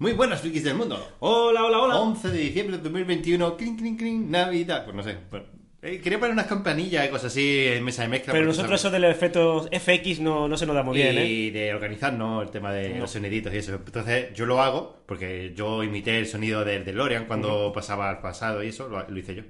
Muy 0.00 0.12
buenas, 0.14 0.40
frikis 0.40 0.64
del 0.64 0.76
mundo. 0.76 0.98
Hola, 1.18 1.62
hola, 1.62 1.78
hola. 1.78 2.00
11 2.00 2.30
de 2.30 2.38
diciembre 2.38 2.78
de 2.78 2.82
2021, 2.82 3.54
clink, 3.58 3.78
clink, 3.78 3.98
clink, 3.98 4.26
Navidad. 4.30 4.84
Pues 4.84 4.96
no 4.96 5.02
sé. 5.02 5.18
bueno, 5.30 5.44
eh, 5.82 6.00
quería 6.02 6.18
poner 6.18 6.32
unas 6.32 6.46
campanillas 6.46 7.04
y 7.06 7.10
cosas 7.10 7.26
así 7.32 7.66
en 7.66 7.84
mesa 7.84 8.00
de 8.00 8.08
mezcla. 8.08 8.32
Pero 8.32 8.46
nosotros 8.46 8.80
eso 8.80 8.90
del 8.90 9.04
efecto 9.04 9.68
FX 9.70 10.20
no, 10.20 10.48
no 10.48 10.56
se 10.56 10.64
nos 10.64 10.74
da 10.74 10.82
muy 10.82 10.96
bien, 10.96 11.18
¿eh? 11.18 11.26
y 11.26 11.50
de 11.50 11.74
organizar, 11.74 12.14
¿no? 12.14 12.40
El 12.40 12.48
tema 12.50 12.72
de 12.72 12.88
No. 12.94 13.00
los 13.00 13.10
soniditos 13.10 13.52
y 13.52 13.58
eso. 13.58 13.74
Entonces, 13.74 14.32
yo 14.34 14.46
lo 14.46 14.62
hago 14.62 15.02
porque 15.04 15.52
yo 15.54 15.82
imité 15.84 16.18
el 16.18 16.26
sonido 16.26 16.64
del 16.64 16.82
DeLorean 16.82 17.26
cuando 17.26 17.70
pasaba 17.70 18.08
al 18.08 18.20
pasado 18.22 18.62
y 18.64 18.68
eso, 18.68 18.88
lo, 18.88 19.06
lo 19.06 19.18
hice 19.18 19.34
yo. 19.34 19.42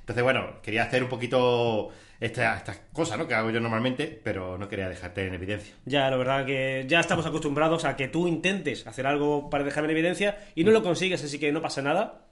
Entonces, 0.00 0.24
bueno, 0.24 0.62
quería 0.62 0.84
hacer 0.84 1.02
un 1.02 1.10
poquito 1.10 1.90
esta- 2.20 2.56
estas 2.56 2.80
cosas, 2.92 3.16
¿no? 3.18 3.26
Que 3.28 3.34
hago 3.34 3.50
yo 3.50 3.60
normalmente, 3.60 4.20
pero 4.22 4.58
no 4.58 4.68
quería 4.68 4.88
dejarte 4.88 5.26
en 5.26 5.34
evidencia. 5.34 5.74
Ya, 5.84 6.10
la 6.10 6.16
verdad 6.16 6.44
que 6.46 6.84
ya 6.88 7.00
estamos 7.00 7.26
acostumbrados 7.26 7.84
a 7.84 7.96
que 7.96 8.08
tú 8.08 8.26
intentes 8.28 8.86
hacer 8.86 9.06
algo 9.06 9.50
para 9.50 9.64
dejarme 9.64 9.90
en 9.90 9.96
evidencia 9.96 10.38
y 10.54 10.64
no 10.64 10.70
lo 10.70 10.82
consigues, 10.82 11.22
así 11.24 11.38
que 11.38 11.52
no 11.52 11.62
pasa 11.62 11.82
nada. 11.82 12.24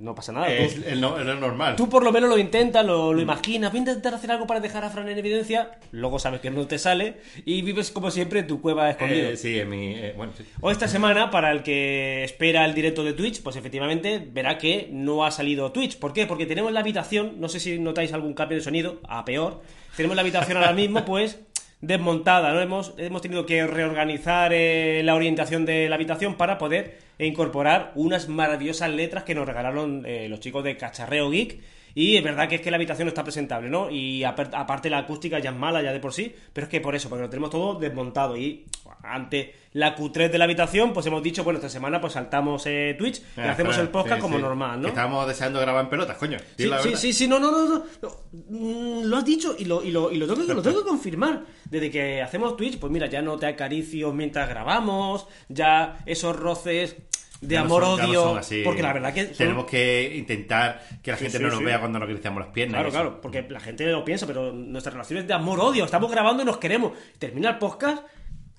No 0.00 0.14
pasa 0.14 0.30
nada. 0.30 0.46
tú- 0.46 0.52
Es 0.52 0.76
el, 0.86 1.00
no- 1.00 1.18
el 1.18 1.40
normal. 1.40 1.74
Tú 1.74 1.88
por 1.88 2.04
lo 2.04 2.12
menos 2.12 2.30
lo 2.30 2.38
intentas, 2.38 2.86
lo, 2.86 3.12
lo 3.12 3.20
imaginas, 3.20 3.72
voy 3.72 3.78
a 3.78 3.80
intentar 3.80 4.14
hacer 4.14 4.30
algo 4.30 4.46
para 4.46 4.60
dejar 4.60 4.84
a 4.84 4.90
Fran 4.90 5.08
en 5.08 5.18
evidencia, 5.18 5.72
luego 5.90 6.20
sabes 6.20 6.40
que 6.40 6.50
no 6.52 6.68
te 6.68 6.78
sale 6.78 7.16
y 7.44 7.62
vives 7.62 7.90
como 7.90 8.12
siempre 8.12 8.38
en 8.40 8.46
tu 8.46 8.60
cueva 8.60 8.90
escondido. 8.90 9.30
Eh, 9.30 9.36
sí, 9.36 9.58
en 9.58 9.68
mi... 9.68 9.94
eh, 9.96 10.14
bueno, 10.16 10.32
sí. 10.38 10.44
O 10.60 10.70
esta 10.70 10.86
semana, 10.86 11.32
para 11.32 11.50
el 11.50 11.64
que 11.64 12.22
espera 12.22 12.64
el 12.64 12.74
directo 12.74 13.02
de 13.02 13.12
Twitch, 13.12 13.42
pues 13.42 13.56
efectivamente 13.56 14.24
verá 14.32 14.56
que 14.56 14.88
no 14.92 15.24
ha 15.24 15.32
salido 15.32 15.72
Twitch. 15.72 15.98
¿Por 15.98 16.12
qué? 16.12 16.26
Porque 16.26 16.46
tenemos 16.46 16.70
la 16.70 16.78
habitación, 16.78 17.40
no 17.40 17.48
sé 17.48 17.58
si 17.58 17.80
notáis 17.80 18.12
algún 18.12 18.34
cambio 18.34 18.56
de 18.56 18.62
sonido, 18.62 19.00
a 19.08 19.24
peor. 19.24 19.62
Tenemos 19.96 20.14
la 20.14 20.22
habitación 20.22 20.58
ahora 20.58 20.72
mismo, 20.74 21.04
pues, 21.04 21.40
desmontada, 21.80 22.52
¿no? 22.52 22.60
Hemos, 22.60 22.94
hemos 22.98 23.20
tenido 23.20 23.46
que 23.46 23.66
reorganizar 23.66 24.52
eh, 24.54 25.02
la 25.04 25.16
orientación 25.16 25.64
de 25.66 25.88
la 25.88 25.96
habitación 25.96 26.36
para 26.36 26.56
poder 26.58 27.07
incorporar 27.26 27.92
unas 27.96 28.28
maravillosas 28.28 28.90
letras 28.90 29.24
que 29.24 29.34
nos 29.34 29.46
regalaron 29.46 30.04
eh, 30.06 30.28
los 30.28 30.40
chicos 30.40 30.62
de 30.64 30.76
Cacharreo 30.76 31.30
Geek. 31.30 31.60
Y 31.94 32.16
es 32.16 32.22
verdad 32.22 32.48
que 32.48 32.56
es 32.56 32.60
que 32.60 32.70
la 32.70 32.76
habitación 32.76 33.06
no 33.06 33.08
está 33.08 33.24
presentable, 33.24 33.68
¿no? 33.70 33.90
Y 33.90 34.22
apar- 34.22 34.50
aparte 34.54 34.88
la 34.88 34.98
acústica 34.98 35.40
ya 35.40 35.50
es 35.50 35.56
mala 35.56 35.82
ya 35.82 35.92
de 35.92 35.98
por 35.98 36.12
sí, 36.12 36.32
pero 36.52 36.66
es 36.66 36.70
que 36.70 36.80
por 36.80 36.94
eso, 36.94 37.08
porque 37.08 37.22
lo 37.22 37.30
tenemos 37.30 37.50
todo 37.50 37.74
desmontado. 37.76 38.36
Y 38.36 38.66
ante 39.02 39.54
la 39.72 39.96
Q3 39.96 40.30
de 40.30 40.38
la 40.38 40.44
habitación, 40.44 40.92
pues 40.92 41.06
hemos 41.06 41.22
dicho, 41.24 41.42
bueno, 41.42 41.58
esta 41.58 41.68
semana 41.68 42.00
pues 42.00 42.12
saltamos 42.12 42.64
eh, 42.66 42.94
Twitch 42.96 43.18
y 43.36 43.40
Ah, 43.40 43.50
hacemos 43.52 43.76
el 43.78 43.88
podcast 43.88 44.16
sí, 44.16 44.20
como 44.22 44.36
sí. 44.36 44.42
normal, 44.42 44.80
¿no? 44.80 44.88
estábamos 44.88 45.26
deseando 45.26 45.60
grabar 45.60 45.84
en 45.84 45.90
pelotas, 45.90 46.16
coño. 46.18 46.38
Sí, 46.56 46.66
la 46.66 46.80
sí, 46.82 46.94
sí, 46.94 47.12
sí, 47.12 47.26
no, 47.26 47.40
no, 47.40 47.50
no, 47.50 47.84
no. 48.02 48.10
Mm, 48.48 49.04
Lo 49.04 49.16
has 49.16 49.24
dicho 49.24 49.56
y 49.58 49.64
lo, 49.64 49.82
y 49.82 49.90
lo, 49.90 50.12
y 50.12 50.18
lo 50.18 50.26
tengo, 50.26 50.46
que, 50.46 50.54
lo 50.54 50.62
tengo 50.62 50.82
que 50.84 50.88
confirmar. 50.88 51.42
Desde 51.64 51.90
que 51.90 52.22
hacemos 52.22 52.56
Twitch, 52.56 52.78
pues 52.78 52.92
mira, 52.92 53.06
ya 53.08 53.22
no 53.22 53.36
te 53.38 53.46
acaricio 53.46 54.12
mientras 54.12 54.48
grabamos, 54.48 55.26
ya 55.48 55.98
esos 56.06 56.36
roces 56.36 56.96
de 57.40 57.54
Ya 57.54 57.60
no 57.60 57.66
amor, 57.66 57.82
son- 57.84 57.96
ya 57.98 58.02
no 58.04 58.22
odio. 58.22 58.40
Porque 58.64 58.82
la 58.82 58.92
verdad 58.92 59.14
que. 59.14 59.26
son- 59.26 59.36
Tenemos 59.36 59.66
que 59.66 60.16
intentar 60.16 60.82
que 61.02 61.10
la 61.12 61.16
Sí, 61.16 61.24
gente 61.24 61.38
sí, 61.38 61.42
no 61.44 61.50
nos 61.50 61.58
sí. 61.58 61.64
vea 61.64 61.78
cuando 61.80 61.98
nos 61.98 62.06
acariciamos 62.06 62.40
las 62.42 62.52
piernas. 62.52 62.74
Claro, 62.74 62.88
y 62.88 62.92
claro, 62.92 63.20
porque 63.20 63.46
la 63.48 63.60
gente 63.60 63.86
lo 63.86 64.04
piensa, 64.04 64.26
pero 64.26 64.52
nuestra 64.52 64.90
relación 64.92 65.20
es 65.20 65.26
de 65.28 65.34
amor-odio. 65.34 65.84
Estamos 65.84 66.10
grabando 66.10 66.42
y 66.42 66.46
nos 66.46 66.58
queremos. 66.58 66.92
Termina 67.18 67.50
el 67.50 67.58
podcast. 67.58 68.04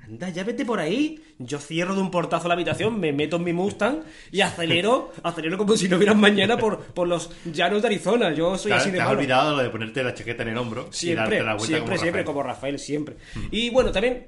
Anda, 0.02 0.30
ya 0.30 0.44
vete 0.44 0.66
por 0.66 0.80
ahí. 0.80 1.21
Yo 1.38 1.59
cierro 1.59 1.94
de 1.94 2.02
un 2.02 2.09
portazo 2.09 2.47
la 2.47 2.55
habitación, 2.55 2.99
me 2.99 3.13
meto 3.13 3.36
en 3.36 3.44
mi 3.44 3.53
Mustang 3.53 3.99
y 4.31 4.41
acelero, 4.41 5.11
acelero 5.23 5.55
como 5.58 5.75
si 5.77 5.88
no 5.88 5.97
hubiera 5.97 6.16
mañana 6.16 6.58
por, 6.58 6.80
por 6.80 7.08
los 7.08 7.30
llanos 7.45 7.81
de 7.83 7.89
Arizona. 7.89 8.33
Yo 8.33 8.58
soy 8.58 8.71
así 8.71 8.89
de 8.89 8.95
te 8.95 9.02
has 9.02 9.08
malo. 9.08 9.19
olvidado 9.19 9.55
lo 9.58 9.61
de 9.61 9.69
ponerte 9.69 10.02
la 10.02 10.16
chaqueta 10.16 10.41
en 10.41 10.49
el 10.49 10.58
hombro 10.58 10.88
y 10.91 10.95
Siempre, 10.95 11.16
darte 11.38 11.43
la 11.43 11.52
vuelta 11.53 11.66
siempre, 11.67 11.86
como 11.86 11.97
siempre, 12.02 12.21
Rafael. 12.21 12.25
como 12.25 12.43
Rafael, 12.43 12.80
siempre. 12.80 13.16
Y 13.52 13.69
bueno, 13.69 13.91
también 13.91 14.25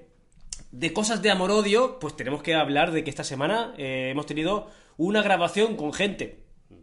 de 0.72 0.94
cosas 0.94 1.22
de 1.22 1.30
amor-odio, 1.32 2.00
pues 2.00 2.16
tenemos 2.16 2.42
que 2.44 2.56
hablar 2.56 2.92
de 2.92 3.04
que 3.04 3.10
esta 3.10 3.24
semana 3.24 3.74
eh, 3.78 4.10
hemos 4.12 4.26
tenido 4.26 4.70
una 4.98 5.22
grabación 5.22 5.76
con 5.76 5.94
gente 5.94 6.40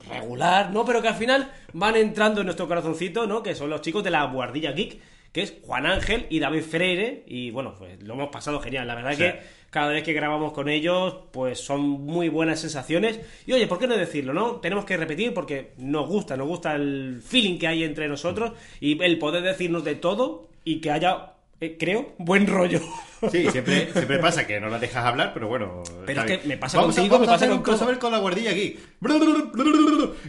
regular, 0.08 0.70
¿no? 0.70 0.84
Pero 0.84 1.02
que 1.02 1.08
al 1.08 1.14
final 1.14 1.50
van 1.72 1.96
entrando 1.96 2.40
en 2.40 2.46
nuestro 2.46 2.68
corazoncito, 2.68 3.26
¿no? 3.26 3.42
Que 3.42 3.54
son 3.54 3.70
los 3.70 3.80
chicos 3.80 4.04
de 4.04 4.10
la 4.10 4.24
Guardilla 4.24 4.72
Geek, 4.72 5.00
que 5.32 5.42
es 5.42 5.54
Juan 5.62 5.86
Ángel 5.86 6.26
y 6.30 6.38
David 6.38 6.62
Freire. 6.62 7.24
Y 7.26 7.50
bueno, 7.50 7.74
pues 7.78 8.02
lo 8.02 8.14
hemos 8.14 8.28
pasado 8.30 8.60
genial. 8.60 8.86
La 8.86 8.94
verdad 8.94 9.12
Sí. 9.12 9.18
que 9.18 9.40
cada 9.70 9.88
vez 9.90 10.02
que 10.02 10.12
grabamos 10.14 10.52
con 10.52 10.68
ellos, 10.68 11.16
pues 11.32 11.60
son 11.60 11.80
muy 11.82 12.28
buenas 12.28 12.60
sensaciones. 12.60 13.20
Y 13.46 13.52
oye, 13.52 13.66
¿por 13.66 13.78
qué 13.78 13.86
no 13.86 13.96
decirlo, 13.96 14.32
no? 14.32 14.56
Tenemos 14.56 14.84
que 14.84 14.96
repetir 14.96 15.34
porque 15.34 15.72
nos 15.78 16.08
gusta, 16.08 16.36
nos 16.36 16.48
gusta 16.48 16.74
el 16.74 17.20
feeling 17.22 17.58
que 17.58 17.66
hay 17.68 17.84
entre 17.84 18.08
nosotros 18.08 18.52
y 18.80 19.02
el 19.02 19.18
poder 19.18 19.42
decirnos 19.42 19.84
de 19.84 19.94
todo 19.96 20.48
y 20.64 20.80
que 20.80 20.90
haya, 20.90 21.32
eh, 21.60 21.76
creo, 21.78 22.14
buen 22.18 22.46
rollo. 22.46 22.80
Sí, 23.32 23.50
siempre, 23.50 23.92
siempre 23.92 24.20
pasa 24.20 24.46
que 24.46 24.60
no 24.60 24.68
la 24.68 24.78
dejas 24.78 25.04
hablar, 25.04 25.32
pero 25.34 25.48
bueno. 25.48 25.82
Pero 26.06 26.22
es 26.22 26.38
que 26.38 26.46
me 26.46 26.56
pasa 26.56 26.78
vamos 26.78 26.94
contigo, 26.94 27.16
a, 27.16 27.18
vamos 27.18 27.26
me 27.26 27.32
a 27.32 27.34
pasa 27.34 27.44
hacer 27.46 27.48
con 27.48 27.58
un 27.58 27.64
todo. 27.64 27.72
crossover 27.74 27.98
con 27.98 28.12
la 28.12 28.18
guardilla 28.18 28.52
aquí. 28.52 28.78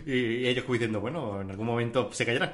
Y, 0.05 0.11
y 0.11 0.47
ellos 0.47 0.63
como 0.63 0.73
diciendo, 0.73 0.99
bueno, 0.99 1.41
en 1.41 1.51
algún 1.51 1.67
momento 1.67 2.09
se 2.11 2.25
callarán. 2.25 2.53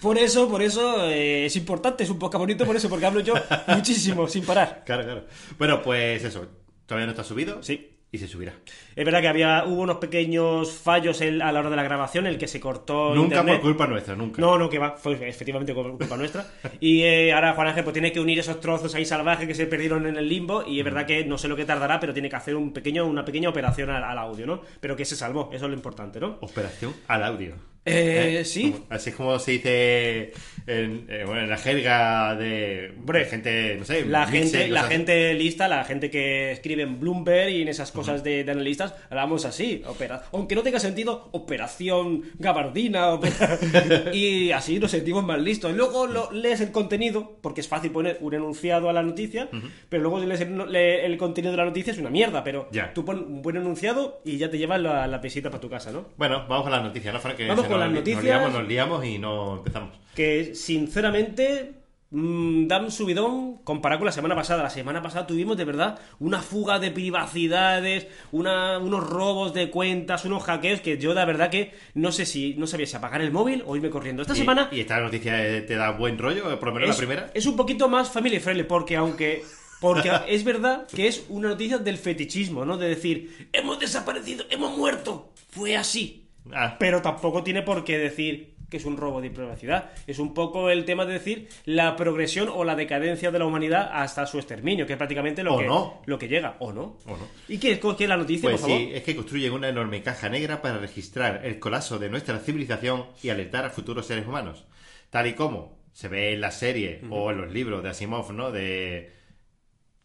Por 0.00 0.18
eso, 0.18 0.48
por 0.48 0.62
eso 0.62 1.04
eh, 1.10 1.46
es 1.46 1.56
importante, 1.56 2.04
es 2.04 2.10
un 2.10 2.18
podcast 2.18 2.40
bonito 2.40 2.64
por 2.64 2.76
eso, 2.76 2.88
porque 2.88 3.06
hablo 3.06 3.20
yo 3.20 3.34
muchísimo, 3.68 4.26
sin 4.28 4.44
parar. 4.44 4.82
Claro, 4.86 5.04
claro. 5.04 5.26
Bueno, 5.58 5.82
pues 5.82 6.24
eso. 6.24 6.46
Todavía 6.86 7.06
no 7.06 7.12
está 7.12 7.24
subido. 7.24 7.62
Sí. 7.62 7.93
Y 8.14 8.18
se 8.18 8.28
subirá. 8.28 8.52
Es 8.94 9.04
verdad 9.04 9.20
que 9.20 9.26
había 9.26 9.64
hubo 9.66 9.82
unos 9.82 9.96
pequeños 9.96 10.70
fallos 10.70 11.20
en- 11.20 11.42
a 11.42 11.50
la 11.50 11.58
hora 11.58 11.70
de 11.70 11.74
la 11.74 11.82
grabación, 11.82 12.28
el 12.28 12.38
que 12.38 12.46
se 12.46 12.60
cortó 12.60 13.12
Nunca 13.12 13.38
internet. 13.38 13.54
por 13.56 13.62
culpa 13.62 13.86
nuestra, 13.88 14.14
nunca. 14.14 14.40
No, 14.40 14.56
no, 14.56 14.70
que 14.70 14.78
va, 14.78 14.92
fue 14.96 15.14
efectivamente 15.28 15.74
por 15.74 15.90
culpa 15.98 16.16
nuestra. 16.16 16.46
Y 16.78 17.02
eh, 17.02 17.32
ahora 17.32 17.54
Juan 17.54 17.66
Ángel 17.66 17.82
pues 17.82 17.92
tiene 17.94 18.12
que 18.12 18.20
unir 18.20 18.38
esos 18.38 18.60
trozos 18.60 18.94
ahí 18.94 19.04
salvajes 19.04 19.48
que 19.48 19.54
se 19.56 19.66
perdieron 19.66 20.06
en 20.06 20.16
el 20.16 20.28
limbo 20.28 20.62
y 20.64 20.78
es 20.78 20.84
verdad 20.84 21.06
que 21.06 21.24
no 21.24 21.38
sé 21.38 21.48
lo 21.48 21.56
que 21.56 21.64
tardará, 21.64 21.98
pero 21.98 22.12
tiene 22.12 22.28
que 22.28 22.36
hacer 22.36 22.54
un 22.54 22.72
pequeño, 22.72 23.04
una 23.04 23.24
pequeña 23.24 23.48
operación 23.48 23.90
al, 23.90 24.04
al 24.04 24.16
audio, 24.18 24.46
¿no? 24.46 24.60
Pero 24.78 24.94
que 24.94 25.04
se 25.04 25.16
salvó, 25.16 25.50
eso 25.52 25.64
es 25.64 25.70
lo 25.70 25.74
importante, 25.76 26.20
¿no? 26.20 26.38
Operación 26.40 26.94
al 27.08 27.24
audio. 27.24 27.73
Eh, 27.86 28.42
sí. 28.44 28.72
Como- 28.72 28.86
así 28.90 29.10
es 29.10 29.16
como 29.16 29.38
se 29.38 29.50
dice 29.52 30.32
en, 30.66 31.04
eh, 31.10 31.24
bueno, 31.26 31.42
en 31.42 31.50
la 31.50 31.58
jerga 31.58 32.34
de, 32.34 32.92
Hombre, 32.98 33.26
gente, 33.26 33.76
no 33.78 33.84
sé, 33.84 34.06
La 34.06 34.26
gente, 34.26 34.68
la 34.68 34.80
cosas 34.80 34.92
gente 34.92 35.34
lista, 35.34 35.68
la 35.68 35.84
gente 35.84 36.10
que 36.10 36.52
escribe 36.52 36.82
en 36.82 36.98
Bloomberg 36.98 37.50
y 37.50 37.62
en 37.62 37.68
esas 37.68 37.92
cosas 37.92 38.24
de, 38.24 38.44
de 38.44 38.50
analistas, 38.52 38.94
hablamos 39.10 39.44
así. 39.44 39.82
opera- 39.86 40.22
aunque 40.32 40.54
no 40.54 40.62
tenga 40.62 40.80
sentido, 40.80 41.28
operación 41.32 42.22
gabardina. 42.38 43.08
opera- 43.10 43.58
y 44.14 44.50
así 44.52 44.78
nos 44.78 44.90
sentimos 44.90 45.22
más 45.24 45.38
listos. 45.40 45.74
Luego 45.74 46.06
lo- 46.06 46.30
lees 46.32 46.60
el 46.62 46.72
contenido, 46.72 47.36
porque 47.42 47.60
es 47.60 47.68
fácil 47.68 47.90
poner 47.90 48.16
un 48.20 48.32
enunciado 48.34 48.88
a 48.88 48.92
la 48.92 49.02
noticia, 49.02 49.48
pero 49.88 50.02
luego 50.02 50.18
lees 50.20 50.40
el, 50.40 50.72
le- 50.72 51.04
el 51.04 51.16
contenido 51.18 51.50
de 51.52 51.58
la 51.58 51.64
noticia, 51.66 51.92
es 51.92 51.98
una 51.98 52.10
mierda. 52.10 52.42
Pero 52.42 52.68
Ya. 52.72 52.92
tú 52.94 53.04
pones 53.04 53.24
un 53.26 53.42
buen 53.42 53.56
enunciado 53.56 54.22
y 54.24 54.38
ya 54.38 54.50
te 54.50 54.56
llevas 54.58 54.80
la, 54.80 55.06
la 55.06 55.20
pesita 55.20 55.50
para 55.50 55.60
tu 55.60 55.68
casa, 55.68 55.92
¿no? 55.92 56.06
Bueno, 56.16 56.46
vamos 56.48 56.62
con 56.62 56.72
las 56.72 56.82
noticias, 56.82 57.12
¿no, 57.12 57.20
Frank? 57.20 57.36
Que 57.36 57.46
Vamos 57.48 57.64
se 57.64 57.68
con 57.74 57.80
las 57.80 57.90
noticias. 57.92 58.24
Nos 58.24 58.24
liamos, 58.24 58.52
nos 58.52 58.68
liamos 58.68 59.04
y 59.04 59.18
no 59.18 59.56
empezamos. 59.58 59.90
que 60.14 60.54
sinceramente 60.54 61.72
mm, 62.10 62.66
dan 62.68 62.84
un 62.84 62.90
subidón 62.92 63.56
comparado 63.64 63.98
con 64.00 64.06
la 64.06 64.12
semana 64.12 64.34
pasada. 64.36 64.62
La 64.62 64.70
semana 64.70 65.02
pasada 65.02 65.26
tuvimos 65.26 65.56
de 65.56 65.64
verdad 65.64 65.98
una 66.20 66.40
fuga 66.40 66.78
de 66.78 66.90
privacidades, 66.92 68.06
una- 68.32 68.78
unos 68.78 69.08
robos 69.08 69.52
de 69.54 69.70
cuentas, 69.70 70.24
unos 70.24 70.42
hackeos 70.44 70.80
que 70.80 70.98
yo 70.98 71.14
de 71.14 71.24
verdad 71.24 71.50
que 71.50 71.72
no 71.94 72.12
sé 72.12 72.24
si 72.26 72.54
no 72.54 72.66
sabía 72.66 72.86
si 72.86 72.96
apagar 72.96 73.20
el 73.22 73.32
móvil 73.32 73.62
o 73.66 73.74
irme 73.76 73.90
corriendo. 73.90 74.22
Esta 74.22 74.34
Y- 74.34 74.38
semana 74.38 74.68
Y, 74.70 74.80
esta 74.80 75.00
noticia 75.00 75.44
eh, 75.46 75.62
te 75.62 75.74
da 75.74 75.90
buen 75.90 76.18
rollo, 76.18 76.58
por 76.60 76.68
lo 76.68 76.74
menos 76.74 76.90
es, 76.90 76.96
la 76.96 76.98
primera. 76.98 77.30
es 77.34 77.46
un 77.46 77.56
poquito 77.56 77.88
más 77.88 78.10
family 78.10 78.38
friendly 78.40 78.64
porque 78.64 78.96
aunque 78.96 79.42
porque 79.80 80.10
es 80.28 80.44
verdad 80.44 80.86
que 80.86 81.08
es 81.08 81.24
una 81.28 81.48
noticia 81.48 81.78
del 81.78 81.98
fetichismo, 81.98 82.64
¿no? 82.64 82.78
De 82.78 82.88
decir, 82.88 83.48
hemos 83.52 83.78
desaparecido, 83.80 84.44
hemos 84.50 84.76
muerto. 84.78 85.30
Fue 85.50 85.76
así. 85.76 86.23
Ah, 86.52 86.76
Pero 86.78 87.00
tampoco 87.02 87.42
tiene 87.42 87.62
por 87.62 87.84
qué 87.84 87.98
decir 87.98 88.54
que 88.70 88.78
es 88.78 88.84
un 88.86 88.96
robo 88.96 89.20
de 89.20 89.30
privacidad. 89.30 89.92
Es 90.06 90.18
un 90.18 90.34
poco 90.34 90.68
el 90.70 90.84
tema 90.84 91.04
de 91.06 91.12
decir 91.12 91.48
la 91.64 91.94
progresión 91.96 92.48
o 92.52 92.64
la 92.64 92.74
decadencia 92.74 93.30
de 93.30 93.38
la 93.38 93.44
humanidad 93.44 93.88
hasta 93.92 94.26
su 94.26 94.38
exterminio, 94.38 94.86
que 94.86 94.94
es 94.94 94.96
prácticamente 94.96 95.44
lo, 95.44 95.54
O 95.54 95.58
que, 95.58 95.66
no. 95.66 96.02
lo 96.06 96.18
que 96.18 96.26
llega. 96.28 96.56
¿O 96.58 96.72
no? 96.72 96.96
¿O 97.06 97.10
no? 97.10 97.28
¿Y 97.48 97.58
qué, 97.58 97.78
qué 97.78 98.02
es 98.04 98.08
la 98.08 98.16
noticia, 98.16 98.48
Pues 98.50 98.60
por 98.60 98.70
favor? 98.70 98.84
sí, 98.84 98.90
es 98.94 99.02
que 99.04 99.14
construyen 99.14 99.52
una 99.52 99.68
enorme 99.68 100.02
caja 100.02 100.28
negra 100.28 100.60
para 100.60 100.78
registrar 100.78 101.42
el 101.44 101.58
colapso 101.60 101.98
de 101.98 102.08
nuestra 102.08 102.38
civilización 102.40 103.06
y 103.22 103.28
alertar 103.28 103.64
a 103.64 103.70
futuros 103.70 104.06
seres 104.06 104.26
humanos. 104.26 104.64
Tal 105.10 105.28
y 105.28 105.34
como 105.34 105.78
se 105.92 106.08
ve 106.08 106.32
en 106.32 106.40
la 106.40 106.50
serie 106.50 107.00
o 107.10 107.30
en 107.30 107.40
los 107.42 107.52
libros 107.52 107.82
de 107.82 107.90
Asimov, 107.90 108.32
¿no? 108.32 108.50
De... 108.50 109.12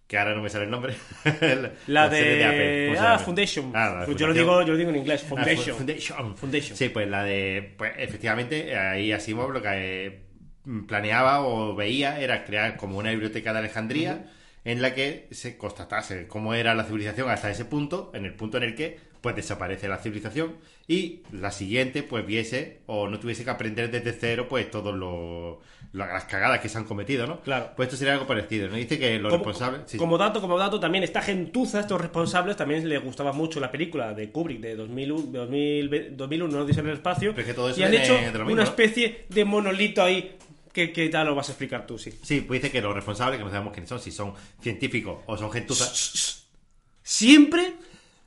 Que 0.10 0.18
ahora 0.18 0.34
no 0.34 0.42
me 0.42 0.50
sale 0.50 0.64
el 0.66 0.72
nombre. 0.72 0.96
La, 1.86 2.10
serie 2.10 2.38
de, 2.38 2.46
Apple, 2.46 2.88
¿cómo 2.88 3.00
se 3.00 3.06
ah? 3.06 3.20
Foundation. 3.20 3.72
Ah, 3.76 3.98
la 4.00 4.06
Pues 4.06 4.18
yo, 4.18 4.26
lo 4.26 4.34
digo, 4.34 4.62
yo 4.64 4.72
lo 4.72 4.78
digo 4.78 4.90
en 4.90 4.96
inglés. 4.96 5.22
Ah, 5.24 5.30
Foundation. 5.30 5.76
Foundation. 5.76 6.36
Foundation. 6.36 6.76
Sí, 6.76 6.90
pues 6.90 7.08
la 7.08 7.24
de. 7.24 7.76
Pues 7.78 7.92
efectivamente, 7.96 8.76
ahí 8.76 9.12
Asimov 9.12 9.52
lo 9.52 9.62
que 9.62 9.70
eh, 10.08 10.20
planeaba 10.88 11.46
o 11.46 11.76
veía 11.76 12.20
era 12.20 12.44
crear 12.44 12.76
como 12.76 12.98
una 12.98 13.12
biblioteca 13.12 13.54
de 13.54 13.60
Alejandría 13.60 14.26
en 14.66 14.82
la 14.82 14.96
que 14.96 15.28
se 15.30 15.60
constatase 15.60 16.28
cómo 16.28 16.56
era 16.56 16.74
la 16.74 16.86
civilización 16.86 17.30
hasta 17.30 17.52
ese 17.52 17.66
punto, 17.66 18.10
en 18.16 18.26
el 18.26 18.34
punto 18.34 18.58
en 18.58 18.64
el 18.64 18.74
que 18.74 18.98
pues 19.22 19.36
desaparece 19.36 19.88
la 19.88 19.98
civilización 19.98 20.56
y 20.88 21.22
la 21.32 21.52
siguiente 21.52 22.04
pues 22.04 22.26
viese 22.26 22.80
o 22.86 23.08
no 23.08 23.20
tuviese 23.20 23.44
que 23.44 23.50
aprender 23.50 23.92
desde 23.92 24.14
cero 24.14 24.48
pues 24.50 24.72
todas 24.72 24.96
las 25.94 26.24
cagadas 26.26 26.60
que 26.60 26.70
se 26.70 26.78
han 26.78 26.86
cometido, 26.86 27.28
¿no? 27.28 27.42
Claro. 27.42 27.72
Pues 27.76 27.88
esto 27.88 27.98
sería 27.98 28.14
algo 28.14 28.28
parecido, 28.28 28.70
¿no? 28.70 28.76
Dice 28.76 28.98
que 28.98 29.20
los 29.20 29.32
Como, 29.32 29.44
responsables... 29.44 29.82
sí, 29.88 29.98
como 29.98 30.18
dato, 30.18 30.40
como 30.40 30.58
dato, 30.58 30.80
también 30.80 31.04
esta 31.04 31.22
gentuza, 31.22 31.82
estos 31.82 32.00
responsables, 32.00 32.56
también 32.56 32.88
les 32.88 33.04
gustaba 33.04 33.34
mucho 33.34 33.60
la 33.60 33.72
película 33.72 34.14
de 34.14 34.32
Kubrick 34.32 34.62
de 34.62 34.76
2001, 34.76 35.32
de 35.32 35.40
2000 35.40 36.18
2001 36.18 36.58
no 36.58 36.66
dice 36.66 36.80
en 36.80 36.88
el 36.88 36.94
espacio, 36.94 37.32
Pero 37.32 37.42
es 37.42 37.48
que 37.48 37.54
todo 37.54 37.70
eso 37.70 37.80
y 37.80 37.84
han 37.84 37.94
hecho 37.94 38.18
mismo, 38.18 38.52
una 38.52 38.64
especie 38.64 39.26
de 39.30 39.46
monolito 39.46 40.02
ahí 40.02 40.38
que, 40.72 40.94
que 40.94 41.10
ya 41.10 41.24
lo 41.24 41.36
vas 41.36 41.50
a 41.50 41.52
explicar 41.52 41.86
tú, 41.86 41.98
sí. 41.98 42.14
Sí, 42.24 42.42
pues 42.42 42.62
dice 42.62 42.72
que 42.72 42.82
los 42.82 42.94
responsables, 42.94 43.38
que 43.40 43.44
no 43.44 43.52
sabemos 43.52 43.74
quiénes 43.74 43.90
son, 43.90 44.00
si 44.00 44.12
son 44.12 44.34
científicos 44.62 45.20
o 45.26 45.38
son 45.38 45.52
gentuzas. 45.52 46.46
Siempre 47.04 47.74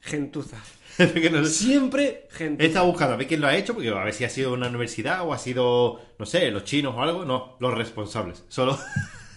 gentuza. 0.01 0.59
que 1.15 1.31
no 1.31 1.45
sé. 1.45 1.51
Siempre 1.53 2.27
He 2.31 2.37
gentuza. 2.37 2.67
estado 2.67 2.87
buscando 2.87 3.15
a 3.15 3.17
ver 3.17 3.27
quién 3.27 3.41
lo 3.41 3.47
ha 3.47 3.57
hecho, 3.57 3.75
porque 3.75 3.89
a 3.91 4.05
ver 4.05 4.13
si 4.15 4.25
ha 4.25 4.29
sido 4.31 4.53
una 4.53 4.69
universidad 4.69 5.23
o 5.27 5.33
ha 5.33 5.39
sido, 5.39 6.01
no 6.19 6.27
sé, 6.27 6.51
los 6.51 6.65
chinos 6.65 6.95
o 6.97 7.03
algo. 7.03 7.25
No, 7.25 7.57
los 7.61 7.75
responsables. 7.75 8.45
Solo 8.49 8.79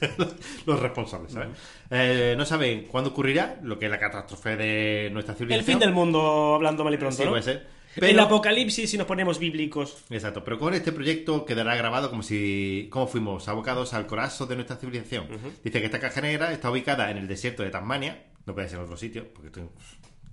los 0.66 0.80
responsables, 0.80 1.32
¿sabes? 1.32 1.50
Eh, 1.90 2.36
no 2.38 2.46
saben 2.46 2.86
cuándo 2.86 3.12
ocurrirá 3.12 3.60
lo 3.64 3.80
que 3.80 3.86
es 3.86 3.92
la 3.92 4.00
catástrofe 4.00 4.56
de 4.58 5.10
nuestra 5.12 5.34
El 5.34 5.38
civilización. 5.40 5.66
fin 5.66 5.80
del 5.80 5.94
mundo, 5.94 6.54
hablando 6.56 6.84
mal 6.84 6.94
y 6.94 6.98
pronto, 6.98 7.18
Sí, 7.18 7.24
¿no? 7.24 7.30
puede 7.30 7.44
ser. 7.44 7.76
El 7.96 8.02
Pero- 8.02 8.24
apocalipsis, 8.24 8.90
si 8.90 8.98
nos 8.98 9.08
ponemos 9.08 9.40
bíblicos. 9.40 10.04
Exacto, 10.10 10.44
pero 10.44 10.60
con 10.60 10.74
este 10.74 10.92
proyecto 10.92 11.46
quedará 11.46 11.76
grabado 11.78 12.10
como 12.10 12.24
si 12.24 12.90
como 12.92 13.08
fuimos 13.08 13.48
abocados 13.48 13.94
al 13.94 14.06
corazón 14.06 14.50
de 14.50 14.56
nuestra 14.56 14.76
civilización. 14.76 15.28
Dice 15.64 15.80
que 15.80 15.86
esta 15.86 16.00
caja 16.02 16.20
negra 16.20 16.52
está 16.52 16.70
ubicada 16.70 17.10
en 17.10 17.16
el 17.18 17.28
desierto 17.30 17.64
de 17.64 17.70
Tasmania, 17.70 18.24
no 18.46 18.54
puede 18.54 18.68
ser 18.68 18.80
en 18.80 18.84
otro 18.84 18.98
sitio, 18.98 19.28
porque 19.34 19.48
estoy... 19.48 19.64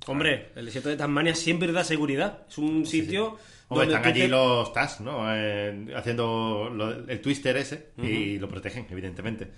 Hombre, 0.06 0.50
el 0.56 0.64
desierto 0.66 0.88
de 0.88 0.96
Tasmania 0.96 1.34
siempre 1.34 1.70
da 1.72 1.84
seguridad. 1.84 2.40
Es 2.48 2.58
un 2.58 2.84
sitio 2.86 3.38
Hombre, 3.68 3.86
donde 3.86 3.94
están 3.94 4.10
allí 4.12 4.20
te- 4.22 4.28
los 4.28 4.72
TAS, 4.72 5.00
¿no? 5.00 5.24
Eh, 5.34 5.86
haciendo 5.96 6.70
lo- 6.74 7.08
el 7.08 7.20
twister 7.20 7.56
ese 7.56 7.90
y 8.02 8.38
lo 8.38 8.48
protegen, 8.48 8.86
evidentemente. 8.90 9.48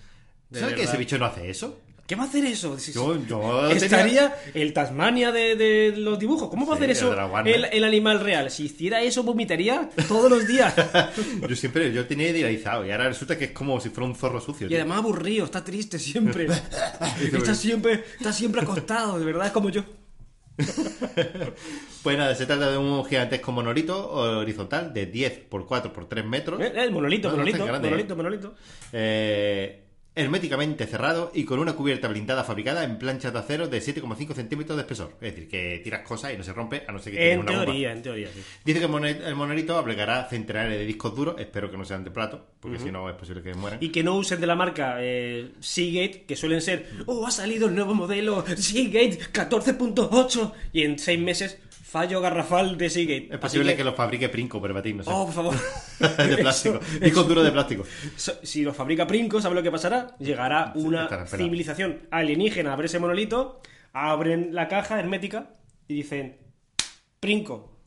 De 0.51 0.61
¿Sabes 0.61 0.75
que 0.75 0.83
ese 0.85 0.97
bicho 0.99 1.19
no 1.19 1.25
hace 1.27 1.49
eso? 1.51 1.81
¿Qué 2.07 2.17
va 2.17 2.25
a 2.25 2.27
hacer 2.27 2.45
eso? 2.45 2.79
Si- 2.79 2.93
Yo, 2.93 3.17
yo 3.27 3.63
tenía- 3.71 3.75
Estaría 3.87 4.37
el 4.53 4.75
Tasmania 4.75 5.33
de, 5.33 5.57
de 5.57 5.95
los 5.97 6.19
dibujos. 6.19 6.51
¿Cómo 6.51 6.67
va 6.67 6.75
a 6.75 6.77
Sí, 6.77 6.85
hacer 6.85 6.91
eso 6.91 7.11
Warner. 7.33 7.55
el, 7.57 7.65
el 7.73 7.83
animal 7.85 8.21
real? 8.21 8.51
Si 8.51 8.67
hiciera 8.67 9.01
eso, 9.01 9.23
vomitaría 9.23 9.89
todos 10.07 10.31
los 10.31 10.47
días. 10.47 10.75
Yo 11.49 11.57
siempre, 11.57 11.91
yo 11.95 12.07
tenía 12.07 12.29
idealizado 12.29 12.85
y 12.85 12.91
ahora 12.91 13.09
resulta 13.09 13.39
que 13.39 13.47
es 13.47 13.51
como 13.53 13.81
si 13.81 13.89
fuera 13.89 14.07
un 14.07 14.15
zorro 14.15 14.39
sucio. 14.43 14.67
Y 14.67 14.69
tío. 14.69 14.77
además 14.81 14.99
aburrido, 14.99 15.47
está 15.47 15.65
triste 15.65 15.99
siempre. 15.99 16.47
está 17.33 17.55
siempre, 17.55 18.05
está 18.19 18.35
siempre 18.35 18.61
acostado, 18.61 19.19
de 19.19 19.25
verdad, 19.25 19.47
es 19.47 19.53
como 19.53 19.71
yo. 19.71 19.83
Pues 22.03 22.19
nada, 22.19 22.35
se 22.35 22.45
trata 22.45 22.71
de 22.71 22.77
un 22.77 23.03
gigantesco 23.07 23.51
monolito 23.51 24.11
horizontal 24.11 24.93
de 24.93 25.07
10 25.07 25.39
por 25.49 25.67
4 25.67 25.93
por 25.93 26.07
3 26.07 26.25
metros. 26.27 26.61
Eh, 26.61 26.73
El 26.77 26.93
monolito, 26.93 27.29
No, 27.29 27.33
no 27.33 27.39
monolito, 27.39 27.65
grande, 27.65 27.89
monolito, 27.89 28.13
¿eh? 28.13 28.17
monolito. 28.17 28.55
Eh, 28.93 29.84
herméticamente 30.17 30.87
cerrado 30.87 31.33
y 31.35 31.45
con 31.45 31.59
una 31.59 31.73
cubierta 31.73 32.07
blindada 32.09 32.45
fabricada 32.45 32.85
en 32.85 32.99
planchas 32.99 33.33
de 33.33 33.39
acero 33.39 33.67
de 33.69 33.79
7,5 33.79 34.35
centímetros 34.35 34.77
de 34.77 34.83
espesor. 34.83 35.17
Es 35.21 35.35
decir, 35.35 35.49
que 35.49 35.81
tiras 35.83 36.03
cosas 36.03 36.33
y 36.33 36.37
no 36.37 36.45
se 36.45 36.53
rompe 36.53 36.85
a 36.87 36.93
no 36.93 36.99
ser 37.01 37.13
que 37.15 37.19
tenga 37.19 37.33
En 37.33 37.41
una 37.41 37.51
bomba. 37.51 37.65
teoría, 37.65 37.93
en 37.93 38.03
teoría, 38.03 38.29
sí. 38.33 38.41
Dice 38.65 38.79
que 38.79 38.87
el 38.87 39.35
monolito 39.35 39.77
aplicará 39.77 40.29
centenares 40.29 40.79
de 40.79 40.87
discos 40.87 41.15
duros, 41.17 41.35
espero 41.39 41.71
que 41.71 41.77
no 41.77 41.85
sean 41.85 42.05
de 42.05 42.11
plato, 42.11 42.47
porque 42.61 42.79
si 42.79 42.91
no 42.91 43.09
es 43.09 43.17
posible 43.17 43.43
que 43.43 43.55
mueran. 43.55 43.79
Y 43.83 43.89
que 43.89 44.03
no 44.03 44.17
usen 44.17 44.41
de 44.41 44.47
la 44.47 44.55
marca 44.55 44.97
eh, 45.01 45.51
Seagate, 45.61 46.25
que 46.27 46.37
suelen 46.37 46.61
ser, 46.61 46.89
oh, 47.07 47.27
ha 47.27 47.31
salido 47.31 47.69
el 47.69 47.75
nuevo 47.75 47.95
modelo 47.95 48.45
Seagate 48.57 49.19
14.8 49.33 50.53
y 50.73 50.83
en 50.83 50.99
seis 50.99 51.19
meses 51.19 51.59
fallo 51.95 52.21
garrafal 52.21 52.77
de 52.77 52.91
Seagate. 52.91 53.29
Es 53.31 53.39
posible 53.39 53.69
Así 53.71 53.77
que... 53.77 53.85
lo 53.85 53.95
fabrique 53.95 54.29
Princo, 54.29 54.61
Verbatim, 54.61 54.97
no 54.97 55.05
sé. 55.05 55.11
Oh, 55.13 55.27
por 55.27 55.35
favor. 55.35 55.55
de 56.29 56.39
plástico. 56.39 56.81
Eso- 56.83 56.99
Discos 56.99 57.29
duros 57.29 57.45
de 57.45 57.53
plástico. 57.53 57.85
Si 58.43 58.63
lo 58.63 58.75
fabrica 58.75 59.07
Princo, 59.07 59.41
¿sabe 59.41 59.55
lo 59.55 59.63
que 59.63 59.71
pasará? 59.71 60.17
Llegará 60.19 60.73
una 60.75 61.25
civilización 61.27 62.09
alienígena 62.11 62.73
a 62.73 62.77
ver 62.77 62.87
ese 62.87 62.99
monolito, 62.99 63.61
abren 63.93 64.53
la 64.53 64.67
caja 64.67 64.99
hermética 64.99 65.51
y 65.87 65.95
dicen, 65.95 66.37
Princo, 67.21 67.79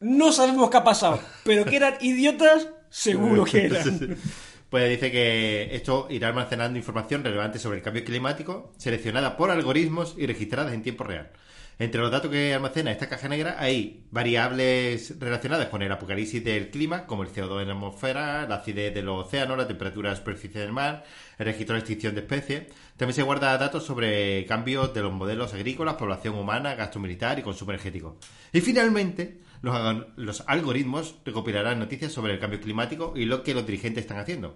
no 0.00 0.32
sabemos 0.32 0.68
qué 0.68 0.76
ha 0.76 0.84
pasado, 0.84 1.18
pero 1.42 1.64
que 1.64 1.76
eran 1.76 1.94
idiotas, 2.02 2.68
seguro 2.90 3.44
que 3.44 3.64
eran. 3.64 4.18
Pues 4.70 4.88
dice 4.88 5.10
que 5.10 5.74
esto 5.74 6.06
irá 6.10 6.28
almacenando 6.28 6.78
información 6.78 7.24
relevante 7.24 7.58
sobre 7.58 7.78
el 7.78 7.82
cambio 7.82 8.04
climático, 8.04 8.72
seleccionada 8.76 9.36
por 9.36 9.50
algoritmos 9.50 10.14
y 10.16 10.26
registradas 10.26 10.72
en 10.72 10.82
tiempo 10.82 11.02
real. 11.02 11.32
Entre 11.80 11.98
los 11.98 12.10
datos 12.10 12.30
que 12.30 12.52
almacena 12.52 12.90
esta 12.92 13.08
caja 13.08 13.26
negra 13.26 13.56
hay 13.58 14.04
variables 14.10 15.18
relacionadas 15.18 15.68
con 15.68 15.80
el 15.80 15.90
apocalipsis 15.90 16.44
del 16.44 16.68
clima, 16.68 17.06
como 17.06 17.22
el 17.22 17.30
CO2 17.30 17.62
en 17.62 17.68
la 17.68 17.72
atmósfera, 17.74 18.46
la 18.46 18.56
acidez 18.56 18.92
de 18.92 19.00
los 19.00 19.26
océanos, 19.26 19.56
la 19.56 19.66
temperatura 19.66 20.10
de 20.10 20.12
la 20.12 20.18
superficie 20.18 20.60
del 20.60 20.72
mar, 20.72 21.04
el 21.38 21.46
registro 21.46 21.72
de 21.72 21.80
extinción 21.80 22.14
de 22.14 22.20
especies. 22.20 22.64
También 22.98 23.14
se 23.14 23.22
guarda 23.22 23.56
datos 23.56 23.86
sobre 23.86 24.44
cambios 24.44 24.92
de 24.92 25.00
los 25.00 25.10
modelos 25.14 25.54
agrícolas, 25.54 25.94
población 25.94 26.34
humana, 26.34 26.74
gasto 26.74 26.98
militar 26.98 27.38
y 27.38 27.42
consumo 27.42 27.70
energético. 27.70 28.18
Y 28.52 28.60
finalmente, 28.60 29.38
los, 29.62 29.74
alg- 29.74 30.08
los 30.16 30.44
algoritmos 30.46 31.14
recopilarán 31.24 31.78
noticias 31.78 32.12
sobre 32.12 32.34
el 32.34 32.38
cambio 32.38 32.60
climático 32.60 33.14
y 33.16 33.24
lo 33.24 33.42
que 33.42 33.54
los 33.54 33.64
dirigentes 33.64 34.02
están 34.04 34.18
haciendo 34.18 34.54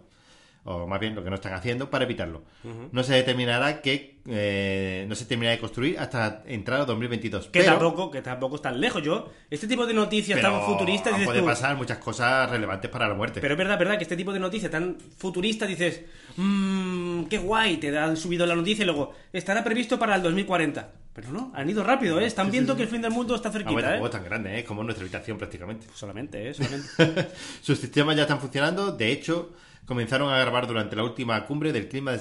o 0.65 0.87
más 0.87 0.99
bien 0.99 1.15
lo 1.15 1.23
que 1.23 1.31
no 1.31 1.37
están 1.37 1.53
haciendo 1.53 1.91
para 1.91 2.05
evitarlo. 2.05 2.43
No 2.91 3.03
se 3.03 3.15
determinará 3.15 3.83
que 3.83 4.21
eh, 4.27 5.05
no 5.09 5.15
se 5.15 5.27
terminará 5.27 5.57
de 5.57 5.61
construir 5.61 5.99
hasta 5.99 6.43
entrado 6.47 6.87
2022. 6.87 7.49
Que 7.49 7.61
pero, 7.61 7.73
tampoco, 7.73 8.11
que 8.11 8.23
tampoco 8.23 8.57
están 8.57 8.81
lejos. 8.81 9.03
Yo, 9.03 9.31
este 9.51 9.67
tipo 9.67 9.87
de 9.87 9.93
noticias 9.93 10.39
pero 10.41 10.53
tan 10.53 10.63
futuristas, 10.63 11.21
puede 11.23 11.41
tú, 11.41 11.45
pasar 11.45 11.77
muchas 11.77 11.99
cosas 11.99 12.49
relevantes 12.49 12.91
para 12.91 13.09
la 13.09 13.15
muerte. 13.15 13.41
Pero 13.41 13.55
es 13.55 13.59
verdad, 13.59 13.79
verdad, 13.79 13.99
que 13.99 14.05
este 14.05 14.17
tipo 14.17 14.33
de 14.33 14.41
noticias 14.41 14.71
tan 14.71 14.97
futuristas 15.19 15.69
dices, 15.69 16.03
mmm, 16.37 17.25
qué 17.25 17.37
guay, 17.39 17.77
te 17.77 17.97
han 17.99 18.17
subido 18.17 18.47
la 18.47 18.55
noticia 18.55 18.83
y 18.85 18.87
luego 18.87 19.13
estará 19.33 19.63
previsto 19.63 19.99
para 19.99 20.17
el 20.17 20.23
2040. 20.23 20.93
Pero 21.15 21.31
no, 21.31 21.53
han 21.55 21.71
ido 21.71 21.85
rápido, 21.85 22.19
¿eh? 22.19 22.27
Están 22.27 22.51
viendo 22.51 22.75
que 22.75 22.83
el 22.83 22.89
fin 22.89 23.01
del 23.01 23.13
mundo 23.13 23.37
está 23.37 23.49
Ah, 23.49 23.53
bueno, 23.53 23.71
cerquita, 23.71 23.97
¿eh? 23.99 24.05
es 24.05 24.11
tan 24.11 24.25
grande, 24.25 24.59
¿eh? 24.59 24.65
como 24.65 24.83
nuestra 24.83 25.05
habitación 25.05 25.39
prácticamente. 25.39 25.87
Solamente, 25.95 26.49
¿eh? 26.51 26.55
Solamente. 26.97 27.29
Sus 27.61 27.79
sistemas 27.79 28.17
ya 28.17 28.23
están 28.23 28.41
funcionando. 28.41 28.91
De 28.91 29.13
hecho, 29.13 29.53
comenzaron 29.85 30.33
a 30.33 30.39
grabar 30.39 30.67
durante 30.67 30.97
la 30.97 31.05
última 31.05 31.45
cumbre 31.47 31.73
del 31.73 31.89
clima 31.89 32.13
de 32.13 32.19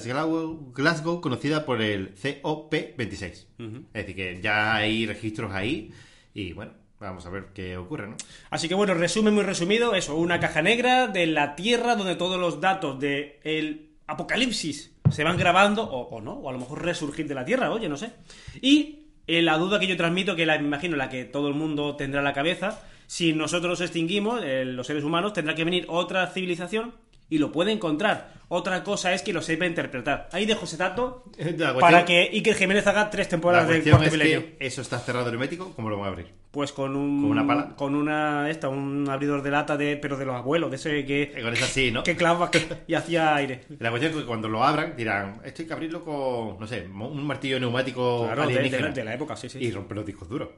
Glasgow, 0.72 1.20
conocida 1.20 1.64
por 1.64 1.80
el 1.82 2.14
COP26. 2.14 3.22
Es 3.22 3.46
decir, 3.92 4.16
que 4.16 4.40
ya 4.42 4.74
hay 4.74 5.06
registros 5.06 5.52
ahí 5.52 5.92
y 6.34 6.52
bueno, 6.52 6.72
vamos 7.00 7.24
a 7.26 7.30
ver 7.30 7.46
qué 7.54 7.76
ocurre, 7.76 8.08
¿no? 8.08 8.16
Así 8.50 8.68
que 8.68 8.74
bueno, 8.74 8.94
resumen 8.94 9.34
muy 9.34 9.44
resumido, 9.44 9.94
eso, 9.94 10.16
una 10.16 10.40
caja 10.40 10.62
negra 10.62 11.06
de 11.06 11.26
la 11.26 11.56
Tierra 11.56 11.96
donde 11.96 12.16
todos 12.16 12.38
los 12.38 12.60
datos 12.60 12.98
del 12.98 13.90
apocalipsis 14.06 14.94
se 15.10 15.24
van 15.24 15.36
grabando, 15.36 15.84
o, 15.84 16.16
o 16.16 16.20
no, 16.20 16.32
o 16.32 16.48
a 16.48 16.52
lo 16.52 16.58
mejor 16.58 16.82
resurgir 16.82 17.26
de 17.28 17.34
la 17.34 17.44
Tierra, 17.44 17.70
oye, 17.70 17.88
no 17.88 17.96
sé. 17.96 18.12
Y 18.60 19.04
eh, 19.26 19.42
la 19.42 19.56
duda 19.58 19.78
que 19.78 19.86
yo 19.86 19.96
transmito, 19.96 20.36
que 20.36 20.46
la, 20.46 20.58
me 20.58 20.66
imagino 20.66 20.96
la 20.96 21.08
que 21.08 21.24
todo 21.24 21.48
el 21.48 21.54
mundo 21.54 21.96
tendrá 21.96 22.20
en 22.20 22.24
la 22.24 22.32
cabeza, 22.32 22.82
si 23.06 23.32
nosotros 23.32 23.70
nos 23.70 23.80
extinguimos, 23.80 24.42
eh, 24.42 24.64
los 24.64 24.86
seres 24.86 25.04
humanos, 25.04 25.32
tendrá 25.32 25.54
que 25.54 25.64
venir 25.64 25.86
otra 25.88 26.26
civilización 26.28 26.94
y 27.30 27.38
lo 27.38 27.50
puede 27.52 27.72
encontrar. 27.72 28.34
Otra 28.48 28.84
cosa 28.84 29.12
es 29.14 29.22
que 29.22 29.32
lo 29.32 29.40
sepa 29.42 29.66
interpretar. 29.66 30.28
Ahí 30.30 30.44
dejo 30.46 30.64
ese 30.66 30.76
dato 30.76 31.24
cuestión- 31.36 31.78
para 31.80 32.04
que 32.04 32.28
Iker 32.32 32.54
Jiménez 32.54 32.86
haga 32.86 33.10
tres 33.10 33.28
temporadas 33.28 33.68
del 33.68 33.82
cuarto 33.82 34.04
es 34.04 34.12
milenio. 34.12 34.40
que 34.58 34.66
eso 34.66 34.82
está 34.82 34.98
cerrado 34.98 35.28
hermético, 35.30 35.72
¿cómo 35.74 35.88
lo 35.90 35.96
van 35.98 36.06
a 36.08 36.12
abrir? 36.12 36.26
Pues 36.50 36.70
con 36.70 36.94
un. 36.94 37.22
¿Con 37.22 37.30
una 37.32 37.44
pala? 37.46 37.74
Con 37.74 37.94
una. 37.96 38.48
Esta, 38.48 38.68
un 38.68 39.08
abridor 39.10 39.42
de 39.42 39.50
lata 39.50 39.76
de. 39.76 39.96
Pero 39.96 40.16
de 40.16 40.24
los 40.24 40.36
abuelos, 40.36 40.70
de 40.70 40.76
ese 40.76 41.04
que. 41.04 41.22
Eh, 41.34 41.42
Con 41.42 41.52
eso 41.52 41.64
así, 41.64 41.90
¿no? 41.90 42.04
Que 42.04 42.14
clava 42.14 42.48
y 42.86 42.94
hacía 42.94 43.34
aire. 43.34 43.64
La 43.80 43.90
cuestión 43.90 44.12
es 44.12 44.18
que 44.20 44.24
cuando 44.24 44.48
lo 44.48 44.62
abran 44.62 44.94
dirán, 44.96 45.40
esto 45.44 45.62
hay 45.62 45.66
que 45.68 45.74
abrirlo 45.74 46.04
con, 46.04 46.60
no 46.60 46.66
sé, 46.68 46.86
un 46.86 47.26
martillo 47.26 47.58
neumático 47.58 48.24
Claro, 48.26 48.46
de, 48.46 48.70
de 48.70 48.92
de 48.92 49.04
la 49.04 49.14
época, 49.14 49.34
sí, 49.34 49.48
sí. 49.48 49.58
Y 49.60 49.72
romper 49.72 49.96
los 49.96 50.06
discos 50.06 50.28
duros. 50.28 50.50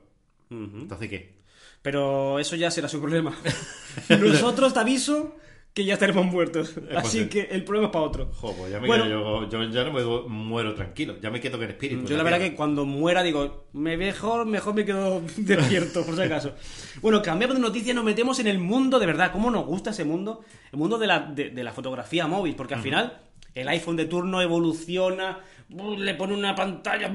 Entonces, 0.50 1.08
¿qué? 1.08 1.34
Pero 1.80 2.38
eso 2.40 2.56
ya 2.56 2.70
será 2.70 2.88
su 2.88 3.00
problema. 3.00 3.34
Nosotros 4.10 4.74
te 4.74 4.80
aviso 4.80 5.36
que 5.76 5.84
ya 5.84 5.92
estaremos 5.92 6.24
muertos. 6.24 6.72
Así 6.96 7.26
que 7.28 7.48
el 7.50 7.62
problema 7.62 7.88
es 7.88 7.92
para 7.92 8.06
otro. 8.06 8.30
Jo, 8.40 8.54
pues 8.56 8.72
ya 8.72 8.80
me 8.80 8.86
Bueno. 8.86 9.04
quedo, 9.04 9.46
yo, 9.50 9.62
yo 9.62 9.70
ya 9.70 9.84
no 9.84 9.92
me 9.92 10.02
muero 10.26 10.72
tranquilo, 10.72 11.16
ya 11.20 11.28
me 11.28 11.38
quedo 11.38 11.58
con 11.58 11.64
el 11.64 11.72
espíritu. 11.72 12.06
Yo 12.06 12.16
la 12.16 12.22
verdad 12.22 12.38
que 12.38 12.54
cuando 12.54 12.86
muera 12.86 13.22
digo, 13.22 13.66
me 13.74 13.98
mejor, 13.98 14.46
mejor 14.46 14.72
me 14.72 14.86
quedo 14.86 15.20
despierto, 15.36 16.02
por 16.06 16.16
si 16.16 16.22
acaso. 16.22 16.54
Bueno, 17.02 17.20
cambiamos 17.20 17.56
de 17.56 17.60
noticia, 17.62 17.92
nos 17.92 18.04
metemos 18.04 18.38
en 18.40 18.46
el 18.46 18.58
mundo 18.58 18.98
de 18.98 19.04
verdad. 19.04 19.30
¿Cómo 19.32 19.50
nos 19.50 19.66
gusta 19.66 19.90
ese 19.90 20.06
mundo? 20.06 20.40
El 20.72 20.78
mundo 20.78 20.96
de 20.96 21.06
la, 21.08 21.20
de, 21.20 21.50
de 21.50 21.62
la 21.62 21.74
fotografía 21.74 22.26
móvil, 22.26 22.56
porque 22.56 22.72
al 22.72 22.80
final 22.80 23.20
el 23.54 23.68
iPhone 23.68 23.96
de 23.96 24.06
turno 24.06 24.40
evoluciona, 24.40 25.40
le 25.68 26.14
pone 26.14 26.32
una 26.32 26.54
pantalla, 26.54 27.12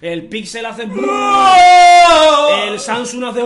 el 0.00 0.28
Pixel 0.28 0.66
hace... 0.66 0.88
el 2.66 2.80
Samsung 2.80 3.24
hace... 3.26 3.42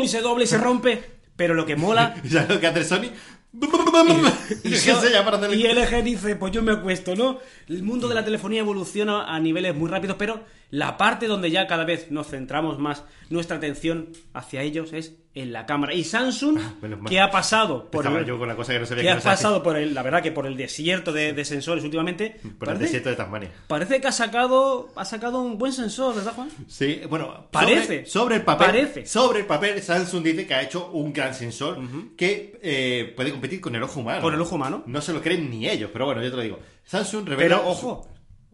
y 0.00 0.06
se 0.06 0.20
dobla 0.20 0.44
y 0.44 0.46
se 0.46 0.58
rompe. 0.58 1.02
Pero 1.34 1.54
lo 1.54 1.66
que 1.66 1.74
mola... 1.74 2.14
¿Sabes 2.28 2.50
lo 2.50 2.60
que 2.60 2.66
hace 2.68 2.84
Sony? 2.84 3.08
y, 4.64 4.74
hacer 4.74 5.12
el- 5.12 5.60
y 5.60 5.66
LG 5.66 6.04
dice, 6.04 6.36
pues 6.36 6.52
yo 6.52 6.62
me 6.62 6.72
acuesto, 6.72 7.16
¿no? 7.16 7.38
El 7.68 7.82
mundo 7.82 8.08
de 8.08 8.14
la 8.14 8.24
telefonía 8.24 8.60
evoluciona 8.60 9.24
a 9.34 9.40
niveles 9.40 9.74
muy 9.74 9.90
rápidos, 9.90 10.16
pero 10.18 10.40
la 10.70 10.96
parte 10.96 11.26
donde 11.26 11.50
ya 11.50 11.66
cada 11.66 11.84
vez 11.84 12.10
nos 12.10 12.28
centramos 12.28 12.78
más 12.78 13.04
nuestra 13.28 13.56
atención 13.56 14.08
hacia 14.34 14.62
ellos 14.62 14.92
es 14.92 15.14
en 15.34 15.52
la 15.52 15.64
cámara. 15.64 15.94
Y 15.94 16.02
Samsung, 16.02 16.58
mal. 16.82 17.04
que 17.08 17.20
ha 17.20 17.30
pasado 17.30 17.88
por 17.88 18.04
el, 18.04 18.24
yo 18.24 18.36
con 18.36 18.48
la 18.48 18.56
cosa 18.56 18.72
que 18.72 18.80
no 18.80 18.86
sabía 18.86 19.02
que 19.02 19.08
que 19.08 19.12
ha 19.12 19.20
pasado 19.20 19.62
por 19.62 19.76
el, 19.76 19.94
la 19.94 20.02
verdad 20.02 20.22
que 20.22 20.32
por 20.32 20.46
el 20.46 20.56
desierto 20.56 21.12
de, 21.12 21.32
de 21.32 21.44
sensores 21.44 21.84
últimamente, 21.84 22.36
Por 22.42 22.48
el 22.50 22.56
parece, 22.58 22.82
desierto 22.84 23.10
de 23.10 23.16
Tasmania. 23.16 23.50
parece 23.68 24.00
que 24.00 24.08
ha 24.08 24.12
sacado, 24.12 24.90
ha 24.96 25.04
sacado 25.04 25.40
un 25.40 25.56
buen 25.56 25.72
sensor, 25.72 26.16
¿verdad, 26.16 26.32
Juan? 26.34 26.48
Sí, 26.66 27.00
bueno, 27.08 27.46
Parece. 27.52 28.04
Sobre, 28.04 28.06
sobre 28.06 28.34
el 28.36 28.42
papel. 28.42 28.66
Parece. 28.66 29.06
Sobre 29.06 29.40
el 29.40 29.46
papel, 29.46 29.80
Samsung 29.80 30.24
dice 30.24 30.46
que 30.46 30.54
ha 30.54 30.62
hecho 30.62 30.90
un 30.90 31.12
gran 31.12 31.32
sensor 31.32 31.78
que 32.16 32.58
eh, 32.62 33.12
puede 33.14 33.30
competir 33.30 33.60
con 33.60 33.74
el 33.76 33.82
ojo 33.84 34.00
humano. 34.00 34.20
Con 34.22 34.34
el 34.34 34.40
ojo 34.40 34.56
humano. 34.56 34.82
No 34.86 35.00
se 35.00 35.12
lo 35.12 35.22
creen 35.22 35.48
ni 35.48 35.68
ellos, 35.68 35.90
pero 35.92 36.06
bueno, 36.06 36.22
yo 36.22 36.30
te 36.30 36.36
lo 36.36 36.42
digo. 36.42 36.58
Samsung 36.84 37.28
revela. 37.28 37.58
Pero 37.58 37.68
ojo, 37.70 38.08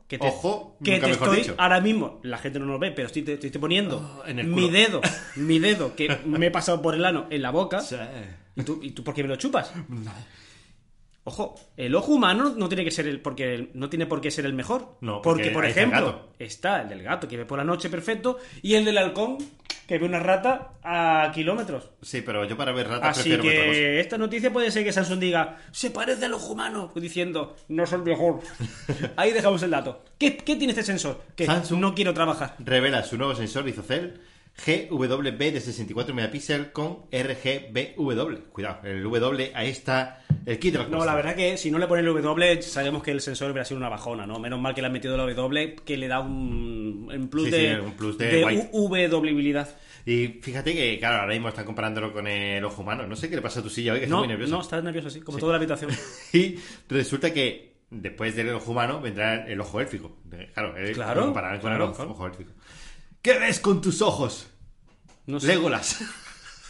que 0.08 0.18
te, 0.18 0.26
Ojo, 0.28 0.76
que 0.84 0.92
nunca 0.92 1.06
te 1.06 1.12
mejor 1.12 1.28
estoy 1.28 1.42
dicho. 1.42 1.54
ahora 1.58 1.80
mismo, 1.80 2.20
la 2.22 2.38
gente 2.38 2.58
no 2.60 2.66
nos 2.66 2.78
ve, 2.78 2.92
pero 2.92 3.06
estoy, 3.06 3.22
te, 3.22 3.36
te 3.38 3.46
estoy 3.48 3.60
poniendo 3.60 4.20
Oh, 4.22 4.26
en 4.26 4.38
el 4.38 4.46
mi 4.46 4.70
dedo, 4.70 5.00
mi 5.36 5.58
dedo 5.58 5.96
que 5.96 6.16
me 6.24 6.46
he 6.46 6.50
pasado 6.50 6.80
por 6.82 6.94
el 6.94 7.04
ano 7.04 7.26
en 7.30 7.42
la 7.42 7.50
boca. 7.50 7.80
Sí. 7.80 7.96
¿Y 8.54 8.62
tú, 8.62 8.78
¿Y 8.82 8.90
tú 8.92 9.02
por 9.04 9.14
qué 9.14 9.22
me 9.22 9.28
lo 9.28 9.36
chupas? 9.36 9.72
Ojo, 11.28 11.54
el 11.76 11.94
ojo 11.94 12.12
humano 12.12 12.54
no 12.56 12.68
tiene 12.68 12.84
que 12.84 12.90
ser 12.92 13.06
el 13.08 13.20
porque 13.20 13.70
no 13.74 13.90
tiene 13.90 14.06
por 14.06 14.20
qué 14.20 14.30
ser 14.30 14.46
el 14.46 14.54
mejor. 14.54 14.96
No, 15.00 15.20
porque, 15.20 15.42
porque 15.42 15.50
por 15.50 15.64
ahí 15.64 15.70
está 15.70 15.82
el 15.82 15.88
ejemplo, 15.90 16.28
está 16.38 16.82
el 16.82 16.88
del 16.88 17.02
gato 17.02 17.26
que 17.26 17.36
ve 17.36 17.44
por 17.44 17.58
la 17.58 17.64
noche 17.64 17.90
perfecto 17.90 18.38
y 18.62 18.74
el 18.74 18.84
del 18.84 18.96
halcón 18.98 19.38
que 19.88 19.98
ve 19.98 20.04
una 20.06 20.18
rata 20.20 20.72
a 20.82 21.30
kilómetros. 21.34 21.90
Sí, 22.02 22.20
pero 22.22 22.44
yo 22.44 22.56
para 22.56 22.72
ver 22.72 22.88
ratas 22.88 23.18
Así 23.18 23.30
prefiero 23.30 23.42
ver 23.44 23.52
otra 23.52 23.66
cosa. 23.66 23.78
que 23.80 24.00
esta 24.00 24.18
noticia 24.18 24.52
puede 24.52 24.70
ser 24.70 24.84
que 24.84 24.92
Samsung 24.92 25.18
diga 25.20 25.58
se 25.72 25.90
parece 25.90 26.24
al 26.26 26.34
ojo 26.34 26.52
humano 26.52 26.92
diciendo 26.94 27.56
no 27.68 27.82
es 27.84 27.92
el 27.92 28.02
mejor. 28.02 28.40
Ahí 29.16 29.32
dejamos 29.32 29.62
el 29.64 29.70
dato. 29.70 30.04
¿Qué, 30.18 30.36
qué 30.36 30.56
tiene 30.56 30.72
este 30.72 30.82
sensor? 30.84 31.22
Que 31.36 31.46
Samsung- 31.46 31.78
no 31.78 31.94
quiero 31.94 32.14
trabajar. 32.14 32.54
Revela 32.60 33.02
su 33.02 33.16
nuevo 33.18 33.34
sensor 33.34 33.68
ISOCELL 33.68 34.20
GWB 34.64 35.38
de 35.52 35.60
64 35.60 36.14
megapíxeles 36.14 36.68
con 36.68 37.02
RGBW. 37.12 38.36
Cuidado, 38.52 38.80
el 38.84 39.02
W, 39.02 39.52
ahí 39.54 39.68
está 39.70 40.22
el 40.46 40.58
kit 40.58 40.72
de 40.72 40.78
la 40.78 40.86
No, 40.88 41.04
la 41.04 41.14
verdad 41.14 41.34
que 41.36 41.56
si 41.58 41.70
no 41.70 41.78
le 41.78 41.86
ponen 41.86 42.06
el 42.06 42.22
W, 42.22 42.62
sabemos 42.62 43.02
que 43.02 43.10
el 43.10 43.20
sensor 43.20 43.50
hubiera 43.50 43.64
sido 43.66 43.76
una 43.78 43.88
bajona, 43.90 44.26
¿no? 44.26 44.38
Menos 44.38 44.58
mal 44.60 44.74
que 44.74 44.80
le 44.80 44.86
han 44.86 44.92
metido 44.94 45.16
la 45.16 45.24
W, 45.30 45.76
que 45.84 45.96
le 45.98 46.08
da 46.08 46.20
un, 46.20 47.10
un 47.14 47.28
plus 47.28 47.44
Sí, 47.46 47.50
de, 47.50 47.74
sí, 47.74 47.80
un 47.84 47.92
plus 47.92 48.16
de 48.16 48.44
white. 48.44 49.08
W-bilidad. 49.08 49.68
Y 50.06 50.28
fíjate 50.40 50.72
que, 50.72 50.98
claro, 51.00 51.22
ahora 51.22 51.32
mismo 51.32 51.48
están 51.48 51.64
comparándolo 51.64 52.12
con 52.12 52.26
el 52.28 52.64
ojo 52.64 52.82
humano. 52.82 53.06
No 53.08 53.16
sé 53.16 53.28
qué 53.28 53.34
le 53.36 53.42
pasa 53.42 53.58
a 53.58 53.62
tu 53.64 53.68
silla 53.70 53.92
hoy, 53.92 53.98
que 53.98 54.04
está 54.04 54.14
No, 54.14 54.20
muy 54.20 54.28
nervioso. 54.28 54.54
no, 54.54 54.60
estás 54.62 54.82
nervioso 54.84 55.08
así, 55.08 55.20
como 55.20 55.36
toda 55.38 55.52
la 55.52 55.58
habitación. 55.58 55.90
Y 56.32 56.56
resulta 56.88 57.32
que 57.34 57.74
después 57.90 58.36
del 58.36 58.50
ojo 58.50 58.70
humano 58.70 59.00
vendrá 59.00 59.46
el 59.48 59.60
ojo 59.60 59.80
élfico. 59.80 60.16
Claro, 60.54 60.76
eh, 60.78 60.92
Claro, 60.92 61.20
lo 61.22 61.26
compararán 61.26 61.58
con 61.60 61.70
claro, 61.70 61.84
el 61.84 61.90
ojo, 61.90 61.96
claro. 61.96 62.10
ojo 62.12 62.26
élfico. 62.28 62.52
¿Qué 63.20 63.36
ves 63.38 63.58
con 63.58 63.80
tus 63.80 64.00
ojos? 64.00 64.48
No 65.26 65.40
sé. 65.40 65.48
Legolas. 65.48 66.00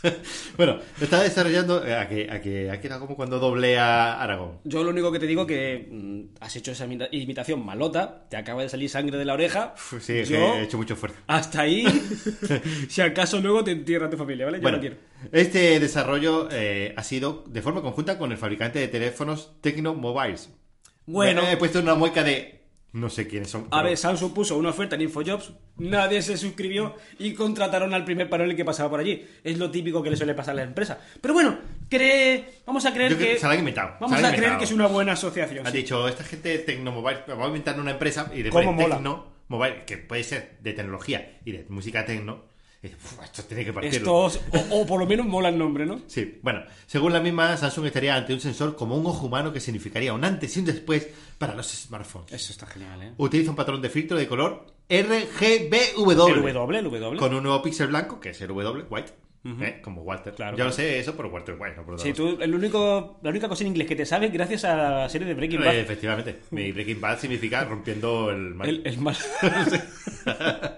bueno, 0.57 0.79
está 1.01 1.23
desarrollando 1.23 1.85
eh, 1.85 1.95
a 1.95 2.09
que, 2.09 2.31
a 2.31 2.41
que 2.41 2.71
ha 2.71 2.81
quedado 2.81 3.01
como 3.03 3.17
cuando 3.17 3.39
doble 3.39 3.79
a 3.79 4.21
Aragón. 4.23 4.59
Yo 4.65 4.83
lo 4.85 4.91
único 4.91 5.11
que 5.13 5.19
te 5.19 5.27
digo 5.27 5.47
que 5.47 5.89
mm, 5.91 6.37
has 6.41 6.55
hecho 6.57 6.73
esa 6.73 6.87
imita- 6.87 7.09
imitación 7.13 7.65
malota, 7.65 8.27
te 8.29 8.37
acaba 8.37 8.63
de 8.63 8.69
salir 8.69 8.89
sangre 8.91 9.19
de 9.19 9.25
la 9.25 9.35
oreja. 9.35 9.75
Sí, 10.01 10.13
que 10.15 10.25
Yo- 10.25 10.55
he 10.57 10.63
hecho 10.63 10.77
mucho 10.77 10.95
esfuerzo. 10.95 11.17
Hasta 11.27 11.63
ahí, 11.63 11.85
si 12.89 13.01
acaso 13.01 13.41
luego 13.41 13.65
te 13.65 13.73
entierra 13.73 14.11
tu 14.11 14.17
familia, 14.17 14.47
¿vale? 14.47 14.59
Yo 14.59 14.63
Bueno, 14.63 14.77
no 14.79 14.81
quiero. 14.81 14.97
este 15.33 15.81
desarrollo 15.81 16.49
eh, 16.53 16.95
ha 16.97 17.03
sido 17.03 17.45
de 17.49 17.63
forma 17.63 17.83
conjunta 17.83 18.19
con 18.19 18.33
el 18.33 18.39
fabricante 18.39 18.79
de 18.79 18.89
teléfonos 18.89 19.53
Tecno 19.61 19.95
Mobiles. 19.95 20.51
Bueno. 21.07 21.43
he 21.49 21.57
puesto 21.57 21.79
una 21.81 21.95
mueca 21.95 22.23
de 22.25 22.56
no 22.97 23.11
sé 23.11 23.29
quiénes 23.29 23.51
son. 23.51 23.69
A 23.71 23.83
ver, 23.83 23.97
Samsung 23.97 24.33
puso 24.33 24.57
una 24.57 24.71
oferta 24.71 24.95
en 24.95 25.03
Infojobs, 25.03 25.53
nadie 25.77 26.23
se 26.23 26.39
suscribió 26.39 26.97
y 27.19 27.35
contrataron 27.35 27.93
al 27.93 28.07
primer 28.07 28.31
panel 28.31 28.57
que 28.57 28.65
pasaba 28.65 28.89
por 28.89 29.01
allí. 29.01 29.23
Es 29.45 29.59
lo 29.59 29.71
típico 29.71 30.03
que 30.03 30.09
le 30.09 30.17
suele 30.17 30.33
pasar 30.33 30.53
a 30.53 30.57
la 30.57 30.63
empresa. 30.63 30.99
Pero 31.21 31.35
bueno, 31.35 31.59
cree... 31.91 32.63
vamos 32.65 32.87
a 32.87 32.95
creer 32.95 33.11
Yo 33.11 33.19
creo 33.19 33.35
que... 33.35 33.39
se 33.39 33.47
la 33.47 33.53
han 33.53 33.59
inventado. 33.59 33.97
Vamos 34.01 34.23
a 34.23 34.35
creer 34.35 34.57
que 34.57 34.65
es 34.65 34.73
una 34.73 34.87
buena 34.87 35.13
asociación. 35.13 35.67
Sí. 35.67 35.77
dicho, 35.77 36.09
esta 36.09 36.25
gente 36.25 36.49
de 36.49 36.59
Tecnomobile, 36.61 37.25
vamos 37.29 37.45
a 37.45 37.49
inventar 37.49 37.79
una 37.79 37.91
empresa 37.91 38.31
y 38.35 38.41
después 38.41 38.65
¿Cómo 38.65 38.81
mola? 38.81 38.97
Tecno 38.97 39.27
Mobile, 39.49 39.85
que 39.85 39.99
puede 39.99 40.25
ser 40.25 40.57
de 40.61 40.73
tecnología 40.73 41.39
y 41.45 41.53
de 41.53 41.67
música 41.69 42.05
tecno. 42.05 42.45
Y 42.87 42.91
dices, 42.95 43.13
"Uf, 43.13 43.25
esto 43.25 43.43
tiene 43.45 43.65
que 43.65 43.73
partirlo. 43.73 44.27
Estos, 44.29 44.41
o, 44.71 44.81
o 44.81 44.87
por 44.87 45.01
lo 45.01 45.07
menos 45.07 45.27
mola 45.27 45.49
el 45.49 45.59
nombre, 45.59 45.87
¿no? 45.87 46.01
Sí, 46.07 46.39
bueno, 46.43 46.63
según 46.87 47.13
la 47.13 47.21
misma, 47.21 47.57
Samsung 47.57 47.87
estaría 47.87 48.15
ante 48.15 48.33
un 48.35 48.41
sensor 48.41 48.77
como 48.77 48.97
un 48.97 49.07
ojo 49.07 49.27
humano 49.27 49.53
que 49.53 49.61
significaría 49.61 50.13
un 50.13 50.25
antes 50.25 50.57
y 50.57 50.61
un 50.61 50.67
después 50.67 51.09
para 51.39 51.55
los 51.55 51.67
smartphones. 51.69 52.33
Eso 52.33 52.53
está 52.53 52.67
genial, 52.67 53.03
¿eh? 53.03 53.13
Utiliza 53.19 53.51
un 53.51 53.57
patrón 53.57 53.83
de 53.83 53.91
filtro 53.91 54.17
de 54.17 54.27
color 54.27 54.67
RGBW. 54.89 56.47
El 56.49 56.55
W, 56.55 56.79
el 56.79 56.85
W. 56.85 57.17
Con 57.19 57.35
un 57.35 57.43
nuevo 57.43 57.63
píxel 57.63 57.89
blanco, 57.89 58.21
que 58.21 58.31
es 58.31 58.41
el 58.41 58.49
W, 58.49 58.85
White. 58.89 59.13
¿Eh? 59.63 59.81
Como 59.83 60.03
Walter. 60.03 60.35
Claro, 60.35 60.53
Yo 60.53 60.57
claro. 60.57 60.71
lo 60.71 60.75
sé 60.77 60.99
eso 60.99 61.15
por 61.17 61.27
Walter 61.27 61.57
White, 61.59 61.77
no 61.77 61.85
por 61.85 62.01
Sí, 62.01 62.13
tú, 62.13 62.39
el 62.41 62.55
único, 62.55 63.19
la 63.23 63.31
única 63.31 63.49
cosa 63.49 63.63
en 63.65 63.69
inglés 63.69 63.87
que 63.87 63.97
te 63.97 64.07
sabes 64.07 64.33
gracias 64.33 64.65
a 64.65 64.77
la 64.77 65.09
serie 65.09 65.27
de 65.29 65.35
Breaking 65.35 65.63
Eh, 65.63 65.67
Bad. 65.67 65.77
efectivamente, 65.77 66.41
mi 66.51 66.73
Breaking 66.73 67.01
Bad 67.01 67.19
significa 67.21 67.65
rompiendo 67.65 68.31
el 68.31 68.55
mal. 68.55 68.69
El, 68.69 68.83
el 68.87 68.99
mal. 68.99 69.17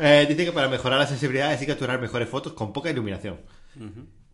Eh, 0.00 0.26
dice 0.28 0.44
que 0.44 0.52
para 0.52 0.68
mejorar 0.68 0.96
la 1.00 1.06
sensibilidad 1.08 1.52
es 1.52 1.66
capturar 1.66 2.00
mejores 2.00 2.28
fotos 2.28 2.52
con 2.52 2.72
poca 2.72 2.88
iluminación. 2.90 3.40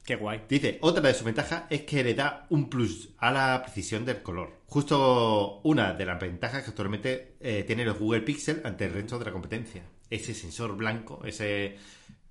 Qué 0.04 0.16
guay. 0.16 0.42
Dice, 0.46 0.76
otra 0.82 1.00
de 1.08 1.14
sus 1.14 1.24
ventajas 1.24 1.64
es 1.70 1.82
que 1.84 2.04
le 2.04 2.12
da 2.14 2.46
un 2.50 2.68
plus 2.68 3.14
a 3.16 3.32
la 3.32 3.62
precisión 3.62 4.04
del 4.04 4.20
color. 4.22 4.60
Justo 4.66 5.60
una 5.62 5.94
de 5.94 6.04
las 6.04 6.20
ventajas 6.20 6.62
que 6.64 6.68
actualmente 6.70 7.36
tiene 7.66 7.86
los 7.86 7.98
Google 7.98 8.20
Pixel 8.20 8.60
ante 8.64 8.84
el 8.84 8.92
resto 8.92 9.18
de 9.18 9.24
la 9.24 9.32
competencia. 9.32 9.82
Ese 10.10 10.34
sensor 10.34 10.76
blanco, 10.76 11.22
ese 11.24 11.78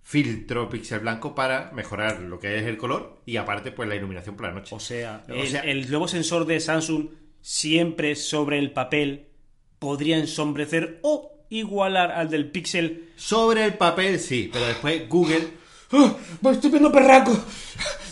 filtro 0.05 0.69
pixel 0.69 0.99
blanco 0.99 1.33
para 1.33 1.71
mejorar 1.73 2.19
lo 2.19 2.37
que 2.39 2.57
es 2.57 2.63
el 2.65 2.77
color 2.77 3.21
y 3.25 3.37
aparte 3.37 3.71
pues 3.71 3.87
la 3.89 3.95
iluminación 3.95 4.35
por 4.35 4.45
la 4.47 4.51
noche. 4.53 4.75
O 4.75 4.79
sea, 4.79 5.23
O 5.29 5.33
el, 5.33 5.47
sea- 5.47 5.61
el 5.61 5.89
nuevo 5.89 6.07
sensor 6.07 6.45
de 6.45 6.59
Samsung 6.59 7.07
siempre 7.41 8.15
sobre 8.15 8.59
el 8.59 8.71
papel 8.71 9.27
podría 9.79 10.17
ensombrecer 10.17 10.99
o 11.03 11.45
igualar 11.49 12.11
al 12.11 12.29
del 12.29 12.51
Pixel. 12.51 13.09
Sobre 13.15 13.63
el 13.65 13.73
papel 13.75 14.19
sí, 14.19 14.49
pero 14.51 14.65
después 14.67 15.07
Google 15.09 15.47
¡Ah! 15.91 16.15
¡Me 16.41 16.51
estoy 16.51 16.71
viendo 16.71 16.91
perraco! 16.91 17.31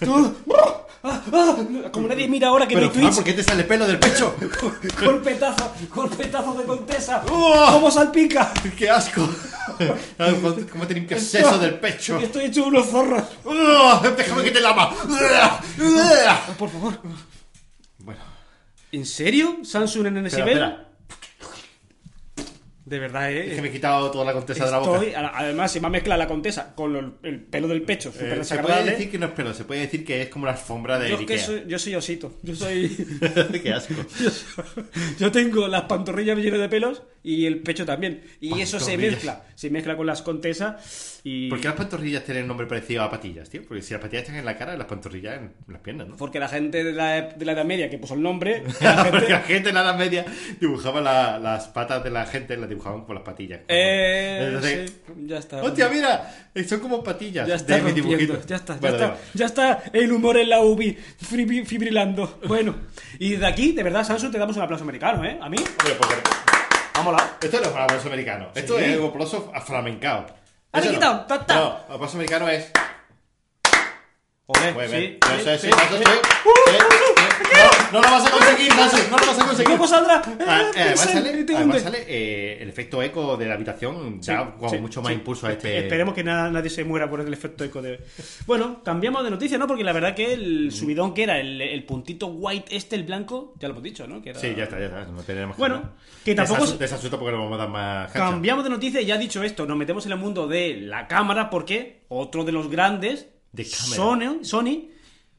¡Ah! 1.03 1.22
¡Ah! 1.34 1.55
¡Ah! 1.86 1.89
Como 1.91 2.08
nadie 2.08 2.27
mira 2.27 2.50
ahora 2.50 2.67
que 2.67 2.75
Pero 2.75 2.88
mi 2.88 2.93
Juan, 2.93 3.05
Twitch 3.05 3.15
¿por 3.15 3.24
qué 3.24 3.34
te 3.34 3.43
sale 3.43 3.63
pelo 3.63 3.88
del 3.88 3.98
pecho? 3.98 4.36
golpetazo, 5.03 5.74
golpetazo 5.93 6.53
de 6.53 6.63
contesa. 6.65 7.24
¡Oh! 7.29 7.70
¿Cómo 7.72 7.89
salpica? 7.89 8.53
¡Qué 8.77 8.89
asco! 8.89 9.27
¿Cómo 10.72 10.86
te 10.88 10.93
limpias 10.93 11.34
eso 11.34 11.58
del 11.58 11.79
pecho? 11.79 12.20
Estoy 12.20 12.46
hecho 12.46 12.65
unos 12.65 12.88
zorros. 12.88 13.24
¡Oh! 13.46 14.00
¡Déjame 14.15 14.43
que 14.43 14.51
te 14.51 14.62
lava! 14.62 14.93
Por 16.60 16.70
favor. 16.70 17.00
Bueno, 17.98 18.22
¿En 18.91 19.05
serio? 19.05 19.58
¿Samsung 19.63 20.08
en 20.08 20.17
ese 20.17 20.38
espera, 20.39 20.46
nivel? 20.46 20.63
espera. 20.63 20.90
De 22.91 23.00
verdad, 23.00 23.31
Es 23.31 23.53
eh. 23.53 23.55
que 23.55 23.62
me 23.62 23.69
he 23.69 23.71
quitado 23.71 24.12
toda 24.12 24.25
la 24.25 24.33
contesa 24.33 24.65
de 24.65 24.71
la 24.71 24.79
boca. 24.79 24.98
Estoy, 25.03 25.13
además, 25.15 25.71
se 25.71 25.79
me 25.79 25.88
ha 25.88 25.89
mezclado 25.89 26.19
la 26.19 26.27
contesa 26.27 26.75
con 26.75 26.95
el, 26.95 27.13
el 27.24 27.39
pelo 27.39 27.67
del 27.69 27.83
pecho. 27.83 28.12
súper 28.12 28.39
Eh, 28.39 28.43
se 28.43 28.57
puede 28.60 28.83
decir 28.83 29.10
que 29.10 29.17
no 29.17 29.27
es 29.27 29.31
pelo, 29.31 29.53
se 29.53 29.63
puede 29.63 29.81
decir 29.81 30.03
que 30.05 30.21
es 30.24 30.29
como 30.29 30.45
la 30.45 30.51
alfombra 30.51 31.00
de 31.00 31.10
Yo, 31.10 31.15
es 31.15 31.25
que 31.25 31.33
Ikea. 31.33 31.45
soy, 31.45 31.63
yo 31.67 31.79
soy 31.79 31.95
osito. 31.95 32.38
Yo 32.43 32.53
soy. 32.55 32.89
Qué 33.63 33.71
asco. 33.74 33.93
yo 35.19 35.31
tengo 35.31 35.67
las 35.67 35.83
pantorrillas 35.83 36.38
llenas 36.38 36.60
de 36.60 36.69
pelos 36.69 37.03
y 37.24 37.45
el 37.45 37.60
pecho 37.60 37.86
también. 37.86 38.24
Y 38.39 38.60
eso 38.62 38.79
se 38.79 38.98
mezcla. 38.98 39.43
Se 39.55 39.69
mezcla 39.69 39.95
con 39.95 40.05
las 40.07 40.21
contesas 40.21 41.21
y. 41.24 41.50
¿Por 41.50 41.60
qué 41.62 41.67
las 41.67 41.77
pantorrillas 41.77 42.24
tienen 42.24 42.48
nombre 42.48 42.65
parecido 42.67 43.03
a 43.03 43.10
patillas, 43.12 43.50
tío? 43.50 43.62
Porque 43.67 43.81
si 43.83 43.93
las 43.93 44.01
patillas 44.01 44.24
están 44.24 44.38
en 44.38 44.45
la 44.45 44.57
cara, 44.57 44.75
las 44.75 44.88
pantorrillas 44.88 45.38
en 45.38 45.53
las 45.67 45.81
piernas, 45.81 46.07
¿no? 46.07 46.17
Porque 46.17 46.39
la 46.39 46.48
gente 46.48 46.83
de 46.83 46.93
la, 46.93 47.21
de 47.21 47.45
la 47.45 47.51
Edad 47.53 47.65
Media 47.65 47.89
que 47.89 47.98
puso 47.98 48.15
el 48.15 48.21
nombre. 48.21 48.63
la 48.81 48.95
Porque 49.03 49.12
gente- 49.19 49.29
la 49.31 49.39
gente 49.41 49.69
en 49.69 49.75
la 49.75 49.81
Edad 49.83 49.98
Media 49.98 50.25
dibujaba 50.60 51.00
la- 51.01 51.38
las 51.39 51.67
patas 51.67 52.03
de 52.03 52.10
la 52.10 52.25
gente, 52.25 52.57
las 52.57 52.69
dibujaban 52.81 53.05
con 53.05 53.15
las 53.15 53.23
patillas. 53.23 53.61
Eh, 53.67 54.39
Entonces, 54.47 54.93
sí, 55.05 55.13
ya 55.27 55.38
está. 55.38 55.61
¡Hostia, 55.61 55.89
mira! 55.89 56.50
Eh, 56.53 56.63
Son 56.63 56.79
como 56.79 57.03
patillas. 57.03 57.47
Ya 57.47 57.55
está 57.55 57.77
de 57.79 57.93
ya 58.47 58.55
está, 58.55 58.73
ya 58.75 58.79
Bueno, 58.79 58.95
está, 58.97 59.17
ya 59.33 59.45
está 59.45 59.83
el 59.93 60.11
humor 60.11 60.38
en 60.38 60.50
la 60.50 60.61
UBI 60.61 60.97
fibri- 61.21 61.65
fibrilando. 61.65 62.39
Bueno, 62.47 62.75
y 63.19 63.35
de 63.35 63.45
aquí, 63.45 63.71
de 63.73 63.83
verdad, 63.83 64.03
Samsung, 64.03 64.31
te 64.31 64.38
damos 64.39 64.55
un 64.57 64.63
aplauso 64.63 64.83
americano, 64.83 65.23
¿eh? 65.23 65.38
A 65.41 65.50
mí, 65.50 65.57
Hombre, 65.57 65.95
porque 65.97 66.15
vámonos. 66.95 67.21
Esto 67.41 67.57
no 67.59 67.67
es 67.67 67.71
un 67.73 67.77
aplauso 67.79 68.07
americano. 68.07 68.47
Esto 68.55 68.77
Sí. 68.79 68.85
es 68.85 68.97
un 69.00 69.07
aplauso 69.09 69.51
aflamencado. 69.53 70.25
Eso 70.73 70.91
no. 70.93 71.00
No, 71.55 71.93
aplauso 71.95 72.15
americano 72.17 72.50
es. 72.50 72.71
Olé, 74.48 74.74
Muy 74.74 74.86
sí, 74.88 74.91
bien. 74.98 75.19
sí. 75.60 75.69
No, 77.91 78.01
no 78.01 78.01
lo 78.01 78.12
vas 78.12 78.25
a 78.25 78.31
conseguir, 78.31 78.75
Nasu, 78.75 78.98
no 79.10 79.17
lo 79.17 79.25
vas 79.27 79.39
a 79.39 79.45
conseguir. 79.45 79.71
¿Cómo 79.71 79.88
saldrá? 79.88 80.21
Ah, 80.48 80.71
eh, 80.75 80.79
además 80.81 81.00
Sí, 81.01 81.13
sale, 81.13 81.43
te 81.43 81.55
además 81.55 81.77
hunde. 81.77 81.79
sale, 81.79 82.05
eh, 82.07 82.57
el 82.62 82.69
efecto 82.69 83.01
eco 83.03 83.38
de 83.38 83.45
la 83.45 83.53
habitación, 83.53 84.19
da 84.21 84.55
mucho 84.79 85.01
más 85.01 85.13
impulso 85.13 85.48
a 85.48 85.51
este. 85.53 85.79
Esperemos 85.79 86.13
que 86.13 86.24
nada- 86.24 86.50
nadie 86.50 86.69
se 86.69 86.83
muera 86.83 87.10
por 87.10 87.21
el 87.21 87.31
efecto 87.33 87.63
eco 87.63 87.81
de. 87.81 88.00
Bueno, 88.45 88.81
cambiamos 88.83 89.24
de 89.24 89.29
noticia, 89.29 89.57
¿no? 89.57 89.67
Porque 89.67 89.83
la 89.83 89.93
verdad 89.93 90.15
que 90.15 90.33
el 90.33 90.71
subidón 90.71 91.13
que 91.13 91.24
era 91.24 91.39
el, 91.39 91.62
el 91.62 91.83
puntito 91.86 92.27
white 92.27 92.75
este, 92.75 92.95
el 92.95 93.03
blanco, 93.03 93.53
ya 93.60 93.67
lo 93.67 93.74
hemos 93.74 93.83
dicho, 93.83 94.07
¿no? 94.07 94.21
Que 94.21 94.31
era- 94.31 94.39
Sí, 94.39 94.53
ya 94.55 94.63
está, 94.63 94.79
ya 94.79 94.86
está. 94.86 95.05
No 95.05 95.21
tenemos 95.21 95.55
Bueno, 95.57 95.75
hablar. 95.75 95.91
que 96.25 96.33
tampoco 96.36 96.62
Desasu- 96.63 96.74
es- 96.74 96.79
Desasusto 96.79 97.19
porque 97.19 97.36
no 97.36 97.43
vamos 97.43 97.55
a 97.55 97.57
dar 97.60 97.69
más 97.69 98.12
cancha. 98.12 98.29
Cambiamos 98.31 98.63
de 98.63 98.69
noticia 98.69 99.01
y 99.01 99.05
ya 99.05 99.17
dicho 99.17 99.43
esto, 99.43 99.65
nos 99.65 99.77
metemos 99.77 100.05
en 100.05 100.13
el 100.13 100.17
mundo 100.17 100.48
de 100.48 100.77
la 100.77 101.07
cámara 101.07 101.50
porque 101.50 102.01
otro 102.10 102.43
de 102.43 102.51
los 102.53 102.69
grandes, 102.69 103.27
De. 103.51 103.65
Sony, 103.65 104.43
Sony, 104.43 104.89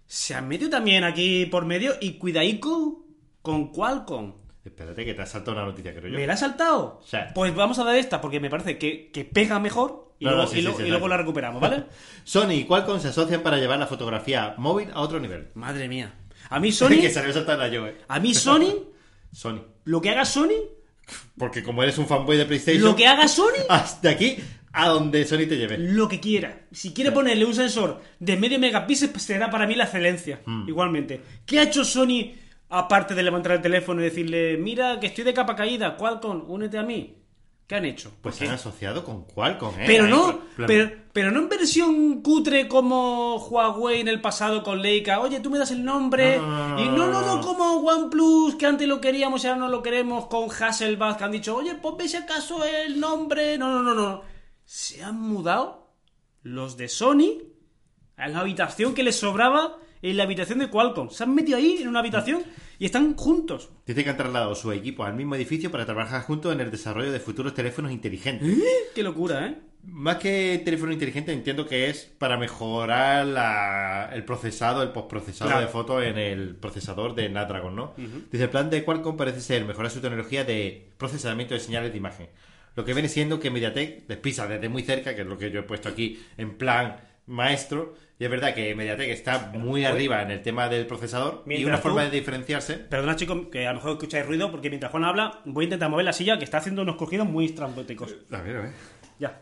se 0.06 0.34
ha 0.34 0.40
metido 0.42 0.70
también 0.70 1.04
aquí 1.04 1.46
por 1.46 1.64
medio 1.64 1.94
y 2.00 2.14
cuidaico 2.14 3.04
con 3.40 3.72
Qualcomm. 3.72 4.34
Espérate 4.64 5.04
que 5.04 5.14
te 5.14 5.22
has 5.22 5.30
saltado 5.30 5.56
una 5.56 5.66
noticia, 5.66 5.92
creo 5.94 6.08
yo. 6.12 6.18
¿Me 6.18 6.26
la 6.26 6.34
ha 6.34 6.36
saltado? 6.36 7.00
Sí. 7.04 7.16
Pues 7.34 7.52
vamos 7.54 7.78
a 7.78 7.84
dar 7.84 7.96
esta 7.96 8.20
porque 8.20 8.38
me 8.38 8.48
parece 8.50 8.78
que, 8.78 9.10
que 9.10 9.24
pega 9.24 9.58
mejor 9.58 10.14
y, 10.20 10.24
No, 10.24 10.30
no, 10.32 10.36
luego, 10.36 10.52
sí, 10.52 10.58
y 10.58 10.60
sí, 10.60 10.66
lo- 10.68 10.72
sí, 10.76 10.82
y 10.82 10.84
sí. 10.84 10.90
luego 10.90 11.08
la 11.08 11.16
recuperamos, 11.16 11.60
¿vale? 11.60 11.84
Sony 12.24 12.52
y 12.52 12.64
Qualcomm 12.64 13.00
se 13.00 13.08
asocian 13.08 13.42
para 13.42 13.56
llevar 13.58 13.78
la 13.80 13.88
fotografía 13.88 14.54
móvil 14.58 14.90
a 14.94 15.00
otro 15.00 15.18
nivel. 15.18 15.48
Madre 15.54 15.88
mía. 15.88 16.14
A 16.50 16.60
mí 16.60 16.68
que 16.70 16.74
Sony, 16.74 17.10
salió 17.12 17.32
saltada 17.32 17.66
yo, 17.68 17.86
eh. 17.88 17.96
a 18.06 18.20
mí 18.20 18.34
Sony, 18.34 18.72
Sony. 19.32 19.62
lo 19.84 20.00
que 20.00 20.10
haga 20.10 20.24
Sony, 20.24 20.60
Porque 21.36 21.64
como 21.64 21.82
eres 21.82 21.98
un 21.98 22.06
fanboy 22.06 22.36
de 22.36 22.44
PlayStation, 22.46 22.84
lo 22.84 22.94
que 22.94 23.06
haga 23.08 23.26
Sony, 23.26 23.64
hasta 23.68 24.10
aquí 24.10 24.36
a 24.72 24.88
donde 24.88 25.24
Sony 25.24 25.46
te 25.48 25.56
lleve. 25.56 25.78
lo 25.78 26.08
que 26.08 26.20
quiera. 26.20 26.66
Si 26.72 26.92
quiere 26.92 27.12
ponerle 27.12 27.44
un 27.44 27.54
sensor 27.54 28.00
de 28.18 28.36
medio 28.36 28.58
megapíxeles, 28.58 29.12
pues 29.12 29.24
será 29.24 29.50
para 29.50 29.66
mí 29.66 29.74
la 29.74 29.84
excelencia. 29.84 30.40
Mm. 30.46 30.68
Igualmente. 30.68 31.20
¿Qué 31.44 31.58
ha 31.58 31.64
hecho 31.64 31.84
Sony 31.84 32.32
aparte 32.70 33.14
de 33.14 33.22
levantar 33.22 33.52
el 33.52 33.62
teléfono 33.62 34.00
y 34.00 34.04
decirle, 34.04 34.56
mira, 34.56 34.98
que 34.98 35.08
estoy 35.08 35.24
de 35.24 35.34
capa 35.34 35.54
caída, 35.54 35.96
Qualcomm, 35.96 36.50
únete 36.50 36.78
a 36.78 36.82
mí? 36.82 37.16
¿Qué 37.66 37.76
han 37.76 37.84
hecho? 37.84 38.12
Pues 38.20 38.34
se 38.34 38.46
han 38.46 38.54
asociado 38.54 39.04
con 39.04 39.24
Qualcomm, 39.24 39.74
eh. 39.78 39.84
pero 39.86 40.06
no, 40.06 40.40
pero, 40.66 40.90
pero 41.12 41.30
no 41.30 41.40
en 41.40 41.48
versión 41.48 42.20
cutre 42.20 42.66
como 42.66 43.36
Huawei 43.36 44.00
en 44.00 44.08
el 44.08 44.20
pasado 44.20 44.62
con 44.62 44.82
Leica. 44.82 45.20
Oye, 45.20 45.40
tú 45.40 45.48
me 45.48 45.58
das 45.58 45.70
el 45.70 45.84
nombre. 45.84 46.38
No, 46.38 46.46
no, 46.46 46.68
no, 46.68 46.82
y 46.82 46.84
no, 46.86 46.96
no, 46.96 47.06
no, 47.06 47.20
no, 47.20 47.36
no. 47.36 47.40
como 47.40 47.76
OnePlus, 47.76 48.56
que 48.56 48.66
antes 48.66 48.88
lo 48.88 49.00
queríamos 49.00 49.44
y 49.44 49.46
ahora 49.46 49.60
no 49.60 49.68
lo 49.68 49.82
queremos, 49.82 50.26
con 50.26 50.50
Hasselblad, 50.50 51.16
que 51.16 51.24
han 51.24 51.32
dicho, 51.32 51.56
oye, 51.56 51.74
ponme 51.76 52.08
si 52.08 52.16
acaso 52.16 52.64
el 52.64 52.98
nombre. 52.98 53.56
No, 53.56 53.70
no, 53.72 53.82
no, 53.82 53.94
no. 53.94 54.31
Se 54.64 55.02
han 55.02 55.20
mudado 55.20 55.92
los 56.42 56.76
de 56.76 56.88
Sony 56.88 57.42
a 58.16 58.28
la 58.28 58.40
habitación 58.40 58.94
que 58.94 59.02
les 59.02 59.16
sobraba 59.16 59.76
en 60.02 60.16
la 60.16 60.24
habitación 60.24 60.58
de 60.58 60.68
Qualcomm. 60.70 61.10
Se 61.10 61.22
han 61.24 61.34
metido 61.34 61.56
ahí 61.58 61.78
en 61.80 61.88
una 61.88 62.00
habitación 62.00 62.42
y 62.78 62.86
están 62.86 63.14
juntos. 63.16 63.70
Dice 63.86 64.02
que 64.02 64.10
han 64.10 64.16
trasladado 64.16 64.54
su 64.54 64.72
equipo 64.72 65.04
al 65.04 65.14
mismo 65.14 65.34
edificio 65.36 65.70
para 65.70 65.86
trabajar 65.86 66.22
juntos 66.22 66.52
en 66.52 66.60
el 66.60 66.70
desarrollo 66.70 67.12
de 67.12 67.20
futuros 67.20 67.54
teléfonos 67.54 67.92
inteligentes. 67.92 68.48
Qué 68.94 69.02
locura, 69.02 69.46
¿eh? 69.46 69.58
Más 69.84 70.16
que 70.18 70.60
teléfono 70.64 70.92
inteligente, 70.92 71.32
entiendo 71.32 71.66
que 71.66 71.88
es 71.90 72.04
para 72.18 72.36
mejorar 72.36 73.26
la- 73.26 74.10
el 74.12 74.24
procesado, 74.24 74.82
el 74.82 74.90
postprocesado 74.90 75.50
Claro. 75.50 75.66
de 75.66 75.72
fotos 75.72 76.02
en 76.04 76.18
el 76.18 76.54
procesador 76.56 77.14
de 77.16 77.28
Snapdragon, 77.28 77.74
¿no? 77.74 77.94
Dice, 78.30 78.44
el 78.44 78.50
plan 78.50 78.70
de 78.70 78.84
Qualcomm 78.84 79.16
parece 79.16 79.40
ser 79.40 79.64
mejorar 79.64 79.90
su 79.90 80.00
tecnología 80.00 80.44
de 80.44 80.92
procesamiento 80.98 81.54
de 81.54 81.60
señales 81.60 81.90
de 81.92 81.98
imagen. 81.98 82.28
Lo 82.76 82.84
que 82.84 82.94
viene 82.94 83.08
siendo 83.08 83.38
que 83.38 83.50
MediaTek 83.50 84.08
les 84.08 84.18
pisa 84.18 84.46
desde 84.46 84.68
muy 84.68 84.82
cerca, 84.82 85.14
que 85.14 85.22
es 85.22 85.26
lo 85.26 85.36
que 85.38 85.50
yo 85.50 85.60
he 85.60 85.62
puesto 85.64 85.88
aquí 85.88 86.22
en 86.38 86.56
plan 86.56 86.96
maestro, 87.26 87.94
y 88.18 88.24
es 88.24 88.30
verdad 88.30 88.54
que 88.54 88.74
MediaTek 88.74 89.08
está 89.10 89.50
muy 89.54 89.84
arriba 89.84 90.22
en 90.22 90.30
el 90.30 90.42
tema 90.42 90.68
del 90.68 90.86
procesador 90.86 91.44
y 91.46 91.64
una 91.64 91.76
tú- 91.76 91.82
forma 91.82 92.04
de 92.04 92.10
diferenciarse 92.10 92.74
Perdona, 92.74 93.16
chicos, 93.16 93.46
que 93.50 93.66
a 93.66 93.70
lo 93.72 93.76
mejor 93.76 93.92
escucháis 93.92 94.26
ruido, 94.26 94.50
porque 94.50 94.68
mientras 94.70 94.90
Juan 94.92 95.04
habla, 95.04 95.40
voy 95.44 95.64
a 95.64 95.66
intentar 95.66 95.88
mover 95.90 96.04
la 96.04 96.12
silla 96.12 96.38
que 96.38 96.44
está 96.44 96.58
haciendo 96.58 96.82
unos 96.82 96.96
cogidos 96.96 97.26
muy 97.28 97.46
estrambóticos. 97.46 98.14
A 98.30 98.42
ver, 98.42 98.56
a 98.56 98.60
ver. 98.62 98.70
Ya. 99.18 99.40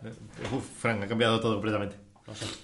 Uf, 0.52 0.64
Frank, 0.78 1.02
ha 1.02 1.06
cambiado 1.06 1.40
todo 1.40 1.54
completamente. 1.54 1.96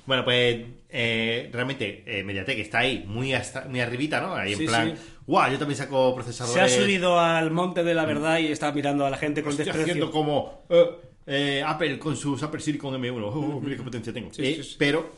Bueno, 0.06 0.24
pues 0.24 0.64
eh, 0.90 1.50
realmente 1.52 2.04
eh, 2.06 2.22
Mediatek 2.22 2.58
está 2.58 2.78
ahí, 2.80 3.04
muy, 3.06 3.32
hasta- 3.32 3.64
muy 3.64 3.80
arribita, 3.80 4.20
¿no? 4.20 4.34
Ahí 4.36 4.52
en 4.52 4.58
Sí, 4.58 4.66
plan, 4.66 4.94
sí. 4.96 5.02
Guau, 5.26 5.50
yo 5.50 5.58
también 5.58 5.76
saco 5.76 6.10
Se 6.10 6.14
procesadores. 6.14 6.62
ha 6.62 6.68
subido 6.82 7.18
al 7.18 7.50
monte 7.50 7.82
de 7.84 7.94
la 7.94 8.04
verdad 8.04 8.38
y 8.38 8.46
está 8.46 8.70
mirando 8.72 9.04
a 9.06 9.10
la 9.10 9.16
gente 9.18 9.42
con 9.42 9.50
Estoy 9.50 9.64
desprecio. 9.66 9.92
haciendo 9.92 10.10
como 10.12 10.64
eh, 10.68 10.90
eh, 11.26 11.62
Apple 11.66 11.98
con 11.98 12.16
sus 12.16 12.42
Apple 12.42 12.60
Silicon 12.60 12.94
M1. 13.00 13.20
Oh, 13.34 13.60
mira 13.60 13.76
qué 13.76 13.82
potencia 13.82 14.12
tengo. 14.12 14.32
Sí, 14.32 14.42
Eh, 14.44 14.54
sí, 14.56 14.62
sí. 14.62 14.76
Pero 14.78 15.08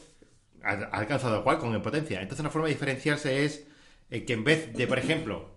ha, 0.65 0.71
ha 0.73 0.99
alcanzado 0.99 1.37
a 1.37 1.45
Qualcomm 1.45 1.75
en 1.75 1.83
potencia. 1.83 2.21
Entonces, 2.21 2.41
una 2.41 2.51
forma 2.51 2.69
de 2.69 2.75
diferenciarse 2.75 3.45
es 3.45 3.67
que 4.09 4.33
en 4.33 4.45
vez 4.45 4.73
de, 4.73 4.87
por 4.87 4.99
ejemplo, 4.99 5.51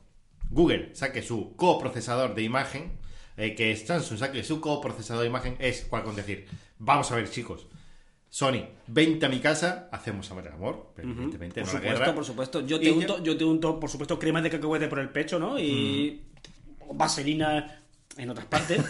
Google 0.49 0.93
saque 0.93 1.21
su 1.21 1.55
coprocesador 1.55 2.35
de 2.35 2.43
imagen, 2.43 2.99
que 3.37 3.75
Samsung 3.75 4.19
saque 4.19 4.43
su 4.43 4.59
coprocesador 4.59 5.21
de 5.23 5.29
imagen, 5.29 5.55
es 5.59 5.85
Qualcomm 5.89 6.15
decir, 6.15 6.45
vamos 6.77 7.09
a 7.11 7.15
ver, 7.15 7.29
chicos. 7.29 7.67
Sony, 8.33 8.65
vente 8.87 9.25
a 9.25 9.29
mi 9.29 9.39
casa, 9.39 9.89
hacemos 9.91 10.31
amor, 10.31 10.47
amor, 10.47 10.93
pero 10.95 11.09
evidentemente 11.09 11.59
Por 11.61 11.67
no 11.67 11.73
la 11.73 11.79
supuesto, 11.79 11.99
guerra. 11.99 12.15
por 12.15 12.25
supuesto. 12.25 12.61
Yo 12.65 12.79
te, 12.79 12.89
unto, 12.89 13.21
yo 13.21 13.35
te 13.37 13.43
unto, 13.43 13.77
por 13.77 13.89
supuesto, 13.89 14.17
crema 14.17 14.41
de 14.41 14.49
cacahuete 14.49 14.87
por 14.87 14.99
el 14.99 15.09
pecho, 15.09 15.37
¿no? 15.37 15.59
Y 15.59 16.21
vaselina 16.93 17.83
en 18.17 18.29
otras 18.29 18.45
partes. 18.45 18.81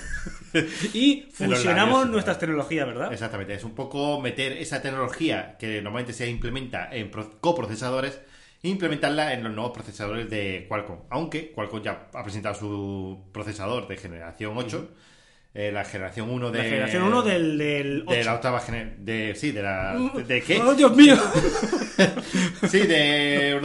y 0.93 1.27
fusionamos 1.31 1.93
labios, 1.93 2.09
nuestras 2.11 2.37
¿no? 2.37 2.39
tecnologías, 2.41 2.85
¿verdad? 2.85 3.11
Exactamente, 3.11 3.55
es 3.55 3.63
un 3.63 3.73
poco 3.73 4.21
meter 4.21 4.51
esa 4.53 4.79
tecnología 4.79 5.57
que 5.57 5.81
normalmente 5.81 6.13
se 6.13 6.29
implementa 6.29 6.89
en 6.91 7.09
pro- 7.09 7.39
coprocesadores 7.41 8.19
e 8.61 8.69
implementarla 8.69 9.33
en 9.33 9.43
los 9.43 9.53
nuevos 9.53 9.71
procesadores 9.73 10.29
de 10.29 10.65
Qualcomm. 10.67 10.99
Aunque 11.09 11.51
Qualcomm 11.51 11.81
ya 11.81 12.09
ha 12.13 12.23
presentado 12.23 12.53
su 12.53 13.23
procesador 13.31 13.87
de 13.87 13.97
generación 13.97 14.53
8, 14.55 14.91
eh, 15.53 15.71
la 15.71 15.83
generación 15.83 16.29
1 16.29 16.51
de... 16.51 16.57
La 16.57 16.63
generación 16.63 17.03
1 17.03 17.21
del, 17.23 17.57
del 17.57 18.05
De 18.05 18.19
8. 18.19 18.23
la 18.23 18.33
octava 18.35 18.59
generación... 18.59 19.05
De, 19.05 19.35
sí, 19.35 19.51
de 19.51 19.61
la... 19.63 19.97
¿De, 20.15 20.23
de 20.23 20.41
qué? 20.41 20.61
¡Oh, 20.61 20.73
Dios 20.73 20.95
mío! 20.95 21.15
Sí, 22.69 22.79
de... 22.79 23.59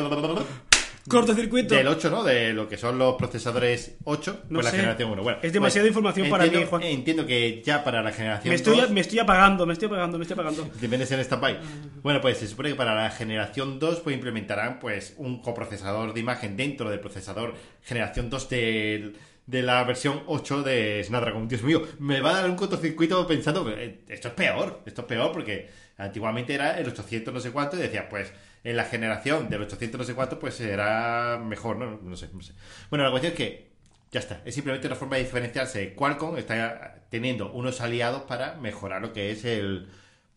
Cortocircuito. 1.08 1.74
Del 1.76 1.86
8, 1.86 2.10
¿no? 2.10 2.24
De 2.24 2.52
lo 2.52 2.68
que 2.68 2.76
son 2.76 2.98
los 2.98 3.14
procesadores 3.14 3.96
8, 4.04 4.40
No 4.48 4.56
pues 4.56 4.64
la 4.64 4.70
generación 4.72 5.10
1. 5.12 5.22
Bueno, 5.22 5.38
Es 5.40 5.52
demasiada 5.52 5.84
pues, 5.84 5.90
información 5.90 6.28
para 6.28 6.44
entiendo- 6.44 6.66
mí, 6.66 6.70
Juan. 6.70 6.82
Entiendo 6.82 7.26
que 7.26 7.62
ya 7.64 7.84
para 7.84 8.02
la 8.02 8.10
generación 8.10 8.48
Me 8.50 8.56
estoy, 8.56 8.80
2... 8.80 8.90
me 8.90 9.00
estoy 9.02 9.20
apagando, 9.20 9.64
me 9.66 9.72
estoy 9.74 9.86
apagando, 9.86 10.18
me 10.18 10.24
estoy 10.24 10.34
apagando. 10.34 10.68
Dependes 10.80 11.12
en 11.12 11.20
stand-by. 11.20 11.58
Bueno, 12.02 12.20
pues 12.20 12.38
se 12.38 12.48
supone 12.48 12.70
que 12.70 12.74
para 12.74 12.94
la 12.96 13.10
generación 13.10 13.78
2 13.78 14.00
pues 14.00 14.16
implementarán 14.16 14.80
pues 14.80 15.14
un 15.18 15.40
coprocesador 15.40 16.12
de 16.12 16.18
imagen 16.20 16.56
dentro 16.56 16.90
del 16.90 16.98
procesador 16.98 17.54
generación 17.84 18.28
2 18.28 18.48
del- 18.48 19.16
de, 19.46 19.62
la 19.62 19.82
versión 19.84 20.22
8 20.26 20.62
de 20.62 21.02
Snapdragon. 21.04 21.48
Dios 21.48 21.62
mío, 21.62 21.82
me 21.98 22.20
va 22.20 22.30
a 22.30 22.42
dar 22.42 22.50
un 22.50 22.56
cortocircuito 22.56 23.26
pensando, 23.26 23.68
eh, 23.70 24.00
esto 24.08 24.28
es 24.28 24.34
peor, 24.34 24.82
esto 24.86 25.02
es 25.02 25.06
peor 25.06 25.32
porque 25.32 25.70
antiguamente 25.98 26.54
era 26.54 26.78
el 26.78 26.88
800 26.88 27.32
no 27.32 27.40
sé 27.40 27.50
cuánto 27.52 27.76
y 27.76 27.80
decía, 27.80 28.08
pues 28.08 28.32
en 28.64 28.76
la 28.76 28.84
generación 28.84 29.48
del 29.48 29.62
800 29.62 29.98
no 29.98 30.04
sé 30.04 30.14
cuánto 30.14 30.38
pues 30.38 30.54
será 30.54 31.40
mejor, 31.42 31.76
¿no? 31.76 32.00
No 32.02 32.16
sé, 32.16 32.28
no 32.32 32.42
sé. 32.42 32.52
Bueno, 32.90 33.04
la 33.04 33.10
cuestión 33.10 33.32
es 33.32 33.36
que 33.36 33.70
ya 34.10 34.20
está, 34.20 34.42
es 34.44 34.54
simplemente 34.54 34.86
una 34.86 34.96
forma 34.96 35.16
de 35.16 35.24
diferenciarse. 35.24 35.94
Qualcomm 35.94 36.36
está 36.36 37.02
teniendo 37.10 37.52
unos 37.52 37.80
aliados 37.80 38.22
para 38.22 38.54
mejorar 38.56 39.02
lo 39.02 39.12
que 39.12 39.30
es 39.30 39.44
el 39.44 39.88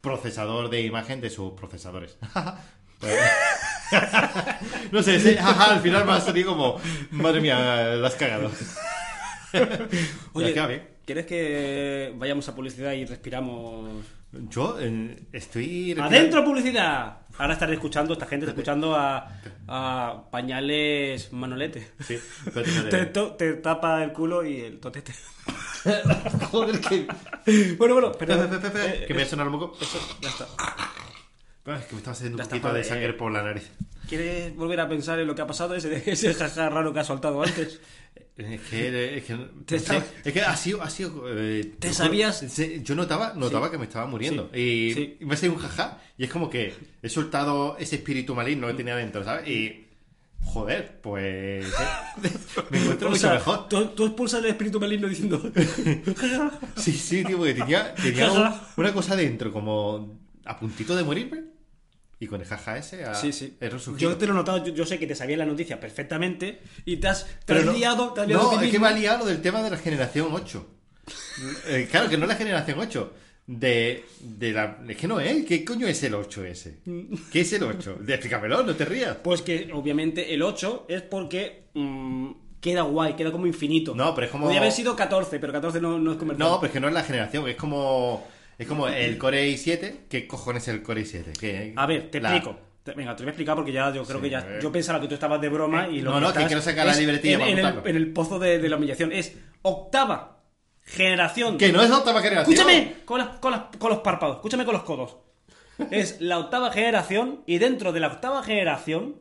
procesador 0.01 0.69
de 0.69 0.81
imagen 0.81 1.21
de 1.21 1.29
sus 1.29 1.53
procesadores. 1.53 2.17
No 4.91 5.03
sé, 5.03 5.15
ese 5.15 5.37
jaja 5.37 5.71
al 5.73 5.81
final 5.81 6.05
me 6.05 6.13
ha 6.13 6.21
salido 6.21 6.51
como, 6.51 6.79
madre 7.11 7.41
mía, 7.41 7.95
la 7.95 8.07
has 8.07 8.15
cagado. 8.15 8.51
Oye. 10.33 10.53
¿quieres 11.05 11.25
que 11.25 12.13
vayamos 12.17 12.47
a 12.49 12.55
publicidad 12.55 12.93
y 12.93 13.05
respiramos? 13.05 14.05
Yo 14.31 14.77
eh, 14.79 15.23
estoy... 15.33 15.95
¡Adentro 15.99 16.43
publicidad! 16.45 17.17
Ahora 17.39 17.53
estaré 17.53 17.73
escuchando, 17.73 18.13
esta 18.13 18.27
gente 18.27 18.45
está 18.45 18.51
escuchando 18.51 18.95
a, 18.95 19.41
a 19.67 20.23
pañales 20.29 21.33
manolete. 21.33 21.91
Sí, 21.99 22.19
Te, 22.91 23.05
to- 23.07 23.33
te 23.33 23.53
tapa 23.53 24.03
el 24.03 24.11
culo 24.13 24.45
y 24.45 24.59
el 24.61 24.79
totete. 24.79 25.13
Joder, 26.51 26.79
que... 26.81 27.07
Bueno, 27.77 27.95
bueno, 27.95 28.11
pero... 28.19 28.35
Espera, 28.35 28.55
espera, 28.55 28.67
espera, 28.67 28.93
eh, 28.93 29.05
que 29.07 29.13
me 29.13 29.19
voy 29.21 29.25
a 29.25 29.29
sonar 29.29 29.47
un 29.47 29.59
poco. 29.59 29.77
Eso, 29.81 29.97
ya 30.21 30.29
está. 30.29 30.47
Es 31.77 31.85
que 31.85 31.93
me 31.93 31.97
estaba 31.99 32.15
haciendo 32.15 32.41
un 32.41 32.49
poquito 32.49 32.73
de 32.73 32.83
sangre 32.83 33.09
eh. 33.09 33.13
por 33.13 33.31
la 33.31 33.43
nariz. 33.43 33.69
¿Quieres 34.07 34.55
volver 34.55 34.79
a 34.79 34.89
pensar 34.89 35.19
en 35.19 35.27
lo 35.27 35.35
que 35.35 35.41
ha 35.41 35.47
pasado? 35.47 35.75
Ese, 35.75 36.03
ese 36.11 36.33
jaja 36.33 36.69
raro 36.69 36.93
que 36.93 36.99
ha 36.99 37.03
soltado 37.03 37.43
antes. 37.43 37.79
Es 38.37 38.61
que, 38.61 39.17
es 39.17 39.23
que, 39.25 39.35
Te 39.65 39.75
no 39.75 39.81
sé, 39.81 40.01
es 40.23 40.33
que 40.33 40.41
ha 40.41 40.55
sido, 40.55 40.81
ha 40.81 40.89
sido 40.89 41.25
eh, 41.27 41.73
¿Te 41.77 41.91
sabías? 41.93 42.41
Yo 42.83 42.95
notaba, 42.95 43.33
notaba 43.35 43.69
que 43.69 43.77
me 43.77 43.83
estaba 43.83 44.05
muriendo. 44.05 44.49
Y, 44.55 44.93
sí. 44.93 45.17
y 45.19 45.25
me 45.25 45.33
ha 45.33 45.37
salido 45.37 45.55
un 45.55 45.61
jaja. 45.61 45.97
Y 46.17 46.23
es 46.23 46.29
como 46.31 46.49
que 46.49 46.73
he 47.01 47.09
soltado 47.09 47.75
ese 47.77 47.97
espíritu 47.97 48.33
maligno 48.33 48.67
que 48.67 48.75
tenía 48.75 48.95
dentro, 48.95 49.23
¿sabes? 49.25 49.47
Y. 49.49 49.85
Joder, 50.41 51.01
pues. 51.01 51.65
eh, 51.65 52.31
me 52.69 52.79
encuentro 52.79 53.07
O 53.09 53.11
mucho 53.11 53.21
sea, 53.21 53.33
mejor. 53.33 53.67
Tú, 53.67 53.87
tú 53.87 54.05
expulsas 54.05 54.39
el 54.41 54.51
espíritu 54.51 54.79
maligno 54.79 55.09
diciendo... 55.09 55.37
Sí, 56.77 56.93
sí, 56.93 57.25
tío, 57.25 57.37
porque 57.37 57.53
tenía, 57.55 57.93
tenía 57.93 58.31
un- 58.31 58.53
una 58.77 58.93
cosa 58.93 59.17
dentro, 59.17 59.51
como 59.51 60.17
a 60.45 60.57
puntito 60.57 60.95
de 60.95 61.03
morirme. 61.03 61.43
Y 62.19 62.27
con 62.27 62.41
el 62.41 62.47
jaja 62.47 62.77
ese 62.77 63.05
ha, 63.05 63.15
Sí, 63.15 63.31
sí. 63.31 63.55
he 63.61 63.69
resurgido. 63.69 64.11
Yo 64.11 64.17
te 64.17 64.25
lo 64.25 64.33
he 64.33 64.35
notado, 64.35 64.63
yo, 64.65 64.73
yo 64.73 64.85
sé 64.85 64.99
que 64.99 65.07
te 65.07 65.15
sabía 65.15 65.37
la 65.37 65.45
noticia 65.45 65.79
perfectamente 65.79 66.59
y 66.85 66.97
te 66.97 67.07
has, 67.07 67.25
te 67.45 67.53
has 67.53 67.65
no- 67.65 67.71
liado, 67.73 68.11
te 68.13 68.21
has 68.21 68.27
liado 68.27 68.51
No, 68.51 68.61
es 68.61 68.69
que 68.71 68.79
me 68.79 68.87
ha 68.87 68.91
liado 68.91 69.19
lo 69.19 69.25
del 69.25 69.41
tema 69.41 69.61
de 69.63 69.69
la 69.69 69.77
generación 69.77 70.27
8. 70.31 70.67
Eh, 71.67 71.87
claro, 71.89 72.09
que 72.09 72.17
no 72.17 72.23
es 72.25 72.29
la 72.29 72.35
generación 72.35 72.79
8. 72.79 73.13
De, 73.47 74.05
de 74.19 74.51
la... 74.51 74.77
Es 74.87 74.95
que 74.97 75.07
no 75.07 75.19
es. 75.19 75.43
¿Qué 75.45 75.65
coño 75.65 75.87
es 75.87 76.03
el 76.03 76.13
8 76.13 76.45
ese? 76.45 76.79
¿Qué 77.31 77.41
es 77.41 77.53
el 77.53 77.63
8? 77.63 77.97
De, 78.01 78.13
explícamelo, 78.15 78.61
no 78.63 78.75
te 78.75 78.85
rías. 78.85 79.15
Pues 79.23 79.41
que 79.41 79.71
obviamente 79.73 80.33
el 80.35 80.43
8 80.43 80.85
es 80.87 81.01
porque 81.01 81.63
mm, 81.73 82.31
queda 82.61 82.83
guay, 82.83 83.15
queda 83.15 83.31
como 83.31 83.47
infinito. 83.47 83.95
No, 83.95 84.13
pero 84.13 84.25
es 84.25 84.31
como- 84.31 84.43
Podría 84.43 84.59
haber 84.59 84.71
sido 84.73 84.95
14, 84.95 85.39
pero 85.39 85.51
14 85.53 85.81
no, 85.81 85.97
no 85.97 86.11
es 86.11 86.17
comercial. 86.17 86.47
No, 86.47 86.59
pero 86.59 86.67
es 86.67 86.73
que 86.73 86.79
no 86.79 86.89
es 86.89 86.93
la 86.93 87.03
generación. 87.03 87.47
Es 87.49 87.55
como... 87.55 88.27
Es 88.59 88.67
como 88.67 88.87
el 88.87 89.17
Core 89.17 89.49
i7. 89.49 90.01
¿Qué 90.09 90.27
cojones 90.27 90.63
es 90.67 90.75
el 90.75 90.83
Core 90.83 91.01
i7? 91.01 91.31
¿Qué- 91.39 91.73
A 91.75 91.85
ver, 91.87 92.11
te 92.11 92.19
la- 92.21 92.35
explico. 92.35 92.59
Venga, 92.95 93.15
te 93.15 93.21
voy 93.23 93.27
a 93.27 93.31
explicar 93.31 93.55
porque 93.55 93.71
ya 93.71 93.93
yo 93.93 94.03
creo 94.03 94.17
Sí, 94.17 94.23
que 94.23 94.29
ya. 94.31 94.59
Yo 94.61 94.71
pensaba 94.71 94.99
que 94.99 95.07
tú 95.07 95.13
estabas 95.13 95.39
de 95.39 95.47
broma 95.49 95.87
y 95.89 96.01
lo 96.01 96.11
No, 96.11 96.19
no, 96.19 96.27
que 96.27 96.31
estás 96.33 96.47
quiero 96.47 96.61
sacar 96.61 96.85
la 96.87 96.95
libretilla 96.95 97.33
en, 97.35 97.39
para 97.39 97.51
en 97.51 97.57
el, 97.59 97.65
apuntarlo. 97.65 97.89
en 97.89 97.95
el 97.95 98.13
pozo 98.13 98.39
de, 98.39 98.57
de 98.59 98.69
la 98.69 98.77
humillación. 98.77 99.11
Es 99.11 99.33
octava 99.61 100.41
generación. 100.81 101.57
Que 101.57 101.71
no 101.71 101.81
es 101.83 101.91
octava 101.91 102.21
generación. 102.21 102.53
Escúchame 102.53 102.95
con, 103.05 103.19
las- 103.19 103.37
con 103.37 103.51
las- 103.51 103.61
con 103.77 103.89
los 103.91 103.99
párpados, 103.99 104.37
escúchame 104.37 104.65
con 104.65 104.73
los 104.73 104.83
codos. 104.83 105.17
Es 105.91 106.19
la 106.19 106.39
octava 106.39 106.71
generación 106.71 107.43
y 107.45 107.57
dentro 107.59 107.91
de 107.93 107.99
la 108.01 108.07
octava 108.07 108.43
generación, 108.43 109.17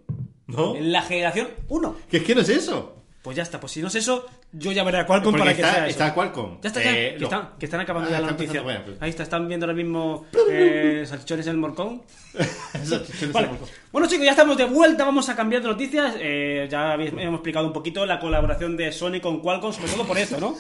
No. 0.47 0.75
la 0.81 1.03
generación 1.03 1.49
1. 1.69 1.97
Que 2.11 2.17
es 2.17 2.23
que 2.25 2.35
no 2.35 2.41
es 2.41 2.49
eso. 2.49 2.98
Pues 3.23 3.37
ya 3.37 3.43
está, 3.43 3.59
pues 3.59 3.73
si 3.73 3.83
no 3.83 3.89
es 3.89 3.95
eso, 3.97 4.27
yo 4.53 4.71
veré 4.85 4.99
a 4.99 5.05
Qualcomm 5.07 5.33
Porque 5.33 5.41
para 5.45 5.57
que 5.57 5.63
sea 5.63 5.79
eso. 5.79 5.87
está 5.87 6.15
Qualcomm. 6.15 6.61
Ya 6.63 6.69
está, 6.69 6.83
ya, 6.83 6.93
Eh, 6.97 7.15
que, 7.15 7.19
no. 7.19 7.25
están, 7.27 7.49
que 7.59 7.65
están 7.67 7.81
acabando 7.81 8.09
Ah, 8.09 8.13
ya 8.13 8.21
la 8.21 8.31
noticia. 8.31 8.63
bueno, 8.63 8.81
pues. 8.87 8.97
Ahí 9.01 9.11
está, 9.11 9.25
están 9.25 9.49
viendo 9.49 9.67
ahora 9.67 9.75
mismo 9.77 10.27
eh, 10.51 11.05
salchichones 11.07 11.47
en 11.49 11.53
el 11.53 11.59
morcón. 11.59 12.03
Vale. 13.33 13.49
Bueno 13.93 14.07
chicos, 14.09 14.25
ya 14.25 14.31
estamos 14.31 14.57
de 14.57 14.65
vuelta, 14.67 15.05
vamos 15.05 15.29
a 15.29 15.37
cambiar 15.37 15.63
de 15.63 15.69
noticias. 15.69 16.15
Eh, 16.21 16.69
ya 16.71 16.93
habéis- 16.93 17.13
hemos 17.19 17.35
explicado 17.35 17.67
un 17.67 17.73
poquito 17.73 18.07
la 18.07 18.21
colaboración 18.21 18.77
de 18.77 18.93
Sony 18.93 19.21
con 19.21 19.41
Qualcomm, 19.41 19.73
sobre 19.73 19.93
todo 19.93 20.05
por 20.07 20.17
eso, 20.19 20.39
¿no? 20.41 20.55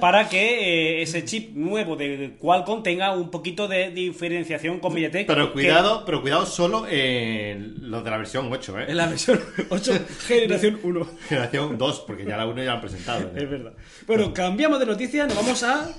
Para 0.00 0.28
que 0.28 0.98
eh, 0.98 1.02
ese 1.02 1.24
chip 1.24 1.54
nuevo 1.54 1.96
de 1.96 2.36
Qualcomm 2.38 2.82
tenga 2.82 3.14
un 3.16 3.30
poquito 3.30 3.68
de 3.68 3.90
diferenciación 3.90 4.80
con 4.80 4.92
MediaTek. 4.94 5.26
Pero 5.26 5.46
que- 5.48 5.52
cuidado, 5.52 6.04
pero 6.04 6.20
cuidado 6.22 6.46
solo 6.46 6.86
en 6.88 7.90
los 7.90 8.02
de 8.04 8.10
la 8.10 8.16
versión 8.18 8.52
8, 8.52 8.78
¿eh? 8.80 8.84
En 8.88 8.96
la 8.96 9.06
versión 9.06 9.40
8, 9.70 9.92
generación 10.26 10.80
1. 10.82 11.06
Generación 11.28 11.78
2, 11.78 12.04
porque 12.06 12.24
ya 12.24 12.36
la 12.36 12.46
1 12.46 12.56
ya 12.58 12.64
la 12.64 12.72
han 12.74 12.80
presentado. 12.80 13.20
¿eh? 13.28 13.32
Es 13.36 13.50
verdad. 13.50 13.72
Bueno, 14.06 14.32
cambiamos 14.32 14.78
de 14.80 14.86
noticia, 14.86 15.26
nos 15.26 15.36
vamos 15.36 15.62
a 15.62 15.90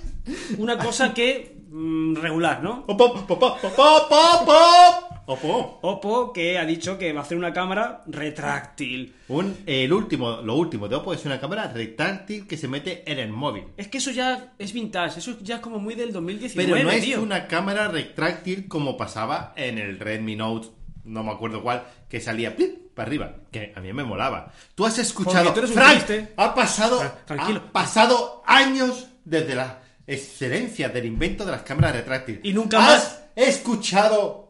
una 0.58 0.78
cosa 0.78 1.14
que 1.14 1.56
mm, 1.70 2.16
regular, 2.16 2.62
¿no? 2.64 2.84
¡Op, 2.88 3.00
op, 3.02 3.32
op, 3.32 3.42
op, 3.44 3.58
op, 3.64 4.12
op, 4.48 5.19
op! 5.32 5.44
Opo. 5.46 5.80
Oppo 5.82 6.34
que 6.34 6.58
ha 6.58 6.66
dicho 6.66 6.98
que 6.98 7.14
va 7.14 7.20
a 7.22 7.24
hacer 7.24 7.38
una 7.38 7.54
cámara 7.54 8.04
retráctil. 8.08 9.16
Un, 9.28 9.58
el 9.66 9.92
último, 9.94 10.42
lo 10.42 10.56
último 10.56 10.88
de 10.88 10.96
Oppo 10.96 11.14
es 11.14 11.26
una 11.26 11.40
cámara 11.40 11.68
retráctil 11.72 12.48
que 12.48 12.58
se 12.58 12.68
mete 12.68 13.04
en 13.10 13.20
el 13.20 13.30
móvil. 13.30 13.66
Es 13.78 13.88
que 13.88 14.00
eso 14.00 14.12
ya 14.12 14.54
es 14.58 14.74
vintage, 14.74 15.20
eso 15.20 15.38
ya 15.42 15.56
es 15.56 15.62
como 15.62 15.80
muy 15.80 15.96
del 15.96 16.12
2019, 16.12 16.72
Pero 16.74 16.84
no 16.84 16.92
es 16.92 17.04
tío. 17.04 17.22
una 17.22 17.48
cámara 17.48 17.88
retráctil 17.88 18.68
como 18.68 18.98
pasaba 18.98 19.54
en 19.56 19.78
el 19.78 20.00
Redmi 20.00 20.36
Note, 20.36 20.70
no 21.06 21.24
me 21.24 21.32
acuerdo 21.32 21.62
cuál, 21.62 21.84
que 22.10 22.20
salía 22.20 22.56
plip, 22.56 22.90
para 22.96 23.08
arriba, 23.08 23.36
que 23.52 23.72
a 23.76 23.80
mí 23.80 23.94
me 23.94 24.04
molaba. 24.04 24.52
Tú 24.76 24.86
has 24.86 24.98
escuchado, 25.00 25.54
tú 25.54 25.60
eres 25.60 25.72
un 25.72 25.78
Frank, 25.78 26.04
triste. 26.06 26.34
ha 26.38 26.54
pasado, 26.54 27.02
Tra- 27.02 27.26
tranquilo. 27.26 27.62
ha 27.68 27.72
pasado 27.72 28.44
años 28.46 29.08
desde 29.24 29.56
la 29.56 29.80
excelencia 30.06 30.90
del 30.90 31.06
invento 31.06 31.46
de 31.46 31.52
las 31.52 31.62
cámaras 31.62 31.96
retráctiles. 31.96 32.42
Y 32.44 32.52
nunca 32.52 32.80
¿Has 32.80 32.88
más- 33.04 33.20
escuchado 33.36 34.49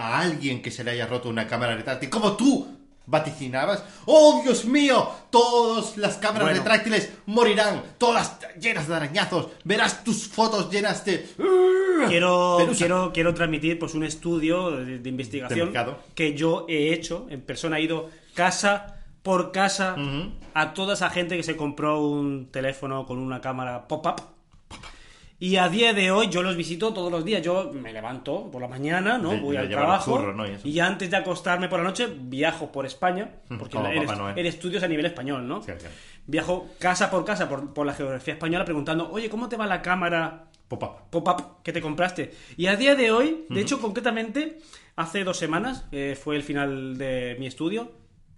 a 0.00 0.18
alguien 0.20 0.62
que 0.62 0.70
se 0.70 0.82
le 0.84 0.92
haya 0.92 1.06
roto 1.06 1.28
una 1.28 1.46
cámara 1.46 1.74
retráctil 1.76 2.08
como 2.10 2.36
tú 2.36 2.66
vaticinabas? 3.06 3.82
¡Oh, 4.06 4.40
Dios 4.44 4.64
mío! 4.64 5.08
Todas 5.30 5.96
las 5.96 6.16
cámaras 6.16 6.48
Bueno. 6.48 6.58
retráctiles 6.58 7.12
morirán, 7.26 7.82
todas 7.98 8.38
llenas 8.60 8.86
de 8.88 8.94
arañazos. 8.94 9.48
Verás 9.64 10.04
tus 10.04 10.28
fotos 10.28 10.70
llenas 10.70 11.04
de... 11.04 11.26
Quiero, 12.08 12.56
Pelusa. 12.58 12.78
quiero, 12.78 13.10
quiero 13.12 13.34
transmitir 13.34 13.78
pues 13.78 13.94
un 13.94 14.04
estudio 14.04 14.70
de, 14.70 14.98
de 15.00 15.08
investigación 15.08 15.72
De 15.72 15.84
que 16.14 16.34
yo 16.34 16.64
he 16.68 16.92
hecho 16.92 17.26
en 17.30 17.42
persona. 17.42 17.78
He 17.78 17.82
ido 17.82 18.08
casa 18.34 18.96
por 19.22 19.52
casa 19.52 19.96
a 20.54 20.72
toda 20.72 20.94
esa 20.94 21.10
gente 21.10 21.36
que 21.36 21.42
se 21.42 21.56
compró 21.56 22.00
un 22.02 22.46
teléfono 22.50 23.04
con 23.06 23.18
una 23.18 23.40
cámara 23.40 23.86
pop-up. 23.86 24.22
Y 25.40 25.56
a 25.56 25.68
día 25.70 25.94
de 25.94 26.10
hoy 26.10 26.28
yo 26.28 26.42
los 26.42 26.54
visito 26.54 26.92
todos 26.92 27.10
los 27.10 27.24
días. 27.24 27.42
Yo 27.42 27.72
me 27.72 27.92
levanto 27.92 28.50
por 28.50 28.60
la 28.60 28.68
mañana, 28.68 29.16
¿no? 29.16 29.36
Voy 29.38 29.56
al 29.56 29.68
trabajo. 29.68 30.22
Y. 30.64 30.70
Y 30.72 30.80
antes 30.80 31.10
de 31.10 31.16
acostarme 31.16 31.68
por 31.68 31.80
la 31.80 31.86
noche, 31.86 32.08
viajo 32.14 32.70
por 32.70 32.84
España. 32.84 33.30
Porque 33.58 33.78
el, 33.78 34.08
el 34.36 34.46
estudio 34.46 34.78
es 34.78 34.84
a 34.84 34.88
nivel 34.88 35.06
español, 35.06 35.48
¿no? 35.48 35.62
Sí, 35.62 35.72
sí. 35.78 35.86
Viajo 36.26 36.68
casa 36.78 37.10
por 37.10 37.24
casa 37.24 37.48
por, 37.48 37.72
por 37.72 37.86
la 37.86 37.94
geografía 37.94 38.34
española 38.34 38.64
preguntando, 38.64 39.10
oye, 39.10 39.28
¿cómo 39.30 39.48
te 39.48 39.56
va 39.56 39.66
la 39.66 39.82
cámara 39.82 40.50
Pop-up. 40.70 41.10
pop-up 41.10 41.62
que 41.64 41.72
te 41.72 41.80
compraste. 41.80 42.32
Y 42.56 42.68
a 42.68 42.76
día 42.76 42.94
de 42.94 43.10
hoy, 43.10 43.44
de 43.48 43.60
hecho, 43.60 43.80
concretamente, 43.80 44.60
hace 44.94 45.24
dos 45.24 45.36
semanas, 45.36 45.84
eh, 45.90 46.16
fue 46.20 46.36
el 46.36 46.44
final 46.44 46.96
de 46.96 47.34
mi 47.40 47.48
estudio, 47.48 47.90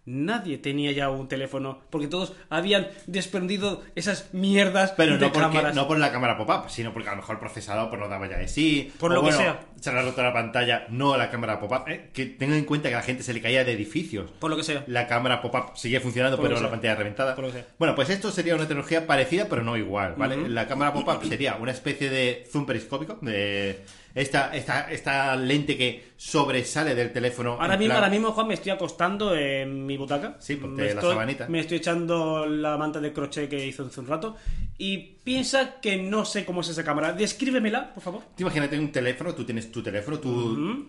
nadie 0.04 0.58
tenía 0.58 0.90
ya 0.92 1.10
un 1.10 1.28
teléfono, 1.28 1.80
porque 1.90 2.08
todos 2.08 2.32
habían 2.50 2.88
desprendido 3.06 3.82
esas 3.94 4.32
mierdas 4.32 4.92
Pero 4.96 5.14
de 5.18 5.26
no, 5.26 5.32
porque, 5.32 5.48
cámaras. 5.48 5.74
no 5.74 5.86
por 5.86 5.98
la 5.98 6.10
cámara 6.10 6.36
pop-up, 6.36 6.68
sino 6.70 6.92
porque 6.92 7.08
a 7.08 7.12
lo 7.12 7.18
mejor 7.18 7.36
el 7.36 7.40
procesador 7.40 7.88
pues, 7.88 8.00
no 8.00 8.08
daba 8.08 8.28
ya 8.28 8.38
de 8.38 8.48
sí. 8.48 8.92
Por 8.98 9.12
o 9.12 9.14
lo 9.16 9.24
que 9.24 9.32
sea. 9.32 9.60
Se 9.80 9.92
le 9.92 9.98
ha 9.98 10.02
roto 10.02 10.22
la 10.22 10.32
pantalla, 10.32 10.86
no 10.90 11.16
la 11.16 11.30
cámara 11.30 11.58
pop-up. 11.60 11.88
Eh, 11.88 12.10
que 12.12 12.26
tengan 12.26 12.58
en 12.58 12.64
cuenta 12.64 12.88
que 12.88 12.94
a 12.94 12.98
la 12.98 13.04
gente 13.04 13.22
se 13.22 13.32
le 13.32 13.40
caía 13.40 13.64
de 13.64 13.72
edificios. 13.72 14.30
Por 14.38 14.50
lo 14.50 14.56
que 14.56 14.62
sea. 14.64 14.84
La 14.86 15.06
cámara 15.06 15.40
pop-up 15.40 15.76
sigue 15.76 16.00
funcionando, 16.00 16.36
Por 16.36 16.44
pero 16.46 16.54
la 16.56 16.60
sea. 16.62 16.70
pantalla 16.70 16.94
reventada. 16.96 17.34
Por 17.34 17.44
lo 17.44 17.50
que 17.52 17.58
sea. 17.58 17.66
Bueno, 17.78 17.94
pues 17.94 18.10
esto 18.10 18.30
sería 18.30 18.54
una 18.54 18.66
tecnología 18.66 19.06
parecida, 19.06 19.46
pero 19.48 19.62
no 19.62 19.76
igual, 19.76 20.14
¿vale? 20.16 20.48
La 20.48 20.66
cámara 20.66 20.92
pop-up 20.92 21.24
sería 21.26 21.56
una 21.56 21.72
especie 21.72 22.10
de 22.10 22.44
zoom 22.50 22.66
periscópico, 22.66 23.18
de 23.22 23.84
esta, 24.14 24.54
esta, 24.54 24.90
esta 24.90 25.34
lente 25.36 25.76
que 25.76 26.12
sobresale 26.16 26.94
del 26.94 27.12
teléfono. 27.12 27.52
Ahora 27.52 27.76
mismo, 27.76 27.86
plan- 27.92 27.96
ahora 28.04 28.10
mismo, 28.10 28.32
Juan, 28.32 28.48
me 28.48 28.54
estoy 28.54 28.72
acostando 28.72 29.34
en 29.36 29.86
mi 29.86 29.96
butaca. 29.96 30.36
Sí, 30.40 30.56
me 30.56 30.82
la 30.84 30.90
estoy, 30.90 31.10
sabanita. 31.10 31.48
Me 31.48 31.60
estoy 31.60 31.78
echando 31.78 32.46
la 32.46 32.76
manta 32.76 33.00
de 33.00 33.12
crochet 33.12 33.48
que 33.48 33.66
hizo 33.66 33.84
hace 33.86 34.00
un 34.00 34.06
rato. 34.06 34.36
Y 34.78 34.98
piensa 35.24 35.80
que 35.80 35.96
no 35.96 36.24
sé 36.24 36.44
cómo 36.44 36.60
es 36.62 36.68
esa 36.68 36.84
cámara. 36.84 37.12
Descríbemela, 37.12 37.94
por 37.94 38.02
favor. 38.02 38.22
Imagínate 38.38 38.78
un 38.78 38.92
teléfono, 38.92 39.34
tú 39.34 39.44
tienes 39.44 39.70
tu 39.72 39.82
teléfono, 39.82 40.18
tu 40.18 40.86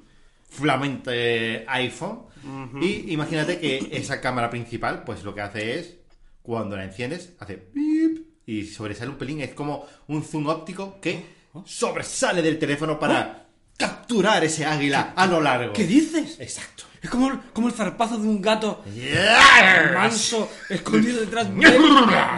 flamante 0.49 1.65
iPhone, 1.67 2.19
y 2.81 3.11
imagínate 3.13 3.59
que 3.59 3.89
esa 3.91 4.19
cámara 4.21 4.49
principal, 4.49 5.03
pues 5.05 5.23
lo 5.23 5.33
que 5.33 5.41
hace 5.41 5.79
es, 5.79 5.95
cuando 6.41 6.75
la 6.75 6.83
enciendes, 6.83 7.33
hace 7.39 7.67
y 8.45 8.65
sobresale 8.65 9.09
un 9.11 9.17
pelín, 9.17 9.39
es 9.41 9.53
como 9.53 9.85
un 10.07 10.23
zoom 10.23 10.47
óptico 10.47 10.99
que 11.01 11.23
sobresale 11.65 12.41
del 12.41 12.57
teléfono 12.59 12.99
para 12.99 13.45
capturar 13.77 14.43
ese 14.43 14.65
águila 14.65 15.13
a 15.15 15.25
lo 15.27 15.41
largo. 15.41 15.73
¿Qué 15.73 15.85
dices? 15.85 16.39
Exacto. 16.39 16.83
Es 17.01 17.09
como, 17.09 17.41
como 17.51 17.67
el 17.67 17.73
zarpazo 17.73 18.17
de 18.17 18.25
un 18.25 18.41
gato 18.41 18.81
manso 19.93 20.49
escondido 20.69 21.19
detrás 21.19 21.53
de, 21.53 21.69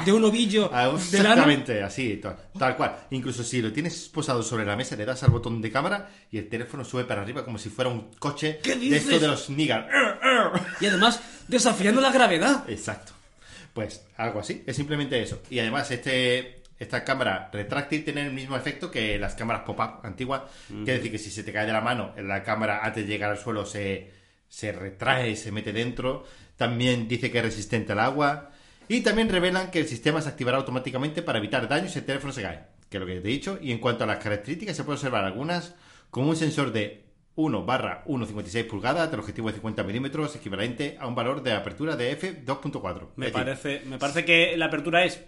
de 0.05 0.11
un 0.11 0.23
ovillo 0.23 0.71
Ah. 0.73 0.91
Exactamente, 0.95 1.83
así, 1.83 2.17
tal, 2.17 2.35
tal 2.57 2.75
cual. 2.75 2.95
Incluso 3.11 3.43
si 3.43 3.61
lo 3.61 3.71
tienes 3.71 4.09
posado 4.09 4.41
sobre 4.41 4.65
la 4.65 4.75
mesa, 4.75 4.95
le 4.95 5.05
das 5.05 5.21
al 5.21 5.29
botón 5.29 5.61
de 5.61 5.71
cámara 5.71 6.09
y 6.31 6.39
el 6.39 6.49
teléfono 6.49 6.83
sube 6.83 7.05
para 7.05 7.21
arriba 7.21 7.45
como 7.45 7.59
si 7.59 7.69
fuera 7.69 7.91
un 7.91 8.09
coche 8.17 8.59
¿Qué 8.63 8.71
de 8.71 8.77
dices? 8.77 9.03
estos 9.03 9.21
de 9.21 9.27
los 9.27 9.49
Nigar. 9.51 9.87
Y 10.81 10.87
además, 10.87 11.19
desafiando 11.47 12.01
la 12.01 12.11
gravedad. 12.11 12.63
Exacto. 12.67 13.13
Pues 13.73 14.03
algo 14.17 14.39
así, 14.39 14.63
es 14.65 14.75
simplemente 14.75 15.21
eso. 15.21 15.41
Y 15.49 15.59
además 15.59 15.91
este 15.91 16.63
esta 16.77 17.03
cámara 17.03 17.49
retráctil 17.53 18.03
tiene 18.03 18.25
el 18.25 18.33
mismo 18.33 18.57
efecto 18.57 18.91
que 18.91 19.17
las 19.17 19.35
cámaras 19.35 19.63
pop-up 19.63 20.05
antiguas. 20.05 20.41
Quiere 20.67 20.97
decir 20.97 21.11
que 21.11 21.17
si 21.17 21.31
se 21.31 21.43
te 21.43 21.53
cae 21.53 21.65
de 21.65 21.73
la 21.73 21.81
mano, 21.81 22.13
la 22.17 22.43
cámara 22.43 22.81
antes 22.83 23.05
de 23.05 23.11
llegar 23.11 23.31
al 23.31 23.37
suelo 23.37 23.65
se, 23.65 24.11
se 24.49 24.71
retrae, 24.71 25.35
se 25.35 25.51
mete 25.51 25.71
dentro. 25.71 26.25
También 26.57 27.07
dice 27.07 27.31
que 27.31 27.37
es 27.37 27.45
resistente 27.45 27.93
al 27.93 27.99
agua. 27.99 28.51
Y 28.87 29.01
también 29.01 29.29
revelan 29.29 29.71
que 29.71 29.79
el 29.79 29.87
sistema 29.87 30.21
se 30.21 30.29
activará 30.29 30.57
automáticamente 30.57 31.21
para 31.21 31.39
evitar 31.39 31.67
daños 31.67 31.91
si 31.91 31.99
el 31.99 32.05
teléfono 32.05 32.33
se 32.33 32.41
cae. 32.41 32.63
Que 32.89 32.97
es 32.97 33.01
lo 33.01 33.07
que 33.07 33.13
te 33.13 33.19
he 33.19 33.31
dicho. 33.31 33.57
Y 33.61 33.71
en 33.71 33.79
cuanto 33.79 34.03
a 34.03 34.07
las 34.07 34.17
características, 34.17 34.75
se 34.75 34.83
puede 34.83 34.97
observar 34.97 35.23
algunas 35.23 35.75
con 36.09 36.27
un 36.27 36.35
sensor 36.35 36.71
de 36.71 37.05
1 37.35 37.65
barra 37.65 38.03
1,56 38.05 38.67
pulgadas, 38.67 39.09
del 39.09 39.19
objetivo 39.19 39.47
de 39.47 39.55
50 39.55 39.83
milímetros, 39.83 40.35
equivalente 40.35 40.97
a 40.99 41.07
un 41.07 41.15
valor 41.15 41.41
de 41.41 41.53
apertura 41.53 41.95
de 41.95 42.17
f2.4. 42.19 43.09
Me 43.15 43.29
parece, 43.29 43.81
me 43.85 43.97
parece 43.97 44.23
que 44.23 44.55
la 44.55 44.67
apertura 44.67 45.03
es 45.03 45.21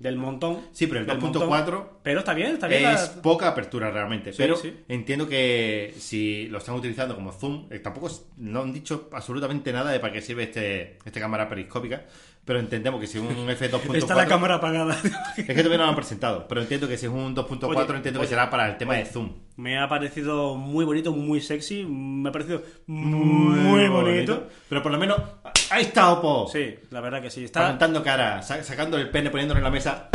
del 0.00 0.16
montón. 0.16 0.60
Sí, 0.72 0.86
pero 0.88 1.00
el 1.00 1.06
del 1.06 1.18
2.4 1.20 1.48
montón. 1.50 1.88
Pero 2.02 2.18
está 2.20 2.34
bien, 2.34 2.54
está 2.54 2.66
bien. 2.66 2.84
es 2.86 3.14
la- 3.16 3.22
poca 3.22 3.46
apertura 3.48 3.90
realmente. 3.90 4.32
Sí, 4.32 4.38
pero 4.38 4.56
sí. 4.56 4.74
entiendo 4.88 5.28
que 5.28 5.94
si 5.98 6.48
lo 6.48 6.58
están 6.58 6.74
utilizando 6.74 7.14
como 7.14 7.30
zoom, 7.32 7.66
eh, 7.70 7.78
tampoco 7.78 8.08
es- 8.08 8.26
no 8.38 8.62
han 8.62 8.72
dicho 8.72 9.08
absolutamente 9.12 9.72
nada 9.72 9.92
de 9.92 10.00
para 10.00 10.12
qué 10.12 10.20
sirve 10.22 10.44
este, 10.44 10.98
esta 11.04 11.20
cámara 11.20 11.48
periscópica. 11.48 12.06
Pero 12.44 12.58
entendemos 12.58 13.00
que 13.00 13.06
si 13.06 13.18
un 13.18 13.28
f2.4. 13.48 13.96
Está 13.96 14.14
la 14.14 14.26
cámara 14.26 14.56
apagada. 14.56 14.96
Es 15.36 15.44
que 15.46 15.54
todavía 15.54 15.76
no 15.78 15.84
lo 15.84 15.90
han 15.90 15.94
presentado. 15.96 16.48
Pero 16.48 16.62
entiendo 16.62 16.88
que 16.88 16.96
si 16.96 17.06
es 17.06 17.12
un 17.12 17.36
2.4, 17.36 17.64
Oye, 17.64 17.96
entiendo 17.96 18.20
oye, 18.20 18.26
que 18.26 18.30
será 18.30 18.48
para 18.50 18.66
el 18.68 18.76
tema 18.76 18.94
de 18.94 19.04
zoom. 19.04 19.32
Me 19.56 19.78
ha 19.78 19.88
parecido 19.88 20.56
muy 20.56 20.84
bonito, 20.84 21.12
muy 21.12 21.40
sexy. 21.40 21.84
Me 21.84 22.28
ha 22.30 22.32
parecido 22.32 22.62
muy, 22.86 23.88
bonito. 23.88 24.48
Pero 24.68 24.82
por 24.82 24.90
lo 24.90 24.98
menos, 24.98 25.20
ahí 25.70 25.82
está 25.82 26.10
Oppo. 26.12 26.48
Sí, 26.50 26.74
la 26.90 27.00
verdad 27.00 27.20
que 27.22 27.30
sí. 27.30 27.44
Está... 27.44 27.60
Levantando 27.60 28.02
cara, 28.02 28.42
sa- 28.42 28.62
sacando 28.64 28.96
el 28.96 29.10
pene, 29.10 29.30
poniéndolo 29.30 29.58
en 29.58 29.64
la 29.64 29.70
mesa 29.70 30.08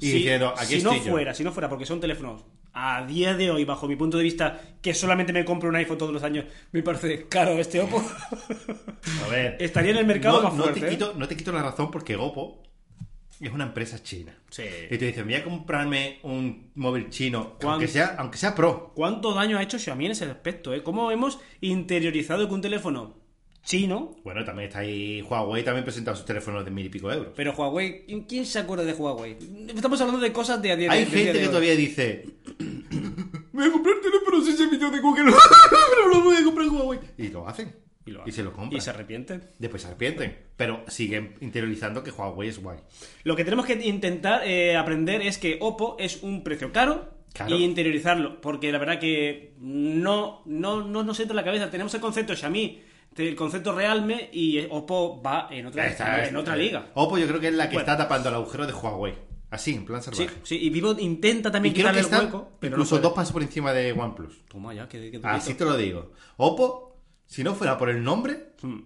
y 0.00 0.06
Si- 0.06 0.12
diciendo, 0.14 0.52
aquí 0.58 0.76
si 0.78 0.82
no 0.82 0.94
yo. 0.94 1.10
fuera, 1.12 1.32
si 1.32 1.44
no 1.44 1.52
fuera, 1.52 1.68
porque 1.68 1.86
son 1.86 2.00
teléfonos 2.00 2.44
a 2.80 3.04
día 3.06 3.34
de 3.34 3.50
hoy, 3.50 3.64
bajo 3.64 3.88
mi 3.88 3.96
punto 3.96 4.16
de 4.18 4.24
vista, 4.24 4.60
que 4.80 4.94
solamente 4.94 5.32
me 5.32 5.44
compro 5.44 5.68
un 5.68 5.76
iPhone 5.76 5.98
todos 5.98 6.12
los 6.12 6.22
años, 6.22 6.44
me 6.72 6.82
parece 6.82 7.26
caro 7.28 7.52
este 7.58 7.80
Oppo. 7.80 8.02
A 9.24 9.28
ver. 9.28 9.56
Estaría 9.58 9.90
en 9.92 9.96
el 9.98 10.06
mercado 10.06 10.38
no, 10.38 10.44
más 10.48 10.54
no 10.54 10.62
fuerte. 10.64 10.80
te 10.80 10.86
¿eh? 10.86 10.90
quito, 10.90 11.14
no 11.16 11.26
te 11.26 11.36
quito 11.36 11.52
la 11.52 11.62
razón 11.62 11.90
porque 11.90 12.16
Oppo 12.16 12.62
es 13.40 13.52
una 13.52 13.64
empresa 13.64 14.02
china. 14.02 14.36
Sí. 14.50 14.62
Y 14.90 14.98
te 14.98 15.06
dicen, 15.06 15.24
voy 15.24 15.34
a 15.34 15.44
comprarme 15.44 16.18
un 16.22 16.70
móvil 16.74 17.08
chino, 17.10 17.56
¿Cuán- 17.60 17.74
aunque 17.74 17.88
sea, 17.88 18.14
aunque 18.18 18.38
sea 18.38 18.54
pro. 18.54 18.92
¿Cuánto 18.94 19.32
daño 19.34 19.58
ha 19.58 19.62
hecho 19.62 19.78
Xiaomi 19.78 20.06
en 20.06 20.12
ese 20.12 20.24
aspecto? 20.24 20.72
Eh? 20.74 20.82
¿Cómo 20.82 21.10
hemos 21.10 21.38
interiorizado 21.60 22.46
que 22.48 22.54
un 22.54 22.60
teléfono 22.62 23.16
chino, 23.64 24.16
Bueno, 24.24 24.44
también 24.44 24.68
está 24.68 24.78
ahí 24.78 25.20
Huawei, 25.20 25.62
también 25.62 25.84
presenta 25.84 26.14
sus 26.16 26.24
teléfonos 26.24 26.64
de 26.64 26.70
mil 26.70 26.86
y 26.86 26.88
pico 26.88 27.12
euros. 27.12 27.32
pero 27.36 27.52
Huawei, 27.52 28.06
¿quién 28.26 28.46
se 28.46 28.60
acuerda 28.60 28.82
de 28.82 28.94
Huawei? 28.94 29.36
Estamos 29.74 30.00
hablando 30.00 30.22
de 30.22 30.32
cosas 30.32 30.62
de 30.62 30.72
a 30.72 30.76
día 30.76 30.88
de 30.88 30.94
Hay 30.94 31.04
de 31.04 31.10
día 31.10 31.16
gente 31.18 31.32
de 31.34 31.38
que 31.40 31.44
hoy. 31.44 31.48
todavía 31.48 31.76
dice, 31.76 32.24
voy 33.58 33.68
a 33.68 33.72
comprar 33.72 33.96
teléfonos 34.02 34.44
sin 34.46 34.56
servicio 34.56 34.90
de 34.90 35.00
Google, 35.00 35.32
pero 35.90 36.08
lo 36.08 36.22
voy 36.22 36.36
a 36.36 36.44
comprar 36.44 36.66
en 36.66 36.74
Huawei. 36.74 37.00
Y 37.18 37.28
lo 37.28 37.46
hacen. 37.48 37.74
Y, 38.06 38.10
lo 38.12 38.22
Y 38.26 38.32
se 38.32 38.42
lo 38.42 38.52
compran. 38.52 38.78
Y 38.78 38.80
se 38.80 38.90
arrepienten. 38.90 39.42
Después 39.58 39.82
se 39.82 39.88
arrepienten. 39.88 40.38
Pero 40.56 40.82
siguen 40.88 41.34
interiorizando 41.40 42.02
que 42.02 42.10
Huawei 42.10 42.48
es 42.48 42.62
guay. 42.62 42.78
Lo 43.24 43.36
que 43.36 43.44
tenemos 43.44 43.66
que 43.66 43.74
intentar 43.86 44.42
eh, 44.46 44.76
aprender 44.76 45.20
es 45.22 45.36
que 45.38 45.58
Oppo 45.60 45.96
es 45.98 46.22
un 46.22 46.42
precio 46.42 46.72
caro 46.72 47.16
Claro. 47.34 47.54
y 47.56 47.62
interiorizarlo, 47.62 48.40
porque 48.40 48.72
la 48.72 48.78
verdad 48.78 48.98
que 48.98 49.52
no, 49.58 50.40
no, 50.46 50.82
no 50.82 51.04
nos 51.04 51.20
entra 51.20 51.32
en 51.32 51.36
la 51.36 51.44
cabeza. 51.44 51.70
Tenemos 51.70 51.92
el 51.94 52.00
concepto 52.00 52.34
Xiaomi, 52.34 52.80
el 53.16 53.36
concepto 53.36 53.74
Realme 53.74 54.30
y 54.32 54.60
Oppo 54.70 55.20
va 55.22 55.46
en 55.50 55.66
otra, 55.66 55.86
Está- 55.86 56.26
en 56.26 56.34
otra 56.36 56.56
liga. 56.56 56.86
Oppo 56.94 57.18
yo 57.18 57.26
creo 57.28 57.38
que 57.38 57.48
es 57.48 57.54
la 57.54 57.68
que 57.68 57.74
Bueno. 57.76 57.80
está 57.92 57.98
tapando 58.02 58.30
el 58.30 58.34
agujero 58.36 58.66
de 58.66 58.72
Huawei. 58.72 59.14
Así, 59.50 59.74
en 59.74 59.84
plan 59.86 60.02
Sí, 60.02 60.10
salvaje. 60.14 60.38
sí, 60.42 60.58
y 60.60 60.68
Vivo 60.70 60.94
intenta 60.98 61.50
también 61.50 61.74
quitarle 61.74 62.00
el 62.00 62.06
hueco, 62.06 62.52
pero 62.60 62.74
incluso 62.74 62.96
no 62.96 63.02
dos 63.02 63.12
pasos 63.14 63.32
por 63.32 63.42
encima 63.42 63.72
de 63.72 63.92
OnePlus. 63.92 64.44
Toma 64.46 64.74
ya, 64.74 64.88
que, 64.88 65.10
que 65.10 65.20
Así 65.22 65.54
te 65.54 65.64
lo 65.64 65.76
digo. 65.76 66.12
Oppo, 66.36 67.00
si 67.26 67.42
no 67.42 67.54
fuera 67.54 67.78
por 67.78 67.88
el 67.88 68.02
nombre, 68.04 68.52
Hmm. 68.60 68.80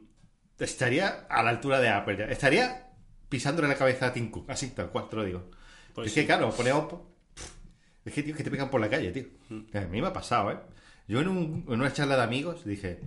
estaría 0.58 1.26
a 1.28 1.42
la 1.42 1.50
altura 1.50 1.80
de 1.80 1.88
Apple. 1.88 2.16
ya. 2.18 2.24
Estaría 2.26 2.90
pisándole 3.28 3.66
la 3.68 3.74
cabeza 3.76 4.06
a 4.06 4.12
Tim 4.12 4.30
Cook. 4.30 4.50
Así, 4.50 4.68
tal 4.70 4.90
cual, 4.90 5.08
te 5.08 5.16
lo 5.16 5.24
digo. 5.24 5.50
Pues 5.94 6.08
es 6.08 6.14
que, 6.14 6.26
claro, 6.26 6.50
pone 6.50 6.72
Oppo. 6.72 7.10
Es 8.04 8.12
que, 8.12 8.22
tío, 8.22 8.34
que 8.36 8.44
te 8.44 8.50
pegan 8.50 8.70
por 8.70 8.80
la 8.80 8.88
calle, 8.88 9.10
tío. 9.12 9.24
Hmm. 9.48 9.62
A 9.76 9.80
mí 9.80 10.00
me 10.00 10.06
ha 10.08 10.12
pasado, 10.12 10.50
¿eh? 10.52 10.58
Yo 11.08 11.20
en, 11.20 11.28
un- 11.28 11.64
en 11.68 11.74
una 11.80 11.92
charla 11.92 12.16
de 12.16 12.22
amigos 12.22 12.64
dije, 12.64 13.00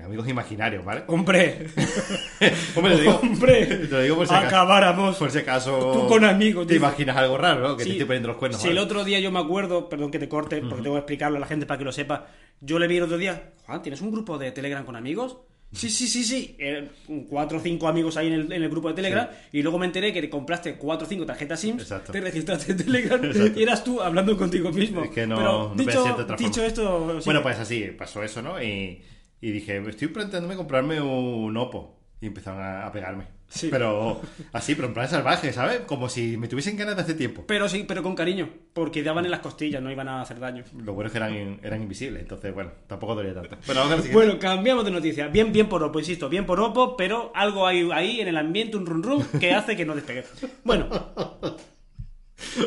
amigos 0.00 0.28
imaginarios, 0.28 0.84
¿vale? 0.84 1.04
Hombre, 1.06 1.66
Hombre, 2.76 2.94
lo 2.94 2.98
digo, 3.00 3.20
hombre, 3.22 3.66
te 3.66 3.86
lo 3.88 4.00
digo 4.00 4.16
por 4.16 4.26
si 4.26 4.34
acaso. 4.34 4.46
acabáramos. 4.48 5.16
Por 5.16 5.30
si 5.30 5.38
acaso. 5.38 5.92
Tú 5.92 6.08
con 6.08 6.24
amigos, 6.24 6.66
Te 6.66 6.76
imaginas 6.76 7.16
algo 7.16 7.36
raro, 7.38 7.60
¿no? 7.60 7.76
Que 7.76 7.84
Sí. 7.84 7.90
te 7.90 7.96
estoy 7.96 8.06
poniendo 8.06 8.28
los 8.28 8.36
cuernos. 8.38 8.60
Si 8.60 8.68
el 8.68 8.78
otro 8.78 9.04
día 9.04 9.20
yo 9.20 9.30
me 9.30 9.38
acuerdo, 9.38 9.88
perdón 9.88 10.10
que 10.10 10.18
te 10.18 10.28
corte, 10.28 10.60
porque 10.60 10.82
tengo 10.82 10.94
que 10.96 11.00
explicarlo 11.00 11.36
a 11.36 11.40
la 11.40 11.46
gente 11.46 11.66
para 11.66 11.78
que 11.78 11.84
lo 11.84 11.92
sepa. 11.92 12.26
Yo 12.60 12.78
le 12.78 12.86
vi 12.88 12.96
el 12.96 13.02
otro 13.04 13.18
día, 13.18 13.52
Juan, 13.66 13.82
¿tienes 13.82 14.00
un 14.00 14.10
grupo 14.10 14.38
de 14.38 14.50
Telegram 14.52 14.84
con 14.84 14.96
amigos? 14.96 15.38
Sí, 15.72 15.88
sí, 15.88 16.06
sí, 16.06 16.22
sí. 16.22 16.54
Eh, 16.58 16.90
cuatro 17.30 17.56
o 17.58 17.60
cinco 17.60 17.88
amigos 17.88 18.16
ahí 18.18 18.26
en 18.26 18.34
el, 18.34 18.52
en 18.52 18.62
el 18.62 18.68
grupo 18.68 18.88
de 18.88 18.94
Telegram. 18.94 19.26
Y 19.52 19.62
luego 19.62 19.78
me 19.78 19.86
enteré 19.86 20.12
que 20.12 20.20
te 20.20 20.28
compraste 20.28 20.74
cuatro 20.74 21.06
o 21.06 21.08
cinco 21.08 21.24
tarjetas 21.24 21.60
SIM, 21.60 21.78
Exacto. 21.80 22.12
te 22.12 22.20
registraste 22.20 22.72
en 22.72 22.78
Telegram 22.78 23.24
Exacto. 23.24 23.58
y 23.58 23.62
eras 23.62 23.82
tú 23.82 24.00
hablando 24.02 24.36
contigo 24.36 24.70
mismo. 24.70 25.02
Es 25.04 25.10
que 25.10 25.26
no, 25.26 25.36
Pero 25.36 25.68
no 25.70 25.74
dicho, 25.74 26.02
ser 26.04 26.16
de 26.16 26.22
otra 26.24 26.36
dicho 26.36 26.52
forma. 26.52 26.66
esto, 26.66 27.20
sí. 27.20 27.24
Bueno, 27.24 27.42
pues 27.42 27.58
así, 27.58 27.84
pasó 27.96 28.22
eso, 28.22 28.42
¿no? 28.42 28.62
Y, 28.62 29.00
y 29.42 29.50
dije, 29.50 29.76
estoy 29.86 30.08
planteándome 30.08 30.56
comprarme 30.56 31.00
un 31.02 31.54
Oppo. 31.56 31.98
Y 32.20 32.26
empezaron 32.26 32.62
a, 32.62 32.86
a 32.86 32.92
pegarme. 32.92 33.26
Sí. 33.48 33.66
Pero 33.68 34.20
así, 34.52 34.76
pero 34.76 34.86
en 34.86 34.94
plan 34.94 35.08
salvaje, 35.08 35.52
¿sabes? 35.52 35.80
Como 35.80 36.08
si 36.08 36.36
me 36.36 36.46
tuviesen 36.46 36.76
ganas 36.76 36.94
de 36.94 37.02
hace 37.02 37.14
tiempo. 37.14 37.42
Pero 37.48 37.68
sí, 37.68 37.84
pero 37.86 38.00
con 38.04 38.14
cariño, 38.14 38.48
porque 38.72 39.02
daban 39.02 39.24
en 39.24 39.32
las 39.32 39.40
costillas, 39.40 39.82
no 39.82 39.90
iban 39.90 40.08
a 40.08 40.22
hacer 40.22 40.38
daño. 40.38 40.62
Lo 40.84 40.94
bueno 40.94 41.08
es 41.08 41.12
que 41.12 41.18
eran, 41.18 41.58
eran 41.64 41.82
invisibles, 41.82 42.22
entonces, 42.22 42.54
bueno, 42.54 42.70
tampoco 42.86 43.16
dolía 43.16 43.34
tanto. 43.34 43.56
Pero 43.66 43.80
vamos 43.80 43.94
a 43.94 43.96
siguiente. 43.96 44.14
Bueno, 44.14 44.38
cambiamos 44.38 44.84
de 44.84 44.92
noticia. 44.92 45.26
Bien, 45.26 45.52
bien 45.52 45.68
por 45.68 45.82
Oppo, 45.82 45.98
insisto, 45.98 46.28
bien 46.28 46.46
por 46.46 46.60
Oppo, 46.60 46.96
pero 46.96 47.32
algo 47.34 47.66
hay 47.66 47.90
ahí 47.92 48.20
en 48.20 48.28
el 48.28 48.36
ambiente, 48.36 48.76
un 48.76 48.86
run 48.86 49.02
run, 49.02 49.24
que 49.40 49.52
hace 49.52 49.76
que 49.76 49.84
no 49.84 49.96
despegue. 49.96 50.22
Bueno, 50.62 50.88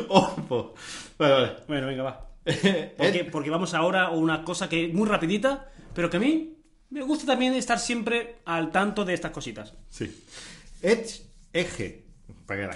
Oppo. 0.08 0.74
Vale, 1.18 1.32
vale. 1.32 1.52
bueno, 1.66 1.86
venga, 1.86 2.02
va. 2.02 2.30
Porque, 2.96 3.24
porque 3.32 3.50
vamos 3.50 3.74
ahora 3.74 4.04
a 4.04 4.10
una 4.10 4.44
cosa 4.44 4.68
que 4.68 4.88
muy 4.88 5.08
rapidita, 5.08 5.68
pero 5.94 6.08
que 6.08 6.18
a 6.18 6.20
mí 6.20 6.55
me 6.90 7.02
gusta 7.02 7.26
también 7.26 7.54
estar 7.54 7.78
siempre 7.78 8.36
al 8.44 8.70
tanto 8.70 9.04
de 9.04 9.14
estas 9.14 9.30
cositas. 9.30 9.74
Sí. 9.90 10.24
Edge, 10.82 11.22
Edge. 11.52 12.02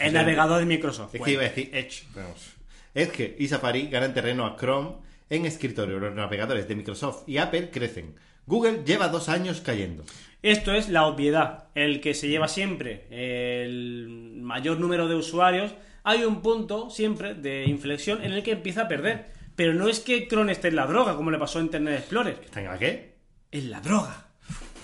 El 0.00 0.12
navegador 0.12 0.58
de 0.58 0.66
Microsoft. 0.66 1.14
Es 1.14 1.22
que 1.22 1.32
iba 1.32 1.42
a 1.42 1.48
decir 1.48 1.70
Edge. 1.72 2.04
Vamos. 2.14 2.54
Edge 2.94 3.36
y 3.38 3.46
Safari 3.46 3.88
ganan 3.88 4.12
terreno 4.12 4.46
a 4.46 4.56
Chrome 4.56 4.96
en 5.28 5.46
escritorio. 5.46 5.98
Los 6.00 6.14
navegadores 6.14 6.66
de 6.66 6.74
Microsoft 6.74 7.28
y 7.28 7.38
Apple 7.38 7.70
crecen. 7.70 8.16
Google 8.46 8.82
lleva 8.84 9.08
dos 9.08 9.28
años 9.28 9.60
cayendo. 9.60 10.04
Esto 10.42 10.72
es 10.72 10.88
la 10.88 11.06
obviedad. 11.06 11.68
El 11.74 12.00
que 12.00 12.14
se 12.14 12.28
lleva 12.28 12.48
siempre 12.48 13.06
el 13.10 14.08
mayor 14.42 14.80
número 14.80 15.06
de 15.06 15.14
usuarios, 15.14 15.72
hay 16.02 16.24
un 16.24 16.42
punto 16.42 16.90
siempre 16.90 17.34
de 17.34 17.64
inflexión 17.64 18.24
en 18.24 18.32
el 18.32 18.42
que 18.42 18.52
empieza 18.52 18.82
a 18.82 18.88
perder. 18.88 19.26
Pero 19.54 19.74
no 19.74 19.88
es 19.88 20.00
que 20.00 20.26
Chrome 20.26 20.52
esté 20.52 20.68
en 20.68 20.76
la 20.76 20.86
droga, 20.86 21.16
como 21.16 21.30
le 21.30 21.38
pasó 21.38 21.58
a 21.58 21.62
Internet 21.62 21.98
Explorer. 21.98 22.40
¿Están 22.42 22.64
en 22.64 22.70
la 22.70 22.78
qué? 22.78 23.09
En 23.52 23.70
la 23.70 23.80
droga. 23.80 24.26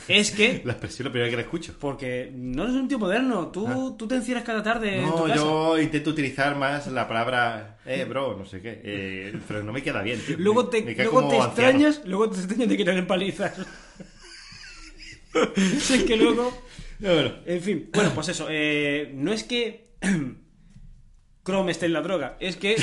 Es 0.09 0.31
que 0.31 0.63
La 0.65 0.73
expresión 0.73 1.07
la 1.07 1.13
primera 1.13 1.31
que 1.31 1.37
la 1.37 1.43
escucho. 1.43 1.75
Porque 1.81 2.31
no 2.35 2.65
eres 2.65 2.75
un 2.77 2.87
tío 2.89 2.99
moderno, 2.99 3.49
tú, 3.49 3.97
tú 3.99 4.07
te 4.07 4.15
encierras 4.17 4.45
cada 4.45 4.63
tarde 4.63 5.01
en 5.01 5.11
tu 5.11 5.17
No, 5.17 5.23
casa. 5.25 5.35
yo 5.37 5.79
intento 5.81 6.11
utilizar 6.11 6.55
más 6.57 6.87
la 6.89 7.09
palabra, 7.09 7.79
eh, 7.87 8.05
bro, 8.05 8.37
no 8.37 8.45
sé 8.47 8.61
qué. 8.61 8.81
eh, 8.85 9.39
pero 9.49 9.63
no 9.65 9.73
me 9.73 9.83
queda 9.83 10.03
bien, 10.03 10.21
tío. 10.21 10.37
Luego 10.39 10.69
te, 10.69 10.83
me 10.83 10.95
luego 10.95 11.29
te 11.29 11.37
extrañas, 11.39 12.03
luego 12.05 12.31
te 12.31 12.39
extrañas 12.39 12.69
de 12.69 12.77
querer 12.77 12.97
empalizar. 12.99 13.55
si 15.81 15.95
es 15.95 16.05
que 16.05 16.17
luego. 16.17 16.57
Bueno. 16.99 17.33
En 17.45 17.61
fin, 17.61 17.91
bueno, 17.93 18.13
pues 18.15 18.29
eso. 18.29 18.47
eh, 18.51 19.11
no 19.15 19.33
es 19.33 19.45
que 19.45 19.91
Chrome 21.45 21.73
esté 21.73 21.87
en 21.87 21.93
la 21.93 22.01
droga, 22.01 22.37
es 22.41 22.57
que 22.57 22.77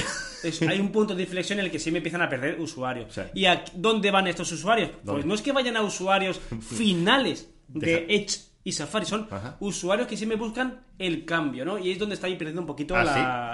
hay 0.68 0.80
un 0.80 0.92
punto 0.92 1.16
de 1.16 1.24
inflexión 1.24 1.60
en 1.60 1.66
el 1.66 1.72
que 1.72 1.80
sí 1.80 1.92
me 1.92 1.98
empiezan 1.98 2.22
a 2.22 2.30
perder 2.30 2.60
usuarios. 2.60 3.14
Sí. 3.14 3.22
¿Y 3.34 3.46
a 3.46 3.64
dónde 3.76 4.12
van 4.12 4.28
estos 4.28 4.52
usuarios? 4.52 4.92
Pues 5.06 5.26
no 5.26 5.34
es 5.34 5.42
que 5.42 5.52
vayan 5.52 5.78
a 5.78 5.82
usuarios 5.82 6.40
finales 6.62 7.50
de 7.68 8.06
Edge 8.10 8.40
y 8.64 8.72
Safari, 8.72 9.06
son 9.06 9.28
Ajá. 9.30 9.58
usuarios 9.60 10.08
que 10.08 10.16
sí 10.18 10.26
me 10.26 10.36
buscan 10.36 10.82
el 10.98 11.26
cambio, 11.26 11.66
¿no? 11.66 11.78
Y 11.78 11.92
es 11.92 12.00
donde 12.00 12.16
está 12.16 12.28
ahí 12.28 12.36
perdiendo 12.36 12.62
un 12.62 12.68
poquito 12.68 12.96
Ah, 12.96 13.04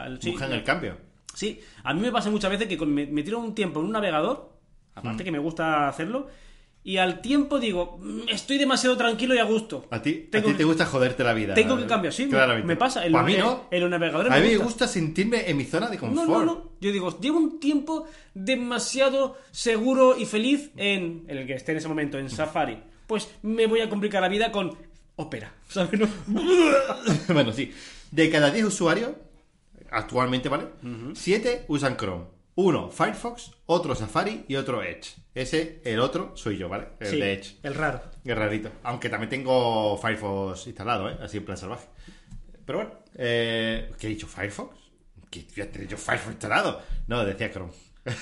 la. 0.10 0.17
sí. 0.19 0.32
Buscan 0.32 0.52
el 0.54 0.63
cambio. 0.63 0.97
Sí, 1.34 1.60
a 1.84 1.93
mí 1.93 2.02
me 2.02 2.12
pasa 2.12 2.30
muchas 2.30 2.52
veces 2.52 2.67
que 2.67 2.78
me, 2.86 3.06
me 3.08 3.23
tiro 3.23 3.39
un 3.39 3.54
tiempo 3.56 3.80
en 3.80 3.86
un 3.88 3.91
navegador, 3.91 4.49
Mm. 4.95 4.99
aparte 4.99 5.23
que 5.23 5.32
me 5.32 5.39
gusta 5.39 5.88
hacerlo, 5.88 6.28
y 6.89 6.97
al 6.97 7.21
tiempo 7.21 7.60
digo, 7.60 7.99
"Mm, 8.02 8.21
estoy 8.30 8.58
demasiado 8.58 8.97
tranquilo 8.97 9.36
y 9.36 9.38
a 9.38 9.43
gusto. 9.43 9.86
A 9.91 10.02
ti, 10.02 10.28
a 10.34 10.41
te 10.41 10.63
gusta 10.63 10.86
joderte 10.88 11.23
la 11.23 11.34
vida. 11.34 11.54
Tengo 11.54 11.78
que 11.78 11.86
cambiar, 11.86 12.12
sí, 12.12 12.23
me- 12.25 12.32
Claramente. 12.32 12.65
me 12.67 12.75
pasa. 12.78 13.06
En 13.06 13.12
Pues 13.12 13.21
a 13.23 13.25
mí 13.28 13.36
no. 13.38 13.67
en 13.69 13.82
los 13.82 13.89
navegadores 13.91 14.32
A 14.32 14.36
me 14.38 14.41
mí 14.41 14.47
me 14.47 14.54
gusta. 14.56 14.65
gusta 14.65 14.88
sentirme 14.88 15.47
en 15.47 15.56
mi 15.58 15.65
zona 15.65 15.88
de 15.88 15.97
No, 15.97 16.02
confort. 16.02 16.28
no, 16.30 16.45
no. 16.45 16.71
Yo 16.82 16.91
digo, 16.91 17.19
llevo 17.19 17.38
un 17.38 17.60
tiempo 17.60 18.08
demasiado 18.34 19.38
seguro 19.52 20.17
y 20.17 20.25
feliz 20.25 20.71
en 20.78 21.25
el 21.28 21.45
que 21.45 21.54
esté 21.54 21.73
en 21.73 21.78
ese 21.78 21.88
momento, 21.88 22.17
en 22.17 22.28
Safari. 22.30 22.82
Pues 23.06 23.30
me 23.43 23.67
voy 23.67 23.82
a 23.82 23.89
complicar 23.89 24.21
la 24.23 24.28
vida 24.30 24.52
con 24.52 24.75
Opera. 25.15 25.54
¿Sabes? 25.67 25.99
No? 25.99 26.08
bueno, 27.34 27.52
sí. 27.54 27.71
De 28.10 28.30
cada 28.32 28.49
10 28.49 28.65
usuarios, 28.65 29.12
actualmente, 29.91 30.49
¿vale? 30.49 30.65
7 31.13 31.65
usan 31.67 31.97
Chrome. 31.97 32.38
Uno 32.62 32.89
Firefox, 32.89 33.52
otro 33.67 33.95
Safari 33.95 34.43
y 34.50 34.58
otro 34.58 34.84
Edge. 34.84 35.15
Ese, 35.34 35.82
el 35.86 35.98
otro, 36.02 36.36
soy 36.36 36.58
yo, 36.58 36.67
¿vale? 36.67 36.89
El 37.00 37.08
Sí, 37.08 37.17
de 37.17 37.32
Edge. 37.32 37.56
el 37.63 37.74
raro. 37.74 38.02
Qué 38.22 38.36
rarito. 38.36 38.69
Aunque 38.84 39.08
también 39.08 39.30
tengo 39.30 39.98
Firefox 39.98 40.67
instalado, 40.67 41.10
¿eh? 41.10 41.17
Así 41.22 41.38
en 41.38 41.45
plan 41.45 41.58
salvaje. 41.58 41.88
Pero 42.65 42.80
bueno, 42.80 42.93
eh, 43.15 43.89
¿qué 43.98 44.08
he 44.08 44.10
dicho? 44.10 44.28
¿Firefox? 44.28 44.76
¿Qué 45.30 45.43
tener 45.43 45.88
yo 45.88 45.95
Firefox 45.95 46.32
instalado? 46.32 46.82
No, 47.08 47.24
decía 47.24 47.50
Chrome. 47.50 47.72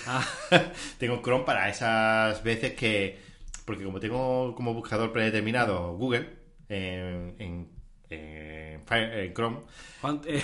Ah. 0.05 0.23
tengo 0.99 1.19
Chrome 1.23 1.43
para 1.43 1.67
esas 1.67 2.43
veces 2.43 2.73
que... 2.73 3.19
Porque 3.65 3.85
como 3.85 3.99
tengo 3.99 4.53
como 4.53 4.75
buscador 4.75 5.11
predeterminado 5.13 5.97
Google 5.97 6.29
en, 6.69 7.35
en, 7.39 7.69
en 8.09 8.85
Fire- 8.85 9.13
en 9.25 9.33
Chrome... 9.33 9.57
Eh, 10.27 10.41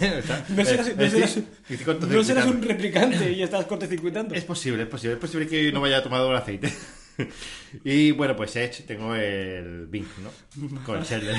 no 0.48 0.64
serás, 0.64 0.88
eh, 0.88 0.94
no 0.96 1.02
estoy- 1.04 1.20
serás- 1.20 1.42
estoy 1.68 2.08
no 2.08 2.24
serás 2.24 2.44
cortocircuitando. 2.46 2.50
un 2.50 2.62
replicante 2.62 3.32
y 3.32 3.42
estás 3.42 3.64
cortocircuitando. 3.66 4.34
Es 4.34 4.44
posible, 4.44 4.82
es 4.84 4.88
posible. 4.88 5.14
Es 5.14 5.20
posible 5.20 5.46
que 5.46 5.70
no 5.72 5.80
me 5.80 5.88
haya 5.88 6.02
tomado 6.02 6.30
el 6.30 6.36
aceite. 6.36 6.72
y 7.84 8.10
bueno, 8.12 8.34
pues 8.34 8.56
Edge 8.56 8.82
tengo 8.86 9.14
el 9.14 9.86
Bing, 9.86 10.06
¿no? 10.22 10.82
Con 10.84 10.98
el 10.98 11.04
Sheldon. 11.04 11.36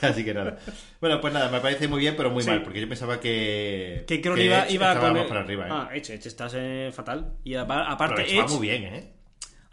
Así 0.00 0.24
que 0.24 0.32
nada. 0.32 0.58
Bueno, 1.00 1.20
pues 1.20 1.34
nada, 1.34 1.50
me 1.50 1.60
parece 1.60 1.86
muy 1.88 2.00
bien, 2.00 2.14
pero 2.16 2.30
muy 2.30 2.42
Sí. 2.42 2.48
mal, 2.48 2.62
porque 2.62 2.80
yo 2.80 2.88
pensaba 2.88 3.20
que. 3.20 4.04
Que 4.06 4.20
creo 4.22 4.34
que 4.34 4.44
iba, 4.46 4.62
Edge 4.64 4.72
iba 4.74 4.98
con 4.98 5.16
el- 5.16 5.26
para 5.26 5.40
arriba, 5.40 5.66
¿eh? 5.66 5.70
Ah, 5.70 5.90
Edge, 5.92 6.14
Edge, 6.14 6.28
estás 6.28 6.52
eh, 6.56 6.90
fatal. 6.94 7.34
Y 7.44 7.50
pero 7.52 7.62
aparte, 7.72 8.22
Edge 8.22 8.38
va 8.40 8.46
muy 8.48 8.66
bien, 8.68 8.84
¿eh? 8.84 9.12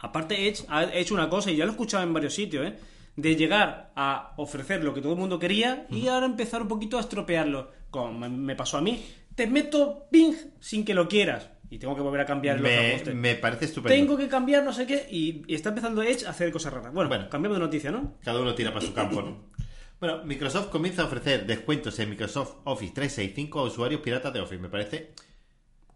aparte 0.00 0.46
Edge 0.48 0.64
ha 0.68 0.84
hecho 0.92 1.14
una 1.14 1.30
cosa, 1.30 1.50
y 1.50 1.56
ya 1.56 1.64
lo 1.64 1.70
he 1.70 1.74
escuchado 1.74 2.02
en 2.02 2.12
varios 2.12 2.34
sitios, 2.34 2.66
¿eh? 2.66 2.74
De 3.16 3.34
llegar 3.34 3.92
a 3.96 4.34
ofrecer 4.36 4.84
lo 4.84 4.92
que 4.92 5.00
todo 5.00 5.14
el 5.14 5.18
mundo 5.18 5.38
quería 5.38 5.86
y 5.90 6.06
ahora 6.08 6.26
empezar 6.26 6.60
un 6.62 6.68
poquito 6.68 6.98
a 6.98 7.00
estropearlo. 7.00 7.70
Como 7.90 8.28
me- 8.28 8.54
pasó 8.56 8.76
a 8.78 8.82
mí. 8.82 9.02
Te 9.34 9.46
meto 9.46 10.06
ping 10.10 10.34
sin 10.60 10.84
que 10.84 10.92
lo 10.94 11.08
quieras. 11.08 11.48
Y 11.70 11.78
tengo 11.78 11.96
que 11.96 12.02
volver 12.02 12.20
a 12.20 12.26
cambiar 12.26 12.60
los 12.60 12.70
Me, 12.70 12.90
ajustes. 12.92 13.14
me 13.14 13.34
parece 13.34 13.64
estupendo. 13.64 13.94
Tengo 13.96 14.16
que 14.16 14.28
cambiar 14.28 14.62
no 14.62 14.72
sé 14.72 14.86
qué 14.86 15.06
y, 15.10 15.42
y 15.48 15.54
está 15.54 15.70
empezando 15.70 16.02
Edge 16.02 16.24
a 16.26 16.30
hacer 16.30 16.52
cosas 16.52 16.72
raras. 16.72 16.92
Bueno, 16.92 17.08
Bueno. 17.08 17.28
cambiamos 17.28 17.58
de 17.58 17.64
noticia, 17.64 17.90
¿no? 17.90 18.14
Cada 18.22 18.40
uno 18.40 18.54
tira 18.54 18.72
para 18.72 18.84
su 18.86 18.92
campo, 18.92 19.22
¿no? 19.22 19.36
Bueno, 19.98 20.22
Microsoft 20.24 20.68
comienza 20.68 21.00
a 21.00 21.06
ofrecer 21.06 21.46
descuentos 21.46 21.98
en 22.00 22.10
Microsoft 22.10 22.56
Office 22.64 22.92
365 22.94 23.60
a 23.60 23.62
usuarios 23.62 24.02
piratas 24.02 24.30
de 24.30 24.40
Office. 24.40 24.60
Me 24.60 24.68
parece 24.68 25.12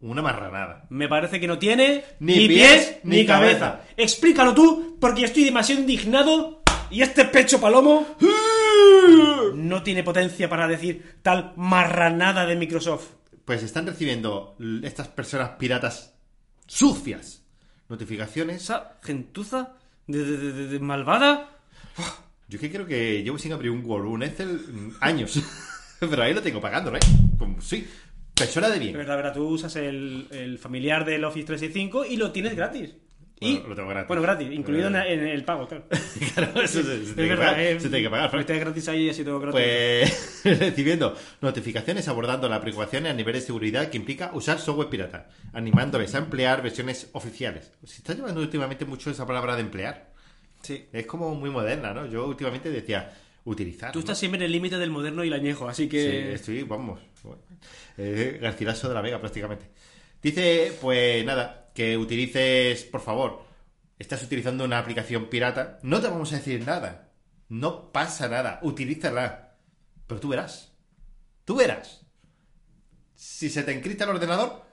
una 0.01 0.23
marranada. 0.23 0.87
Me 0.89 1.07
parece 1.07 1.39
que 1.39 1.47
no 1.47 1.59
tiene 1.59 2.03
Ni 2.19 2.49
pies, 2.49 3.01
ni 3.05 3.27
cabeza. 3.27 3.83
Explícalo 3.99 4.55
tú, 4.55 4.97
porque 4.99 5.25
estoy 5.27 5.45
demasiado 5.45 5.83
indignado 5.83 6.60
y 6.91 7.03
este 7.03 7.25
pecho 7.27 7.61
palomo 7.61 8.07
no 9.55 9.83
tiene 9.83 10.03
potencia 10.03 10.49
para 10.49 10.67
decir 10.69 11.17
tal 11.23 11.53
marranada 11.57 12.47
de 12.47 12.57
Microsoft. 12.57 13.09
Pues 13.45 13.63
están 13.63 13.87
recibiendo 13.87 14.57
estas 14.83 15.09
personas 15.09 15.51
piratas 15.59 16.15
sucias 16.67 17.43
notificaciones. 17.89 18.63
Esa 18.63 18.99
gentuza 19.03 19.75
de, 20.07 20.25
de- 20.25 20.37
de- 20.37 20.53
de- 20.53 20.67
de 20.69 20.79
malvada. 20.81 21.51
Yo 22.49 22.59
que 22.59 22.71
creo 22.71 22.87
que 22.87 23.23
llevo 23.23 23.39
sin 23.39 23.53
abrir 23.53 23.71
un 23.71 23.85
Word, 23.85 24.07
un 24.07 24.23
Excel 24.23 24.49
mm, 24.49 24.91
años. 25.01 25.41
Pero 26.01 26.23
ahí 26.23 26.33
lo 26.35 26.43
tengo 26.43 26.61
pagándolo, 26.61 26.97
¿eh? 26.97 27.01
Pues 27.39 27.51
sí, 27.65 27.87
persona 28.35 28.69
de 28.71 28.79
bien. 28.79 28.93
verdad, 28.97 29.17
verdad, 29.17 29.35
tú 29.35 29.47
usas 29.49 29.75
el, 29.77 30.27
el 30.31 30.59
familiar 30.59 31.05
del 31.05 31.25
Office 31.25 31.47
365 31.47 32.05
y 32.07 32.17
lo 32.17 32.31
tienes 32.33 32.55
gratis. 32.57 32.95
Y, 33.43 33.55
Bueno, 33.55 33.69
lo 33.71 33.75
tengo 33.75 33.89
gratis. 33.89 34.09
Bueno, 34.09 34.23
gratis, 34.23 34.53
incluido 34.53 34.89
en, 34.89 34.97
Eh. 34.97 35.13
en 35.15 35.27
el 35.29 35.45
pago, 35.45 35.67
claro. 35.67 35.85
Claro, 36.35 36.61
eso 36.61 36.83
se, 36.83 37.05
se 37.07 37.11
Es 37.11 37.15
tiene 37.15 37.31
que 37.31 37.37
pagar, 37.37 37.59
eh, 37.61 37.81
se 37.81 37.89
tiene 37.89 38.03
que 38.05 38.11
pagar, 38.11 38.29
Frank. 38.31 38.43
metes 38.43 38.61
gratis 38.61 38.89
ahí 38.89 39.09
así 39.09 39.25
todo 39.25 39.41
gratis. 39.41 39.61
Pues 39.61 40.43
recibiendo 40.61 41.17
notificaciones 41.41 42.07
abordando 42.09 42.49
las 42.51 42.61
preocupaciones 42.61 43.11
a 43.13 43.15
nivel 43.15 43.33
de 43.35 43.41
seguridad 43.41 43.89
que 43.89 43.97
implica 43.97 44.31
usar 44.35 44.59
software 44.59 44.91
pirata, 44.91 45.29
animándoles 45.55 46.15
a 46.15 46.19
emplear 46.19 46.63
versiones 46.63 47.09
oficiales. 47.13 47.73
Se 47.85 47.97
está 47.99 48.13
llevando 48.15 48.41
últimamente 48.43 48.85
mucho 48.85 49.11
esa 49.11 49.27
palabra 49.27 49.55
de 49.57 49.63
emplear. 49.63 50.13
Sí. 50.63 50.85
Es 50.93 51.07
como 51.07 51.35
muy 51.35 51.49
moderna, 51.49 51.95
¿no? 51.95 52.05
Yo 52.05 52.27
últimamente 52.27 52.69
decía 52.71 53.11
utilizar. 53.45 53.91
Tú 53.93 54.01
¿no? 54.01 54.01
estás 54.01 54.19
siempre 54.19 54.37
en 54.39 54.45
el 54.45 54.53
límite 54.53 54.77
del 54.77 54.91
moderno 54.91 55.25
y 55.25 55.29
el 55.29 55.33
añejo, 55.33 55.67
así 55.67 55.85
Sí, 55.85 55.89
que... 55.89 56.35
estoy, 56.35 56.63
vamos. 56.65 57.01
Eh, 57.97 58.39
Garcilaso 58.41 58.87
de 58.89 58.95
la 58.95 59.01
Vega, 59.01 59.19
prácticamente. 59.19 59.65
Dice, 60.23 60.77
pues 60.83 61.25
nada, 61.25 61.70
que 61.75 61.97
utilices, 61.97 62.85
por 62.85 63.01
favor, 63.01 63.45
estás 63.99 64.23
utilizando 64.23 64.65
una 64.65 64.79
aplicación 64.79 65.27
pirata, 65.27 65.79
no 65.83 66.01
te 66.01 66.09
vamos 66.09 66.33
a 66.33 66.37
decir 66.37 66.67
nada. 66.67 67.11
No 67.49 67.93
pasa 67.93 68.29
nada, 68.29 68.61
utilízala. 68.63 69.57
Pero 70.07 70.21
tú 70.21 70.29
verás. 70.29 70.73
Tú 71.45 71.57
verás. 71.57 72.03
Si 73.15 73.51
se 73.51 73.63
te 73.63 73.73
encripta 73.73 74.05
el 74.05 74.11
ordenador, 74.11 74.65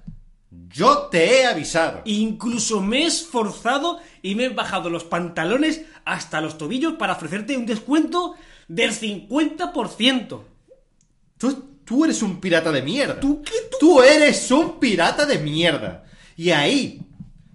yo 0.50 1.08
te 1.08 1.42
he 1.42 1.46
avisado. 1.46 2.02
Incluso 2.06 2.82
me 2.82 3.04
he 3.04 3.08
esforzado 3.08 4.00
y 4.22 4.36
me 4.36 4.46
he 4.46 4.50
bajado 4.50 4.90
los 4.90 5.04
pantalones 5.04 5.82
hasta 6.06 6.40
los 6.40 6.58
tobillos 6.58 6.94
para 6.94 7.14
ofrecerte 7.14 7.58
un 7.58 7.66
descuento 7.66 8.36
del 8.68 8.92
50%. 8.92 10.42
Tú, 11.38 11.80
tú 11.84 12.06
eres 12.06 12.22
un 12.22 12.40
pirata 12.40 12.72
de 12.72 12.82
mierda. 12.82 13.20
¿Tú 13.20 13.42
qué? 13.42 13.54
Tú 13.80 14.02
eres 14.02 14.50
un 14.52 14.80
pirata 14.80 15.26
de 15.26 15.40
mierda. 15.40 16.07
Y 16.38 16.52
ahí, 16.52 17.02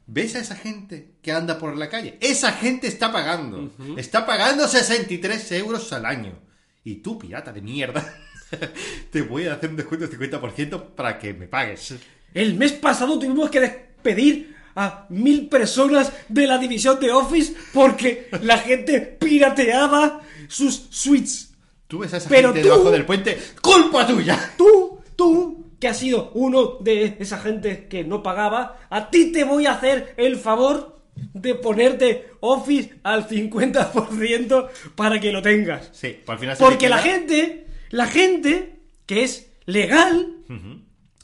¿ves 0.06 0.34
a 0.34 0.40
esa 0.40 0.56
gente 0.56 1.14
que 1.22 1.32
anda 1.32 1.58
por 1.58 1.76
la 1.76 1.88
calle? 1.88 2.18
Esa 2.20 2.52
gente 2.52 2.86
está 2.88 3.10
pagando. 3.12 3.70
Está 3.96 4.26
pagando 4.26 4.66
63 4.68 5.52
euros 5.52 5.90
al 5.92 6.04
año. 6.04 6.38
Y 6.84 6.96
tú, 6.96 7.16
pirata 7.18 7.52
de 7.52 7.62
mierda, 7.62 8.04
te 9.10 9.22
voy 9.22 9.46
a 9.46 9.54
hacer 9.54 9.70
un 9.70 9.76
descuento 9.76 10.06
del 10.08 10.18
50% 10.30 10.94
para 10.96 11.18
que 11.18 11.32
me 11.32 11.46
pagues. 11.46 11.94
El 12.34 12.54
mes 12.56 12.72
pasado 12.72 13.18
tuvimos 13.18 13.48
que 13.50 13.60
despedir 13.60 14.56
a 14.74 15.06
mil 15.10 15.48
personas 15.48 16.12
de 16.28 16.46
la 16.46 16.58
división 16.58 16.98
de 16.98 17.12
Office 17.12 17.54
porque 17.72 18.28
la 18.42 18.58
gente 18.58 19.00
pirateaba 19.00 20.22
sus 20.48 20.86
suites. 20.90 21.50
Tú 21.86 21.98
ves 22.00 22.14
a 22.14 22.16
esa 22.16 22.28
Pero 22.28 22.52
gente 22.52 22.66
tú- 22.68 22.72
debajo 22.74 22.90
del 22.90 23.04
puente, 23.04 23.38
¡culpa 23.60 24.06
tuya! 24.06 24.54
Tú, 24.56 24.98
tú, 25.14 25.61
que 25.82 25.88
has 25.88 25.98
sido 25.98 26.30
uno 26.34 26.76
de 26.78 27.16
esa 27.18 27.38
gente 27.38 27.88
que 27.88 28.04
no 28.04 28.22
pagaba, 28.22 28.78
a 28.88 29.10
ti 29.10 29.32
te 29.32 29.42
voy 29.42 29.66
a 29.66 29.72
hacer 29.72 30.14
el 30.16 30.36
favor 30.36 31.02
de 31.34 31.56
ponerte 31.56 32.28
Office 32.38 33.00
al 33.02 33.28
50% 33.28 34.68
para 34.94 35.18
que 35.18 35.32
lo 35.32 35.42
tengas. 35.42 35.90
Sí, 35.90 36.20
pues 36.24 36.36
al 36.36 36.38
final 36.38 36.56
se 36.56 36.62
Porque 36.62 36.88
la 36.88 36.98
gente, 36.98 37.66
la 37.90 38.06
gente 38.06 38.76
que 39.06 39.24
es 39.24 39.50
legal, 39.66 40.36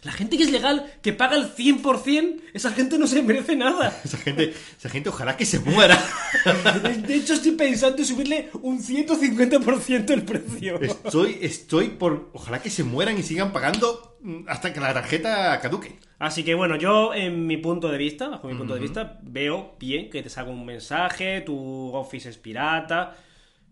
la 0.02 0.12
gente 0.12 0.36
que 0.36 0.44
es 0.44 0.52
legal, 0.52 0.92
que 1.02 1.12
paga 1.12 1.36
el 1.36 1.52
100%, 1.54 2.40
esa 2.54 2.70
gente 2.70 2.98
no 2.98 3.06
se 3.06 3.22
merece 3.22 3.56
nada. 3.56 4.00
Esa 4.04 4.16
gente, 4.18 4.54
esa 4.78 4.88
gente 4.88 5.08
ojalá 5.08 5.36
que 5.36 5.44
se 5.44 5.58
muera. 5.58 5.98
De 7.06 7.14
hecho, 7.14 7.34
estoy 7.34 7.52
pensando 7.52 7.98
en 7.98 8.04
subirle 8.04 8.50
un 8.62 8.80
150% 8.80 10.10
el 10.10 10.22
precio. 10.22 10.80
Estoy, 10.80 11.38
estoy 11.42 11.88
por... 11.88 12.30
Ojalá 12.32 12.62
que 12.62 12.70
se 12.70 12.84
mueran 12.84 13.18
y 13.18 13.22
sigan 13.22 13.52
pagando 13.52 14.16
mm, 14.22 14.48
hasta 14.48 14.72
que 14.72 14.80
la 14.80 14.94
tarjeta 14.94 15.58
caduque. 15.60 15.98
Así 16.18 16.44
que 16.44 16.54
bueno, 16.54 16.76
yo 16.76 17.14
en 17.14 17.46
mi 17.46 17.56
punto 17.56 17.88
de 17.88 17.98
vista, 17.98 18.28
bajo 18.28 18.48
mi 18.48 18.54
punto 18.54 18.74
de 18.74 18.80
vista, 18.80 19.18
veo 19.22 19.76
bien 19.78 20.10
que 20.10 20.22
te 20.22 20.30
salga 20.30 20.50
un 20.50 20.64
mensaje, 20.64 21.42
tu 21.42 21.92
Office 21.94 22.28
es 22.28 22.38
pirata, 22.38 23.16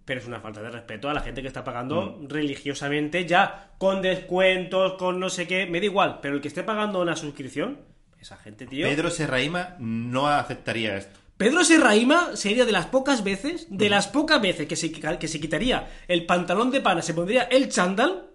pero 0.07 0.21
es 0.21 0.27
una 0.27 0.41
falta 0.41 0.63
de 0.63 0.71
respeto 0.71 1.11
a 1.11 1.13
la 1.15 1.21
gente 1.21 1.43
que 1.43 1.49
está 1.49 1.63
pagando 1.65 2.19
religiosamente 2.29 3.27
ya 3.27 3.73
con 3.77 4.01
descuentos, 4.01 4.95
con 4.95 5.21
no 5.21 5.29
sé 5.29 5.47
qué, 5.47 5.67
me 5.67 5.81
da 5.81 5.85
igual, 5.87 6.19
pero 6.23 6.37
el 6.37 6.41
que 6.41 6.49
esté 6.49 6.63
pagando 6.63 7.03
una 7.03 7.17
suscripción, 7.17 7.79
esa 8.19 8.37
gente, 8.39 8.67
tío. 8.67 8.87
Pedro 8.89 9.11
Serraima 9.11 9.75
no 9.79 10.27
aceptaría 10.29 10.97
esto. 10.97 11.19
Pedro 11.37 11.63
Serraima 11.65 12.35
sería 12.35 12.65
de 12.65 12.73
las 12.73 12.87
pocas 12.87 13.23
veces, 13.23 13.67
de 13.69 13.91
las 13.91 14.07
pocas 14.07 14.41
veces 14.41 14.67
que 14.67 14.75
se, 14.77 14.91
que 14.91 15.29
se 15.29 15.39
quitaría 15.41 15.87
el 16.09 16.25
pantalón 16.25 16.71
de 16.71 16.81
pana, 16.81 17.03
se 17.03 17.13
pondría 17.13 17.43
el 17.43 17.69
chándal 17.69 18.31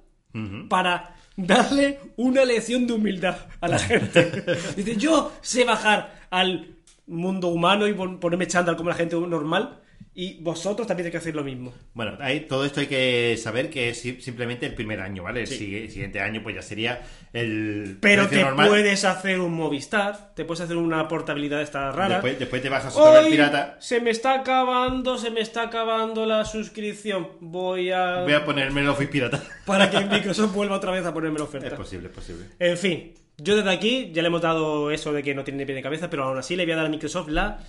para 0.69 1.15
darle 1.35 1.99
una 2.17 2.45
lección 2.45 2.85
de 2.87 2.93
humildad 2.93 3.37
a 3.59 3.67
la 3.67 3.79
gente. 3.79 4.43
Dice, 4.75 4.95
yo 4.97 5.31
sé 5.41 5.63
bajar 5.65 6.27
al 6.29 6.75
mundo 7.07 7.47
humano 7.47 7.87
y 7.87 7.93
pon- 7.93 8.19
ponerme 8.19 8.45
chándal 8.47 8.75
como 8.77 8.89
la 8.89 8.95
gente 8.95 9.15
normal 9.15 9.80
y 10.13 10.41
vosotros 10.41 10.85
también 10.87 11.05
tenéis 11.05 11.11
que 11.13 11.17
hacer 11.29 11.35
lo 11.35 11.43
mismo. 11.43 11.73
Bueno, 11.93 12.17
hay, 12.19 12.41
todo 12.41 12.65
esto 12.65 12.81
hay 12.81 12.87
que 12.87 13.37
saber 13.41 13.69
que 13.69 13.89
es 13.89 14.01
si- 14.01 14.19
simplemente 14.21 14.65
el 14.65 14.73
primer 14.73 14.99
año, 14.99 15.23
¿vale? 15.23 15.41
El 15.41 15.47
sigue- 15.47 15.89
siguiente 15.89 16.19
año 16.19 16.41
pues 16.43 16.55
ya 16.55 16.61
sería 16.61 17.01
el 17.31 17.97
Pero 18.01 18.27
te 18.27 18.41
normal. 18.41 18.67
puedes 18.67 19.05
hacer 19.05 19.39
un 19.39 19.53
Movistar, 19.53 20.33
te 20.35 20.43
puedes 20.43 20.59
hacer 20.61 20.75
una 20.75 21.07
portabilidad 21.07 21.59
de 21.59 21.63
esta 21.63 21.91
rara. 21.91 22.15
Después, 22.15 22.39
después 22.39 22.61
te 22.61 22.67
vas 22.67 22.85
a 22.85 22.91
sostener 22.91 23.23
Hoy 23.25 23.31
pirata. 23.31 23.77
se 23.79 24.01
me 24.01 24.09
está 24.09 24.33
acabando, 24.33 25.17
se 25.17 25.31
me 25.31 25.39
está 25.39 25.61
acabando 25.63 26.25
la 26.25 26.43
suscripción. 26.43 27.29
Voy 27.39 27.91
a... 27.91 28.23
Voy 28.23 28.33
a 28.33 28.43
ponerme 28.43 28.81
el 28.81 28.89
Office 28.89 29.09
pirata. 29.11 29.41
Para 29.65 29.89
que 29.89 29.99
Microsoft 30.05 30.53
vuelva 30.53 30.75
otra 30.75 30.91
vez 30.91 31.05
a 31.05 31.13
ponerme 31.13 31.39
la 31.39 31.45
es 31.45 31.49
oferta. 31.49 31.75
posible, 31.77 32.09
es 32.09 32.13
posible. 32.13 32.45
En 32.59 32.77
fin, 32.77 33.13
yo 33.37 33.55
desde 33.55 33.71
aquí 33.71 34.11
ya 34.13 34.21
le 34.21 34.27
hemos 34.27 34.41
dado 34.41 34.91
eso 34.91 35.13
de 35.13 35.23
que 35.23 35.33
no 35.33 35.45
tiene 35.45 35.59
ni 35.59 35.65
pie 35.65 35.75
ni 35.75 35.81
cabeza, 35.81 36.09
pero 36.09 36.25
aún 36.25 36.37
así 36.37 36.57
le 36.57 36.65
voy 36.65 36.73
a 36.73 36.75
dar 36.75 36.85
a 36.87 36.89
Microsoft 36.89 37.29
la 37.29 37.59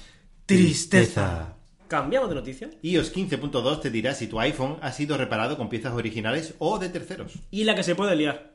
tristeza. 0.44 1.54
Cambiamos 1.92 2.30
de 2.30 2.36
noticia. 2.36 2.70
iOS 2.80 3.14
15.2 3.14 3.82
te 3.82 3.90
dirá 3.90 4.14
si 4.14 4.26
tu 4.26 4.40
iPhone 4.40 4.78
ha 4.80 4.92
sido 4.92 5.18
reparado 5.18 5.58
con 5.58 5.68
piezas 5.68 5.92
originales 5.92 6.54
o 6.58 6.78
de 6.78 6.88
terceros. 6.88 7.34
Y 7.50 7.64
la 7.64 7.74
que 7.74 7.82
se 7.82 7.94
puede 7.94 8.16
liar. 8.16 8.54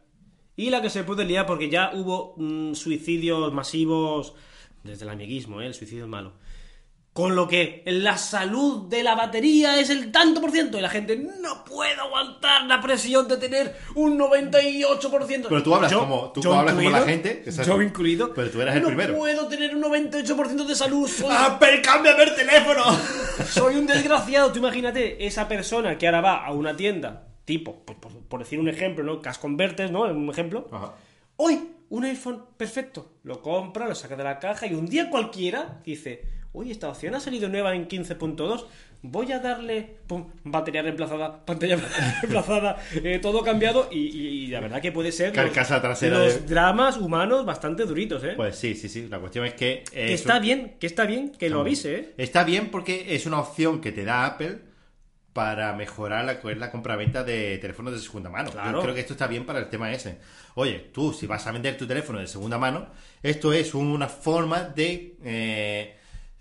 Y 0.56 0.71
la 0.71 0.82
que 0.82 0.89
se 0.89 1.04
puede 1.04 1.23
liar 1.23 1.45
porque 1.45 1.69
ya 1.69 1.91
hubo 1.93 2.34
mm, 2.38 2.73
suicidios 2.73 3.54
masivos 3.54 4.34
desde 4.84 5.06
el 5.06 5.12
amiguismo, 5.12 5.62
¿eh? 5.62 5.67
el 5.67 5.76
suicidio 5.76 6.06
es 6.06 6.10
malo. 6.10 6.34
Con 7.17 7.36
lo 7.36 7.47
que 7.47 7.82
la 7.88 8.15
salud 8.15 8.88
de 8.89 9.01
la 9.01 9.15
batería 9.15 9.80
es 9.80 9.89
el 9.89 10.12
tanto 10.12 10.39
por 10.39 10.51
ciento 10.51 10.77
y 10.77 10.82
la 10.82 10.89
gente 10.89 11.17
no 11.17 11.65
puede 11.65 11.95
aguantar 11.95 12.65
la 12.67 12.80
presión 12.80 13.27
de 13.27 13.38
tener 13.38 13.75
un 13.95 14.19
98%. 14.19 15.47
Pero 15.49 15.63
tú 15.63 15.73
hablas 15.73 15.91
Yo- 15.91 16.01
como- 16.01 16.32
tú 16.32 16.53
hablas 16.53 16.75
como 16.75 16.89
la 16.91 16.99
incluido, 16.99 17.06
gente, 17.08 17.43
exacto. 17.43 17.71
Yo 17.75 17.82
incluido. 17.82 18.34
Pero 18.36 18.51
tú 18.51 18.62
eras 18.62 18.75
el 18.75 18.84
no 18.84 18.89
primero. 18.89 19.17
puedo 19.17 19.47
tener 19.47 19.75
un 19.75 19.82
98% 19.82 20.63
de 20.67 20.75
salud. 20.75 21.08
Soy, 21.10 21.34
¡Apple, 21.36 21.82
cámbiame 21.82 22.21
el 22.21 22.36
teléfono! 22.36 22.84
soy 23.49 23.77
un 23.77 23.88
desgraciado. 23.88 24.51
Tú 24.51 24.60
imagínate 24.60 25.25
esa 25.25 25.47
persona 25.47 25.97
que 25.97 26.06
ahora 26.06 26.21
va 26.21 26.45
a 26.45 26.51
una 26.51 26.75
tienda, 26.77 27.30
tipo, 27.45 27.84
pues, 27.84 27.97
por, 27.97 28.12
por 28.12 28.39
decir 28.41 28.60
un 28.60 28.69
ejemplo, 28.69 29.03
¿no? 29.03 29.23
Cash 29.23 29.38
Converters, 29.39 29.89
¿no? 29.89 30.03
Un 30.03 30.30
ejemplo. 30.30 30.67
Ajá. 30.71 30.93
Hoy, 31.38 31.60
un 31.89 32.03
iPhone 32.06 32.43
perfecto. 32.58 33.13
Lo 33.23 33.41
compra, 33.41 33.88
lo 33.88 33.95
saca 33.95 34.15
de 34.15 34.23
la 34.23 34.38
caja 34.38 34.67
y 34.67 34.75
un 34.75 34.86
día 34.86 35.10
cualquiera 35.10 35.80
dice, 35.84 36.37
Uy, 36.58 36.72
esta 36.72 36.89
opción 36.89 37.13
ha 37.15 37.20
salido 37.20 37.50
nueva 37.50 37.76
en 37.76 37.88
15.2. 37.88 38.65
Voy 39.04 39.31
a 39.31 39.40
darle 39.40 39.98
pum, 40.08 40.25
batería 40.44 40.81
reemplazada, 40.81 41.46
pantalla 41.46 41.75
reemplazada, 42.21 42.77
eh, 43.04 43.19
todo 43.21 43.44
cambiado 43.44 43.90
y, 43.92 44.00
y- 44.08 44.27
y 44.27 44.48
la 44.48 44.60
verdad 44.60 44.81
que 44.81 44.92
puede 44.92 45.12
ser 45.12 45.27
los- 45.27 45.36
Carcasa 45.46 45.79
trasera 45.81 46.17
los 46.17 46.34
de- 46.34 46.54
dramas 46.56 46.98
humanos 46.98 47.46
bastante 47.46 47.84
duritos, 47.86 48.23
¿eh? 48.23 48.34
Pues 48.36 48.56
sí, 48.56 48.73
sí, 48.73 48.90
sí. 48.90 49.08
La 49.08 49.19
cuestión 49.19 49.46
es 49.46 49.54
que. 49.54 49.84
que 49.92 50.13
es 50.13 50.21
está 50.21 50.38
un- 50.38 50.42
bien, 50.42 50.75
que 50.79 50.88
está 50.88 51.06
bien 51.06 51.31
que 51.31 51.50
lo 51.50 51.62
avise, 51.62 51.96
¿eh? 51.96 52.13
Está 52.17 52.44
bien 52.44 52.69
porque 52.71 53.13
es 53.15 53.25
una 53.27 53.40
opción 53.40 53.79
que 53.81 53.92
te 53.92 54.04
da 54.04 54.25
Apple 54.25 54.60
para 55.34 55.73
mejorar 55.73 56.25
la, 56.25 56.40
la 56.56 56.71
compraventa 56.71 57.23
de 57.23 57.60
teléfonos 57.60 57.94
de 57.94 58.00
segunda 58.00 58.31
mano. 58.31 58.50
Claro. 58.50 58.79
Yo 58.79 58.81
creo 58.81 58.96
que 58.96 59.02
esto 59.02 59.13
está 59.13 59.27
bien 59.27 59.46
para 59.46 59.60
el 59.60 59.69
tema 59.69 59.92
ese. 59.92 60.17
Oye, 60.56 60.90
tú, 60.92 61.13
si 61.13 61.27
vas 61.27 61.46
a 61.46 61.52
vender 61.52 61.77
tu 61.77 61.86
teléfono 61.86 62.17
de 62.17 62.25
segunda 62.25 62.58
mano, 62.58 62.88
esto 63.21 63.54
es 63.54 63.75
una 63.75 64.08
forma 64.08 64.63
de 64.63 65.15
eh, 65.23 65.96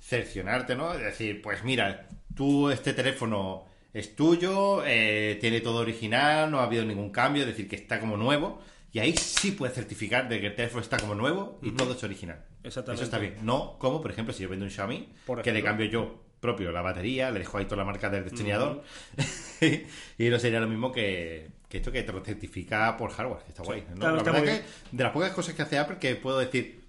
cercionarte, 0.07 0.77
¿no? 0.77 0.95
Es 0.95 1.01
decir, 1.01 1.43
pues 1.43 1.65
mira, 1.65 2.09
tú 2.35 2.71
este 2.71 2.93
teléfono 2.93 3.65
es 3.93 4.15
tuyo, 4.15 4.85
eh, 4.87 5.37
tiene 5.41 5.61
todo 5.61 5.81
original, 5.81 6.51
no 6.51 6.61
ha 6.61 6.65
habido 6.65 6.85
ningún 6.85 7.11
cambio, 7.11 7.43
es 7.43 7.49
decir, 7.49 7.69
que 7.69 7.77
está 7.77 7.99
como 7.99 8.17
nuevo. 8.17 8.61
Y 8.93 9.01
ahí 9.01 9.15
sí 9.17 9.53
puedes 9.53 9.75
certificar 9.75 10.29
de 10.29 10.41
que 10.41 10.47
el 10.47 10.55
teléfono 10.55 10.81
está 10.81 10.99
como 10.99 11.15
nuevo 11.15 11.59
y 11.61 11.73
todo 11.73 11.93
es 11.93 12.05
original. 12.05 12.45
Exactamente. 12.63 13.03
Eso 13.03 13.05
está 13.05 13.19
bien. 13.19 13.37
No 13.43 13.79
como, 13.79 14.01
por 14.01 14.11
ejemplo, 14.11 14.33
si 14.33 14.43
yo 14.43 14.49
vendo 14.49 14.65
un 14.65 14.71
Xiaomi, 14.71 15.09
que 15.43 15.53
le 15.53 15.63
cambio 15.63 15.87
yo 15.87 16.23
propio 16.41 16.71
la 16.71 16.83
batería, 16.83 17.31
le 17.31 17.41
dejo 17.41 17.59
ahí 17.59 17.65
toda 17.65 17.79
la 17.79 17.85
marca 17.85 18.09
del 18.09 18.25
destornillador. 18.25 18.83
y 20.19 20.29
no 20.29 20.39
sería 20.39 20.61
lo 20.61 20.69
mismo 20.69 20.93
que, 20.93 21.49
que 21.69 21.79
esto 21.79 21.91
que 21.91 22.03
te 22.05 22.13
lo 22.13 22.25
certifica 22.25 22.97
por 22.97 23.11
hardware, 23.11 23.43
está 23.49 23.63
guay. 23.65 23.85
¿no? 23.91 23.97
claro, 23.97 24.15
la 24.15 24.23
está 24.23 24.33
verdad 24.33 24.61
que 24.61 24.97
de 24.97 25.05
las 25.05 25.13
pocas 25.13 25.33
cosas 25.33 25.55
que 25.55 25.63
hace 25.63 25.79
Apple 25.79 25.99
que 25.99 26.15
puedo 26.15 26.39
decir. 26.39 26.86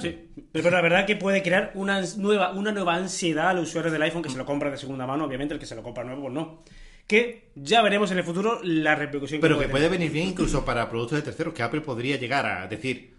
Sí, 0.00 0.30
pero 0.52 0.70
la 0.70 0.80
verdad 0.80 1.04
que 1.04 1.16
puede 1.16 1.42
crear 1.42 1.72
una 1.74 2.00
nueva, 2.16 2.52
una 2.52 2.70
nueva 2.70 2.94
ansiedad 2.94 3.48
al 3.48 3.58
usuario 3.58 3.90
del 3.90 4.02
iPhone 4.02 4.22
que 4.22 4.30
se 4.30 4.38
lo 4.38 4.46
compra 4.46 4.70
de 4.70 4.76
segunda 4.76 5.06
mano, 5.06 5.24
obviamente 5.24 5.54
el 5.54 5.60
que 5.60 5.66
se 5.66 5.74
lo 5.74 5.82
compra 5.82 6.04
nuevo, 6.04 6.22
pues 6.22 6.34
no. 6.34 6.62
Que 7.08 7.50
ya 7.56 7.82
veremos 7.82 8.10
en 8.12 8.18
el 8.18 8.24
futuro 8.24 8.60
la 8.62 8.94
repercusión 8.94 9.40
Pero 9.40 9.58
que 9.58 9.64
que 9.64 9.68
puede 9.68 9.88
puede 9.88 9.98
venir 9.98 10.12
bien 10.12 10.28
incluso 10.28 10.64
para 10.64 10.88
productos 10.88 11.18
de 11.18 11.22
terceros, 11.22 11.52
que 11.52 11.64
Apple 11.64 11.80
podría 11.80 12.16
llegar 12.16 12.46
a 12.46 12.68
decir, 12.68 13.14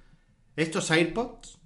estos 0.55 0.89
AirPods 0.91 1.59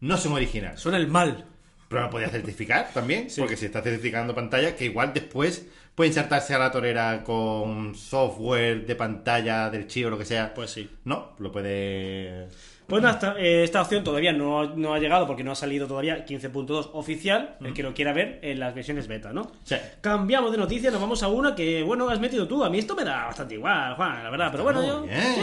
no 0.00 0.16
son 0.16 0.34
originales. 0.34 0.80
Son 0.80 0.94
el 0.94 1.08
mal. 1.08 1.46
Pero 1.88 2.02
lo 2.02 2.10
podía 2.10 2.28
certificar 2.28 2.90
también, 2.92 3.26
porque 3.36 3.56
si 3.56 3.66
está 3.66 3.82
certificando 3.82 4.34
pantalla, 4.34 4.76
que 4.76 4.84
igual 4.84 5.12
después 5.12 5.66
puede 5.94 6.08
insertarse 6.08 6.54
a 6.54 6.58
la 6.58 6.70
torera 6.70 7.22
con 7.24 7.94
software 7.94 8.86
de 8.86 8.94
pantalla 8.96 9.70
del 9.70 9.86
chivo 9.86 10.08
o 10.08 10.10
lo 10.10 10.18
que 10.18 10.24
sea. 10.24 10.52
Pues 10.54 10.70
sí. 10.70 10.90
No, 11.04 11.34
lo 11.38 11.52
puede. 11.52 12.48
Pues 12.86 13.02
nada, 13.02 13.14
esta, 13.14 13.34
eh, 13.40 13.64
esta 13.64 13.80
opción 13.82 14.04
todavía 14.04 14.32
no, 14.32 14.60
ha- 14.60 14.72
no 14.76 14.92
ha 14.94 14.98
llegado 14.98 15.26
porque 15.26 15.42
no 15.42 15.52
ha 15.52 15.54
salido 15.54 15.86
todavía 15.86 16.24
15.2 16.26 16.90
oficial, 16.92 17.56
el 17.64 17.72
que 17.72 17.82
lo 17.82 17.94
quiera 17.94 18.12
ver 18.12 18.38
en 18.42 18.60
las 18.60 18.74
versiones 18.74 19.08
beta, 19.08 19.32
¿no? 19.32 19.50
Sí. 19.64 19.76
Cambiamos 20.00 20.52
de 20.52 20.58
noticia, 20.58 20.90
nos 20.90 21.00
vamos 21.00 21.22
a 21.22 21.28
una 21.28 21.54
que, 21.54 21.82
bueno, 21.82 22.08
has 22.10 22.20
metido 22.20 22.46
tú. 22.46 22.62
A 22.62 22.70
mí 22.70 22.78
esto 22.78 22.94
me 22.94 23.04
da 23.04 23.26
bastante 23.26 23.54
igual, 23.54 23.94
Juan, 23.96 24.22
la 24.22 24.30
verdad. 24.30 24.48
Pero 24.50 24.64
bueno, 24.64 24.86
yo... 24.86 25.04
Sí, 25.06 25.40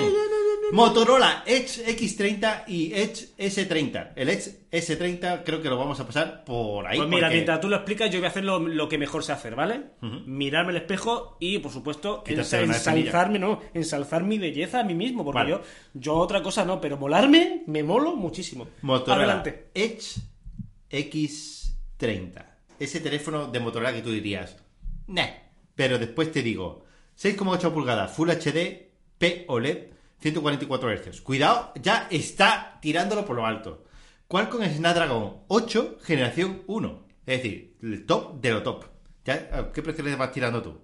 Motorola 0.71 1.43
Edge 1.45 1.83
X30 1.97 2.63
y 2.67 2.93
Edge 2.93 3.29
S30. 3.37 4.11
El 4.15 4.29
Edge 4.29 4.61
S30 4.71 5.41
creo 5.43 5.61
que 5.61 5.67
lo 5.69 5.77
vamos 5.77 5.99
a 5.99 6.05
pasar 6.07 6.43
por 6.45 6.87
ahí. 6.87 6.97
Pues 6.97 7.09
mira, 7.09 7.23
porque- 7.27 7.35
mientras 7.35 7.59
tú 7.59 7.67
lo 7.69 7.75
explicas, 7.75 8.09
yo 8.09 8.19
voy 8.19 8.25
a 8.27 8.29
hacer 8.29 8.45
lo, 8.45 8.59
lo 8.59 8.87
que 8.87 8.97
mejor 8.97 9.23
sé 9.23 9.33
hacer, 9.33 9.55
¿vale? 9.55 9.81
Mirarme 10.25 10.69
al 10.71 10.77
espejo 10.77 11.35
y, 11.39 11.57
por 11.59 11.71
supuesto, 11.71 12.23
ensalzarme, 12.25 13.39
no, 13.39 13.59
ensalzar 13.73 14.23
mi 14.23 14.37
belleza 14.37 14.79
a 14.79 14.83
mí 14.83 14.93
mismo, 14.93 15.25
porque 15.25 15.39
Vale. 15.39 15.49
yo, 15.51 15.61
yo 15.93 16.15
otra 16.15 16.41
cosa 16.41 16.63
no, 16.63 16.79
pero 16.79 16.95
molarme, 16.97 17.30
me 17.67 17.83
molo 17.83 18.15
muchísimo. 18.15 18.67
Motorola 18.81 19.23
Adelante. 19.23 19.69
Edge 19.73 20.21
X30. 20.89 22.45
Ese 22.79 22.99
teléfono 22.99 23.47
de 23.47 23.59
Motorola 23.59 23.93
que 23.93 24.01
tú 24.01 24.11
dirías, 24.11 24.57
nah. 25.07 25.27
Pero 25.75 25.99
después 25.99 26.31
te 26.31 26.41
digo, 26.41 26.85
6,8 27.17 27.71
pulgadas, 27.71 28.11
Full 28.11 28.29
HD, 28.29 28.91
P 29.17 29.45
OLED, 29.47 29.91
144 30.19 30.91
Hz. 30.91 31.21
Cuidado, 31.21 31.71
ya 31.81 32.07
está 32.09 32.79
tirándolo 32.81 33.25
por 33.25 33.35
lo 33.35 33.45
alto. 33.45 33.85
Qualcomm 34.27 34.63
Snapdragon 34.63 35.41
8, 35.47 35.99
generación 36.03 36.63
1. 36.67 37.07
Es 37.25 37.41
decir, 37.41 37.77
el 37.81 38.05
top 38.05 38.39
de 38.41 38.51
lo 38.51 38.63
top. 38.63 38.85
¿Ya? 39.25 39.49
¿A 39.51 39.71
¿Qué 39.71 39.81
precio 39.81 40.03
le 40.03 40.15
vas 40.15 40.31
tirando 40.31 40.61
tú? 40.61 40.79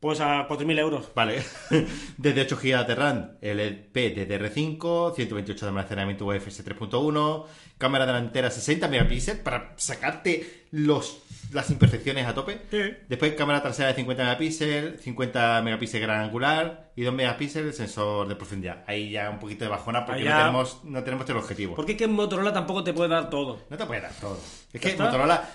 Pues 0.00 0.18
a 0.20 0.48
4.000 0.48 0.78
euros. 0.78 1.10
Vale. 1.14 1.42
Desde 2.16 2.40
8 2.40 2.56
GB 2.56 2.86
de 2.86 2.94
RAM, 2.94 3.32
LP 3.42 4.16
DDR5, 4.16 5.14
128 5.14 5.66
de 5.66 5.68
almacenamiento 5.68 6.24
UFS 6.24 6.64
3.1, 6.64 7.44
cámara 7.76 8.06
delantera 8.06 8.50
60 8.50 8.88
megapíxeles 8.88 9.42
para 9.42 9.74
sacarte 9.76 10.64
los, 10.70 11.22
las 11.52 11.70
imperfecciones 11.70 12.26
a 12.26 12.34
tope. 12.34 12.62
Sí. 12.70 12.80
Después 13.08 13.34
cámara 13.34 13.60
trasera 13.60 13.88
de 13.88 13.94
50 13.94 14.22
megapíxeles, 14.22 15.02
50 15.02 15.60
megapíxeles 15.62 16.06
gran 16.06 16.22
angular 16.22 16.92
y 16.96 17.02
2 17.02 17.12
megapíxeles 17.12 17.76
sensor 17.76 18.26
de 18.26 18.36
profundidad. 18.36 18.84
Ahí 18.86 19.10
ya 19.10 19.28
un 19.28 19.38
poquito 19.38 19.64
de 19.64 19.70
bajona 19.70 20.06
porque 20.06 20.24
no 20.24 20.34
tenemos, 20.34 20.84
no 20.84 21.04
tenemos 21.04 21.28
el 21.28 21.36
objetivo. 21.36 21.74
Porque 21.74 21.92
es 21.92 21.98
que 21.98 22.06
Motorola 22.06 22.54
tampoco 22.54 22.82
te 22.82 22.94
puede 22.94 23.10
dar 23.10 23.28
todo. 23.28 23.60
No 23.68 23.76
te 23.76 23.84
puede 23.84 24.00
dar 24.00 24.12
todo. 24.12 24.38
Es 24.38 24.72
¿Ya 24.72 24.80
que 24.80 24.88
está? 24.90 25.04
Motorola 25.04 25.46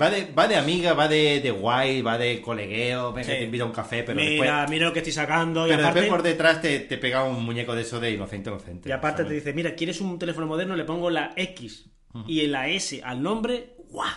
va 0.00 0.10
de, 0.10 0.32
va 0.32 0.48
de 0.48 0.56
amiga, 0.56 0.92
va 0.94 1.08
de, 1.08 1.40
de 1.40 1.50
guay, 1.50 2.02
va 2.02 2.18
de 2.18 2.40
colegueo, 2.40 3.12
venga, 3.12 3.28
Sí. 3.32 3.38
te 3.38 3.44
invita 3.44 3.64
a 3.64 3.66
un 3.66 3.72
café, 3.72 4.02
pero 4.02 4.16
mira, 4.16 4.30
después... 4.60 4.70
mira 4.70 4.86
lo 4.86 4.92
que 4.92 4.98
estoy 5.00 5.12
sacando. 5.12 5.66
y 5.66 5.70
Pero 5.70 5.82
aparte, 5.82 6.00
después 6.00 6.18
por 6.20 6.22
detrás 6.28 6.60
te, 6.62 6.80
te 6.80 6.98
pega 6.98 7.24
un 7.24 7.44
muñeco 7.44 7.74
de 7.74 7.82
eso 7.82 8.00
de 8.00 8.10
inocente, 8.12 8.50
inocente. 8.50 8.88
y 8.88 8.92
aparte 8.92 9.24
te 9.24 9.34
dice, 9.34 9.52
mira, 9.52 9.74
¿quieres 9.74 10.00
un 10.00 10.18
teléfono 10.18 10.46
moderno? 10.46 10.76
Le 10.76 10.84
pongo 10.84 11.10
la 11.10 11.32
X 11.36 11.86
y 12.26 12.40
en 12.40 12.52
la 12.52 12.68
S 12.68 13.00
al 13.04 13.22
nombre, 13.22 13.74
¡guau! 13.90 14.08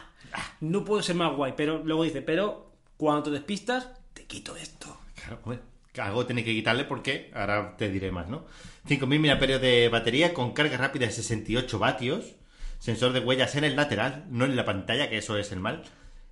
No 0.62 0.84
puedo 0.86 1.02
ser 1.02 1.16
más 1.16 1.36
guay. 1.36 1.54
Pero 1.58 1.82
luego 1.84 2.04
dice, 2.04 2.22
pero 2.22 2.72
cuando 2.98 3.24
te 3.24 3.32
despistas, 3.32 3.90
te 4.14 4.26
quito 4.26 4.56
esto. 4.56 4.98
Claro, 5.16 5.40
hombre, 5.44 5.60
algo 6.00 6.26
tiene 6.26 6.44
que 6.44 6.54
quitarle 6.54 6.86
porque 6.86 7.32
ahora 7.34 7.76
te 7.78 7.90
diré 7.90 8.12
más, 8.12 8.28
¿no? 8.30 8.46
5.000 8.88 9.20
mAh 9.20 9.60
de 9.60 9.90
batería 9.90 10.34
con 10.34 10.54
carga 10.54 10.78
rápida 10.78 11.06
de 11.06 11.12
68 11.12 11.80
vatios, 11.80 12.36
sensor 12.82 13.14
de 13.14 13.20
huellas 13.20 13.54
en 13.56 13.64
el 13.64 13.76
lateral, 13.76 14.26
no 14.32 14.46
en 14.46 14.56
la 14.56 14.66
pantalla, 14.66 15.08
que 15.08 15.18
eso 15.20 15.38
es 15.38 15.52
el 15.52 15.60
mal, 15.60 15.84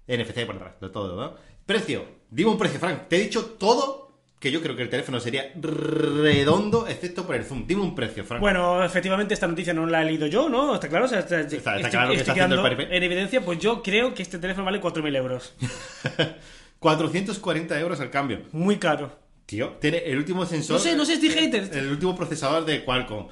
NFC 0.07 0.45
por 0.47 0.55
atrás, 0.55 0.73
de 0.81 0.89
todo, 0.89 1.15
¿no? 1.15 1.35
Precio, 1.65 2.05
dime 2.31 2.49
un 2.49 2.57
precio, 2.57 2.79
Frank. 2.79 3.07
Te 3.07 3.17
he 3.17 3.19
dicho 3.19 3.45
todo, 3.59 4.09
que 4.39 4.49
yo 4.51 4.59
creo 4.59 4.75
que 4.75 4.81
el 4.81 4.89
teléfono 4.89 5.19
sería 5.19 5.51
redondo, 5.61 6.87
excepto 6.87 7.27
por 7.27 7.35
el 7.35 7.43
zoom. 7.45 7.67
Dime 7.67 7.81
un 7.83 7.93
precio, 7.93 8.23
Frank. 8.23 8.41
Bueno, 8.41 8.83
efectivamente 8.83 9.35
esta 9.35 9.47
noticia 9.47 9.73
no 9.73 9.85
la 9.85 10.01
he 10.01 10.05
leído 10.05 10.25
yo, 10.25 10.49
¿no? 10.49 10.73
¿Está 10.73 10.89
claro? 10.89 11.05
O 11.05 11.07
sea, 11.07 11.19
está, 11.19 11.41
está 11.41 11.75
estoy- 11.75 11.91
claro 11.91 12.11
que 12.11 12.17
está 12.17 12.31
haciendo 12.31 12.65
el. 12.65 12.81
En 12.91 13.03
evidencia, 13.03 13.41
pues 13.45 13.59
yo 13.59 13.83
creo 13.83 14.15
que 14.15 14.23
este 14.23 14.39
teléfono 14.39 14.65
vale 14.65 14.81
4.000 14.81 15.15
euros. 15.15 15.53
440 16.79 17.79
euros 17.79 17.99
al 17.99 18.09
cambio. 18.09 18.41
Muy 18.51 18.77
caro. 18.77 19.11
Tío, 19.45 19.77
tiene 19.81 19.97
el 20.05 20.17
último 20.17 20.45
sensor. 20.45 20.75
No 20.77 20.79
sé, 20.79 20.95
no 20.95 21.05
sé, 21.05 21.13
estoy 21.13 21.29
hater. 21.29 21.69
El 21.75 21.89
último 21.91 22.15
procesador 22.15 22.65
de 22.65 22.83
Qualcomm. 22.85 23.27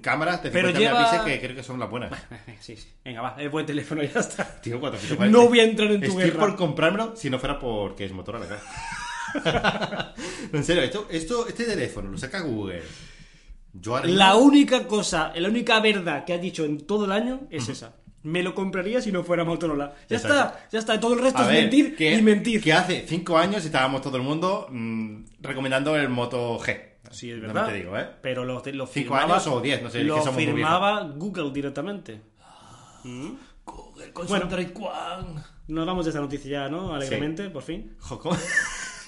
Cámaras 0.00 0.42
de 0.42 0.50
Pero 0.50 0.68
50 0.68 0.78
lleva- 0.78 0.98
megapíxeles 1.00 1.34
que 1.40 1.46
creo 1.46 1.56
que 1.56 1.62
son 1.62 1.78
las 1.80 1.90
buenas. 1.90 2.12
Sí, 2.60 2.76
sí. 2.76 2.88
Venga, 3.04 3.22
va, 3.22 3.36
es 3.38 3.50
buen 3.50 3.66
teléfono, 3.66 4.02
ya 4.02 4.20
está. 4.20 4.60
Tío, 4.60 4.78
440. 4.80 5.26
No 5.38 5.48
voy 5.48 5.60
a 5.60 5.64
entrar 5.64 5.90
en 5.90 6.00
tu 6.00 6.06
Estoy 6.08 6.24
guerra. 6.24 6.40
por 6.40 6.56
comprármelo 6.56 7.16
si 7.16 7.28
no 7.30 7.38
fuera 7.38 7.58
porque 7.58 8.04
es 8.04 8.12
Motorola, 8.12 8.46
claro. 8.46 8.62
en 10.52 10.64
serio, 10.64 10.82
esto, 10.82 11.06
esto, 11.10 11.48
este 11.48 11.64
teléfono 11.64 12.10
lo 12.10 12.18
saca 12.18 12.40
Google. 12.40 12.82
Yo 13.72 13.96
ahora 13.96 14.08
La 14.08 14.34
única 14.36 14.86
cosa, 14.86 15.32
la 15.36 15.48
única 15.48 15.80
verdad 15.80 16.24
que 16.24 16.34
has 16.34 16.40
dicho 16.40 16.64
en 16.64 16.78
todo 16.86 17.04
el 17.04 17.12
año 17.12 17.42
es 17.50 17.68
esa. 17.68 17.94
Me 18.22 18.42
lo 18.42 18.54
compraría 18.54 19.00
si 19.00 19.12
no 19.12 19.22
fuera 19.22 19.44
Motorola. 19.44 19.94
Ya 20.08 20.16
Exacto. 20.16 20.36
está, 20.38 20.68
ya 20.72 20.78
está. 20.80 21.00
Todo 21.00 21.14
el 21.14 21.20
resto 21.20 21.38
A 21.40 21.42
es 21.42 21.48
ver, 21.48 21.60
mentir 21.62 21.96
que, 21.96 22.14
y 22.14 22.22
mentir. 22.22 22.62
Que 22.62 22.72
hace 22.72 23.04
5 23.06 23.38
años 23.38 23.64
estábamos 23.64 24.02
todo 24.02 24.16
el 24.16 24.22
mundo 24.22 24.66
mm, 24.70 25.24
recomendando 25.40 25.96
el 25.96 26.08
Moto 26.08 26.58
G. 26.58 26.87
Sí, 27.10 27.30
es 27.30 27.38
No 27.40 27.48
verdad. 27.48 27.66
te 27.68 27.74
digo, 27.74 27.96
¿eh? 27.98 28.08
Pero 28.22 28.44
lo, 28.44 28.54
lo 28.54 28.60
Cinco 28.62 28.86
firmaba, 28.86 29.34
años 29.34 29.46
o 29.46 29.60
diez, 29.60 29.82
no 29.82 29.90
sé, 29.90 30.04
Lo 30.04 30.22
que 30.22 30.30
firmaba 30.32 31.02
Google 31.16 31.50
directamente. 31.52 32.20
Google 33.64 34.12
con 34.12 34.26
Bueno. 34.26 34.44
Android 34.44 34.68
One. 34.76 35.40
Nos 35.68 35.86
vamos 35.86 36.04
de 36.06 36.10
esta 36.10 36.20
noticia 36.20 36.50
ya, 36.50 36.68
¿no? 36.68 36.94
Alegremente, 36.94 37.50
por 37.50 37.62
fin. 37.62 37.96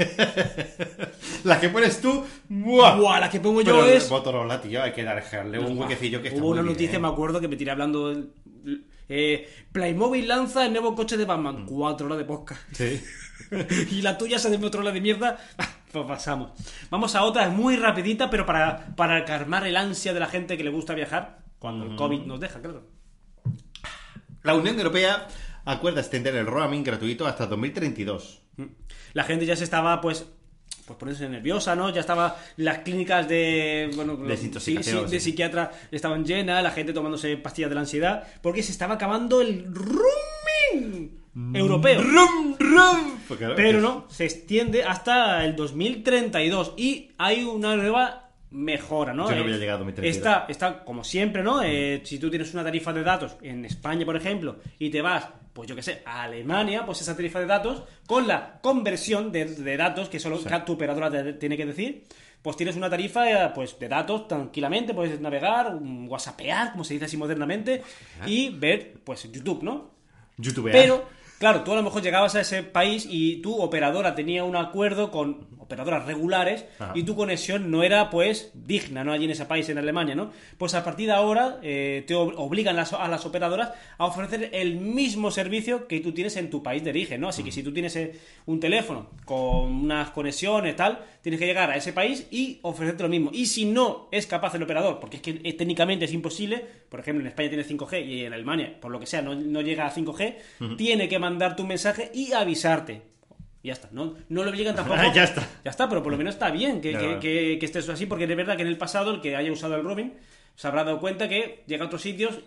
La 1.44 1.60
que 1.60 1.68
pones 1.68 2.00
tú. 2.00 2.24
¡buah! 2.48 2.96
Buah, 2.96 3.20
la 3.20 3.30
que 3.30 3.40
pongo 3.40 3.60
yo 3.62 3.72
Pero 3.80 3.86
es- 3.86 4.10
Motorola, 4.10 4.60
tío, 4.60 4.82
hay 4.82 4.92
que 4.92 5.04
dejarle 5.04 5.58
un 5.58 5.78
huequecillo 5.78 6.20
que 6.22 6.28
está 6.28 6.40
Hubo 6.40 6.48
muy 6.48 6.52
una 6.58 6.62
bien, 6.62 6.74
noticia, 6.74 6.96
¿eh? 6.96 7.00
me 7.00 7.08
acuerdo, 7.08 7.40
que 7.40 7.48
me 7.48 7.56
tiré 7.56 7.70
hablando. 7.70 8.10
el- 8.10 8.32
eh, 9.08 9.48
Playmobil 9.72 10.28
lanza 10.28 10.64
el 10.66 10.72
nuevo 10.72 10.94
coche 10.94 11.16
de 11.16 11.24
Mm. 11.24 11.28
Batman. 11.28 11.66
Cuatro 11.66 12.06
horas 12.06 12.18
de 12.18 12.24
podcast. 12.24 12.60
Sí. 12.72 13.02
y 13.90 14.02
la 14.02 14.16
tuya 14.18 14.38
se 14.38 14.50
de 14.50 14.58
Motorola 14.58 14.92
de 14.92 15.00
mierda. 15.00 15.38
Ah, 15.58 15.68
Pues 15.90 16.04
pasamos. 16.06 16.52
Vamos 16.90 17.14
a 17.16 17.24
otra 17.24 17.48
muy 17.48 17.76
rapidita, 17.76 18.30
pero 18.30 18.46
para, 18.46 18.94
para 18.94 19.24
calmar 19.24 19.66
el 19.66 19.76
ansia 19.76 20.14
de 20.14 20.20
la 20.20 20.26
gente 20.26 20.56
que 20.56 20.62
le 20.64 20.70
gusta 20.70 20.94
viajar. 20.94 21.38
Cuando 21.58 21.84
el 21.86 21.96
COVID 21.96 22.20
nos 22.22 22.38
deja, 22.40 22.60
claro. 22.60 22.86
La 24.42 24.54
Unión 24.54 24.76
Europea 24.78 25.26
acuerda 25.64 26.00
extender 26.00 26.34
el 26.36 26.46
roaming 26.46 26.84
gratuito 26.84 27.26
hasta 27.26 27.46
2032. 27.46 28.39
La 29.12 29.24
gente 29.24 29.46
ya 29.46 29.56
se 29.56 29.64
estaba, 29.64 30.00
pues, 30.00 30.26
pues 30.86 30.98
poniéndose 30.98 31.28
nerviosa, 31.28 31.74
¿no? 31.76 31.90
Ya 31.90 32.00
estaba 32.00 32.36
las 32.56 32.78
clínicas 32.78 33.28
de, 33.28 33.90
bueno, 33.94 34.16
Desintoxicación, 34.16 35.02
sí, 35.02 35.04
sí, 35.06 35.10
de 35.12 35.20
psiquiatra 35.20 35.70
estaban 35.90 36.24
llenas, 36.24 36.62
la 36.62 36.70
gente 36.70 36.92
tomándose 36.92 37.36
pastillas 37.36 37.70
de 37.70 37.74
la 37.74 37.80
ansiedad, 37.82 38.24
porque 38.42 38.62
se 38.62 38.72
estaba 38.72 38.94
acabando 38.94 39.40
el 39.40 39.64
roaming 39.74 40.20
roaming 40.72 41.20
europeo. 41.54 42.02
Rum, 42.02 42.56
rum. 42.58 43.18
Pues 43.26 43.38
claro, 43.38 43.54
Pero 43.56 43.80
no, 43.80 44.06
se 44.08 44.24
extiende 44.24 44.84
hasta 44.84 45.44
el 45.44 45.54
2032 45.56 46.74
y 46.76 47.10
hay 47.18 47.44
una 47.44 47.76
nueva 47.76 48.30
mejora, 48.50 49.14
¿no? 49.14 49.28
Yo 49.28 49.36
no 49.36 49.36
Eh, 49.36 49.44
había 49.44 49.56
llegado 49.58 49.76
a 49.76 49.78
2032. 49.78 50.16
Está, 50.16 50.46
está 50.48 50.84
como 50.84 51.04
siempre, 51.04 51.42
¿no? 51.42 51.62
Eh, 51.62 52.00
si 52.04 52.18
tú 52.18 52.30
tienes 52.30 52.52
una 52.52 52.64
tarifa 52.64 52.92
de 52.92 53.04
datos 53.04 53.36
en 53.42 53.64
España, 53.64 54.04
por 54.04 54.16
ejemplo, 54.16 54.56
y 54.78 54.90
te 54.90 55.00
vas, 55.02 55.28
pues 55.60 55.68
yo 55.68 55.76
qué 55.76 55.82
sé, 55.82 56.00
a 56.06 56.22
Alemania, 56.22 56.86
pues 56.86 57.02
esa 57.02 57.14
tarifa 57.14 57.38
de 57.38 57.44
datos, 57.44 57.82
con 58.06 58.26
la 58.26 58.60
conversión 58.62 59.30
de, 59.30 59.44
de 59.44 59.76
datos, 59.76 60.08
que 60.08 60.18
solo 60.18 60.42
que 60.42 60.58
tu 60.60 60.72
operadora 60.72 61.10
te 61.10 61.34
tiene 61.34 61.54
que 61.58 61.66
decir, 61.66 62.04
pues 62.40 62.56
tienes 62.56 62.76
una 62.76 62.88
tarifa 62.88 63.30
eh, 63.30 63.52
pues, 63.54 63.78
de 63.78 63.86
datos 63.86 64.26
tranquilamente, 64.26 64.94
puedes 64.94 65.20
navegar, 65.20 65.74
mm, 65.74 66.08
whatsappear, 66.08 66.72
como 66.72 66.82
se 66.82 66.94
dice 66.94 67.04
así 67.04 67.18
modernamente, 67.18 67.82
y 68.24 68.48
ver, 68.48 68.94
pues, 69.04 69.30
YouTube, 69.30 69.62
¿no? 69.62 69.90
YouTube. 70.38 70.70
Pero, 70.72 71.06
claro, 71.40 71.62
tú 71.64 71.72
a 71.72 71.76
lo 71.76 71.82
mejor 71.82 72.02
llegabas 72.02 72.36
a 72.36 72.40
ese 72.42 72.62
país 72.62 73.08
y 73.10 73.36
tu 73.42 73.60
operadora 73.60 74.14
tenía 74.14 74.44
un 74.44 74.54
acuerdo 74.54 75.10
con 75.10 75.48
operadoras 75.58 76.04
regulares 76.04 76.64
Ajá. 76.80 76.92
y 76.96 77.04
tu 77.04 77.14
conexión 77.14 77.70
no 77.70 77.84
era, 77.84 78.10
pues, 78.10 78.50
digna, 78.54 79.04
¿no? 79.04 79.12
Allí 79.12 79.24
en 79.26 79.30
ese 79.30 79.44
país, 79.46 79.68
en 79.68 79.78
Alemania, 79.78 80.16
¿no? 80.16 80.32
Pues 80.58 80.74
a 80.74 80.82
partir 80.84 81.06
de 81.06 81.12
ahora 81.12 81.58
eh, 81.62 82.02
te 82.08 82.14
ob- 82.14 82.34
obligan 82.36 82.74
las- 82.74 82.92
a 82.92 83.06
las 83.08 83.24
operadoras 83.24 83.70
a 83.96 84.04
ofrecer 84.06 84.50
el 84.52 84.76
mismo 84.76 85.30
servicio 85.30 85.86
que 85.86 86.00
tú 86.00 86.10
tienes 86.12 86.36
en 86.36 86.50
tu 86.50 86.60
país 86.62 86.82
de 86.84 86.90
origen, 86.90 87.20
¿no? 87.20 87.28
Así 87.28 87.42
que 87.44 87.52
si 87.52 87.62
tú 87.62 87.72
tienes 87.72 87.94
eh, 87.96 88.18
un 88.46 88.58
teléfono 88.58 89.10
con 89.24 89.40
unas 89.84 90.10
conexiones, 90.10 90.74
tal, 90.74 90.98
tienes 91.22 91.38
que 91.38 91.46
llegar 91.46 91.70
a 91.70 91.76
ese 91.76 91.92
país 91.92 92.26
y 92.30 92.58
ofrecerte 92.62 93.02
lo 93.02 93.08
mismo. 93.08 93.30
Y 93.32 93.46
si 93.46 93.64
no 93.64 94.08
es 94.10 94.26
capaz 94.26 94.54
el 94.54 94.62
operador, 94.62 95.00
porque 95.00 95.16
es 95.16 95.22
que 95.22 95.40
eh, 95.44 95.52
técnicamente 95.54 96.04
es 96.06 96.12
imposible, 96.12 96.64
por 96.88 97.00
ejemplo, 97.00 97.20
en 97.22 97.28
España 97.28 97.48
tiene 97.50 97.64
5G 97.64 98.06
y 98.06 98.24
en 98.24 98.32
Alemania, 98.32 98.78
por 98.80 98.90
lo 98.90 98.98
que 98.98 99.06
sea, 99.06 99.20
no, 99.22 99.34
no 99.34 99.60
llega 99.60 99.86
a 99.86 99.94
5G, 99.94 100.76
tiene 100.76 101.08
que 101.08 101.18
mandarte 101.18 101.62
un 101.62 101.68
mensaje 101.68 102.10
y 102.14 102.32
avisarte. 102.32 103.02
Y 103.62 103.68
ya 103.68 103.74
está, 103.74 103.88
no, 103.92 104.14
no 104.30 104.42
lo 104.44 104.50
obligan 104.50 104.74
tampoco. 104.76 105.00
Ya 105.14 105.24
está. 105.24 105.46
Ya 105.64 105.70
está, 105.70 105.88
pero 105.88 106.02
por 106.02 106.12
lo 106.12 106.16
menos 106.18 106.34
está 106.34 106.50
bien 106.50 106.80
que, 106.80 106.92
Claro. 106.92 107.20
que, 107.20 107.50
que, 107.50 107.58
que 107.58 107.66
estés 107.66 107.88
así, 107.90 108.06
porque 108.06 108.26
de 108.26 108.34
verdad 108.34 108.56
que 108.56 108.62
en 108.62 108.68
el 108.68 108.78
pasado 108.78 109.10
el 109.14 109.20
que 109.20 109.36
haya 109.36 109.52
usado 109.52 109.76
el 109.76 109.84
roaming 109.84 110.14
se 110.60 110.68
habrá 110.68 110.84
dado 110.84 111.00
cuenta 111.00 111.26
que 111.26 111.62
llega 111.66 111.84
a 111.84 111.86
otros 111.86 112.02
sitios, 112.02 112.38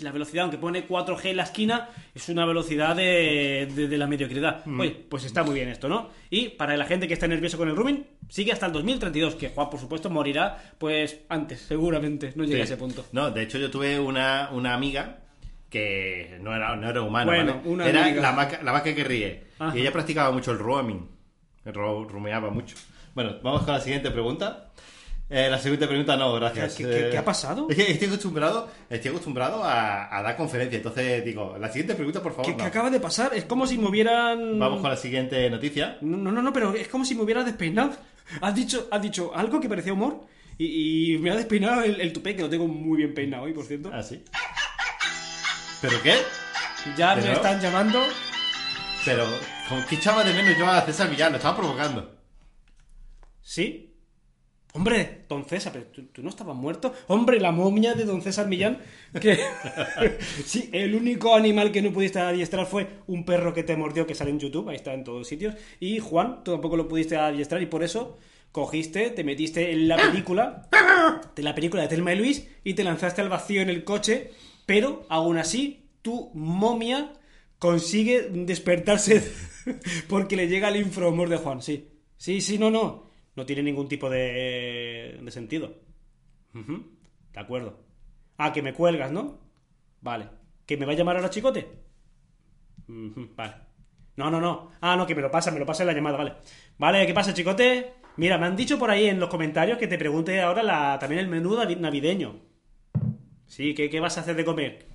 la 0.00 0.12
velocidad, 0.12 0.44
aunque 0.44 0.58
pone 0.58 0.86
4G 0.86 1.24
en 1.30 1.36
la 1.38 1.42
esquina, 1.42 1.88
es 2.14 2.28
una 2.28 2.46
velocidad 2.46 2.94
de, 2.94 3.68
de- 3.74 3.88
de 3.88 3.98
la 3.98 4.06
mediocridad. 4.06 4.64
Mm. 4.64 4.78
Oye, 4.80 4.90
pues 5.10 5.24
está 5.24 5.42
muy 5.42 5.56
bien 5.56 5.68
esto, 5.68 5.88
¿no? 5.88 6.08
Y 6.30 6.50
para 6.50 6.76
la 6.76 6.84
gente 6.84 7.08
que 7.08 7.14
está 7.14 7.26
nervioso 7.26 7.58
con 7.58 7.68
el 7.68 7.74
roaming, 7.74 8.06
sigue 8.28 8.52
hasta 8.52 8.66
el 8.66 8.72
2032, 8.72 9.34
que 9.34 9.48
Juan, 9.48 9.68
por 9.70 9.80
supuesto, 9.80 10.08
morirá 10.08 10.72
pues 10.78 11.18
antes, 11.28 11.60
seguramente, 11.62 12.32
no 12.36 12.44
llega 12.44 12.58
Sí. 12.58 12.60
a 12.60 12.64
ese 12.64 12.76
punto. 12.76 13.04
No, 13.10 13.30
de 13.32 13.42
hecho 13.42 13.58
yo 13.58 13.70
tuve 13.72 13.98
una, 13.98 14.50
una 14.52 14.72
amiga 14.74 15.18
que 15.68 16.38
no 16.40 16.54
era, 16.54 16.76
no 16.76 16.88
era 16.88 17.02
humana, 17.02 17.26
Bueno, 17.26 17.54
¿vale? 17.56 17.68
una 17.68 17.86
era 17.88 18.04
amiga. 18.04 18.22
la 18.22 18.32
vaca, 18.32 18.60
la 18.62 18.70
vaca 18.72 18.94
que 18.94 19.02
ríe. 19.04 19.44
Ajá. 19.58 19.76
Y 19.76 19.80
ella 19.80 19.92
practicaba 19.92 20.30
mucho 20.30 20.52
el 20.52 20.58
roaming. 20.60 21.08
Ro- 21.64 22.04
rumeaba 22.04 22.50
mucho. 22.50 22.76
Bueno, 23.14 23.36
vamos 23.42 23.62
con 23.64 23.74
la 23.74 23.80
siguiente 23.80 24.10
pregunta. 24.10 24.70
Eh, 25.30 25.48
la 25.50 25.58
siguiente 25.58 25.86
pregunta 25.86 26.16
no, 26.16 26.32
gracias. 26.34 26.74
¿Qué- 26.74 26.84
qué- 26.84 27.06
Eh, 27.08 27.10
qué 27.10 27.18
ha 27.18 27.24
pasado? 27.24 27.66
Es 27.68 27.76
que 27.76 27.90
estoy 27.92 28.08
acostumbrado, 28.08 28.70
estoy 28.88 29.10
acostumbrado 29.10 29.62
a, 29.62 30.16
a 30.16 30.22
dar 30.22 30.36
conferencias. 30.36 30.78
Entonces 30.78 31.22
digo, 31.24 31.56
la 31.58 31.68
siguiente 31.68 31.94
pregunta, 31.94 32.22
por 32.22 32.32
favor. 32.32 32.46
¿Qué, 32.46 32.52
no. 32.52 32.58
qué 32.58 32.64
acaba 32.64 32.88
de 32.88 32.98
pasar? 32.98 33.34
Es 33.34 33.44
como 33.44 33.66
si 33.66 33.76
me 33.76 33.88
hubieran... 33.88 34.58
Vamos 34.58 34.80
con 34.80 34.88
la 34.90 34.96
siguiente 34.96 35.50
noticia. 35.50 35.98
No, 36.00 36.16
no, 36.32 36.40
no, 36.40 36.52
pero 36.52 36.72
es 36.74 36.88
como 36.88 37.04
si 37.04 37.14
me 37.14 37.22
hubieras 37.22 37.44
despeinado. 37.44 37.92
Has 38.40 38.54
dicho, 38.54 38.88
has 38.90 39.02
dicho 39.02 39.32
algo 39.34 39.60
que 39.60 39.68
parecía 39.68 39.92
humor 39.92 40.20
y, 40.56 41.14
y 41.14 41.18
me 41.18 41.30
ha 41.30 41.36
despeinado 41.36 41.82
el, 41.82 42.00
el 42.00 42.12
tupé, 42.12 42.34
que 42.34 42.42
lo 42.42 42.48
tengo 42.48 42.66
muy 42.66 42.96
bien 42.96 43.12
peinado 43.12 43.44
hoy, 43.44 43.52
por 43.52 43.64
cierto. 43.66 43.90
Ah, 43.92 44.02
sí. 44.02 44.22
¿Pero 45.82 46.02
qué? 46.02 46.14
Ya 46.96 47.14
me 47.16 47.32
están 47.32 47.60
llamando. 47.60 48.00
Pero, 49.04 49.24
¿con 49.68 49.82
qué 49.84 49.94
echaba 49.96 50.24
de 50.24 50.32
menos 50.32 50.56
yo 50.58 50.66
a 50.66 50.80
César 50.82 51.08
Millán? 51.10 51.32
Lo 51.32 51.36
estaba 51.36 51.56
provocando. 51.56 52.16
¿Sí? 53.42 53.87
Hombre, 54.74 55.24
don 55.28 55.44
César, 55.44 55.72
pero 55.72 55.86
¿tú, 55.86 56.02
tú 56.12 56.22
no 56.22 56.28
estabas 56.28 56.54
muerto. 56.54 56.92
Hombre, 57.06 57.40
la 57.40 57.52
momia 57.52 57.94
de 57.94 58.04
don 58.04 58.20
César 58.20 58.48
Millán. 58.48 58.78
Que... 59.18 59.38
sí, 60.44 60.68
el 60.72 60.94
único 60.94 61.34
animal 61.34 61.72
que 61.72 61.80
no 61.80 61.92
pudiste 61.92 62.18
adiestrar 62.18 62.66
fue 62.66 62.86
un 63.06 63.24
perro 63.24 63.54
que 63.54 63.62
te 63.62 63.76
mordió, 63.76 64.06
que 64.06 64.14
sale 64.14 64.30
en 64.30 64.38
YouTube, 64.38 64.68
ahí 64.68 64.76
está 64.76 64.92
en 64.92 65.04
todos 65.04 65.26
sitios. 65.26 65.54
Y 65.80 65.98
Juan, 65.98 66.44
tú 66.44 66.52
tampoco 66.52 66.76
lo 66.76 66.86
pudiste 66.86 67.16
adiestrar 67.16 67.62
y 67.62 67.66
por 67.66 67.82
eso 67.82 68.18
cogiste, 68.52 69.10
te 69.10 69.24
metiste 69.24 69.72
en 69.72 69.88
la 69.88 69.96
película, 69.96 70.68
de 71.34 71.42
la 71.42 71.54
película 71.54 71.82
de 71.82 71.88
Telma 71.88 72.12
y 72.12 72.16
Luis 72.16 72.48
y 72.64 72.74
te 72.74 72.84
lanzaste 72.84 73.20
al 73.20 73.28
vacío 73.28 73.62
en 73.62 73.70
el 73.70 73.84
coche, 73.84 74.32
pero 74.66 75.06
aún 75.08 75.38
así 75.38 75.88
tu 76.02 76.30
momia 76.34 77.12
consigue 77.58 78.28
despertarse 78.30 79.22
porque 80.08 80.36
le 80.36 80.48
llega 80.48 80.68
el 80.68 80.76
infrahumor 80.76 81.28
de 81.28 81.36
Juan, 81.36 81.62
sí. 81.62 81.88
Sí, 82.16 82.40
sí, 82.40 82.58
no, 82.58 82.70
no. 82.70 83.07
No 83.38 83.46
tiene 83.46 83.62
ningún 83.62 83.86
tipo 83.86 84.10
de, 84.10 85.16
de 85.22 85.30
sentido. 85.30 85.76
De 87.32 87.38
acuerdo. 87.40 87.78
Ah, 88.36 88.52
que 88.52 88.62
me 88.62 88.74
cuelgas, 88.74 89.12
¿no? 89.12 89.38
Vale. 90.00 90.26
¿Que 90.66 90.76
me 90.76 90.84
va 90.84 90.90
a 90.92 90.96
llamar 90.96 91.14
ahora 91.14 91.30
Chicote? 91.30 91.68
Vale. 93.36 93.54
No, 94.16 94.28
no, 94.28 94.40
no. 94.40 94.72
Ah, 94.80 94.96
no, 94.96 95.06
que 95.06 95.14
me 95.14 95.22
lo 95.22 95.30
pasa, 95.30 95.52
me 95.52 95.60
lo 95.60 95.66
pasa 95.66 95.84
en 95.84 95.86
la 95.86 95.92
llamada, 95.92 96.16
vale. 96.18 96.32
Vale, 96.78 97.06
¿qué 97.06 97.14
pasa, 97.14 97.32
Chicote? 97.32 97.92
Mira, 98.16 98.38
me 98.38 98.46
han 98.46 98.56
dicho 98.56 98.76
por 98.76 98.90
ahí 98.90 99.06
en 99.06 99.20
los 99.20 99.28
comentarios 99.28 99.78
que 99.78 99.86
te 99.86 99.98
pregunte 99.98 100.40
ahora 100.40 100.64
la, 100.64 100.98
también 100.98 101.20
el 101.20 101.28
menú 101.28 101.54
navi- 101.54 101.78
navideño. 101.78 102.40
Sí, 103.46 103.72
¿qué, 103.72 103.88
qué 103.88 104.00
vas 104.00 104.18
a 104.18 104.22
hacer 104.22 104.34
de 104.34 104.44
comer? 104.44 104.88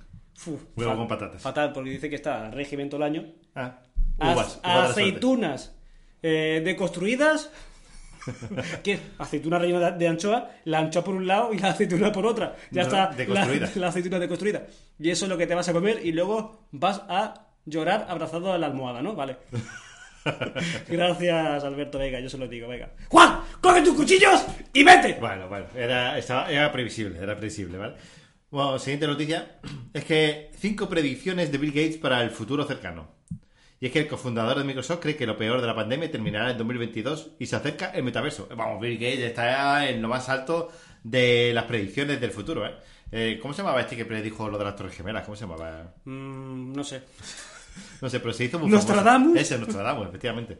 Huevo 0.76 0.96
con 0.96 1.08
patatas. 1.08 1.40
Fatal, 1.40 1.72
porque 1.72 1.88
dice 1.88 2.10
que 2.10 2.16
está 2.16 2.50
régimen 2.50 2.90
todo 2.90 2.98
el 2.98 3.04
año. 3.04 3.32
Ah, 3.54 3.80
uvas, 4.18 4.60
aceitunas 4.62 5.74
eh, 6.22 6.60
deconstruidas. 6.62 7.50
¿Qué? 8.82 8.98
Aceituna 9.18 9.58
rellena 9.58 9.90
de, 9.92 9.98
de 9.98 10.08
anchoa, 10.08 10.50
la 10.64 10.78
anchoa 10.78 11.04
por 11.04 11.14
un 11.14 11.26
lado 11.26 11.52
y 11.52 11.58
la 11.58 11.70
aceituna 11.70 12.10
por 12.12 12.26
otra. 12.26 12.56
Ya 12.70 12.82
No, 12.82 12.88
está 12.88 13.06
deconstruida. 13.16 13.66
La, 13.66 13.72
la 13.80 13.88
aceituna 13.88 14.18
deconstruida. 14.18 14.66
Y 14.98 15.10
eso 15.10 15.24
es 15.26 15.28
lo 15.28 15.36
que 15.38 15.46
te 15.46 15.54
vas 15.54 15.68
a 15.68 15.72
comer 15.72 16.00
y 16.04 16.12
luego 16.12 16.66
vas 16.72 17.02
a 17.08 17.48
llorar 17.66 18.06
abrazado 18.08 18.52
a 18.52 18.58
la 18.58 18.66
almohada, 18.66 19.02
¿no? 19.02 19.14
Vale. 19.14 19.36
Gracias, 20.88 21.64
Alberto 21.64 21.98
Vega, 21.98 22.20
yo 22.20 22.28
se 22.30 22.38
lo 22.38 22.48
digo, 22.48 22.68
venga. 22.68 22.90
¡Juan! 23.08 23.40
¡Coge 23.60 23.82
tus 23.82 23.94
cuchillos 23.94 24.44
y 24.72 24.82
vete! 24.84 25.18
Bueno, 25.20 25.48
bueno, 25.48 25.66
era, 25.76 26.18
estaba- 26.18 26.50
era 26.50 26.70
previsible, 26.72 27.18
era 27.18 27.36
previsible, 27.36 27.76
¿vale? 27.78 27.94
Bueno, 28.50 28.78
siguiente 28.78 29.06
noticia 29.06 29.58
es 29.92 30.04
que 30.04 30.50
cinco 30.58 30.88
predicciones 30.88 31.52
de 31.52 31.58
Bill 31.58 31.72
Gates 31.72 31.98
para 31.98 32.22
el 32.22 32.30
futuro 32.30 32.64
cercano. 32.64 33.08
Y 33.80 33.86
es 33.86 33.92
que 33.92 34.00
el 34.00 34.08
cofundador 34.08 34.58
de 34.58 34.64
Microsoft 34.64 35.00
cree 35.00 35.16
que 35.16 35.26
lo 35.26 35.36
peor 35.36 35.60
de 35.60 35.66
la 35.66 35.74
pandemia 35.74 36.10
terminará 36.10 36.50
en 36.50 36.58
2022 36.58 37.32
y 37.38 37.46
se 37.46 37.56
acerca 37.56 37.90
el 37.90 38.02
metaverso. 38.04 38.48
Vamos, 38.56 38.80
Bill 38.80 38.94
Gates 38.98 39.20
está 39.20 39.88
en 39.88 40.00
lo 40.00 40.08
más 40.08 40.28
alto 40.28 40.70
de 41.02 41.52
las 41.52 41.64
predicciones 41.64 42.20
del 42.20 42.30
futuro, 42.30 42.66
¿eh? 42.66 42.74
Eh, 43.12 43.38
¿Cómo 43.40 43.52
se 43.52 43.62
llamaba 43.62 43.80
este 43.80 43.96
que 43.96 44.04
predijo 44.06 44.48
lo 44.48 44.58
de 44.58 44.64
las 44.64 44.74
Torres 44.74 44.96
Gemelas? 44.96 45.24
¿Cómo 45.24 45.36
se 45.36 45.46
llamaba? 45.46 45.94
Mm, 46.04 46.72
no 46.72 46.82
sé. 46.82 47.02
No 48.00 48.08
sé, 48.08 48.20
pero 48.20 48.32
se 48.32 48.44
hizo 48.44 48.58
muy 48.58 48.68
¿Nostradamus? 48.70 49.26
famoso. 49.28 49.40
Ese, 49.40 49.58
Nostradamus, 49.58 50.08
efectivamente. 50.08 50.58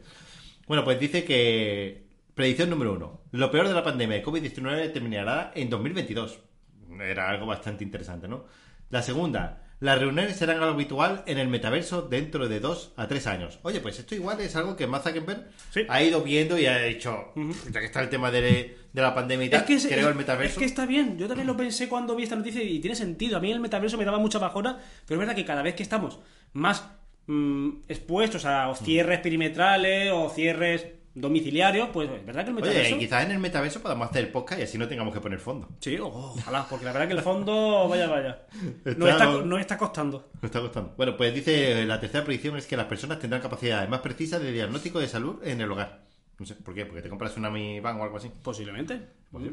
Bueno, 0.67 0.83
pues 0.83 0.99
dice 0.99 1.23
que... 1.23 2.05
Predicción 2.33 2.69
número 2.69 2.93
uno. 2.93 3.21
Lo 3.31 3.49
peor 3.49 3.67
de 3.67 3.73
la 3.73 3.83
pandemia 3.83 4.17
de 4.17 4.23
COVID-19 4.23 4.91
terminará 4.91 5.53
en 5.55 5.69
2022. 5.69 6.39
Era 6.99 7.29
algo 7.29 7.45
bastante 7.45 7.83
interesante, 7.85 8.27
¿no? 8.27 8.45
La 8.89 9.01
segunda. 9.01 9.64
Las 9.81 9.99
reuniones 9.99 10.37
serán 10.37 10.57
algo 10.59 10.71
habitual 10.73 11.23
en 11.27 11.37
el 11.37 11.47
metaverso 11.49 12.01
dentro 12.03 12.47
de 12.47 12.59
dos 12.61 12.93
a 12.95 13.07
tres 13.07 13.27
años. 13.27 13.59
Oye, 13.61 13.81
pues 13.81 13.99
esto 13.99 14.15
igual 14.15 14.39
es 14.39 14.55
algo 14.55 14.75
que 14.77 14.87
Mark 14.87 15.03
Zuckerberg 15.03 15.47
Sí. 15.71 15.81
ha 15.89 16.01
ido 16.01 16.21
viendo 16.21 16.57
y 16.57 16.65
ha 16.65 16.77
dicho, 16.79 17.33
ya 17.71 17.79
que 17.81 17.85
está 17.85 18.01
el 18.01 18.09
tema 18.09 18.31
de, 18.31 18.77
de 18.93 19.01
la 19.01 19.13
pandemia 19.13 19.45
y 19.47 19.49
tal, 19.49 19.59
Es 19.61 19.65
que, 19.67 19.73
es- 19.75 19.87
creo 19.87 20.07
el 20.09 20.15
metaverso. 20.15 20.53
es 20.53 20.57
que 20.59 20.65
está 20.65 20.85
bien. 20.85 21.17
Yo 21.17 21.27
también 21.27 21.45
lo 21.47 21.57
pensé 21.57 21.89
cuando 21.89 22.15
vi 22.15 22.23
esta 22.23 22.37
noticia 22.37 22.63
y 22.63 22.79
tiene 22.79 22.95
sentido. 22.95 23.37
A 23.37 23.41
mí 23.41 23.51
el 23.51 23.59
metaverso 23.59 23.97
me 23.97 24.05
daba 24.05 24.17
mucha 24.17 24.39
bajona, 24.39 24.79
pero 25.05 25.19
es 25.19 25.27
verdad 25.27 25.35
que 25.35 25.45
cada 25.45 25.61
vez 25.61 25.75
que 25.75 25.83
estamos 25.83 26.19
más 26.53 26.87
mm, 27.27 27.69
expuestos 27.89 28.45
a 28.45 28.73
cierres 28.75 29.19
perimetrales 29.19 30.11
o 30.13 30.29
cierres 30.29 30.85
domiciliarios, 31.15 31.89
pues 31.93 32.09
es 32.11 32.25
verdad 32.25 32.43
que 32.43 32.49
el 32.49 32.55
metaverso... 32.55 32.95
Oye, 32.95 32.99
quizás 32.99 33.25
en 33.25 33.31
el 33.31 33.39
metaverso 33.39 33.81
podamos 33.81 34.09
hacer 34.09 34.25
el 34.25 34.31
podcast 34.31 34.59
y 34.59 34.63
así 34.63 34.77
no 34.77 34.87
tengamos 34.87 35.13
que 35.13 35.21
poner 35.21 35.39
fondo. 35.39 35.69
Sí, 35.79 35.97
ojalá, 35.97 36.67
porque 36.69 36.85
la 36.85 36.91
verdad 36.91 37.07
que 37.07 37.13
el 37.13 37.21
fondo, 37.21 37.87
vaya, 37.89 38.07
vaya. 38.07 38.45
No 38.97 39.07
Está- 39.07 39.25
está, 39.31 39.45
no 39.45 39.57
está 39.57 39.77
costando. 39.77 40.29
Me 40.41 40.47
está 40.47 40.59
costando. 40.59 40.93
Bueno, 40.97 41.15
pues 41.17 41.33
dice 41.33 41.85
la 41.85 41.99
tercera 41.99 42.23
predicción 42.25 42.57
es 42.57 42.67
que 42.67 42.77
las 42.77 42.85
personas 42.85 43.17
tendrán 43.19 43.41
capacidades 43.41 43.89
más 43.89 44.01
precisas 44.01 44.41
de 44.41 44.51
diagnóstico 44.51 44.99
de 44.99 45.07
salud 45.07 45.41
en 45.43 45.61
el 45.61 45.71
hogar. 45.71 46.03
No 46.37 46.45
sé, 46.45 46.55
¿por 46.55 46.75
qué? 46.75 46.85
Porque 46.85 47.01
te 47.01 47.07
compras 47.07 47.37
una 47.37 47.49
Mi 47.49 47.79
Band 47.79 47.99
o 48.01 48.03
algo 48.03 48.17
así. 48.17 48.29
Posiblemente. 48.41 48.99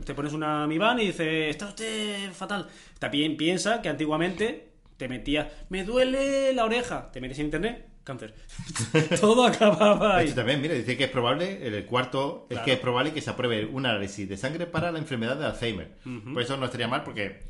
Te 0.05 0.15
pones 0.15 0.33
una 0.33 0.67
Mi 0.67 0.79
Band 0.79 1.01
y 1.01 1.07
dices, 1.07 1.51
está 1.51 1.67
usted 1.69 2.33
fatal. 2.33 2.67
También 2.99 3.37
piensa 3.37 3.81
que 3.81 3.89
antiguamente 3.89 4.73
te 4.97 5.09
metías, 5.09 5.47
me 5.69 5.85
duele 5.85 6.53
la 6.53 6.65
oreja. 6.65 7.11
Te 7.13 7.21
metes 7.21 7.39
en 7.39 7.47
internet, 7.47 7.87
cáncer. 8.05 8.35
Todo 9.21 9.47
acababa 9.47 10.17
ahí. 10.17 10.27
hecho, 10.27 10.37
también, 10.37 10.61
mira, 10.61 10.75
dice 10.75 10.97
que 10.97 11.05
es 11.05 11.11
probable, 11.11 11.67
el 11.67 11.85
cuarto, 11.87 12.47
es 12.51 12.59
que 12.61 12.73
es 12.75 12.79
probable 12.79 13.13
que 13.13 13.21
se 13.21 13.31
apruebe 13.31 13.67
un 13.67 13.87
análisis 13.87 14.29
de 14.29 14.37
sangre 14.37 14.67
para 14.67 14.93
la 14.93 14.99
enfermedad 14.99 15.37
de 15.37 15.47
Alzheimer. 15.47 15.93
Por 16.33 16.43
eso 16.43 16.57
no 16.57 16.67
estaría 16.67 16.89
mal 16.89 17.03
porque 17.05 17.41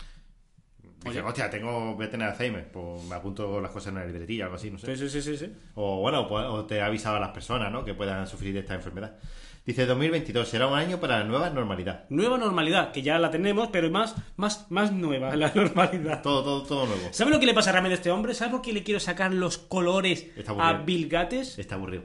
Dice, 1.04 1.18
Oye. 1.18 1.28
hostia, 1.28 1.50
tengo, 1.50 1.96
voy 1.96 2.06
a 2.06 2.10
tener 2.10 2.28
Alzheimer, 2.28 2.70
pues 2.70 3.02
me 3.04 3.16
apunto 3.16 3.60
las 3.60 3.72
cosas 3.72 3.88
en 3.88 3.96
una 3.96 4.06
libretilla 4.06 4.44
o 4.44 4.46
algo 4.46 4.56
así, 4.56 4.70
no 4.70 4.78
sé. 4.78 4.96
Sí, 4.96 5.08
sí, 5.08 5.20
sí, 5.20 5.36
sí. 5.36 5.46
sí. 5.46 5.52
O 5.74 6.00
bueno, 6.00 6.28
pues, 6.28 6.44
o 6.46 6.64
te 6.64 6.80
ha 6.80 6.86
avisado 6.86 7.16
a 7.16 7.20
las 7.20 7.30
personas, 7.30 7.72
¿no? 7.72 7.84
Que 7.84 7.94
puedan 7.94 8.26
sufrir 8.28 8.54
de 8.54 8.60
esta 8.60 8.74
enfermedad. 8.74 9.18
Dice, 9.64 9.86
2022 9.86 10.48
será 10.48 10.66
un 10.66 10.76
año 10.76 10.98
para 10.98 11.18
la 11.20 11.24
nueva 11.24 11.48
normalidad. 11.48 12.04
Nueva 12.08 12.36
normalidad, 12.36 12.90
que 12.90 13.02
ya 13.02 13.20
la 13.20 13.30
tenemos, 13.30 13.68
pero 13.70 13.88
más, 13.90 14.16
más, 14.36 14.68
más 14.70 14.92
nueva 14.92 15.36
la 15.36 15.52
normalidad. 15.54 16.20
Todo, 16.20 16.42
todo, 16.42 16.62
todo 16.64 16.86
nuevo. 16.86 17.08
¿Sabes 17.12 17.32
lo 17.32 17.38
que 17.38 17.46
le 17.46 17.54
pasa 17.54 17.70
realmente 17.70 17.94
a 17.94 17.98
este 17.98 18.10
hombre? 18.10 18.34
¿Sabes 18.34 18.52
por 18.52 18.62
qué 18.62 18.72
le 18.72 18.82
quiero 18.82 18.98
sacar 18.98 19.32
los 19.32 19.58
colores 19.58 20.26
a. 20.58 20.72
Bill 20.72 21.08
Gates? 21.08 21.60
Está 21.60 21.76
aburrido. 21.76 22.02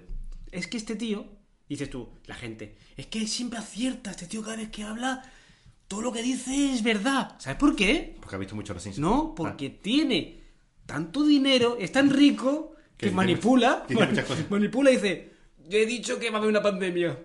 Es 0.51 0.67
que 0.67 0.77
este 0.77 0.95
tío, 0.95 1.25
dices 1.67 1.89
tú, 1.89 2.09
la 2.27 2.35
gente, 2.35 2.77
es 2.95 3.07
que 3.07 3.25
siempre 3.25 3.57
acierta, 3.57 4.11
este 4.11 4.27
tío 4.27 4.43
cada 4.43 4.57
vez 4.57 4.69
que 4.69 4.83
habla, 4.83 5.23
todo 5.87 6.01
lo 6.01 6.11
que 6.13 6.21
dice 6.21 6.73
es 6.73 6.83
verdad. 6.83 7.37
¿Sabes 7.39 7.57
por 7.57 7.75
qué? 7.75 8.17
Porque 8.19 8.35
ha 8.35 8.39
visto 8.39 8.55
mucho 8.55 8.75
los 8.75 8.83
Simpsons. 8.83 9.01
No, 9.01 9.33
porque 9.35 9.71
tiene 9.71 10.43
tanto 10.85 11.23
dinero, 11.23 11.75
es 11.79 11.91
tan 11.91 12.11
rico, 12.11 12.75
que 12.97 13.09
manipula, 13.09 13.83
dice 13.87 14.45
manipula 14.49 14.91
y 14.91 14.95
dice, 14.95 15.33
yo 15.67 15.79
he 15.79 15.87
dicho 15.87 16.19
que 16.19 16.29
va 16.29 16.35
a 16.35 16.39
haber 16.39 16.51
una 16.51 16.61
pandemia. 16.61 17.17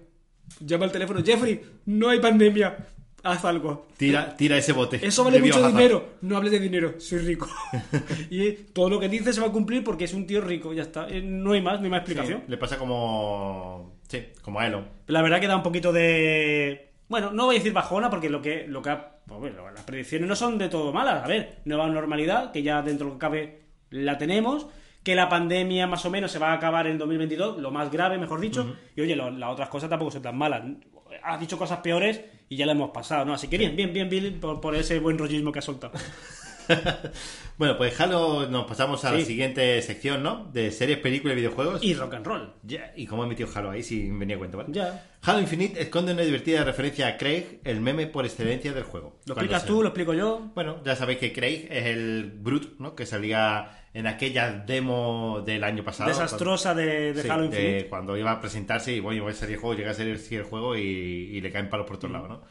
Llama 0.60 0.84
al 0.86 0.92
teléfono, 0.92 1.22
Jeffrey, 1.24 1.60
no 1.86 2.08
hay 2.08 2.20
pandemia, 2.20 2.76
haz 3.22 3.44
algo. 3.44 3.86
Tira, 3.96 4.36
tira 4.36 4.56
ese 4.56 4.72
bote. 4.72 4.98
Eso 5.04 5.24
vale 5.24 5.40
mucho 5.40 5.66
dinero. 5.66 6.10
No 6.22 6.36
hables 6.36 6.52
de 6.52 6.60
dinero, 6.60 6.94
soy 6.98 7.18
rico. 7.18 7.48
y 8.30 8.52
todo 8.72 8.88
lo 8.90 9.00
que 9.00 9.08
dice 9.08 9.32
se 9.32 9.40
va 9.40 9.48
a 9.48 9.52
cumplir 9.52 9.82
porque 9.84 10.04
es 10.04 10.14
un 10.14 10.26
tío 10.26 10.40
rico, 10.40 10.72
ya 10.72 10.82
está. 10.82 11.08
Eh, 11.08 11.20
No 11.22 11.52
hay 11.52 11.60
más, 11.62 11.78
no 11.80 11.84
hay 11.84 11.90
más 11.90 12.00
explicación. 12.00 12.42
Le 12.48 12.56
pasa 12.56 12.78
como. 12.78 13.96
Sí, 14.08 14.22
como 14.42 14.60
a 14.60 14.66
Elon. 14.66 14.86
La 15.06 15.22
verdad 15.22 15.40
que 15.40 15.46
da 15.48 15.56
un 15.56 15.62
poquito 15.62 15.92
de. 15.92 16.90
Bueno, 17.08 17.30
no 17.32 17.46
voy 17.46 17.56
a 17.56 17.58
decir 17.58 17.72
bajona 17.72 18.08
porque 18.08 18.30
lo 18.30 18.40
que, 18.40 18.66
lo 18.66 18.80
que 18.82 18.90
ha- 18.90 19.16
pues 19.26 19.38
bueno, 19.38 19.70
las 19.70 19.84
predicciones 19.84 20.28
no 20.28 20.34
son 20.36 20.58
de 20.58 20.68
todo 20.68 20.92
malas. 20.92 21.24
A 21.24 21.28
ver, 21.28 21.58
nueva 21.64 21.86
normalidad, 21.88 22.52
que 22.52 22.62
ya 22.62 22.82
dentro 22.82 23.06
de 23.06 23.12
lo 23.12 23.18
que 23.18 23.20
cabe 23.20 23.60
la 23.90 24.16
tenemos. 24.18 24.66
Que 25.02 25.14
la 25.14 25.28
pandemia 25.28 25.86
más 25.86 26.04
o 26.04 26.10
menos 26.10 26.30
se 26.30 26.38
va 26.38 26.50
a 26.52 26.54
acabar 26.54 26.86
en 26.86 26.96
2022, 26.98 27.58
lo 27.58 27.70
más 27.70 27.90
grave, 27.90 28.18
mejor 28.18 28.40
dicho. 28.40 28.76
Y 28.96 29.00
oye, 29.00 29.16
lo- 29.16 29.30
las 29.30 29.50
otras 29.50 29.68
cosas 29.68 29.90
tampoco 29.90 30.10
son 30.12 30.22
tan 30.22 30.36
malas. 30.38 30.62
Has 31.24 31.40
dicho 31.40 31.58
cosas 31.58 31.78
peores 31.80 32.20
y 32.48 32.56
ya 32.56 32.66
las 32.66 32.74
hemos 32.76 32.90
pasado, 32.90 33.24
¿no? 33.24 33.34
Así 33.34 33.48
que 33.48 33.58
bien, 33.58 33.74
bien, 33.76 33.92
bien, 33.92 34.08
bien 34.08 34.40
por, 34.40 34.60
por 34.60 34.74
ese 34.76 34.98
buen 35.00 35.18
rollismo 35.18 35.50
que 35.52 35.58
has 35.58 35.64
soltado. 35.64 35.92
Bueno, 37.58 37.76
pues 37.76 38.00
Halo, 38.00 38.48
nos 38.48 38.66
pasamos 38.66 39.04
a 39.04 39.12
la 39.12 39.20
siguiente 39.24 39.80
sección, 39.82 40.22
¿no? 40.22 40.48
De 40.52 40.70
series, 40.70 40.98
películas 40.98 41.34
y 41.34 41.40
videojuegos. 41.40 41.82
Y 41.84 41.94
rock 41.94 42.14
and 42.14 42.26
roll. 42.26 42.54
¿Y 42.96 43.06
cómo 43.06 43.24
he 43.24 43.26
metido 43.26 43.48
Halo 43.54 43.70
ahí 43.70 43.82
sin 43.82 44.18
venir 44.18 44.36
a 44.36 44.38
cuenta, 44.38 44.56
¿vale? 44.56 44.68
Ya. 44.72 45.10
Halo 45.22 45.40
Infinite 45.40 45.80
esconde 45.82 46.12
una 46.12 46.22
divertida 46.22 46.64
referencia 46.64 47.08
a 47.08 47.16
Craig, 47.16 47.60
el 47.64 47.80
meme 47.80 48.06
por 48.06 48.24
excelencia 48.24 48.72
del 48.72 48.84
juego. 48.84 49.18
¿Lo 49.26 49.34
explicas 49.34 49.62
se- 49.62 49.68
tú? 49.68 49.82
¿Lo 49.82 49.88
explico 49.88 50.14
yo? 50.14 50.50
Bueno, 50.54 50.78
ya 50.84 50.96
sabéis 50.96 51.18
que 51.18 51.32
Craig 51.32 51.66
es 51.70 51.86
el 51.86 52.32
Brute, 52.36 52.68
¿no? 52.78 52.94
Que 52.94 53.06
salía 53.06 53.81
en 53.94 54.06
aquella 54.06 54.50
demo 54.52 55.42
del 55.44 55.64
año 55.64 55.84
pasado. 55.84 56.08
Desastrosa 56.08 56.74
de, 56.74 57.12
de 57.12 57.22
sí, 57.22 57.28
Halo 57.28 57.48
de 57.48 57.60
Infinite. 57.60 57.88
cuando 57.88 58.16
iba 58.16 58.30
a 58.30 58.40
presentarse 58.40 58.92
y 58.92 59.00
bueno, 59.00 59.22
iba 59.22 59.30
a 59.30 59.34
ser 59.34 59.50
el 59.50 59.56
juego, 59.56 59.76
llega 59.76 59.90
a 59.90 59.94
ser 59.94 60.08
el, 60.08 60.42
juego 60.44 60.76
y, 60.76 60.80
y 60.80 61.40
le 61.40 61.52
caen 61.52 61.68
palos 61.68 61.86
por 61.86 61.98
todos 61.98 62.12
lados, 62.12 62.28
¿no? 62.28 62.42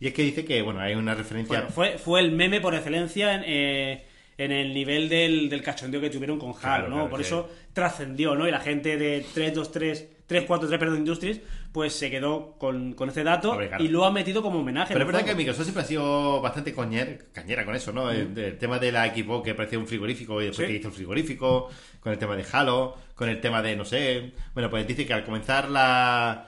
Y 0.00 0.08
es 0.08 0.14
que 0.14 0.22
dice 0.22 0.46
que, 0.46 0.62
bueno, 0.62 0.80
hay 0.80 0.94
una 0.94 1.14
referencia... 1.14 1.58
Bueno, 1.58 1.72
fue, 1.72 1.98
fue 1.98 2.20
el 2.20 2.32
meme 2.32 2.62
por 2.62 2.74
excelencia 2.74 3.34
en, 3.34 3.42
eh, 3.44 4.06
en 4.44 4.52
el 4.52 4.72
nivel 4.72 5.08
del, 5.08 5.48
del 5.48 5.62
cachondeo 5.62 6.00
que 6.00 6.10
tuvieron 6.10 6.38
con 6.38 6.50
Halo, 6.50 6.58
Claro, 6.60 6.88
¿no? 6.88 6.94
claro, 6.96 7.10
por 7.10 7.20
sí. 7.20 7.26
eso 7.26 7.48
trascendió, 7.72 8.34
¿no? 8.34 8.46
Y 8.48 8.50
la 8.50 8.60
gente 8.60 8.96
de 8.96 9.20
323, 9.34 10.08
343, 10.26 10.78
perdón, 10.78 10.98
Industries, 10.98 11.40
pues 11.72 11.92
se 11.92 12.10
quedó 12.10 12.56
con, 12.58 12.94
con 12.94 13.08
ese 13.10 13.22
dato 13.24 13.56
claro. 13.56 13.82
y 13.84 13.88
lo 13.88 14.04
ha 14.04 14.10
metido 14.12 14.42
como 14.42 14.60
homenaje. 14.60 14.92
Pero 14.94 15.04
es 15.04 15.12
verdad 15.12 15.24
que. 15.28 15.34
Microsoft 15.34 15.64
siempre 15.64 15.82
ha 15.82 15.86
sido 15.86 16.40
bastante 16.40 16.72
coñer, 16.72 17.26
cañera 17.32 17.64
con 17.64 17.74
eso, 17.74 17.92
¿no? 17.92 18.10
El, 18.10 18.36
el 18.38 18.56
tema 18.58 18.78
de 18.78 18.92
la 18.92 19.06
equipo 19.06 19.42
que 19.42 19.54
parecía 19.54 19.78
un 19.78 19.86
frigorífico 19.86 20.40
y 20.40 20.46
después 20.46 20.66
Sí. 20.66 20.72
que 20.72 20.78
hizo 20.78 20.88
el 20.88 20.94
frigorífico, 20.94 21.68
con 22.00 22.12
el 22.12 22.18
tema 22.18 22.36
de 22.36 22.44
Halo, 22.52 22.96
con 23.14 23.28
el 23.28 23.40
tema 23.40 23.60
de, 23.60 23.76
no 23.76 23.84
sé... 23.84 24.32
Bueno, 24.54 24.70
pues 24.70 24.86
dice 24.86 25.04
que 25.06 25.12
al 25.12 25.24
comenzar 25.24 25.68
la 25.68 26.46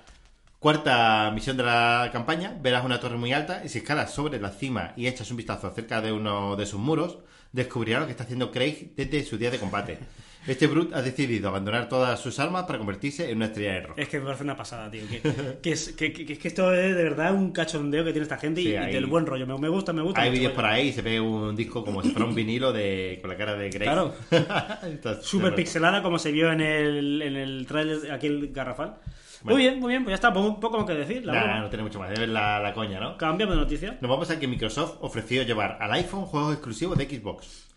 cuarta 0.59 1.31
misión 1.35 1.57
de 1.57 1.65
la 1.65 2.09
campaña 2.13 2.57
verás 2.61 2.85
una 2.85 3.01
torre 3.01 3.17
muy 3.17 3.33
alta 3.33 3.63
y 3.65 3.69
si 3.69 3.79
escalas 3.79 4.13
sobre 4.15 4.39
la 4.41 4.51
cima 4.51 4.93
y 4.97 5.07
echas 5.09 5.31
un 5.31 5.37
vistazo 5.37 5.67
acerca 5.67 6.01
de 6.01 6.13
uno 6.13 6.55
de 6.57 6.67
sus 6.67 6.79
muros, 6.81 7.19
descubrirás 7.53 8.01
lo 8.01 8.07
que 8.07 8.13
está 8.13 8.25
haciendo 8.25 8.51
Craig 8.51 8.93
desde 8.97 9.25
su 9.25 9.39
día 9.39 9.51
de 9.51 9.59
combate. 9.59 9.99
Este 10.47 10.67
Brute 10.67 10.95
ha 10.95 11.03
decidido 11.03 11.49
abandonar 11.49 11.89
todas 11.89 12.19
sus 12.21 12.39
armas 12.41 12.65
para 12.65 12.79
convertirse 12.79 13.31
en 13.31 13.37
una 13.37 13.47
estrella 13.47 13.73
de 13.75 13.81
rock. 13.83 13.99
Es 13.99 14.09
que 14.09 14.19
me 14.19 14.25
parece 14.27 14.43
una 14.43 14.57
pasada, 14.57 14.91
tío. 14.91 15.03
Que, 15.09 15.21
que 15.63 15.73
es, 15.73 15.93
que, 15.93 16.13
que- 16.13 16.27
que 16.27 16.33
es 16.33 16.39
que 16.41 16.49
esto 16.49 16.75
es 16.75 16.97
de 16.97 17.03
verdad 17.05 17.33
un 17.35 17.53
cachondeo 17.53 18.05
que 18.05 18.11
tiene 18.13 18.25
esta 18.25 18.39
gente 18.39 18.61
y, 18.61 18.65
Sí, 18.65 18.71
y 18.73 18.77
hay- 18.77 18.93
del 18.93 19.07
buen 19.07 19.25
rollo. 19.25 19.47
Me, 19.47 19.57
me 19.59 19.69
gusta, 19.69 19.93
me 19.93 20.03
gusta. 20.03 20.21
Hay 20.21 20.31
vídeos 20.33 20.53
por 20.53 20.65
ahí 20.67 20.89
y 20.89 20.93
se 20.93 21.03
ve 21.03 21.21
un 21.21 21.55
disco 21.55 21.85
como 21.85 22.03
si 22.03 22.11
fuera 22.11 22.27
un 22.27 22.35
vinilo 22.35 22.73
de, 22.73 23.19
con 23.21 23.31
la 23.31 23.37
cara 23.37 23.55
de 23.55 23.71
Craig. 23.71 23.85
Claro. 23.87 24.15
Súper 25.23 25.55
pixelada 25.55 26.03
como 26.03 26.19
se 26.19 26.33
vio 26.33 26.51
en 26.53 26.61
el, 26.61 27.23
en 27.23 27.37
el 27.37 27.67
trailer 27.67 28.11
aquel 28.13 28.49
garrafal. 28.53 28.97
Bueno. 29.43 29.57
Muy 29.57 29.63
bien, 29.69 29.81
muy 29.81 29.89
bien. 29.91 30.05
Pues 30.05 30.13
ya 30.13 30.15
está, 30.17 30.33
poco, 30.33 30.61
poco 30.61 30.79
más 30.79 30.87
que 30.87 30.95
decir. 30.95 31.25
La 31.27 31.33
Nah, 31.35 31.61
no 31.63 31.69
tiene 31.69 31.83
mucho 31.83 31.99
más. 31.99 32.11
Debe 32.11 32.27
la, 32.29 32.61
la 32.61 32.73
coña, 32.73 33.01
¿no? 33.01 33.17
Cambiamos 33.17 33.57
de 33.57 33.61
noticia. 33.63 33.99
Nos 34.01 34.09
vamos 34.11 34.31
a 34.31 34.39
que 34.39 34.47
Microsoft 34.47 34.99
ofreció 35.01 35.43
llevar 35.43 35.79
al 35.81 35.93
iPhone 35.93 36.23
juegos 36.27 36.53
exclusivos 36.55 36.97
de 36.97 37.07
Xbox. 37.07 37.69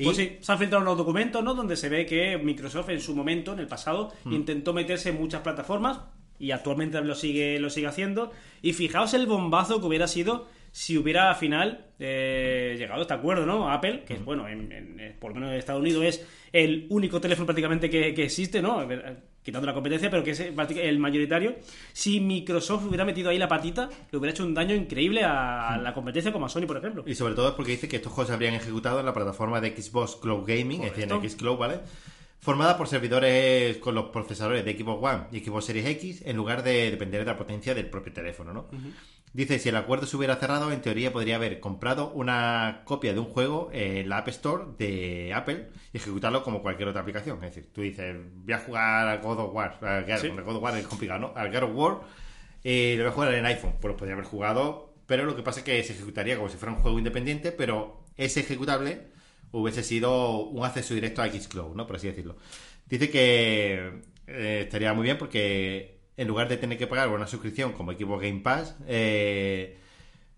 Y 0.00 0.04
Pues 0.04 0.16
sí, 0.16 0.36
se 0.40 0.52
han 0.52 0.58
filtrado 0.58 0.82
unos 0.82 0.96
documentos, 0.98 1.42
¿no? 1.44 1.54
Donde 1.54 1.76
se 1.76 1.88
ve 1.88 2.06
que 2.06 2.38
Microsoft 2.38 2.88
en 2.90 3.00
su 3.00 3.14
momento, 3.14 3.52
en 3.52 3.58
el 3.60 3.66
pasado, 3.66 4.12
Hmm. 4.24 4.32
intentó 4.32 4.72
meterse 4.72 5.10
en 5.10 5.16
muchas 5.20 5.42
plataformas 5.42 6.00
y 6.38 6.52
actualmente 6.52 7.00
lo 7.02 7.14
sigue, 7.14 7.58
lo 7.60 7.68
sigue 7.70 7.86
haciendo. 7.86 8.32
Y 8.62 8.72
fijaos 8.72 9.12
el 9.14 9.26
bombazo 9.26 9.80
que 9.80 9.86
hubiera 9.86 10.08
sido 10.08 10.48
si 10.72 10.96
hubiera 10.96 11.28
al 11.30 11.36
final 11.36 11.86
eh, 11.98 12.76
llegado 12.78 13.00
a 13.00 13.02
este 13.02 13.12
acuerdo, 13.14 13.44
¿no? 13.44 13.70
Apple, 13.70 14.04
que 14.06 14.14
es 14.14 14.24
bueno, 14.24 14.48
en, 14.48 14.72
en- 14.72 15.00
en- 15.00 15.18
por 15.18 15.30
lo 15.32 15.34
menos 15.34 15.50
en 15.52 15.58
Estados 15.58 15.82
Unidos 15.82 16.04
es 16.04 16.26
el 16.52 16.86
único 16.90 17.20
teléfono 17.20 17.46
prácticamente 17.46 17.88
que, 17.88 18.14
que 18.14 18.24
existe, 18.24 18.60
¿no? 18.60 18.86
Quitando 19.42 19.66
la 19.66 19.72
competencia, 19.74 20.10
pero 20.10 20.22
que 20.22 20.32
es 20.32 20.40
prácticamente 20.40 20.88
el 20.88 20.98
mayoritario. 20.98 21.56
Si 21.92 22.20
Microsoft 22.20 22.86
hubiera 22.86 23.04
metido 23.04 23.30
ahí 23.30 23.38
la 23.38 23.48
patita, 23.48 23.88
le 24.10 24.18
hubiera 24.18 24.32
hecho 24.32 24.44
un 24.44 24.52
daño 24.54 24.74
increíble 24.74 25.22
a 25.24 25.76
Hmm. 25.78 25.82
la 25.82 25.94
competencia 25.94 26.32
como 26.32 26.46
a 26.46 26.48
Sony, 26.48 26.66
por 26.66 26.76
ejemplo. 26.76 27.04
Y 27.06 27.14
sobre 27.14 27.34
todo 27.34 27.48
es 27.48 27.54
porque 27.54 27.72
dice 27.72 27.88
que 27.88 27.96
estos 27.96 28.12
juegos 28.12 28.28
se 28.28 28.34
habrían 28.34 28.54
ejecutado 28.54 29.00
en 29.00 29.06
la 29.06 29.14
plataforma 29.14 29.60
de 29.60 29.70
Xbox 29.80 30.16
Cloud 30.16 30.44
Gaming, 30.46 30.82
es 30.82 30.90
decir, 30.96 31.10
en. 31.10 31.30
Xcloud, 31.30 31.56
¿vale? 31.58 31.80
Formada 32.40 32.78
por 32.78 32.88
servidores 32.88 33.76
con 33.78 33.94
los 33.94 34.06
procesadores 34.06 34.64
de 34.64 34.76
Xbox 34.76 35.02
One 35.02 35.24
y 35.30 35.40
Xbox 35.44 35.66
Series 35.66 35.86
X, 35.86 36.22
en 36.24 36.36
lugar 36.36 36.62
de 36.62 36.90
depender 36.90 37.20
de 37.20 37.26
la 37.26 37.36
potencia 37.36 37.74
del 37.74 37.90
propio 37.90 38.14
teléfono, 38.14 38.54
¿no? 38.54 38.66
Dice, 39.32 39.58
si 39.58 39.68
el 39.68 39.76
acuerdo 39.76 40.06
se 40.06 40.16
hubiera 40.16 40.36
cerrado, 40.36 40.72
en 40.72 40.80
teoría 40.80 41.12
podría 41.12 41.36
haber 41.36 41.60
comprado 41.60 42.10
una 42.10 42.80
copia 42.84 43.12
de 43.12 43.20
un 43.20 43.26
juego 43.26 43.68
en 43.72 44.08
la 44.08 44.18
App 44.18 44.28
Store 44.28 44.64
de 44.78 45.32
Apple 45.34 45.68
y 45.92 45.98
ejecutarlo 45.98 46.42
como 46.42 46.62
cualquier 46.62 46.88
otra 46.88 47.02
aplicación. 47.02 47.36
Es 47.44 47.54
decir, 47.54 47.70
tú 47.72 47.82
dices, 47.82 48.16
voy 48.34 48.54
a 48.54 48.58
jugar 48.58 49.06
a 49.06 49.16
God 49.18 49.38
of 49.38 49.54
War, 49.54 49.78
a 49.82 50.00
God, 50.00 50.16
Sí. 50.16 50.28
God 50.30 50.56
of 50.56 50.62
War 50.62 50.76
es 50.78 50.86
complicado, 50.86 51.20
¿no? 51.20 51.32
Al 51.36 51.52
God 51.52 51.62
of 51.64 51.70
War 51.74 52.00
y 52.64 52.96
lo 52.96 53.04
voy 53.04 53.10
a 53.10 53.14
jugar 53.14 53.34
en 53.34 53.46
iPhone. 53.46 53.74
Pues 53.80 53.92
lo 53.92 53.96
podría 53.96 54.14
haber 54.14 54.26
jugado, 54.26 54.94
pero 55.06 55.24
lo 55.24 55.36
que 55.36 55.42
pasa 55.42 55.60
es 55.60 55.64
que 55.64 55.82
se 55.84 55.92
ejecutaría 55.92 56.36
como 56.36 56.48
si 56.48 56.56
fuera 56.56 56.74
un 56.74 56.80
juego 56.80 56.98
independiente, 56.98 57.52
pero 57.52 58.02
ese 58.16 58.40
ejecutable 58.40 59.08
hubiese 59.52 59.82
sido 59.82 60.40
un 60.44 60.64
acceso 60.64 60.94
directo 60.94 61.22
a 61.22 61.28
Xcloud, 61.28 61.74
¿no? 61.74 61.86
Por 61.86 61.96
así 61.96 62.06
decirlo. 62.08 62.36
Dice 62.86 63.10
que 63.10 63.90
eh, 64.26 64.60
estaría 64.62 64.92
muy 64.94 65.04
bien 65.04 65.18
porque 65.18 65.98
en 66.16 66.28
lugar 66.28 66.48
de 66.48 66.56
tener 66.56 66.76
que 66.78 66.86
pagar 66.86 67.08
una 67.08 67.26
suscripción 67.26 67.72
como 67.72 67.92
Xbox 67.92 68.22
Game 68.22 68.40
Pass 68.40 68.76
eh, 68.86 69.78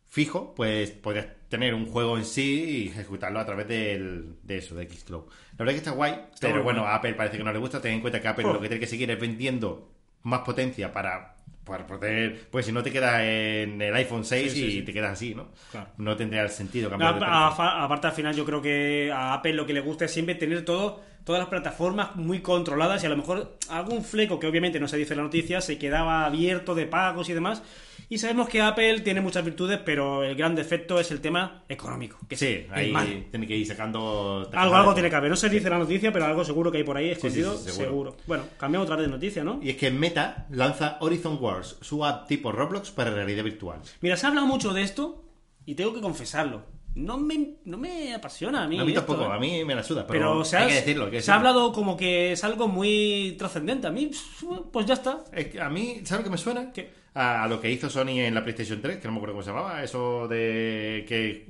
fijo, 0.08 0.54
pues 0.54 0.90
podrías 0.90 1.26
tener 1.48 1.74
un 1.74 1.86
juego 1.86 2.16
en 2.16 2.24
sí 2.24 2.84
y 2.84 2.88
ejecutarlo 2.88 3.40
a 3.40 3.44
través 3.46 3.68
del- 3.68 4.36
de 4.42 4.58
eso, 4.58 4.74
de 4.74 4.88
Xcloud. 4.88 5.24
La 5.52 5.58
verdad 5.58 5.74
es 5.74 5.80
que 5.82 5.88
está 5.88 5.90
guay, 5.92 6.14
pero 6.40 6.62
bueno, 6.62 6.84
a 6.86 6.94
Apple 6.96 7.14
parece 7.14 7.36
que 7.38 7.44
no 7.44 7.52
le 7.52 7.58
gusta. 7.58 7.80
Ten 7.80 7.94
en 7.94 8.00
cuenta 8.00 8.20
que 8.20 8.28
Apple 8.28 8.44
Oh. 8.46 8.52
lo 8.54 8.60
que 8.60 8.68
tiene 8.68 8.80
que 8.80 8.86
seguir 8.86 9.10
es 9.10 9.20
vendiendo 9.20 9.90
más 10.22 10.40
potencia 10.40 10.92
para, 10.92 11.41
para 11.64 11.86
poder... 11.86 12.46
Pues 12.50 12.66
si 12.66 12.72
no 12.72 12.82
te 12.82 12.90
quedas 12.90 13.20
en 13.22 13.80
el 13.80 13.94
iPhone 13.94 14.24
6 14.24 14.52
Sí, 14.52 14.58
sí, 14.60 14.66
y 14.66 14.70
sí. 14.72 14.82
te 14.82 14.92
quedas 14.92 15.12
así, 15.12 15.34
¿no? 15.34 15.48
Claro. 15.70 15.88
No 15.98 16.16
tendría 16.16 16.46
sentido 16.48 16.88
A- 16.88 16.90
cambiar 16.90 17.10
a- 17.14 17.18
teléfono. 17.18 17.36
a- 17.68 17.84
aparte 17.84 18.06
al 18.08 18.12
final 18.12 18.34
yo 18.34 18.44
creo 18.44 18.60
que 18.62 19.10
a 19.14 19.34
Apple 19.34 19.52
lo 19.54 19.64
que 19.66 19.72
le 19.72 19.80
gusta 19.80 20.04
es 20.06 20.12
siempre 20.12 20.34
tener 20.34 20.64
todo 20.64 21.00
todas 21.24 21.38
las 21.38 21.48
plataformas 21.48 22.16
muy 22.16 22.40
controladas 22.40 23.00
y 23.04 23.06
a 23.06 23.08
lo 23.08 23.16
mejor 23.16 23.56
algún 23.70 24.02
fleco 24.02 24.40
que 24.40 24.48
obviamente 24.48 24.80
no 24.80 24.88
se 24.88 24.96
dice 24.96 25.12
en 25.14 25.18
la 25.18 25.22
noticia 25.22 25.60
se 25.60 25.78
quedaba 25.78 26.26
abierto 26.26 26.74
de 26.74 26.86
pagos 26.86 27.28
y 27.28 27.32
demás 27.32 27.62
y 28.12 28.18
sabemos 28.18 28.46
que 28.46 28.60
Apple 28.60 29.00
tiene 29.00 29.22
muchas 29.22 29.42
virtudes 29.42 29.80
pero 29.82 30.22
el 30.22 30.36
gran 30.36 30.54
defecto 30.54 31.00
es 31.00 31.10
el 31.10 31.22
tema 31.22 31.64
económico 31.66 32.18
que 32.28 32.36
Sí, 32.36 32.66
ahí 32.70 33.26
tiene 33.30 33.46
que 33.46 33.56
ir 33.56 33.66
sacando... 33.66 34.50
algo, 34.52 34.76
algo 34.76 34.92
tiene 34.92 35.08
que 35.08 35.16
haber 35.16 35.30
no 35.30 35.36
se 35.36 35.48
dice 35.48 35.70
la 35.70 35.78
noticia 35.78 36.12
pero 36.12 36.26
algo 36.26 36.44
seguro 36.44 36.70
que 36.70 36.76
hay 36.76 36.84
por 36.84 36.98
ahí 36.98 37.06
sí, 37.06 37.12
escondido 37.12 37.56
sí, 37.56 37.70
seguro. 37.70 37.86
seguro. 37.86 38.16
bueno 38.26 38.44
cambiamos 38.58 38.84
otra 38.84 38.96
vez 38.96 39.06
de 39.06 39.12
noticia 39.12 39.42
¿no? 39.42 39.60
Y 39.62 39.70
es 39.70 39.76
que 39.78 39.90
Meta 39.90 40.46
lanza 40.50 40.98
Horizon 41.00 41.38
Wars, 41.40 41.78
su 41.80 42.04
app 42.04 42.28
tipo 42.28 42.52
Roblox 42.52 42.90
para 42.90 43.10
realidad 43.10 43.44
virtual. 43.44 43.80
mira 44.02 44.18
se 44.18 44.26
ha 44.26 44.28
hablado 44.28 44.46
mucho 44.46 44.74
de 44.74 44.82
esto 44.82 45.24
y 45.64 45.74
tengo 45.74 45.94
que 45.94 46.02
confesarlo 46.02 46.66
no 46.94 47.16
me, 47.16 47.54
no 47.64 47.78
me 47.78 48.12
apasiona 48.12 48.64
a 48.64 48.68
mí 48.68 48.78
a 48.78 48.84
mí 48.84 48.92
esto, 48.92 49.06
tampoco, 49.06 49.32
¿eh? 49.32 49.36
a 49.36 49.38
mí 49.38 49.64
me 49.64 49.74
la 49.74 49.82
suda, 49.82 50.06
pero, 50.06 50.18
Pero 50.32 50.44
se 50.44 50.58
ha, 50.58 50.60
hay 50.60 50.68
que 50.68 50.74
decirlo. 50.74 51.06
hay 51.06 51.12
que 51.12 51.22
se 51.22 51.30
ha 51.30 51.36
hablado 51.36 51.72
como 51.72 51.96
que 51.96 52.32
es 52.32 52.44
algo 52.44 52.68
muy 52.68 53.34
trascendente. 53.38 53.86
A 53.86 53.90
mí, 53.90 54.10
pues 54.70 54.84
ya 54.84 54.92
está. 54.92 55.24
Es 55.32 55.46
que 55.46 55.58
a 55.58 55.70
mí, 55.70 56.02
¿sabes 56.04 56.20
lo 56.20 56.24
que 56.24 56.30
me 56.32 56.36
suena? 56.36 56.70
¿Qué? 56.70 57.01
A 57.14 57.46
lo 57.46 57.60
que 57.60 57.70
hizo 57.70 57.90
Sony 57.90 58.20
en 58.20 58.34
la 58.34 58.42
PlayStation 58.42 58.80
3, 58.80 58.98
que 58.98 59.06
no 59.06 59.12
me 59.12 59.18
acuerdo 59.18 59.34
cómo 59.34 59.42
se 59.42 59.50
llamaba, 59.50 59.82
eso 59.82 60.26
de 60.28 61.04
que 61.06 61.46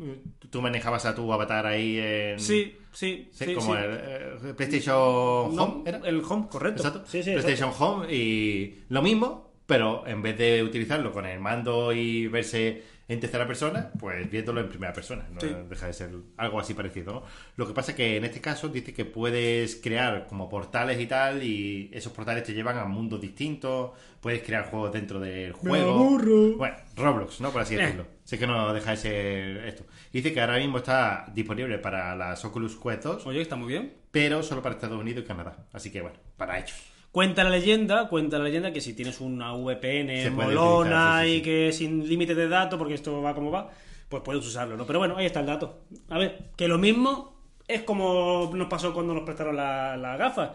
tú 0.50 0.60
manejabas 0.60 1.06
a 1.06 1.14
tu 1.14 1.32
avatar 1.32 1.66
ahí 1.66 1.98
en... 1.98 2.40
Sí, 2.40 2.76
sí, 2.92 3.28
Sí, 3.32 3.54
como 3.54 3.74
sí. 3.74 3.80
el, 3.80 4.00
eh, 4.02 4.54
PlayStation 4.56 5.54
No, 5.54 5.62
Home, 5.64 5.82
¿era? 5.88 6.00
El 6.04 6.22
Home, 6.28 6.48
correcto. 6.50 6.82
Exacto. 6.82 7.08
Sí, 7.08 7.22
sí, 7.22 7.30
PlayStation 7.30 7.68
exacto. 7.70 7.84
Home 7.98 8.12
y 8.12 8.82
lo 8.88 9.02
mismo, 9.02 9.52
pero 9.66 10.04
en 10.06 10.20
vez 10.20 10.36
de 10.36 10.62
utilizarlo 10.62 11.12
con 11.12 11.26
el 11.26 11.38
mando 11.38 11.92
y 11.92 12.26
verse 12.26 12.82
en 13.12 13.20
tercera 13.20 13.46
persona, 13.46 13.90
pues 13.98 14.30
viéndolo 14.30 14.60
en 14.60 14.68
primera 14.68 14.92
persona. 14.92 15.26
No 15.32 15.40
Sí. 15.40 15.48
deja 15.68 15.86
de 15.86 15.92
ser 15.92 16.10
algo 16.36 16.58
así 16.60 16.74
parecido, 16.74 17.12
¿no? 17.12 17.22
Lo 17.56 17.66
que 17.66 17.72
pasa 17.74 17.92
es 17.92 17.96
que 17.96 18.16
en 18.16 18.24
este 18.24 18.40
caso 18.40 18.68
dice 18.68 18.92
que 18.94 19.04
puedes 19.04 19.76
crear 19.76 20.26
como 20.26 20.48
portales 20.48 21.00
y 21.00 21.06
tal, 21.06 21.42
y 21.42 21.90
esos 21.92 22.12
portales 22.12 22.44
te 22.44 22.54
llevan 22.54 22.78
a 22.78 22.84
mundos 22.84 23.20
distintos, 23.20 23.90
puedes 24.20 24.42
crear 24.42 24.66
juegos 24.70 24.92
dentro 24.92 25.20
del 25.20 25.52
juego. 25.52 25.90
aburro. 25.94 26.56
Bueno, 26.56 26.76
Roblox, 26.96 27.40
¿no? 27.40 27.50
Por 27.50 27.62
así 27.62 27.74
Eh. 27.74 27.78
decirlo. 27.78 28.06
Sé 28.24 28.38
que 28.38 28.46
no 28.46 28.72
deja 28.72 28.92
de 28.92 28.96
ser 28.96 29.56
esto. 29.66 29.84
Dice 30.12 30.32
que 30.32 30.40
ahora 30.40 30.58
mismo 30.58 30.78
está 30.78 31.26
disponible 31.34 31.78
para 31.78 32.14
las 32.14 32.44
Oculus 32.44 32.76
Quest 32.76 33.02
2, 33.02 33.26
Oye, 33.26 33.40
está 33.42 33.56
muy 33.56 33.68
bien. 33.68 33.94
pero 34.10 34.42
solo 34.42 34.62
para 34.62 34.76
Estados 34.76 34.98
Unidos 35.00 35.24
y 35.24 35.26
Canadá. 35.26 35.66
Así 35.72 35.90
que 35.90 36.00
bueno, 36.00 36.16
para 36.36 36.58
ellos. 36.58 36.91
Cuenta 37.12 37.44
la 37.44 37.50
leyenda, 37.50 38.08
cuenta 38.08 38.38
la 38.38 38.44
leyenda 38.44 38.72
que 38.72 38.80
si 38.80 38.94
tienes 38.94 39.20
una 39.20 39.52
VPN 39.52 40.30
molona 40.30 40.80
utilizar, 40.80 41.24
sí, 41.24 41.28
sí, 41.30 41.36
y 41.36 41.42
que 41.42 41.72
sin 41.72 42.08
límite 42.08 42.34
de 42.34 42.48
datos, 42.48 42.78
porque 42.78 42.94
esto 42.94 43.20
va 43.20 43.34
como 43.34 43.50
va, 43.50 43.70
pues 44.08 44.22
puedes 44.24 44.44
usarlo, 44.46 44.76
¿no? 44.78 44.86
Pero 44.86 44.98
bueno, 44.98 45.16
ahí 45.18 45.26
está 45.26 45.40
el 45.40 45.46
dato. 45.46 45.80
A 46.08 46.16
ver, 46.18 46.50
que 46.56 46.66
lo 46.68 46.78
mismo 46.78 47.30
es 47.68 47.82
como 47.82 48.50
nos 48.54 48.66
pasó 48.68 48.92
cuando 48.94 49.12
nos 49.14 49.24
prestaron 49.24 49.54
la- 49.56 49.96
las 49.96 50.18
gafas. 50.18 50.50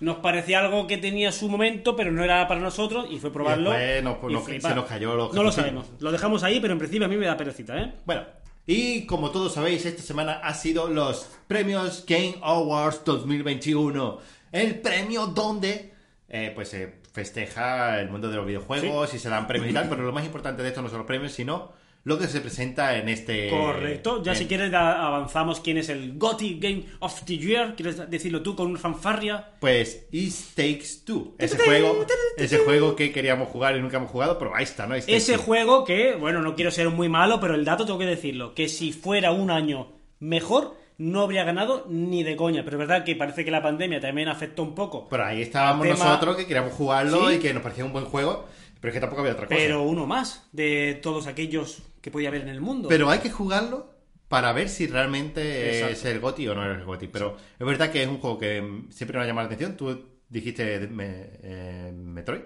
Nos 0.00 0.16
parecía 0.16 0.58
algo 0.60 0.86
que 0.88 0.98
tenía 0.98 1.30
su 1.32 1.48
momento, 1.48 1.94
pero 1.94 2.10
no 2.10 2.22
era 2.24 2.46
para 2.48 2.60
nosotros 2.60 3.06
y 3.10 3.18
fue 3.20 3.32
probarlo. 3.32 3.70
Y 3.72 3.76
después 3.76 4.02
nos- 4.04 4.30
y 4.30 4.34
nos- 4.34 4.44
flipar. 4.44 4.70
se 4.72 4.76
nos 4.76 4.84
cayó 4.86 5.14
los 5.14 5.32
No 5.32 5.42
lo 5.44 5.52
sabemos. 5.52 5.86
Lo 6.00 6.10
dejamos 6.10 6.42
ahí, 6.42 6.58
pero 6.60 6.72
en 6.72 6.78
principio 6.80 7.06
a 7.06 7.08
mí 7.08 7.16
me 7.16 7.26
da 7.26 7.36
perecita, 7.36 7.80
¿eh? 7.80 7.92
Bueno, 8.04 8.22
y 8.66 9.06
como 9.06 9.30
todos 9.30 9.54
sabéis, 9.54 9.86
esta 9.86 10.02
semana 10.02 10.40
ha 10.42 10.54
sido 10.54 10.88
los 10.88 11.28
premios 11.46 12.04
Game 12.06 12.34
Awards 12.42 13.02
2021. 13.04 14.18
El 14.54 14.80
premio 14.80 15.26
donde 15.26 15.92
eh, 16.28 16.52
pues 16.54 16.68
se 16.68 16.94
festeja 17.12 18.00
el 18.00 18.08
mundo 18.10 18.28
de 18.28 18.36
los 18.36 18.46
videojuegos 18.46 19.12
y 19.14 19.18
se 19.18 19.28
dan 19.28 19.46
premios 19.46 19.70
y 19.70 19.74
tal, 19.74 19.88
pero 19.88 20.02
lo 20.02 20.12
más 20.12 20.24
importante 20.24 20.62
de 20.62 20.68
esto 20.68 20.82
no 20.82 20.88
son 20.88 20.98
los 20.98 21.06
premios, 21.06 21.32
sino 21.32 21.72
lo 22.04 22.18
que 22.18 22.26
se 22.26 22.40
presenta 22.42 22.96
en 22.98 23.08
este... 23.08 23.48
Correcto. 23.48 24.22
Ya 24.22 24.32
en- 24.32 24.38
si 24.38 24.46
quieres 24.46 24.72
avanzamos 24.74 25.60
quién 25.60 25.78
es 25.78 25.88
el 25.88 26.18
GOTY 26.18 26.58
Game 26.60 26.84
of 26.98 27.22
the 27.24 27.38
Year. 27.38 27.74
¿Quieres 27.76 28.10
decirlo 28.10 28.42
tú 28.42 28.54
con 28.54 28.66
una 28.66 28.78
fanfarria? 28.78 29.52
Pues 29.58 30.06
It 30.12 30.34
Takes 30.54 31.04
Two. 31.06 31.34
Ese 31.38 31.56
juego, 31.56 32.04
ese 32.36 32.58
juego 32.58 32.94
que 32.94 33.10
queríamos 33.10 33.48
jugar 33.48 33.74
y 33.76 33.80
nunca 33.80 33.96
hemos 33.96 34.10
jugado, 34.10 34.38
pero 34.38 34.54
ahí 34.54 34.64
está, 34.64 34.86
¿no? 34.86 34.94
Ese 34.94 35.36
juego 35.38 35.84
que, 35.84 36.14
bueno, 36.14 36.42
no 36.42 36.54
quiero 36.54 36.70
ser 36.70 36.90
muy 36.90 37.08
malo, 37.08 37.40
pero 37.40 37.54
el 37.54 37.64
dato 37.64 37.86
tengo 37.86 37.98
que 37.98 38.04
decirlo, 38.06 38.54
que 38.54 38.68
si 38.68 38.92
fuera 38.92 39.30
un 39.32 39.50
año 39.50 39.92
mejor, 40.20 40.76
no 40.98 41.22
habría 41.22 41.44
ganado 41.44 41.86
ni 41.88 42.22
de 42.22 42.36
coña. 42.36 42.64
Pero 42.64 42.76
es 42.76 42.88
verdad 42.88 43.04
que 43.04 43.16
parece 43.16 43.44
que 43.44 43.50
la 43.50 43.62
pandemia 43.62 44.00
también 44.00 44.28
afectó 44.28 44.62
un 44.62 44.74
poco. 44.74 45.08
Pero 45.08 45.24
ahí 45.24 45.42
estábamos 45.42 45.86
Tema- 45.86 45.98
nosotros 46.04 46.36
que 46.36 46.46
queríamos 46.46 46.72
jugarlo 46.72 47.28
Sí. 47.30 47.36
y 47.36 47.38
que 47.38 47.52
nos 47.52 47.62
parecía 47.62 47.84
un 47.84 47.92
buen 47.92 48.04
juego, 48.04 48.46
pero 48.80 48.90
es 48.90 48.94
que 48.94 49.00
tampoco 49.00 49.22
había 49.22 49.32
otra 49.34 49.46
cosa. 49.46 49.58
Pero 49.58 49.82
uno 49.82 50.06
más 50.06 50.48
de 50.52 50.98
todos 51.02 51.26
aquellos 51.26 51.82
que 52.00 52.10
podía 52.10 52.28
haber 52.28 52.42
en 52.42 52.48
el 52.48 52.60
mundo. 52.60 52.88
Pero 52.88 53.10
hay 53.10 53.18
que 53.20 53.30
jugarlo 53.30 53.92
para 54.28 54.52
ver 54.52 54.68
si 54.68 54.86
realmente 54.86 55.78
Exacto. 55.78 55.92
es 55.94 56.04
el 56.06 56.20
GOTI 56.20 56.48
o 56.48 56.54
no 56.54 56.70
es 56.72 56.78
el 56.78 56.84
GOTI. 56.84 57.08
Pero 57.08 57.36
es 57.58 57.66
verdad 57.66 57.90
que 57.90 58.02
es 58.02 58.08
un 58.08 58.18
juego 58.18 58.38
que 58.38 58.82
siempre 58.90 59.18
me 59.18 59.24
ha 59.24 59.26
llamado 59.26 59.48
la 59.48 59.54
atención. 59.54 59.76
Tú 59.76 60.04
dijiste 60.28 60.86
me- 60.88 61.28
eh, 61.42 61.92
Metroid, 61.94 62.42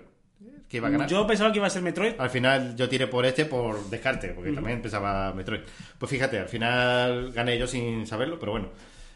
que 0.68 0.76
iba 0.78 0.88
a 0.88 0.90
ganar. 0.90 1.08
Yo 1.08 1.26
pensaba 1.26 1.50
que 1.52 1.58
iba 1.58 1.66
a 1.66 1.70
ser 1.70 1.82
Metroid. 1.82 2.14
Al 2.18 2.30
final 2.30 2.76
yo 2.76 2.88
tiré 2.88 3.06
por 3.06 3.24
este 3.24 3.44
por 3.46 3.88
descarte, 3.88 4.28
porque 4.28 4.52
también 4.52 4.82
pensaba 4.82 5.32
Metroid. 5.32 5.60
Pues 5.98 6.10
fíjate, 6.10 6.38
al 6.38 6.48
final 6.48 7.32
gané 7.32 7.58
yo 7.58 7.66
sin 7.66 8.06
saberlo, 8.06 8.38
pero 8.38 8.52
bueno. 8.52 8.68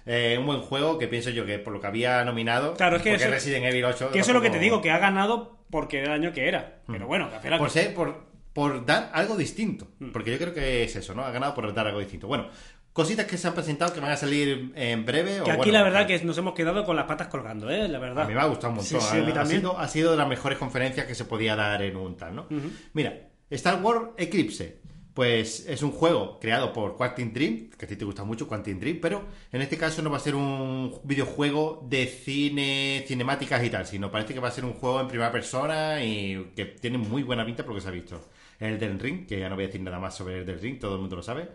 Eh, 0.05 0.36
un 0.38 0.46
buen 0.46 0.61
juego 0.62 0.98
que 0.98 1.07
pienso 1.07 1.30
yo 1.30 1.46
que 1.46 1.61
por 1.61 1.72
lo 1.72 1.80
que 1.80 1.86
había 1.86 2.24
nominado. 2.24 2.74
Claro, 2.74 2.96
es 2.96 3.03
que 3.03 3.14
eso- 3.14 3.28
Resident 3.30 3.66
Evil 3.66 3.84
8. 3.84 4.11
Que 4.11 4.18
eso 4.20 4.30
es 4.30 4.34
lo 4.34 4.42
que 4.42 4.50
te 4.50 4.59
digo, 4.59 4.82
que 4.82 4.90
ha 4.90 4.98
ganado 4.98 5.59
porque 5.70 5.98
era 6.00 6.14
el 6.14 6.22
año 6.22 6.32
que 6.32 6.48
era. 6.48 6.80
Pero 6.86 7.07
bueno, 7.07 7.28
que 7.40 7.50
Por 7.57 7.70
ser, 7.70 7.94
por, 7.94 8.24
por 8.53 8.84
dar 8.84 9.11
algo 9.12 9.36
distinto. 9.36 9.88
Porque 10.12 10.32
yo 10.32 10.38
creo 10.38 10.53
que 10.53 10.82
es 10.84 10.96
eso, 10.96 11.14
¿no? 11.14 11.22
Ha 11.24 11.30
ganado 11.30 11.55
por 11.55 11.72
dar 11.72 11.86
algo 11.86 12.00
distinto. 12.00 12.26
Bueno, 12.26 12.48
cositas 12.93 13.26
que 13.26 13.38
se 13.38 13.49
han 13.49 13.55
presentado 13.55 13.93
que 13.93 14.01
van 14.01 14.12
a 14.12 14.16
salir 14.16 14.72
en 14.74 15.05
breve. 15.05 15.40
o 15.40 15.45
que 15.45 15.51
aquí 15.51 15.59
bueno, 15.59 15.72
la 15.72 15.82
verdad 15.82 16.07
que 16.07 16.22
nos 16.24 16.36
hemos 16.38 16.55
quedado 16.55 16.84
con 16.84 16.97
las 16.97 17.07
patas 17.07 17.28
colgando, 17.28 17.70
¿eh? 17.70 17.88
La 17.88 17.99
verdad. 17.99 18.24
A 18.24 18.28
mí 18.28 18.34
me 18.34 18.40
ha 18.40 18.47
gustado 18.47 18.70
un 18.70 18.76
montón. 18.76 19.01
Sí, 19.01 19.07
sí, 19.07 19.18
a 19.18 19.22
mí 19.22 19.30
ha, 19.30 19.34
también. 19.34 19.61
sido, 19.61 19.78
ha 19.78 19.88
sido 19.88 20.11
de 20.12 20.16
las 20.16 20.28
mejores 20.28 20.59
conferencias 20.59 21.07
que 21.07 21.14
se 21.14 21.24
podía 21.24 21.57
dar 21.57 21.82
en 21.82 21.97
un 21.97 22.16
tal, 22.16 22.34
¿no? 22.34 22.47
Mira, 22.93 23.28
Star 23.51 23.82
Wars 23.82 24.11
Eclipse. 24.16 24.82
Pues 25.14 25.66
es 25.68 25.82
un 25.82 25.90
juego 25.90 26.38
creado 26.40 26.72
por 26.72 26.97
Quantum 26.97 27.34
Dream, 27.34 27.68
que 27.76 27.84
a 27.84 27.88
ti 27.88 27.97
te 27.97 28.05
gusta 28.07 28.24
mucho 28.24 28.49
Quantum 28.49 28.80
Dream, 28.80 28.99
pero 28.99 29.26
en 29.53 29.61
este 29.61 29.76
caso 29.76 30.01
no 30.01 30.09
va 30.09 30.16
a 30.16 30.20
ser 30.20 30.34
un 30.34 31.01
videojuego 31.05 31.86
de 31.86 32.07
cine, 32.07 33.05
cinemáticas 33.07 33.62
y 33.62 33.68
tal, 33.68 33.86
sino 33.86 34.11
parece 34.11 34.32
que 34.32 34.40
va 34.40 34.49
a 34.49 34.53
ser 34.53 34.64
un 34.64 34.72
juego 34.72 35.03
en 35.03 35.09
primera 35.09 35.30
persona 35.30 36.03
y 36.03 36.53
que 36.57 36.64
tiene 36.64 36.97
muy 36.97 37.24
buena 37.24 37.45
pinta 37.45 37.62
por 37.62 37.72
lo 37.72 37.74
que 37.74 37.82
se 37.82 37.88
ha 37.88 37.90
visto. 37.90 38.26
El 38.59 38.78
del 38.78 38.99
Ring, 38.99 39.26
que 39.26 39.38
ya 39.38 39.51
no 39.51 39.57
voy 39.57 39.64
a 39.64 39.66
decir 39.66 39.82
nada 39.82 39.99
más 39.99 40.16
sobre 40.16 40.38
el 40.38 40.47
del 40.47 40.59
Ring, 40.59 40.78
todo 40.78 40.95
el 40.95 41.03
mundo 41.03 41.16
lo 41.16 41.22
sabe. 41.22 41.51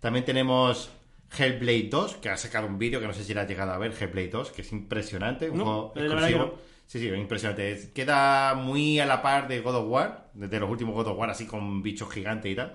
También 0.00 0.24
tenemos 0.24 0.90
Hellblade 1.36 1.88
2, 1.90 2.16
que 2.16 2.28
ha 2.30 2.36
sacado 2.36 2.66
un 2.66 2.78
vídeo 2.78 3.00
que 3.00 3.06
no 3.06 3.12
sé 3.12 3.24
si 3.24 3.34
lo 3.34 3.40
has 3.40 3.48
llegado 3.48 3.72
a 3.72 3.78
ver, 3.78 3.92
Hellblade 3.98 4.28
2, 4.28 4.50
que 4.52 4.62
es 4.62 4.72
impresionante, 4.72 5.50
un 5.50 5.58
No, 5.58 5.64
juego 5.64 5.92
la 5.94 6.02
exclusivo. 6.28 6.58
Sí, 6.86 7.00
sí, 7.00 7.08
es 7.08 7.18
impresionante. 7.18 7.72
Es- 7.72 7.86
Queda 7.88 8.54
muy 8.54 9.00
a 9.00 9.06
la 9.06 9.20
par 9.22 9.48
de 9.48 9.60
God 9.60 9.74
of 9.76 9.86
War, 9.88 10.30
de 10.34 10.60
los 10.60 10.70
últimos 10.70 10.94
God 10.94 11.08
of 11.08 11.18
War, 11.18 11.30
así 11.30 11.46
con 11.46 11.82
bichos 11.82 12.08
gigantes 12.12 12.52
y 12.52 12.54
tal. 12.54 12.74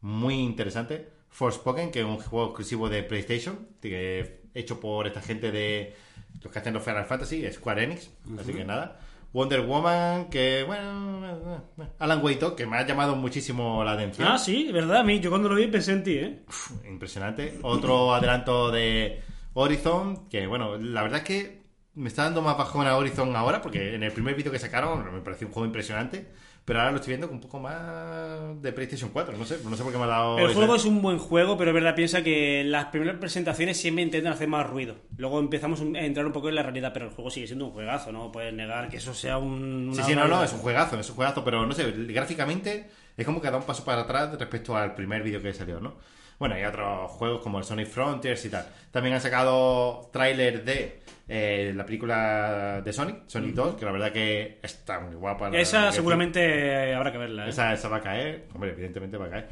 Muy 0.00 0.34
interesante. 0.40 1.08
Forspoken, 1.28 1.90
que 1.90 2.00
es 2.00 2.04
un 2.06 2.16
juego 2.18 2.46
exclusivo 2.46 2.88
de 2.88 3.02
PlayStation, 3.02 3.68
que 3.80 4.40
hecho 4.54 4.80
por 4.80 5.06
esta 5.06 5.20
gente 5.20 5.50
de 5.52 5.94
los 6.42 6.50
que 6.52 6.58
hacen 6.58 6.72
los 6.74 6.82
Final 6.82 7.04
Fantasy, 7.04 7.50
Square 7.52 7.84
Enix, 7.84 8.10
así 8.40 8.52
que 8.52 8.64
nada. 8.64 8.98
Wonder 9.32 9.60
Woman, 9.62 10.28
que 10.28 10.62
bueno, 10.64 11.62
Alan 11.98 12.22
Wake 12.22 12.38
2, 12.38 12.52
que 12.52 12.66
me 12.66 12.76
ha 12.76 12.86
llamado 12.86 13.16
muchísimo 13.16 13.82
la 13.82 13.92
atención. 13.92 14.28
Ah, 14.28 14.38
sí, 14.38 14.70
verdad. 14.72 14.98
A 14.98 15.04
mí, 15.04 15.20
yo 15.20 15.30
cuando 15.30 15.48
lo 15.48 15.54
vi 15.54 15.66
pensé 15.68 15.92
en 15.92 16.02
ti, 16.02 16.14
¿eh? 16.18 16.42
Uf, 16.46 16.72
impresionante. 16.86 17.58
Otro 17.62 18.14
adelanto 18.14 18.70
de 18.70 19.20
Horizon, 19.54 20.28
que 20.28 20.46
bueno, 20.46 20.76
la 20.76 21.02
verdad 21.02 21.18
es 21.20 21.24
que 21.24 21.61
me 21.94 22.08
está 22.08 22.24
dando 22.24 22.42
más 22.42 22.56
bajón 22.56 22.86
a 22.86 22.96
Horizon 22.96 23.34
ahora, 23.36 23.60
porque 23.60 23.94
en 23.94 24.02
el 24.02 24.12
primer 24.12 24.34
vídeo 24.34 24.50
que 24.50 24.58
sacaron 24.58 25.12
me 25.12 25.20
pareció 25.20 25.46
un 25.46 25.52
juego 25.52 25.66
impresionante, 25.66 26.26
pero 26.64 26.78
ahora 26.78 26.92
lo 26.92 26.96
estoy 26.96 27.10
viendo 27.12 27.26
con 27.26 27.36
un 27.36 27.42
poco 27.42 27.58
más 27.58 28.62
de 28.62 28.72
PlayStation 28.72 29.10
4, 29.10 29.36
no 29.36 29.44
sé, 29.44 29.58
no 29.68 29.76
sé 29.76 29.82
por 29.82 29.92
qué 29.92 29.98
me 29.98 30.04
ha 30.04 30.08
dado... 30.08 30.38
El 30.38 30.46
ese- 30.46 30.54
juego 30.54 30.74
es 30.76 30.84
un 30.84 31.02
buen 31.02 31.18
juego, 31.18 31.58
pero 31.58 31.70
es 31.70 31.74
verdad, 31.74 31.94
piensa 31.94 32.22
que 32.22 32.62
las 32.64 32.86
primeras 32.86 33.16
presentaciones 33.18 33.76
siempre 33.80 34.04
intentan 34.04 34.32
hacer 34.32 34.48
más 34.48 34.66
ruido. 34.68 34.96
Luego 35.16 35.40
empezamos 35.40 35.80
a 35.82 35.84
entrar 36.00 36.24
un 36.24 36.32
poco 36.32 36.48
en 36.48 36.54
la 36.54 36.62
realidad, 36.62 36.92
pero 36.94 37.06
el 37.06 37.12
juego 37.12 37.30
sigue 37.30 37.46
siendo 37.46 37.66
un 37.66 37.72
juegazo, 37.72 38.10
no 38.12 38.30
puedes 38.32 38.54
negar 38.54 38.88
que 38.88 38.96
eso 38.98 39.12
sea 39.12 39.38
un... 39.38 39.92
Sí, 39.94 40.02
sí, 40.02 40.14
no, 40.14 40.26
no, 40.28 40.42
es 40.44 40.52
un 40.52 40.60
juegazo, 40.60 40.98
es 40.98 41.10
un 41.10 41.16
juegazo, 41.16 41.44
pero 41.44 41.66
no 41.66 41.74
sé, 41.74 41.90
gráficamente 41.90 42.88
es 43.16 43.26
como 43.26 43.40
que 43.42 43.50
da 43.50 43.56
un 43.58 43.64
paso 43.64 43.84
para 43.84 44.02
atrás 44.02 44.30
respecto 44.38 44.76
al 44.76 44.94
primer 44.94 45.22
vídeo 45.22 45.42
que 45.42 45.52
salió, 45.52 45.80
¿no? 45.80 45.96
Bueno, 46.38 46.58
y 46.58 46.64
otros 46.64 47.10
juegos 47.12 47.40
como 47.42 47.58
el 47.58 47.64
Sonic 47.64 47.86
Frontiers 47.88 48.44
y 48.44 48.50
tal. 48.50 48.66
También 48.90 49.14
han 49.14 49.20
sacado 49.20 50.10
tráiler 50.12 50.64
de 50.64 51.00
eh, 51.28 51.72
la 51.74 51.86
película 51.86 52.82
de 52.84 52.92
Sonic, 52.92 53.22
Sonic 53.28 53.54
2, 53.54 53.74
que 53.76 53.84
la 53.84 53.92
verdad 53.92 54.12
que 54.12 54.58
está 54.62 55.00
muy 55.00 55.14
guapa. 55.14 55.48
la- 55.50 55.60
Esa 55.60 55.92
seguramente 55.92 56.94
habrá 56.94 57.12
que 57.12 57.18
verla, 57.18 57.46
¿eh? 57.46 57.50
Esa, 57.50 57.72
esa 57.72 57.88
va 57.88 57.98
a 57.98 58.00
caer, 58.02 58.46
hombre, 58.54 58.70
evidentemente 58.72 59.16
va 59.16 59.26
a 59.26 59.30
caer. 59.30 59.48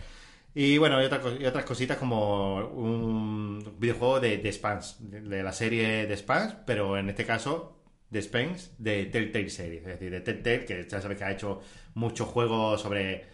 Y 0.53 0.79
bueno, 0.79 1.01
y 1.01 1.05
otras, 1.05 1.23
cos- 1.23 1.41
y 1.41 1.47
otras 1.47 1.65
cositas 1.65 1.97
como 1.97 2.57
un 2.57 3.77
videojuego 3.79 4.19
de, 4.19 4.39
de 4.39 4.53
Spans, 4.53 4.97
de, 5.11 5.21
de 5.21 5.43
la 5.45 5.53
serie 5.53 6.07
de 6.07 6.17
Spans, 6.17 6.57
pero 6.67 6.99
en 6.99 7.09
este 7.09 7.25
caso 7.25 7.77
de 8.11 8.21
Spans 8.21 8.75
de 8.79 9.07
Telltale 9.07 9.49
Series, 9.49 9.83
es 9.83 9.87
decir, 9.87 10.11
de 10.11 10.21
Telltale, 10.21 10.65
que 10.65 10.87
ya 10.89 11.01
sabes 11.01 11.17
que 11.17 11.25
ha 11.25 11.31
hecho 11.31 11.61
muchos 11.95 12.27
juegos 12.29 12.81
sobre 12.83 13.25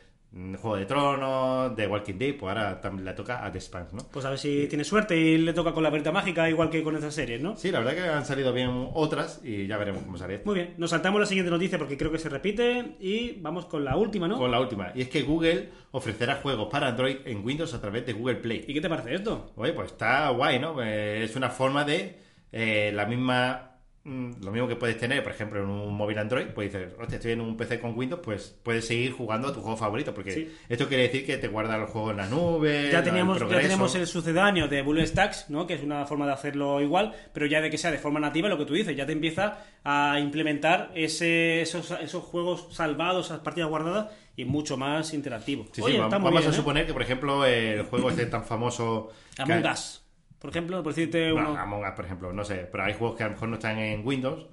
Juego 0.60 0.76
de 0.76 0.86
Tronos, 0.86 1.74
de 1.74 1.86
Walking 1.86 2.18
Dead, 2.18 2.36
pues 2.36 2.48
ahora 2.48 2.80
también 2.80 3.06
le 3.06 3.12
toca 3.14 3.44
a 3.44 3.50
The 3.50 3.60
Spans, 3.60 3.92
¿no? 3.94 4.02
Pues 4.10 4.24
a 4.24 4.30
ver 4.30 4.38
si 4.38 4.66
tiene 4.68 4.84
suerte 4.84 5.16
y 5.16 5.38
le 5.38 5.52
toca 5.52 5.72
con 5.72 5.82
la 5.82 5.90
varita 5.90 6.12
mágica, 6.12 6.48
igual 6.50 6.68
que 6.68 6.82
con 6.82 6.94
estas 6.94 7.14
series, 7.14 7.40
¿no? 7.40 7.56
Sí, 7.56 7.70
la 7.70 7.78
verdad 7.78 7.94
que 7.94 8.08
han 8.08 8.24
salido 8.26 8.52
bien 8.52 8.88
otras 8.92 9.40
y 9.42 9.66
ya 9.66 9.78
veremos 9.78 10.02
cómo 10.02 10.18
sale. 10.18 10.42
Muy 10.44 10.54
bien, 10.54 10.74
nos 10.76 10.90
saltamos 10.90 11.20
la 11.20 11.26
siguiente 11.26 11.50
noticia 11.50 11.78
porque 11.78 11.96
creo 11.96 12.12
que 12.12 12.18
se 12.18 12.28
repite 12.28 12.96
y 13.00 13.38
vamos 13.40 13.64
con 13.66 13.84
la 13.84 13.96
última, 13.96 14.28
¿no? 14.28 14.36
Con 14.36 14.50
la 14.50 14.60
última, 14.60 14.92
y 14.94 15.02
es 15.02 15.08
que 15.08 15.22
Google 15.22 15.70
ofrecerá 15.92 16.36
juegos 16.36 16.68
para 16.70 16.88
Android 16.88 17.16
en 17.24 17.44
Windows 17.44 17.72
a 17.72 17.80
través 17.80 18.04
de 18.04 18.12
Google 18.12 18.36
Play. 18.36 18.64
¿Y 18.66 18.74
qué 18.74 18.80
te 18.80 18.88
parece 18.88 19.14
esto? 19.14 19.52
Oye, 19.56 19.72
pues 19.72 19.92
está 19.92 20.28
guay, 20.30 20.58
¿no? 20.58 20.82
Eh, 20.82 21.24
es 21.24 21.34
una 21.36 21.48
forma 21.48 21.84
de 21.84 22.18
eh, 22.52 22.92
la 22.94 23.06
misma 23.06 23.70
mm, 23.70 23.75
lo 24.06 24.52
mismo 24.52 24.68
que 24.68 24.76
puedes 24.76 24.96
tener, 24.98 25.22
por 25.24 25.32
ejemplo, 25.32 25.60
en 25.60 25.68
un 25.68 25.94
móvil 25.96 26.16
Android, 26.18 26.46
pues 26.54 26.72
dices, 26.72 26.92
hostia, 26.98 27.16
estoy 27.16 27.32
en 27.32 27.40
un 27.40 27.56
PC 27.56 27.80
con 27.80 27.98
Windows, 27.98 28.20
pues 28.22 28.56
puedes 28.62 28.86
seguir 28.86 29.10
jugando 29.12 29.48
a 29.48 29.52
tu 29.52 29.60
juego 29.60 29.76
favorito, 29.76 30.14
porque 30.14 30.30
Sí. 30.32 30.54
esto 30.68 30.86
quiere 30.86 31.04
decir 31.04 31.26
que 31.26 31.38
te 31.38 31.48
guarda 31.48 31.74
el 31.76 31.86
juego 31.86 32.12
en 32.12 32.18
la 32.18 32.26
nube. 32.28 32.88
Ya 32.92 32.98
el 32.98 33.04
teníamos, 33.04 33.40
ya 33.40 33.48
tenemos 33.60 33.94
el 33.96 34.06
sucedáneo 34.06 34.68
de 34.68 34.82
BlueStacks, 34.82 35.50
¿no? 35.50 35.66
que 35.66 35.74
es 35.74 35.82
una 35.82 36.06
forma 36.06 36.24
de 36.26 36.32
hacerlo 36.34 36.80
igual, 36.80 37.12
pero 37.32 37.46
ya 37.46 37.60
de 37.60 37.68
que 37.68 37.78
sea 37.78 37.90
de 37.90 37.98
forma 37.98 38.20
nativa, 38.20 38.48
lo 38.48 38.56
que 38.58 38.64
tú 38.64 38.74
dices, 38.74 38.96
ya 38.96 39.06
te 39.06 39.12
empieza 39.12 39.58
a 39.82 40.20
implementar 40.20 40.92
ese, 40.94 41.60
esos, 41.62 41.90
esos 41.90 42.22
juegos 42.22 42.68
salvados, 42.70 43.26
esas 43.26 43.40
partidas 43.40 43.68
guardadas 43.70 44.08
y 44.36 44.44
mucho 44.44 44.76
más 44.76 45.14
interactivo. 45.14 45.66
Sí, 45.72 45.82
Oye, 45.82 45.98
vamos 45.98 46.30
bien, 46.30 46.44
a 46.44 46.50
¿eh? 46.50 46.52
suponer 46.52 46.86
que, 46.86 46.92
por 46.92 47.02
ejemplo, 47.02 47.44
el 47.44 47.82
juego 47.82 48.10
este 48.10 48.26
tan 48.26 48.44
famoso... 48.44 49.10
Among 49.38 49.64
Us, 49.66 50.05
por 50.38 50.50
ejemplo, 50.50 50.82
por 50.82 50.94
decirte 50.94 51.32
Bueno, 51.32 51.52
uno. 51.52 51.60
Among 51.60 51.84
Us, 51.84 51.92
por 51.94 52.04
ejemplo, 52.04 52.32
no 52.32 52.44
sé, 52.44 52.68
pero 52.70 52.84
hay 52.84 52.94
juegos 52.94 53.16
que 53.16 53.24
a 53.24 53.26
lo 53.26 53.32
mejor 53.32 53.48
no 53.48 53.54
están 53.54 53.78
en 53.78 54.06
Windows 54.06 54.46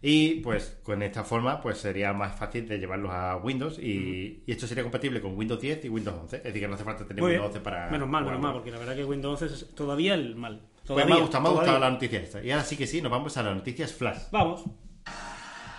y 0.00 0.36
pues 0.40 0.78
con 0.82 1.02
esta 1.02 1.24
forma 1.24 1.60
pues 1.60 1.78
sería 1.78 2.12
más 2.12 2.36
fácil 2.36 2.68
de 2.68 2.78
llevarlos 2.78 3.10
a 3.12 3.36
Windows 3.36 3.78
y, 3.78 4.44
y 4.46 4.52
esto 4.52 4.66
sería 4.66 4.84
compatible 4.84 5.20
con 5.20 5.36
Windows 5.36 5.60
10 5.60 5.84
y 5.84 5.88
Windows 5.88 6.16
11, 6.22 6.36
es 6.36 6.42
decir, 6.44 6.62
que 6.62 6.68
no 6.68 6.74
hace 6.74 6.84
falta 6.84 7.04
tener 7.04 7.22
Muy. 7.22 7.32
Windows 7.32 7.48
11 7.48 7.60
para... 7.60 7.90
Menos 7.90 8.08
mal, 8.08 8.24
menos 8.24 8.40
mal, 8.40 8.52
porque 8.52 8.70
la 8.70 8.78
verdad 8.78 8.94
que 8.94 9.04
Windows 9.04 9.42
11 9.42 9.54
es 9.54 9.74
todavía 9.74 10.14
el 10.14 10.36
mal. 10.36 10.62
Pues 10.86 11.04
me 11.04 11.12
ha 11.12 11.16
gustado, 11.16 11.42
me 11.42 11.48
ha 11.48 11.52
gustado 11.52 11.78
la 11.78 11.90
noticia 11.90 12.20
esta. 12.20 12.42
Y 12.42 12.50
ahora 12.50 12.64
sí 12.64 12.76
que 12.76 12.86
sí, 12.86 13.02
nos 13.02 13.10
vamos 13.10 13.36
a 13.36 13.42
las 13.42 13.54
noticias 13.54 13.92
flash. 13.92 14.22
Vamos. 14.30 14.64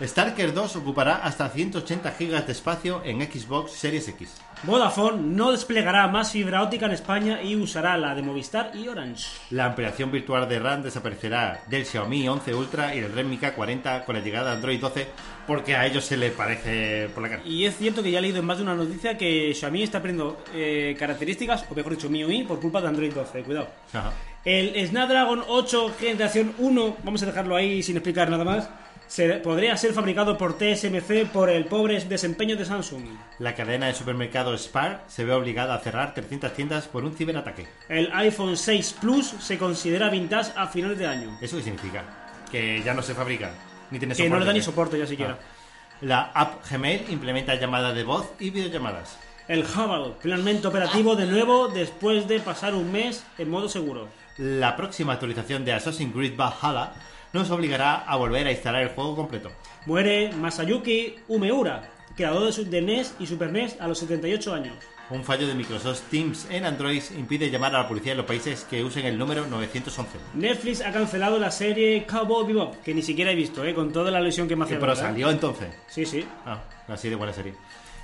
Stalker 0.01 0.53
2 0.53 0.77
ocupará 0.77 1.17
hasta 1.17 1.49
180 1.49 2.15
GB 2.17 2.45
de 2.45 2.51
espacio 2.53 3.01
en 3.03 3.21
Xbox 3.21 3.73
Series 3.73 4.07
X. 4.07 4.37
Vodafone 4.63 5.21
no 5.21 5.51
desplegará 5.51 6.07
más 6.07 6.31
fibra 6.31 6.63
óptica 6.63 6.85
en 6.85 6.93
España 6.93 7.41
y 7.43 7.57
usará 7.57 7.97
la 7.97 8.15
de 8.15 8.21
Movistar 8.21 8.71
y 8.73 8.87
Orange. 8.87 9.27
La 9.49 9.65
ampliación 9.65 10.09
virtual 10.09 10.47
de 10.47 10.59
RAM 10.59 10.83
desaparecerá 10.83 11.63
del 11.67 11.85
Xiaomi 11.85 12.29
11 12.29 12.55
Ultra 12.55 12.95
y 12.95 13.01
del 13.01 13.11
Redmi 13.11 13.39
K40 13.39 14.05
con 14.05 14.15
la 14.15 14.21
llegada 14.21 14.51
de 14.51 14.55
Android 14.55 14.79
12 14.79 15.07
porque 15.45 15.75
a 15.75 15.85
ellos 15.85 16.05
se 16.05 16.15
les 16.15 16.31
parece 16.31 17.09
por 17.13 17.23
la 17.23 17.29
cara. 17.29 17.41
Y 17.43 17.65
es 17.65 17.75
cierto 17.75 18.01
que 18.01 18.11
ya 18.11 18.19
he 18.19 18.21
leído 18.21 18.39
en 18.39 18.45
más 18.45 18.57
de 18.57 18.63
una 18.63 18.75
noticia 18.75 19.17
que 19.17 19.53
Xiaomi 19.53 19.83
está 19.83 20.01
perdiendo 20.01 20.43
eh, 20.53 20.95
características, 20.97 21.65
o 21.69 21.75
mejor 21.75 21.95
dicho, 21.95 22.09
MIUI, 22.09 22.43
por 22.43 22.61
culpa 22.61 22.79
de 22.81 22.87
Android 22.87 23.13
12. 23.13 23.43
Cuidado. 23.43 23.67
Ajá. 23.93 24.13
El 24.45 24.87
Snapdragon 24.87 25.43
8 25.47 25.95
generación 25.99 26.53
1, 26.57 26.97
vamos 27.03 27.21
a 27.23 27.25
dejarlo 27.25 27.57
ahí 27.57 27.83
sin 27.83 27.97
explicar 27.97 28.29
nada 28.29 28.45
más, 28.45 28.69
se- 29.09 29.33
podría 29.39 29.75
ser 29.75 29.91
fabricado 29.93 30.37
por 30.37 30.57
TSMC 30.57 31.25
por 31.33 31.49
el 31.49 31.65
pobre 31.65 31.99
desempeño 32.05 32.55
de 32.55 32.63
Samsung. 32.63 33.03
La 33.39 33.55
cadena 33.55 33.87
de 33.87 33.93
supermercados 33.93 34.61
Spar 34.63 35.03
se 35.07 35.25
ve 35.25 35.33
obligada 35.33 35.75
a 35.75 35.79
cerrar 35.79 36.13
300 36.13 36.53
tiendas 36.53 36.87
por 36.87 37.03
un 37.03 37.13
ciberataque. 37.13 37.67
El 37.89 38.09
iPhone 38.13 38.55
6 38.55 38.95
Plus 39.01 39.25
se 39.41 39.57
considera 39.57 40.09
vintage 40.09 40.51
a 40.55 40.67
finales 40.67 40.97
de 40.97 41.07
año. 41.07 41.37
¿Eso 41.41 41.57
qué 41.57 41.63
significa? 41.63 42.03
Que 42.49 42.81
ya 42.81 42.93
no 42.93 43.01
se 43.01 43.13
fabrica, 43.13 43.51
ni 43.91 43.99
tiene 43.99 44.15
Que 44.15 44.29
no 44.29 44.39
le 44.39 44.45
da 44.45 44.53
ni 44.53 44.61
soporte 44.61 44.97
ya 44.97 45.05
siquiera. 45.05 45.37
Ah. 45.37 45.55
La 46.01 46.21
app 46.33 46.63
Gmail 46.71 47.07
implementa 47.09 47.55
llamadas 47.55 47.93
de 47.93 48.03
voz 48.03 48.29
y 48.39 48.51
videollamadas. 48.51 49.17
El 49.49 49.63
Hubble, 49.63 50.13
finalmente 50.21 50.67
operativo 50.67 51.15
de 51.15 51.25
nuevo 51.25 51.67
después 51.67 52.27
de 52.27 52.39
pasar 52.39 52.73
un 52.75 52.91
mes 52.91 53.25
en 53.37 53.49
modo 53.49 53.67
seguro. 53.67 54.07
La 54.37 54.77
próxima 54.77 55.13
actualización 55.13 55.65
de 55.65 55.73
Assassin's 55.73 56.13
Creed 56.13 56.37
Valhalla 56.37 56.93
nos 57.33 57.49
obligará 57.51 57.95
a 57.95 58.15
volver 58.15 58.47
a 58.47 58.51
instalar 58.51 58.83
el 58.83 58.89
juego 58.89 59.15
completo. 59.15 59.51
Muere 59.85 60.31
Masayuki 60.33 61.15
Umeura, 61.27 61.89
creador 62.15 62.53
de, 62.53 62.81
NES 62.81 63.15
y 63.19 63.27
Super 63.27 63.51
NES 63.51 63.77
a 63.79 63.87
los 63.87 63.99
78 63.99 64.53
años. 64.53 64.75
Un 65.09 65.23
fallo 65.23 65.47
de 65.47 65.55
Microsoft 65.55 66.03
Teams 66.11 66.47
en 66.51 66.65
Android 66.65 67.01
impide 67.17 67.49
llamar 67.49 67.73
a 67.73 67.79
la 67.79 67.87
policía 67.87 68.11
en 68.11 68.17
los 68.19 68.27
países 68.27 68.63
que 68.69 68.83
usen 68.83 69.07
el 69.07 69.17
número 69.17 69.47
911. 69.47 70.19
Netflix 70.35 70.81
ha 70.81 70.91
cancelado 70.91 71.39
la 71.39 71.49
serie 71.49 72.05
Cowboy 72.05 72.45
Bebop, 72.45 72.75
que 72.83 72.93
ni 72.93 73.01
siquiera 73.01 73.31
he 73.31 73.35
visto, 73.35 73.65
¿eh? 73.65 73.73
con 73.73 73.91
toda 73.91 74.11
la 74.11 74.21
ilusión 74.21 74.47
que 74.47 74.55
me 74.55 74.65
hace. 74.65 74.75
Pero 74.75 74.95
salió 74.95 75.31
entonces. 75.31 75.69
Sí, 75.87 76.05
sí. 76.05 76.23
Ah, 76.45 76.61
así 76.87 77.09
de 77.09 77.15
buena 77.15 77.33
serie. 77.33 77.55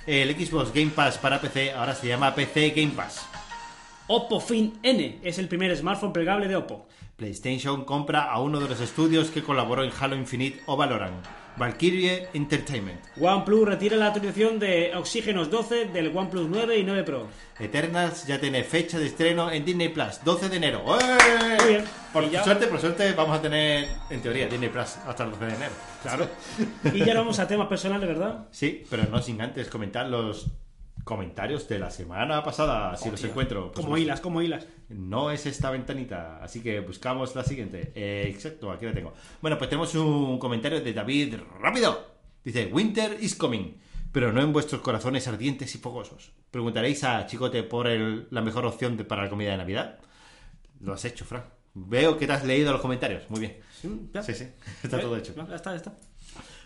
El 0.04 0.34
Xbox 0.34 0.72
Game 0.72 0.90
Pass 0.90 1.18
para 1.18 1.40
PC 1.40 1.72
ahora 1.72 1.94
se 1.94 2.08
llama 2.08 2.34
PC 2.34 2.70
Game 2.70 2.92
Pass. 2.92 3.24
Oppo 4.08 4.40
Fin 4.40 4.78
N 4.82 5.18
es 5.22 5.38
el 5.38 5.48
primer 5.48 5.76
smartphone 5.76 6.12
plegable 6.12 6.48
de 6.48 6.56
Oppo. 6.56 6.86
PlayStation 7.16 7.84
compra 7.86 8.30
a 8.30 8.40
uno 8.40 8.60
de 8.60 8.68
los 8.68 8.78
estudios 8.80 9.30
que 9.30 9.42
colaboró 9.42 9.82
en 9.82 9.90
Halo 9.98 10.16
Infinite 10.16 10.60
o 10.66 10.76
Valorant, 10.76 11.24
Valkyrie 11.56 12.28
Entertainment. 12.34 13.00
OnePlus 13.18 13.66
retira 13.66 13.96
la 13.96 14.08
actualización 14.08 14.58
de 14.58 14.92
Oxígenos 14.94 15.50
12 15.50 15.86
del 15.86 16.14
OnePlus 16.14 16.46
9 16.50 16.76
y 16.78 16.84
9 16.84 17.02
Pro. 17.04 17.26
Eternals 17.58 18.26
ya 18.26 18.38
tiene 18.38 18.62
fecha 18.64 18.98
de 18.98 19.06
estreno 19.06 19.50
en 19.50 19.64
Disney 19.64 19.88
Plus, 19.88 20.20
12 20.24 20.50
de 20.50 20.56
enero. 20.56 20.84
¡Eh! 21.00 21.56
Muy 21.58 21.68
bien. 21.72 21.84
Por 22.12 22.30
ya- 22.30 22.44
suerte, 22.44 22.66
por 22.66 22.78
suerte, 22.80 23.10
vamos 23.14 23.38
a 23.38 23.40
tener, 23.40 23.88
en 24.10 24.20
teoría, 24.20 24.46
Disney 24.46 24.68
Plus 24.68 24.96
hasta 25.06 25.24
el 25.24 25.30
12 25.30 25.46
de 25.46 25.54
enero. 25.54 25.72
Claro. 26.02 26.28
Y 26.92 27.02
ya 27.02 27.14
vamos 27.14 27.38
a 27.38 27.48
temas 27.48 27.66
personales, 27.68 28.06
¿verdad? 28.08 28.46
Sí, 28.50 28.84
pero 28.90 29.04
no 29.10 29.22
sin 29.22 29.40
antes 29.40 29.68
comentar 29.68 30.06
los 30.06 30.48
comentarios 31.06 31.68
de 31.68 31.78
la 31.78 31.88
semana 31.88 32.42
pasada, 32.42 32.96
si 32.96 33.08
los 33.12 33.22
encuentro. 33.22 33.70
por 33.70 33.84
Como 33.84 33.96
hilas, 33.96 34.20
como 34.20 34.42
hilas. 34.42 34.66
No 34.88 35.30
es 35.30 35.46
esta 35.46 35.70
ventanita, 35.70 36.42
así 36.42 36.60
que 36.60 36.80
buscamos 36.80 37.36
la 37.36 37.44
siguiente. 37.44 37.92
Eh, 37.94 38.26
exacto, 38.28 38.72
aquí 38.72 38.86
la 38.86 38.92
tengo. 38.92 39.14
Bueno, 39.40 39.56
pues 39.56 39.70
tenemos 39.70 39.94
un 39.94 40.36
comentario 40.40 40.80
de 40.80 40.92
David 40.92 41.36
Rápido. 41.60 42.16
Dice, 42.44 42.66
Winter 42.72 43.16
is 43.20 43.36
coming, 43.36 43.74
pero 44.10 44.32
no 44.32 44.42
en 44.42 44.52
vuestros 44.52 44.80
corazones 44.82 45.28
ardientes 45.28 45.72
y 45.76 45.78
fogosos. 45.78 46.32
Preguntaréis 46.50 47.04
a 47.04 47.24
Chicote 47.26 47.62
por 47.62 47.86
el- 47.86 48.26
la 48.32 48.42
mejor 48.42 48.66
opción 48.66 48.96
de- 48.96 49.04
para 49.04 49.22
la 49.24 49.30
comida 49.30 49.52
de 49.52 49.58
Navidad. 49.58 50.00
Lo 50.80 50.92
has 50.92 51.04
hecho, 51.04 51.24
Fran. 51.24 51.44
Veo 51.74 52.18
que 52.18 52.26
te 52.26 52.32
has 52.32 52.44
leído 52.44 52.72
los 52.72 52.80
comentarios. 52.80 53.30
Muy 53.30 53.38
bien. 53.40 53.58
ya. 54.12 54.22
Sí, 54.24 54.34
sí, 54.34 54.48
está 54.82 55.00
todo 55.00 55.16
hecho. 55.16 55.34
Ya 55.36 55.54
está, 55.54 55.70
ya 55.70 55.76
está. 55.76 55.94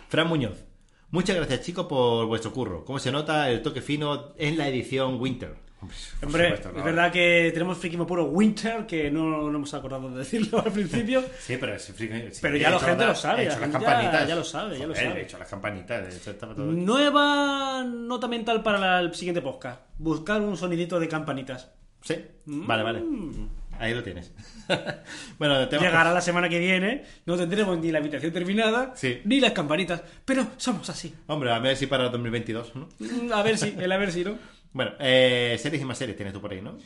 Fran 0.08 0.28
Muñoz. 0.28 0.64
Muchas 1.10 1.36
gracias, 1.36 1.62
chicos, 1.62 1.86
por 1.86 2.26
vuestro 2.26 2.52
curro. 2.52 2.84
¿Cómo 2.84 2.98
se 2.98 3.10
nota 3.10 3.50
el 3.50 3.62
toque 3.62 3.80
fino 3.82 4.32
en 4.38 4.56
la 4.56 4.68
edición 4.68 5.20
Winter? 5.20 5.54
Hombre, 5.82 5.96
por 6.20 6.26
Hombre, 6.26 6.44
supuesto, 6.56 6.78
es 6.78 6.84
verdad 6.84 7.10
que 7.10 7.50
tenemos 7.54 7.78
friquismo 7.78 8.06
puro 8.06 8.26
Winter, 8.26 8.86
que 8.86 9.10
no, 9.10 9.50
no 9.50 9.56
hemos 9.56 9.72
acordado 9.72 10.10
de 10.10 10.18
decirlo 10.18 10.60
al 10.64 10.70
principio. 10.70 11.22
Sí, 11.38 11.56
pero 11.58 11.74
es 11.74 11.98
friki- 11.98 12.30
sí, 12.30 12.38
Pero 12.42 12.56
he 12.56 12.60
ya 12.60 12.70
la 12.70 12.78
gente 12.78 13.02
la- 13.04 13.08
lo 13.08 13.14
sabe, 13.14 13.42
he 13.42 13.46
hecho 13.46 13.58
las 13.60 13.72
ya- 13.72 13.78
campanitas. 13.78 14.28
ya 14.28 14.36
lo 14.36 14.44
sabe, 14.44 14.78
ya 14.78 14.86
lo 14.86 14.94
sabe. 14.94 15.20
He 15.20 15.22
hecho 15.22 15.38
las 15.38 15.48
campanitas, 15.48 16.06
de 16.06 16.16
hecho 16.16 16.30
estaba 16.32 16.54
todo. 16.54 16.66
Nueva 16.66 17.82
nota 17.84 18.28
mental 18.28 18.62
para 18.62 18.78
la- 18.78 19.00
el 19.00 19.14
siguiente 19.14 19.40
podcast. 19.40 19.80
Buscar 19.98 20.40
un 20.42 20.56
sonidito 20.56 21.00
de 21.00 21.08
campanitas. 21.08 21.70
Sí, 22.02 22.14
Mm. 22.44 22.66
vale, 22.66 22.82
vale. 22.82 23.02
Ahí 23.80 23.94
lo 23.94 24.02
tienes. 24.02 24.32
bueno, 25.38 25.68
te 25.68 25.78
Llegará 25.78 26.12
la 26.12 26.20
semana 26.20 26.48
que 26.48 26.58
viene, 26.58 27.02
no 27.26 27.36
tendremos 27.36 27.78
ni 27.78 27.90
la 27.90 27.98
habitación 27.98 28.32
terminada, 28.32 28.92
Sí. 28.94 29.20
ni 29.24 29.40
las 29.40 29.52
campanitas. 29.52 30.02
Pero 30.24 30.46
somos 30.58 30.88
así. 30.90 31.14
Hombre, 31.26 31.50
a 31.50 31.58
ver 31.58 31.76
si 31.76 31.86
para 31.86 32.08
2022, 32.10 32.76
¿no? 32.76 32.88
Mm, 32.98 33.32
A 33.32 33.42
ver 33.42 33.56
si, 33.58 33.74
el 33.78 33.90
a 33.90 33.96
ver 33.96 34.12
si, 34.12 34.22
¿no? 34.24 34.38
Bueno, 34.72 34.92
eh, 35.00 35.56
series 35.58 35.82
y 35.82 35.84
más 35.84 35.98
series 35.98 36.16
tienes 36.16 36.32
tú 36.32 36.40
por 36.40 36.52
ahí, 36.52 36.60
¿no? 36.60 36.76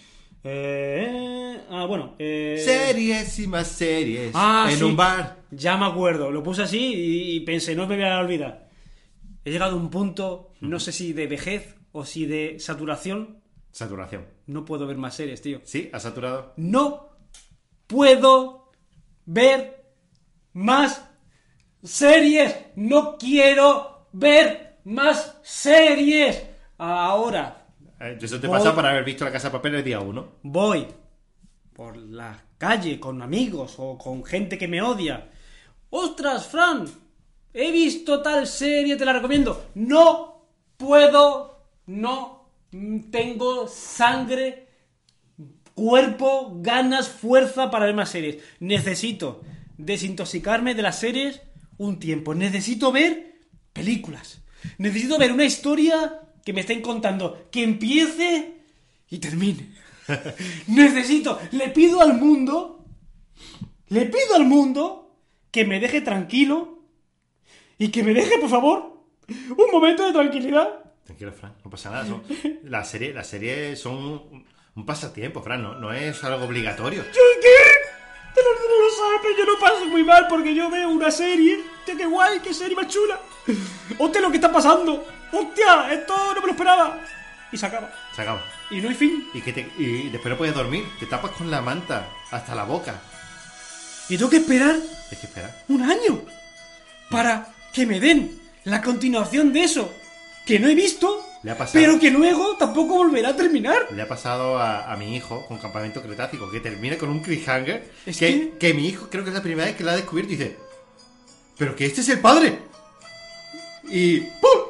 Eh, 0.42 1.58
ah, 1.70 1.84
bueno. 1.86 2.14
Eh, 2.18 2.60
Series 2.64 3.38
y 3.40 3.46
más 3.46 3.66
series 3.66 4.30
Ah, 4.34 4.68
en 4.70 4.76
sí. 4.78 4.84
un 4.84 4.94
bar. 4.96 5.38
Ya 5.50 5.76
me 5.76 5.86
acuerdo, 5.86 6.30
lo 6.30 6.42
puse 6.42 6.62
así 6.62 6.78
y, 6.94 7.36
y 7.36 7.40
pensé, 7.40 7.74
no 7.74 7.86
me 7.86 7.96
voy 7.96 8.04
a 8.04 8.18
olvidar. 8.18 8.68
He 9.44 9.50
llegado 9.50 9.72
a 9.72 9.76
un 9.80 9.90
punto, 9.90 10.52
no 10.60 10.78
sé 10.80 10.92
si 10.92 11.12
de 11.12 11.26
vejez 11.26 11.74
o 11.92 12.04
si 12.04 12.26
de 12.26 12.56
saturación, 12.60 13.40
Saturación. 13.74 14.24
no 14.46 14.64
puedo 14.64 14.86
ver 14.86 14.96
más 14.96 15.14
series, 15.16 15.42
tío. 15.42 15.60
¿Sí? 15.64 15.90
¿Has 15.92 16.04
saturado? 16.04 16.52
No 16.56 17.10
puedo 17.88 18.70
ver 19.26 19.84
más 20.52 21.04
series. 21.82 22.54
No 22.76 23.16
quiero 23.18 24.08
ver 24.12 24.78
más 24.84 25.38
series. 25.42 26.42
Ahora 26.78 27.66
Eh, 28.00 28.18
eso 28.20 28.38
te 28.40 28.46
Voy- 28.46 28.58
pasa 28.58 28.74
por 28.74 28.84
haber 28.86 29.04
visto 29.04 29.24
la 29.24 29.32
casa 29.32 29.48
de 29.48 29.52
papel 29.52 29.74
el 29.76 29.84
día 29.84 30.00
1. 30.00 30.28
voy 30.42 30.86
por 31.72 31.96
la 31.96 32.44
calle 32.58 33.00
con 33.00 33.22
amigos 33.22 33.74
o 33.78 33.96
con 33.98 34.24
gente 34.24 34.56
que 34.58 34.68
me 34.68 34.82
odia. 34.82 35.30
¡Ostras, 35.90 36.46
Fran! 36.46 36.86
He 37.52 37.70
visto 37.70 38.20
tal 38.22 38.46
serie, 38.46 38.96
te 38.96 39.04
la 39.04 39.12
recomiendo. 39.12 39.70
No 39.74 40.46
puedo, 40.76 41.68
no 41.86 42.33
tengo 43.10 43.68
sangre, 43.68 44.68
cuerpo, 45.74 46.58
ganas, 46.60 47.08
fuerza 47.08 47.70
para 47.70 47.86
ver 47.86 47.94
más 47.94 48.10
series. 48.10 48.42
Necesito 48.60 49.42
desintoxicarme 49.78 50.74
de 50.74 50.82
las 50.82 50.98
series 50.98 51.42
un 51.78 51.98
tiempo. 51.98 52.34
Necesito 52.34 52.92
ver 52.92 53.34
películas. 53.72 54.42
Necesito 54.78 55.18
ver 55.18 55.32
una 55.32 55.44
historia 55.44 56.20
que 56.44 56.52
me 56.52 56.60
estén 56.60 56.82
contando, 56.82 57.48
que 57.50 57.62
empiece 57.62 58.54
y 59.10 59.18
termine. 59.18 59.70
Necesito, 60.66 61.38
le 61.52 61.68
pido 61.68 62.00
al 62.00 62.14
mundo, 62.14 62.84
le 63.88 64.06
pido 64.06 64.34
al 64.34 64.44
mundo 64.44 65.16
que 65.50 65.64
me 65.64 65.80
deje 65.80 66.00
tranquilo 66.00 66.82
y 67.78 67.88
que 67.88 68.02
me 68.02 68.12
deje, 68.12 68.38
por 68.38 68.50
favor, 68.50 69.04
un 69.28 69.70
momento 69.72 70.04
de 70.04 70.12
tranquilidad. 70.12 70.83
Tranquilo, 71.14 71.32
Fran, 71.32 71.54
no 71.64 71.70
pasa 71.70 71.90
nada. 71.90 72.06
son- 72.06 72.24
La 72.64 72.82
serie, 72.84 73.12
las 73.14 73.26
series 73.28 73.78
son 73.80 73.94
un, 73.96 74.46
un 74.74 74.86
pasatiempo, 74.86 75.42
Fran, 75.42 75.62
no, 75.62 75.74
no 75.76 75.92
es 75.92 76.22
algo 76.24 76.44
obligatorio. 76.44 77.04
¿Yo 77.04 77.20
qué? 77.40 78.34
Te 78.34 78.40
lo, 78.42 78.50
te 78.56 78.62
lo 78.66 78.90
sabes, 78.98 79.20
pero 79.22 79.38
yo 79.38 79.44
lo 79.44 79.58
paso 79.60 79.84
muy 79.86 80.02
mal 80.02 80.26
porque 80.28 80.52
yo 80.54 80.68
veo 80.70 80.88
una 80.88 81.10
serie. 81.12 81.60
Qué 81.86 82.04
guay, 82.04 82.40
qué 82.40 82.52
serie 82.52 82.74
más 82.74 82.88
chula. 82.88 83.20
Hostia, 83.98 84.20
lo 84.20 84.30
que 84.30 84.38
está 84.38 84.50
pasando. 84.50 85.06
Hostia, 85.30 85.92
esto 85.92 86.16
no 86.34 86.40
me 86.40 86.46
lo 86.48 86.52
esperaba. 86.52 87.00
Y 87.52 87.56
se 87.56 87.66
acaba. 87.66 87.92
Se 88.16 88.22
acaba. 88.22 88.42
Y 88.70 88.80
no 88.80 88.88
hay 88.88 88.94
fin. 88.96 89.28
Y, 89.34 89.40
que 89.40 89.52
te- 89.52 89.70
y 89.78 90.08
después 90.10 90.30
no 90.32 90.36
puedes 90.36 90.54
dormir. 90.54 90.84
Te 90.98 91.06
tapas 91.06 91.30
con 91.32 91.48
la 91.48 91.60
manta 91.60 92.08
hasta 92.32 92.56
la 92.56 92.64
boca. 92.64 93.00
Y 94.08 94.16
tengo 94.16 94.30
que 94.30 94.38
esperar 94.38 94.74
Hay 95.12 95.16
que 95.16 95.26
esperar. 95.26 95.62
un 95.68 95.82
año 95.82 96.22
para 97.08 97.46
que 97.72 97.86
me 97.86 98.00
den 98.00 98.40
la 98.64 98.82
continuación 98.82 99.52
de 99.52 99.62
eso 99.64 99.94
que 100.46 100.58
no 100.58 100.68
he 100.68 100.74
visto, 100.74 101.24
Le 101.42 101.50
ha 101.52 101.56
pasado. 101.58 101.80
pero 101.84 101.98
que 101.98 102.10
luego 102.10 102.56
tampoco 102.56 102.94
volverá 102.96 103.30
a 103.30 103.36
terminar. 103.36 103.86
Le 103.90 104.02
ha 104.02 104.08
pasado 104.08 104.58
a, 104.58 104.92
a 104.92 104.96
mi 104.96 105.16
hijo 105.16 105.46
con 105.46 105.58
Campamento 105.58 106.02
Cretácico, 106.02 106.50
que 106.50 106.60
termina 106.60 106.96
con 106.98 107.08
un 107.08 107.20
cliffhanger. 107.20 107.90
Es 108.06 108.18
que, 108.18 108.26
que- 108.50 108.58
que 108.58 108.74
mi 108.74 108.86
hijo 108.88 109.08
creo 109.10 109.24
que 109.24 109.30
es 109.30 109.34
la 109.36 109.42
primera 109.42 109.66
vez 109.66 109.76
que 109.76 109.84
lo 109.84 109.90
ha 109.90 109.96
descubierto 109.96 110.32
y 110.32 110.36
dice: 110.36 110.56
¡Pero 111.58 111.74
que 111.74 111.86
este 111.86 112.00
es 112.02 112.08
el 112.10 112.20
padre! 112.20 112.58
Y. 113.88 114.20
¡Pum! 114.20 114.60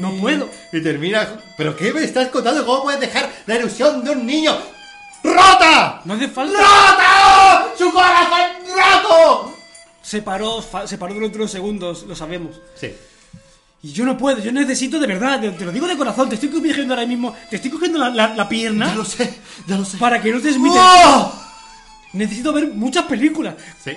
No 0.00 0.12
puedo. 0.20 0.50
Y 0.72 0.82
termina. 0.82 1.26
¿Pero 1.56 1.74
qué 1.76 1.92
me 1.92 2.04
estás 2.04 2.28
contando? 2.28 2.66
¿Cómo 2.66 2.82
puedes 2.82 3.00
dejar 3.00 3.30
la 3.46 3.56
ilusión 3.56 4.04
de 4.04 4.10
un 4.10 4.26
niño 4.26 4.54
rota? 5.22 6.02
No 6.04 6.14
hace 6.14 6.28
falta. 6.28 6.58
¡Rota! 6.58 7.72
¡Su 7.78 7.90
corazón 7.92 8.50
roto! 8.76 9.54
Se 10.02 10.22
paró, 10.22 10.60
fa- 10.60 10.86
se 10.86 10.98
paró 10.98 11.14
durante 11.14 11.38
unos 11.38 11.50
segundos, 11.50 12.02
lo 12.02 12.14
sabemos. 12.16 12.60
Sí. 12.74 12.94
Y 13.82 13.92
yo 13.92 14.04
no 14.04 14.18
puedo, 14.18 14.38
yo 14.40 14.52
necesito 14.52 14.98
de 14.98 15.06
verdad, 15.06 15.40
te, 15.40 15.50
te 15.52 15.64
lo 15.64 15.72
digo 15.72 15.86
de 15.88 15.96
corazón, 15.96 16.28
te 16.28 16.34
estoy 16.34 16.50
cogiendo 16.50 16.92
ahora 16.94 17.06
mismo, 17.06 17.34
te 17.48 17.56
estoy 17.56 17.70
cogiendo 17.70 17.98
la, 17.98 18.10
la- 18.10 18.34
la 18.34 18.48
pierna 18.48 18.88
Ya 18.88 18.94
lo 18.94 19.04
sé, 19.06 19.34
ya 19.66 19.78
lo 19.78 19.84
sé. 19.86 19.96
para 19.96 20.20
que 20.20 20.30
no 20.32 20.38
te 20.40 20.48
desmites. 20.48 20.78
¡Oh! 20.78 21.32
Necesito 22.12 22.52
ver 22.52 22.68
muchas 22.74 23.04
películas, 23.06 23.54
Sí. 23.82 23.92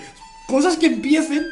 cosas 0.48 0.78
que 0.78 0.86
empiecen 0.86 1.46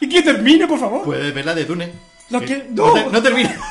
y 0.00 0.08
que 0.08 0.20
termine, 0.22 0.66
por 0.66 0.78
favor. 0.78 1.04
Puedes 1.04 1.32
ver 1.34 1.46
la 1.46 1.54
de 1.54 1.64
Dune. 1.64 1.90
La 2.28 2.40
que- 2.40 2.66
no, 2.70 2.86
¡No! 2.88 2.92
te- 2.94 3.06
no 3.10 3.22
termina. 3.22 3.56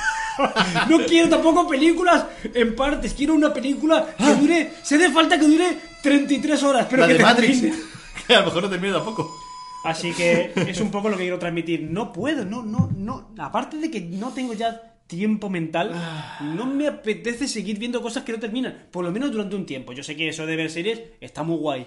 No 0.88 1.00
quiero 1.06 1.28
tampoco 1.28 1.68
películas 1.68 2.24
en 2.54 2.74
partes, 2.74 3.14
quiero 3.14 3.34
una 3.34 3.54
película 3.54 4.16
que 4.18 4.36
dure, 4.36 4.74
se 4.84 4.96
hace 4.96 5.12
falta 5.12 5.38
que 5.38 5.46
dure 5.46 5.78
33 6.02 6.64
horas, 6.64 6.88
pero 6.90 7.02
la 7.02 7.08
que 7.10 7.14
de 7.16 7.20
Matrix. 7.20 7.60
termine. 7.62 7.84
Que 8.26 8.36
a 8.36 8.40
lo 8.40 8.46
mejor 8.46 8.64
no 8.64 8.70
termina 8.70 8.94
tampoco. 8.94 9.38
Así 9.84 10.12
que 10.14 10.52
es 10.56 10.82
un 10.82 10.92
poco 10.92 11.10
lo 11.10 11.16
que 11.18 11.24
quiero 11.24 11.40
transmitir. 11.40 11.82
No 11.90 12.12
puedo, 12.14 12.46
no, 12.46 12.64
no, 12.64 12.92
no. 12.96 13.32
Aparte 13.38 13.78
de 13.78 13.90
que 13.90 14.02
no 14.02 14.30
tengo 14.34 14.54
ya 14.54 14.86
tiempo 15.08 15.50
mental, 15.50 15.92
no 16.56 16.68
me 16.68 16.88
apetece 16.88 17.48
seguir 17.48 17.80
viendo 17.80 18.00
cosas 18.02 18.24
que 18.24 18.32
no 18.32 18.40
terminan. 18.40 18.88
Por 18.92 19.04
lo 19.04 19.12
menos 19.12 19.32
durante 19.32 19.56
un 19.56 19.66
tiempo. 19.66 19.92
Yo 19.94 20.04
sé 20.04 20.16
que 20.16 20.28
eso 20.30 20.46
de 20.46 20.56
ver 20.56 20.70
series 20.70 21.02
está 21.20 21.42
muy 21.44 21.58
guay. 21.58 21.86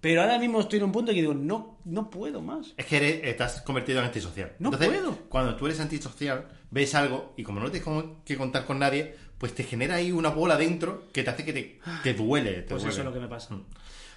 Pero 0.00 0.22
ahora 0.22 0.38
mismo 0.38 0.60
estoy 0.60 0.78
en 0.78 0.84
un 0.86 0.92
punto 0.92 1.12
que 1.12 1.20
digo, 1.20 1.34
no, 1.34 1.78
no 1.84 2.08
puedo 2.08 2.40
más. 2.40 2.72
Es 2.76 2.86
que 2.86 2.96
eres- 2.96 3.20
estás 3.24 3.60
convertido 3.62 3.98
en 3.98 4.06
antisocial. 4.06 4.52
No 4.58 4.70
puedo. 4.70 5.18
Cuando 5.28 5.54
tú 5.56 5.66
eres 5.66 5.80
antisocial, 5.80 6.46
ves 6.70 6.94
algo 6.94 7.34
y 7.36 7.42
como 7.42 7.60
no 7.60 7.70
tienes 7.70 7.86
que 8.24 8.36
contar 8.36 8.64
con 8.64 8.78
nadie, 8.78 9.14
pues 9.36 9.54
te 9.54 9.64
genera 9.64 9.96
ahí 9.96 10.10
una 10.12 10.30
bola 10.30 10.56
dentro 10.56 11.08
que 11.12 11.22
te 11.24 11.28
hace 11.30 11.44
que 11.44 11.52
te, 11.52 11.78
te 12.02 12.14
duele. 12.14 12.52
te 12.52 12.62
Pues 12.62 12.82
duele. 12.84 12.88
eso 12.90 13.00
es 13.00 13.04
lo 13.04 13.12
que 13.12 13.20
me 13.20 13.28
pasa. 13.28 13.54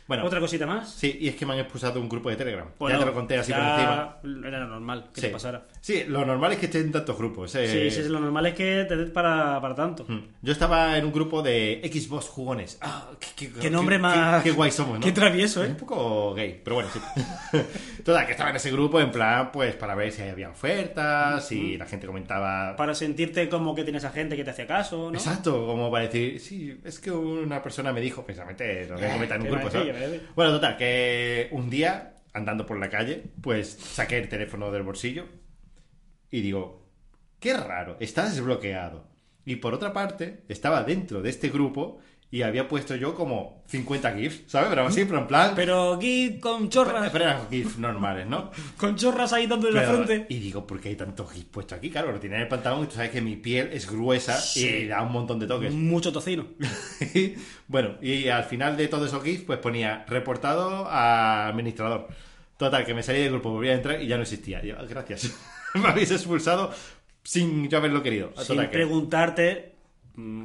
Bueno, 0.08 0.24
Otra 0.26 0.40
cosita 0.40 0.68
más. 0.68 0.92
sí, 0.94 1.18
y 1.20 1.28
es 1.30 1.36
que 1.36 1.48
me 1.48 1.54
han 1.54 1.60
expulsado 1.60 1.94
de 1.94 2.00
un 2.00 2.08
grupo 2.08 2.30
de 2.30 2.36
Telegram. 2.36 2.68
Bueno, 2.78 2.98
ya 2.98 3.00
te 3.04 3.10
lo 3.10 3.14
conté 3.16 3.38
así 3.40 3.52
por 3.52 3.62
encima. 3.62 4.18
Era 4.48 4.66
normal 4.66 5.08
que 5.12 5.20
Sí. 5.22 5.28
te 5.28 5.34
pasara. 5.34 5.66
Sí, 5.82 6.04
lo 6.08 6.24
normal 6.26 6.52
es 6.54 6.60
que 6.60 6.66
esté 6.68 6.80
en 6.80 6.92
tantos 6.92 7.18
grupos. 7.18 7.56
eh. 7.56 7.90
Sí, 7.90 8.02
sí, 8.04 8.08
lo 8.10 8.20
normal 8.20 8.46
es 8.46 8.54
que 8.54 8.86
te 8.88 8.96
des 8.96 9.10
para, 9.10 9.60
para 9.60 9.74
tanto. 9.74 10.06
Mm. 10.08 10.20
Yo 10.44 10.52
estaba 10.52 10.96
en 10.98 11.06
un 11.06 11.12
grupo 11.12 11.42
de 11.42 11.82
Xbox 11.92 12.28
jugones. 12.28 12.78
Ah, 12.82 13.10
qué, 13.36 13.52
Qué 13.52 13.70
nombre 13.72 13.98
más- 13.98 14.44
Qué, 14.44 14.50
qué 14.52 14.56
guay 14.56 14.70
somos, 14.72 15.00
¿no? 15.00 15.04
qué 15.06 15.12
travieso, 15.12 15.62
¿eh? 15.64 15.66
Es 15.66 15.72
un 15.72 15.78
poco 15.78 16.36
gay, 16.36 16.62
pero 16.64 16.76
bueno, 16.76 16.90
sí. 16.94 17.00
Toda, 18.06 18.26
que 18.28 18.34
estaba 18.34 18.52
en 18.52 18.58
ese 18.58 18.72
grupo 18.72 19.00
en 19.02 19.12
plan, 19.12 19.52
pues 19.52 19.76
para 19.76 19.96
ver 19.96 20.12
si 20.12 20.22
había 20.22 20.50
ofertas, 20.50 21.48
si 21.48 21.78
la 21.78 21.86
gente 21.88 22.06
comentaba. 22.06 22.76
Para 22.76 22.94
sentirte 22.94 23.50
como 23.50 23.74
que 23.74 23.84
tienes 23.84 24.06
a 24.06 24.12
gente 24.12 24.36
que 24.36 24.44
te 24.44 24.52
hace 24.52 24.68
caso, 24.68 25.10
¿no? 25.12 25.18
Exacto, 25.18 25.66
como 25.66 25.90
para 25.90 26.04
decir, 26.06 26.40
sí, 26.40 26.80
es 26.84 27.00
que 27.00 27.10
una 27.12 27.64
persona 27.64 27.92
me 27.92 28.02
dijo, 28.02 28.24
precisamente, 28.24 28.86
lo 28.88 28.96
voy 28.96 29.06
a 29.06 29.14
comentar 29.14 29.38
en 29.38 29.42
un 29.42 29.48
¿qué 29.48 29.54
grupo? 29.56 29.72
¿sabes? 29.72 29.95
Bueno, 30.36 30.52
total, 30.52 30.78
que 30.78 31.50
un 31.52 31.70
día, 31.70 32.16
andando 32.34 32.66
por 32.66 32.80
la 32.80 32.90
calle, 32.90 33.24
pues 33.42 33.70
saqué 33.70 34.18
el 34.18 34.30
teléfono 34.30 34.72
del 34.72 34.84
bolsillo 34.84 35.26
y 36.32 36.42
digo, 36.42 36.90
qué 37.40 37.56
raro, 37.56 37.98
está 38.00 38.26
desbloqueado. 38.26 39.08
Y 39.46 39.58
por 39.58 39.74
otra 39.74 39.94
parte, 39.94 40.44
estaba 40.50 40.84
dentro 40.84 41.22
de 41.22 41.30
este 41.30 41.50
grupo 41.50 42.00
y 42.36 42.42
había 42.42 42.68
puesto 42.68 42.96
yo 42.98 43.16
como 43.16 43.64
50 43.68 44.12
GIFs, 44.14 44.42
¿sabes? 44.52 44.68
Pero 44.70 44.86
así, 44.86 45.06
pero 45.06 45.20
en 45.20 45.28
plan... 45.28 45.54
Pero 45.56 45.94
aquí 45.94 46.38
con 46.42 46.68
chorras, 46.70 47.10
Pero 47.10 47.24
eran 47.24 47.50
GIFs 47.50 47.78
normales, 47.78 48.28
¿no? 48.28 48.52
con 48.78 48.98
chorras 48.98 49.32
ahí 49.32 49.48
dándole 49.48 49.72
la 49.80 49.86
Pero- 49.90 50.04
frente. 50.04 50.26
y 50.34 50.40
digo, 50.40 50.68
¿por 50.68 50.82
qué 50.82 50.90
hay 50.90 50.96
tantos 50.98 51.32
GIFs 51.32 51.46
puestos 51.46 51.78
aquí? 51.78 51.90
Claro, 51.90 52.12
lo 52.12 52.20
tiene 52.20 52.36
en 52.36 52.42
el 52.42 52.48
pantalón 52.50 52.84
y 52.84 52.88
tú 52.88 52.96
sabes 52.96 53.12
que 53.12 53.22
mi 53.22 53.38
piel 53.38 53.70
es 53.72 53.90
gruesa 53.90 54.38
y 54.60 54.86
da 54.86 55.02
un 55.02 55.14
montón 55.14 55.40
de 55.40 55.48
toques. 55.48 55.74
Mucho 55.74 56.12
tocino. 56.12 56.46
bueno, 57.68 57.96
y 58.02 58.28
al 58.28 58.44
final 58.44 58.76
de 58.78 58.88
todos 58.90 59.08
esos 59.08 59.24
GIFs, 59.24 59.44
pues 59.44 59.60
ponía 59.60 60.04
reportado 60.10 60.88
a 60.90 61.48
administrador. 61.48 62.08
Total, 62.58 62.86
que 62.86 62.94
me 62.94 63.04
salí 63.04 63.20
del 63.20 63.32
grupo, 63.32 63.52
volví 63.52 63.70
a 63.70 63.74
entrar 63.76 64.02
y 64.02 64.08
ya 64.08 64.18
no 64.18 64.24
existía. 64.24 64.62
Yo, 64.64 64.76
"Ah, 64.78 64.84
gracias. 64.90 65.34
me 65.76 65.88
habéis 65.88 66.12
expulsado 66.12 66.72
sin 67.24 67.70
yo 67.70 67.78
haberlo 67.78 68.04
querido. 68.04 68.32
Sin 68.38 68.48
Total, 68.58 68.70
preguntarte, 68.70 69.75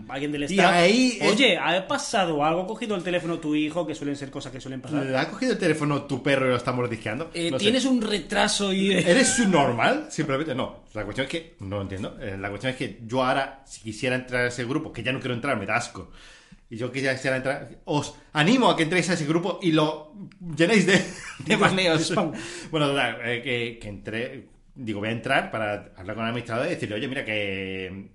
alguien 0.08 0.32
del 0.32 0.42
Y 0.42 0.46
staff, 0.46 0.72
ahí 0.72 1.18
oye, 1.22 1.56
¿ha 1.58 1.86
pasado 1.86 2.44
algo? 2.44 2.62
¿Ha 2.62 2.66
cogido 2.66 2.96
el 2.96 3.02
teléfono 3.02 3.38
tu 3.38 3.54
hijo? 3.54 3.86
Que 3.86 3.94
suelen 3.94 4.16
ser 4.16 4.30
cosas 4.30 4.52
que 4.52 4.60
suelen 4.60 4.80
pasar. 4.80 5.04
¿Le 5.04 5.16
ha 5.16 5.28
cogido 5.28 5.52
el 5.52 5.58
teléfono 5.58 6.02
tu 6.02 6.22
perro 6.22 6.46
y 6.46 6.50
lo 6.50 6.56
está 6.56 6.72
mordisqueando? 6.72 7.30
Eh, 7.34 7.50
No 7.50 7.58
sé. 7.58 7.64
¿Tienes 7.64 7.84
un 7.84 8.02
retraso 8.02 8.72
y... 8.72 8.92
¿Eres 8.92 9.28
subnormal? 9.28 10.06
Simplemente 10.10 10.54
no. 10.54 10.84
La 10.94 11.04
cuestión 11.04 11.26
es 11.26 11.30
que, 11.30 11.54
no 11.60 11.76
lo 11.76 11.82
entiendo. 11.82 12.16
Eh, 12.20 12.36
La 12.38 12.48
cuestión 12.48 12.72
es 12.72 12.76
que 12.78 13.00
yo 13.06 13.22
ahora, 13.24 13.62
si 13.66 13.80
quisiera 13.82 14.16
entrar 14.16 14.44
a 14.44 14.48
ese 14.48 14.64
grupo, 14.64 14.92
que 14.92 15.02
ya 15.02 15.12
no 15.12 15.20
quiero 15.20 15.34
entrar, 15.34 15.56
me 15.58 15.66
da 15.66 15.76
asco. 15.76 16.10
Y 16.68 16.76
yo 16.76 16.92
quisiera 16.92 17.36
entrar, 17.36 17.68
os 17.84 18.14
animo 18.32 18.70
a 18.70 18.76
que 18.76 18.84
entréis 18.84 19.10
a 19.10 19.14
ese 19.14 19.26
grupo 19.26 19.58
y 19.60 19.72
lo 19.72 20.12
llenéis 20.56 20.86
de, 20.86 21.02
de 21.44 21.56
baneos. 21.56 22.12
Bueno, 22.70 22.92
eh, 23.24 23.42
que, 23.42 23.78
que 23.82 23.88
entré, 23.88 24.46
digo, 24.74 25.00
voy 25.00 25.08
a 25.08 25.12
entrar 25.12 25.50
para 25.50 25.92
hablar 25.96 26.14
con 26.14 26.24
el 26.24 26.30
administrador 26.30 26.66
y 26.66 26.70
decirle, 26.70 26.94
oye, 26.94 27.08
mira, 27.08 27.24
que 27.24 28.10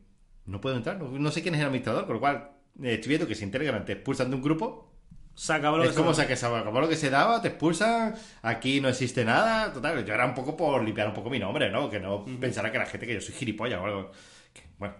no 0.46 0.62
puedo 0.62 0.76
entrar, 0.78 0.98
no, 0.98 1.10
no 1.10 1.32
sé 1.32 1.41
quién 1.41 1.56
es 1.56 1.62
el 1.62 1.68
administrador, 1.68 2.06
con 2.06 2.16
lo 2.16 2.20
cual 2.20 2.52
eh, 2.84 2.93
estoy 2.96 3.10
viendo 3.10 3.28
que 3.28 3.36
si 3.36 3.48
Telegram 3.48 3.84
te 3.86 3.93
expulsan 3.93 4.30
de 4.30 4.36
un 4.36 4.41
grupo, 4.41 4.91
Se 5.34 5.54
acabó 5.54 5.78
lo 5.78 5.84
es 5.84 5.89
que 5.91 5.96
como 5.96 6.14
se- 6.14 6.28
que 6.28 6.36
se 6.36 6.46
acabó 6.46 6.80
lo 6.82 6.88
que 6.89 6.96
se 6.96 7.10
daba, 7.10 7.41
te 7.41 7.50
expulsan, 7.50 8.16
aquí 8.41 8.80
no 8.82 8.89
existe 8.89 9.26
nada, 9.26 9.74
total, 9.74 10.06
yo 10.06 10.14
era 10.14 10.26
un 10.26 10.34
poco 10.34 10.56
por 10.56 10.84
limpiar 10.84 11.08
un 11.08 11.14
poco 11.14 11.30
mi 11.30 11.39
nombre, 11.39 11.70
¿no? 11.72 11.89
Que 11.89 12.00
no 12.00 12.24
pensara 12.39 12.72
que 12.72 12.78
la 12.78 12.86
gente 12.86 13.06
que 13.08 13.14
yo 13.16 13.22
soy 13.22 13.34
gilipollas 13.36 13.80
o 13.82 13.86
algo. 13.86 14.12
Que, 14.54 14.62
bueno, 14.78 14.96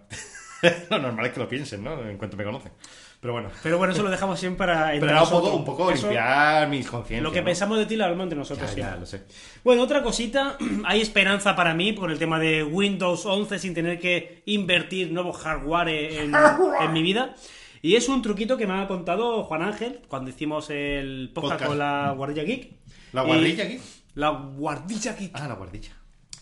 lo 0.90 0.98
normal 0.98 1.26
es 1.26 1.32
que 1.32 1.40
lo 1.40 1.48
piensen, 1.48 1.82
¿no? 1.84 2.00
En 2.08 2.18
cuanto 2.18 2.36
me 2.36 2.44
conocen. 2.44 2.72
Pero 3.20 3.32
bueno, 3.32 3.48
Pero 3.62 3.78
bueno, 3.78 3.92
eso 3.92 4.02
lo 4.02 4.10
dejamos 4.10 4.38
siempre 4.38 4.66
para... 4.66 4.94
entre 4.94 5.00
pero 5.08 5.12
era 5.12 5.22
un 5.24 5.30
poco, 5.30 5.56
un 5.56 5.64
poco 5.64 5.90
Eso, 5.90 6.06
limpiar 6.06 6.68
mis 6.68 6.86
conciencias. 6.88 7.22
Lo 7.22 7.32
que 7.32 7.40
¿no? 7.40 7.46
pensamos 7.46 7.78
de 7.78 7.86
ti 7.86 7.96
lo 7.96 8.04
hablamos 8.04 8.24
entre 8.24 8.38
nosotros 8.38 8.74
Ya, 8.76 8.90
ya, 8.92 8.96
lo 8.96 9.06
sé. 9.06 9.24
Bueno, 9.64 9.82
otra 9.82 10.02
cosita, 10.02 10.56
hay 10.84 11.00
esperanza 11.00 11.56
para 11.56 11.74
mí 11.74 11.94
con 11.94 12.10
el 12.10 12.18
tema 12.18 12.38
de 12.38 12.62
Windows 12.62 13.24
11 13.26 13.58
sin 13.58 13.74
tener 13.74 13.98
que 13.98 14.42
invertir 14.46 15.10
nuevo 15.12 15.32
hardware 15.32 15.88
en, 15.88 16.32
en 16.80 16.92
mi 16.92 17.02
vida. 17.02 17.34
Y 17.82 17.96
es 17.96 18.08
un 18.08 18.20
truquito 18.22 18.56
que 18.56 18.66
me 18.66 18.74
ha 18.80 18.86
contado 18.86 19.44
Juan 19.44 19.62
Ángel 19.62 20.00
cuando 20.08 20.30
hicimos 20.30 20.70
el 20.70 21.30
podcast, 21.34 21.52
Podcast. 21.54 21.68
con 21.70 21.78
la 21.78 22.12
guardilla 22.16 22.42
geek. 22.44 22.72
¿La 23.12 23.22
Y- 23.22 23.26
guardilla 23.26 23.64
aquí? 23.64 23.80
La 24.14 24.30
guardilla 24.30 25.12
geek. 25.14 25.30
Ah, 25.34 25.48
la 25.48 25.54
guardilla. 25.54 25.90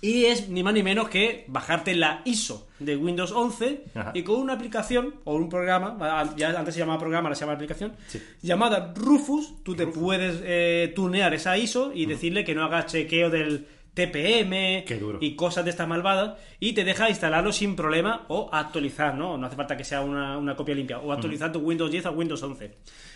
Y 0.00 0.26
es 0.26 0.48
ni 0.50 0.62
más 0.62 0.74
ni 0.74 0.82
menos 0.82 1.08
que 1.08 1.44
bajarte 1.48 1.94
la 1.94 2.20
ISO 2.26 2.66
de 2.78 2.96
Windows 2.96 3.32
11 3.32 3.84
Ajá. 3.94 4.10
y 4.14 4.22
con 4.22 4.36
una 4.40 4.52
aplicación 4.52 5.14
o 5.24 5.34
un 5.34 5.48
programa, 5.48 5.96
ya 6.36 6.50
antes 6.58 6.74
se 6.74 6.80
llamaba 6.80 6.98
programa, 6.98 7.28
ahora 7.28 7.34
se 7.36 7.40
llama 7.42 7.54
aplicación, 7.54 7.92
Sí. 8.08 8.20
llamada 8.42 8.92
Rufus, 8.94 9.62
tú 9.62 9.74
te 9.74 9.86
puedes 9.86 10.40
eh, 10.44 10.92
tunear 10.94 11.32
esa 11.32 11.56
ISO 11.56 11.92
y 11.94 12.04
decirle 12.06 12.44
que 12.44 12.54
no 12.54 12.64
haga 12.64 12.84
chequeo 12.86 13.30
del 13.30 13.66
TPM 13.94 14.84
y 15.20 15.36
cosas 15.36 15.64
de 15.64 15.70
estas 15.70 15.86
malvadas 15.88 16.34
y 16.58 16.72
te 16.72 16.82
deja 16.84 17.08
instalarlo 17.08 17.52
sin 17.52 17.76
problema 17.76 18.24
o 18.28 18.50
actualizar, 18.52 19.14
¿no? 19.14 19.38
No 19.38 19.46
hace 19.46 19.54
falta 19.56 19.76
que 19.76 19.84
sea 19.84 20.00
una, 20.00 20.36
una 20.36 20.56
copia 20.56 20.74
limpia 20.74 20.98
o 20.98 21.12
actualizar 21.12 21.52
tu 21.52 21.60
Windows 21.60 21.90
10 21.92 22.06
a 22.06 22.10
Windows 22.10 22.42
11. 22.42 22.74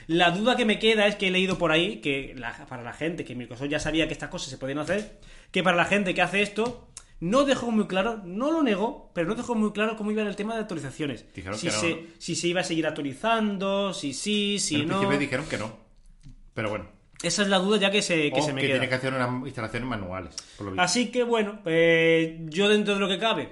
La 0.09 0.31
duda 0.33 0.57
que 0.57 0.65
me 0.65 0.79
queda 0.79 1.07
es 1.07 1.15
que 1.17 1.29
he 1.29 1.31
leído 1.31 1.57
por 1.59 1.71
ahí 1.71 2.01
que 2.01 2.35
la- 2.37 2.67
para 2.67 2.83
la 2.83 2.93
gente, 2.93 3.25
que 3.25 3.35
Microsoft 3.37 3.69
ya 3.69 3.79
sabía 3.79 4.07
que 4.09 4.15
estas 4.15 4.31
cosas 4.31 4.49
se 4.51 4.59
podían 4.59 4.79
hacer, 4.79 5.21
que 5.53 5.63
para 5.63 5.77
la 5.77 5.85
gente 5.85 6.15
que 6.15 6.23
hace 6.23 6.43
esto 6.43 6.89
no 7.21 7.45
dejó 7.45 7.71
muy 7.71 7.87
claro, 7.87 8.21
no 8.25 8.51
lo 8.51 8.63
negó, 8.63 9.11
pero 9.15 9.29
no 9.29 9.35
dejó 9.35 9.55
muy 9.55 9.73
claro 9.73 9.97
cómo 9.97 10.11
iba 10.11 10.23
el 10.23 10.35
tema 10.37 10.55
de 10.55 10.63
actualizaciones. 10.63 11.27
Dijeron 11.35 11.59
si, 11.59 11.67
que 11.69 11.73
no, 11.75 11.79
se, 11.81 11.91
¿no? 11.95 12.01
si 12.19 12.35
se 12.37 12.49
iba 12.49 12.61
a 12.61 12.65
seguir 12.65 12.87
actualizando, 12.87 13.93
si 13.93 14.13
sí, 14.15 14.59
si 14.59 14.77
en 14.77 14.89
no. 14.89 14.95
principio 14.99 15.19
dijeron 15.19 15.47
que 15.47 15.59
no. 15.59 15.77
Pero 16.55 16.71
bueno. 16.71 16.87
Esa 17.23 17.43
es 17.43 17.49
la 17.49 17.59
duda 17.59 17.79
ya 17.79 17.91
que 17.91 18.01
se, 18.01 18.31
que 18.33 18.41
o 18.41 18.43
se 18.43 18.53
me 18.53 18.61
que 18.61 18.69
queda. 18.69 18.77
tiene 18.77 18.89
que 18.89 18.95
hacer 18.95 19.13
unas 19.13 19.45
instalaciones 19.47 19.89
manuales, 19.89 20.35
por 20.57 20.67
lo 20.67 20.73
visto. 20.73 20.83
Así 20.83 21.11
que 21.11 21.25
bueno, 21.25 21.59
pues 21.65 22.35
yo 22.47 22.69
dentro 22.69 22.95
de 22.95 23.01
lo 23.01 23.09
que 23.09 23.19
cabe 23.19 23.49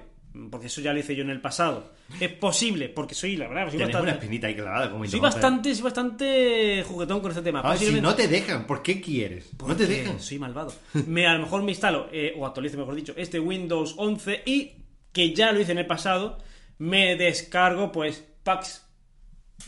porque 0.51 0.66
eso 0.66 0.80
ya 0.80 0.93
lo 0.93 0.99
hice 0.99 1.14
yo 1.14 1.22
en 1.22 1.30
el 1.30 1.41
pasado. 1.41 1.93
Es 2.20 2.30
posible, 2.32 2.89
porque 2.89 3.14
soy, 3.14 3.37
la 3.37 3.49
verdad, 3.49 3.62
soy 3.68 3.78
Tienes 3.78 3.89
una 3.89 4.03
bastante, 4.03 4.24
espinita 4.24 4.47
ahí 4.47 4.55
clavada 4.55 4.91
como 4.91 5.05
soy 5.05 5.14
Windows 5.14 5.34
11. 5.34 5.34
bastante, 5.34 5.74
soy 5.74 5.84
bastante 5.84 6.84
juguetón 6.87 7.20
con 7.20 7.30
este 7.30 7.43
tema. 7.43 7.62
Ah, 7.64 7.76
si 7.76 8.01
no 8.01 8.14
te 8.14 8.28
dejan, 8.28 8.66
¿por 8.66 8.82
qué 8.82 9.01
quieres? 9.01 9.51
No 9.66 9.76
te 9.76 9.87
dejan. 9.87 10.20
Soy 10.20 10.39
malvado. 10.39 10.72
Me, 11.07 11.26
a 11.26 11.34
lo 11.34 11.41
mejor 11.41 11.62
me 11.62 11.72
instalo, 11.72 12.09
eh, 12.12 12.34
o 12.37 12.47
actualizo, 12.47 12.78
mejor 12.78 12.95
dicho, 12.95 13.14
este 13.16 13.41
Windows 13.41 13.95
11 13.97 14.43
y, 14.47 14.72
que 15.12 15.34
ya 15.34 15.53
lo 15.53 15.61
hice 15.61 15.72
en 15.72 15.78
el 15.78 15.87
pasado, 15.87 16.39
me 16.78 17.16
descargo, 17.16 17.93
pues, 17.93 18.24
packs 18.43 18.87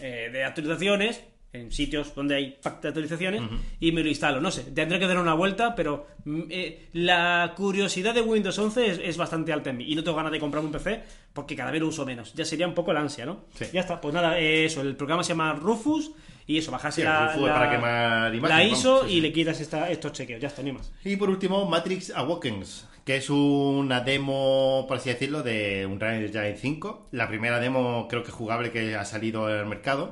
eh, 0.00 0.30
de 0.32 0.44
actualizaciones 0.44 1.22
en 1.60 1.72
sitios 1.72 2.14
donde 2.14 2.34
hay 2.36 2.58
de 2.62 2.88
actualizaciones 2.88 3.42
y 3.80 3.92
me 3.92 4.02
lo 4.02 4.08
instalo. 4.08 4.40
No 4.40 4.50
sé, 4.50 4.62
tendré 4.64 4.98
que 4.98 5.06
dar 5.06 5.18
una 5.18 5.34
vuelta, 5.34 5.74
pero 5.74 6.06
mm, 6.24 6.40
eh, 6.50 6.88
la 6.92 7.52
curiosidad 7.56 8.14
de 8.14 8.22
Windows 8.22 8.58
11 8.58 8.86
es, 8.90 9.00
es 9.02 9.16
bastante 9.16 9.52
alta 9.52 9.70
en 9.70 9.76
mí 9.78 9.84
y 9.88 9.94
no 9.94 10.02
tengo 10.04 10.16
ganas 10.16 10.32
de 10.32 10.40
comprarme 10.40 10.66
un 10.68 10.72
PC 10.72 11.02
porque 11.32 11.54
cada 11.56 11.70
vez 11.70 11.80
lo 11.80 11.88
uso 11.88 12.04
menos. 12.06 12.32
Ya 12.34 12.44
sería 12.44 12.66
un 12.66 12.74
poco 12.74 12.92
la 12.92 13.00
ansia, 13.00 13.26
¿no? 13.26 13.44
Sí. 13.54 13.66
Ya 13.72 13.80
está, 13.80 14.00
pues 14.00 14.14
nada, 14.14 14.38
eh, 14.38 14.64
eso, 14.66 14.80
el 14.80 14.96
programa 14.96 15.22
se 15.22 15.30
llama 15.30 15.52
Rufus 15.54 16.10
y 16.46 16.58
eso, 16.58 16.70
bajarse 16.70 17.02
Sí, 17.02 17.04
la, 17.04 17.36
la- 17.36 17.52
para 17.54 17.70
quemar 17.70 18.34
la 18.34 18.56
vamos, 18.58 18.78
ISO 18.78 19.06
sí, 19.06 19.14
y 19.14 19.20
le 19.20 19.32
quitas 19.32 19.60
esta- 19.60 19.90
estos 19.90 20.12
chequeos, 20.12 20.40
ya 20.40 20.48
está, 20.48 20.62
ni 20.62 20.72
más. 20.72 20.90
Y 21.04 21.16
por 21.16 21.28
último, 21.28 21.66
Matrix 21.68 22.10
Awakens, 22.10 22.88
que 23.04 23.16
es 23.16 23.28
una 23.30 24.00
demo, 24.00 24.84
por 24.88 24.96
así 24.96 25.10
decirlo, 25.10 25.42
de 25.42 25.86
Unreal 25.86 26.24
Engine 26.24 26.56
5. 26.56 27.08
La 27.12 27.28
primera 27.28 27.60
demo, 27.60 28.06
creo 28.08 28.22
que 28.22 28.30
jugable 28.32 28.70
que 28.70 28.96
ha 28.96 29.04
salido 29.04 29.46
al 29.46 29.66
mercado. 29.66 30.10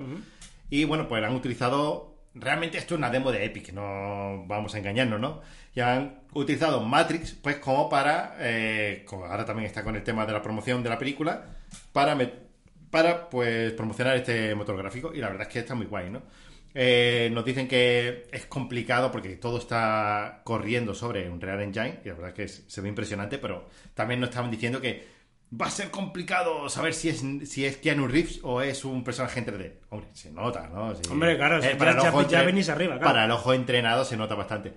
Y 0.70 0.84
bueno, 0.84 1.08
pues 1.08 1.22
han 1.24 1.34
utilizado. 1.34 2.14
Realmente 2.34 2.76
esto 2.76 2.94
es 2.94 2.98
una 2.98 3.10
demo 3.10 3.32
de 3.32 3.44
Epic, 3.46 3.72
no 3.72 4.44
vamos 4.46 4.74
a 4.74 4.78
engañarnos, 4.78 5.18
¿no? 5.18 5.40
Y 5.74 5.80
han 5.80 6.20
utilizado 6.34 6.82
Matrix, 6.82 7.32
pues 7.32 7.56
como 7.56 7.88
para. 7.88 8.36
eh, 8.40 9.06
ahora 9.10 9.44
también 9.44 9.66
está 9.66 9.82
con 9.82 9.96
el 9.96 10.02
tema 10.02 10.26
de 10.26 10.34
la 10.34 10.42
promoción 10.42 10.82
de 10.82 10.90
la 10.90 10.98
película, 10.98 11.46
para, 11.92 12.16
para 12.90 13.30
pues 13.30 13.72
promocionar 13.72 14.16
este 14.16 14.54
motor 14.54 14.76
gráfico. 14.76 15.12
Y 15.14 15.18
la 15.18 15.28
verdad 15.28 15.46
es 15.46 15.52
que 15.52 15.58
está 15.60 15.74
muy 15.74 15.86
guay, 15.86 16.10
¿no? 16.10 16.22
Eh, 16.78 17.30
nos 17.32 17.42
dicen 17.42 17.66
que 17.66 18.26
es 18.30 18.44
complicado 18.44 19.10
porque 19.10 19.36
todo 19.36 19.56
está 19.56 20.42
corriendo 20.44 20.94
sobre 20.94 21.26
un 21.30 21.40
Real 21.40 21.62
Engine 21.62 22.00
y 22.04 22.08
la 22.08 22.14
verdad 22.14 22.28
es 22.28 22.34
que 22.34 22.48
se 22.70 22.80
ve 22.82 22.90
impresionante, 22.90 23.38
pero 23.38 23.66
también 23.94 24.20
nos 24.20 24.28
estaban 24.28 24.50
diciendo 24.50 24.78
que 24.78 25.15
va 25.52 25.66
a 25.66 25.70
ser 25.70 25.90
complicado 25.90 26.68
saber 26.68 26.92
si 26.94 27.08
es 27.08 27.22
si 27.48 27.64
es 27.64 27.76
Keanu 27.76 28.08
Reeves 28.08 28.40
o 28.42 28.60
es 28.62 28.84
un 28.84 29.04
personaje 29.04 29.38
en 29.40 29.46
3D. 29.46 29.72
Hombre, 29.90 30.08
se 30.12 30.30
nota, 30.32 30.68
¿no? 30.68 30.94
Sí. 30.94 31.02
Hombre, 31.10 31.36
claro, 31.36 31.60
ya- 31.60 31.70
el 31.70 31.78
ya- 31.78 32.10
ya 32.28 32.38
entre- 32.38 32.46
venís 32.46 32.68
arriba, 32.68 32.94
claro. 32.98 33.06
Para 33.12 33.24
el 33.26 33.30
ojo 33.30 33.52
entrenado 33.52 34.04
se 34.04 34.16
nota 34.16 34.34
bastante. 34.34 34.74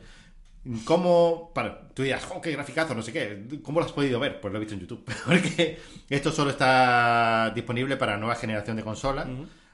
¿Cómo? 0.86 1.52
Para, 1.56 1.88
tú 1.94 2.04
dirás, 2.04 2.28
oh, 2.34 2.42
qué 2.42 2.52
graficazo, 2.52 2.94
no 2.94 3.02
sé 3.02 3.14
qué. 3.14 3.48
¿Cómo 3.64 3.80
lo 3.80 3.86
has 3.86 3.92
podido 3.94 4.20
ver? 4.20 4.40
Pues 4.42 4.52
lo 4.52 4.58
he 4.58 4.60
visto 4.60 4.76
en 4.76 4.82
YouTube. 4.82 5.04
Porque 5.26 5.80
esto 6.10 6.32
solo 6.32 6.52
está 6.52 7.52
disponible 7.56 7.96
para 7.98 8.18
nueva 8.18 8.36
generación 8.36 8.76
de 8.78 8.84
consolas. 8.84 9.28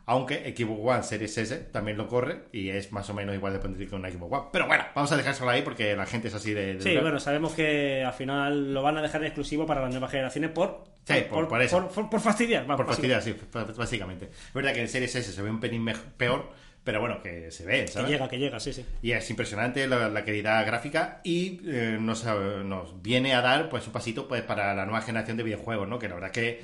Aunque 0.08 0.54
Xbox 0.56 0.80
One 0.84 1.04
Series 1.04 1.36
S 1.38 1.56
también 1.72 1.98
lo 1.98 2.08
corre 2.08 2.44
y 2.52 2.70
es 2.70 2.92
más 2.92 3.10
o 3.10 3.14
menos 3.16 3.34
igual 3.34 3.54
de 3.54 3.60
potente 3.60 3.88
que 3.88 3.96
una 3.96 4.12
Xbox 4.12 4.32
One. 4.34 4.44
Pero 4.52 4.68
bueno, 4.68 4.84
vamos 4.94 5.12
a 5.12 5.18
dejárselo 5.18 5.50
ahí 5.50 5.64
porque 5.64 5.96
la 5.96 6.06
gente 6.06 6.28
es 6.28 6.34
así 6.36 6.54
de. 6.54 6.76
de 6.76 6.82
Sí, 6.82 6.90
dura. 6.92 7.02
bueno, 7.02 7.20
sabemos 7.20 7.54
que 7.54 8.04
al 8.04 8.14
final 8.14 8.74
lo 8.74 8.84
van 8.84 8.98
a 8.98 9.02
dejar 9.02 9.24
exclusivo 9.24 9.66
para 9.66 9.82
las 9.82 9.90
nuevas 9.92 10.12
generaciones 10.12 10.52
por, 10.52 10.84
Sí, 11.06 11.16
por- 11.30 11.48
por 11.48 11.62
eso. 11.62 11.80
por, 11.82 11.92
por- 11.94 12.10
por 12.12 12.20
fastidiar. 12.20 12.64
vamos, 12.68 12.78
Por 12.78 12.88
fastidiar, 12.88 13.22
sí, 13.24 13.36
básicamente. 13.78 14.26
Es 14.26 14.54
verdad 14.54 14.74
que 14.74 14.82
en 14.82 14.88
Series 14.90 15.16
S 15.16 15.32
se 15.32 15.42
ve 15.42 15.50
un 15.50 15.60
pelín 15.60 15.86
peor, 16.18 16.52
pero 16.84 17.00
bueno, 17.00 17.22
que 17.24 17.50
se 17.50 17.66
ve, 17.66 17.82
Que 17.86 17.88
¿sabes? 17.88 18.10
llega, 18.12 18.28
que 18.30 18.38
llega, 18.38 18.60
sí, 18.60 18.74
sí. 18.74 18.86
Y 19.02 19.12
es 19.12 19.28
impresionante 19.32 19.88
la, 19.88 20.08
la 20.10 20.24
calidad 20.24 20.64
gráfica 20.68 21.20
y 21.24 21.62
eh, 21.66 21.98
nos, 22.00 22.24
nos 22.26 23.02
viene 23.02 23.34
a 23.34 23.42
dar 23.42 23.70
pues 23.70 23.88
un 23.88 23.94
pasito 23.94 24.28
pues 24.28 24.44
para 24.44 24.76
la 24.76 24.86
nueva 24.86 25.02
generación 25.02 25.36
de 25.38 25.44
videojuegos, 25.44 25.88
¿no? 25.88 25.98
Que 25.98 26.08
la 26.10 26.14
verdad 26.16 26.32
que 26.32 26.64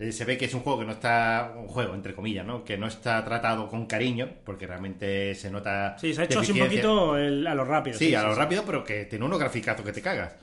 eh, 0.00 0.12
se 0.12 0.24
ve 0.24 0.36
que 0.38 0.46
es 0.46 0.54
un 0.54 0.60
juego 0.60 0.80
que 0.80 0.86
no 0.86 0.92
está, 0.92 1.52
un 1.56 1.68
juego 1.68 1.94
entre 1.94 2.14
comillas, 2.14 2.44
¿no? 2.46 2.64
Que 2.64 2.76
no 2.78 2.86
está 2.88 3.24
tratado 3.24 3.68
con 3.68 3.86
cariño, 3.86 4.28
porque 4.44 4.66
realmente 4.66 5.34
se 5.34 5.50
nota... 5.50 5.96
Sí, 5.98 6.12
se 6.14 6.22
ha 6.22 6.24
hecho 6.24 6.40
así 6.40 6.52
un 6.52 6.58
poquito 6.58 7.16
el- 7.18 7.46
a 7.46 7.54
lo 7.54 7.64
rápido. 7.64 7.98
Sí, 7.98 8.14
a 8.14 8.22
lo 8.22 8.32
sí. 8.34 8.38
rápido, 8.38 8.64
pero 8.64 8.82
que 8.82 9.04
tiene 9.04 9.24
unos 9.24 9.38
graficazos 9.38 9.84
que 9.84 9.92
te 9.92 10.02
cagas. 10.02 10.34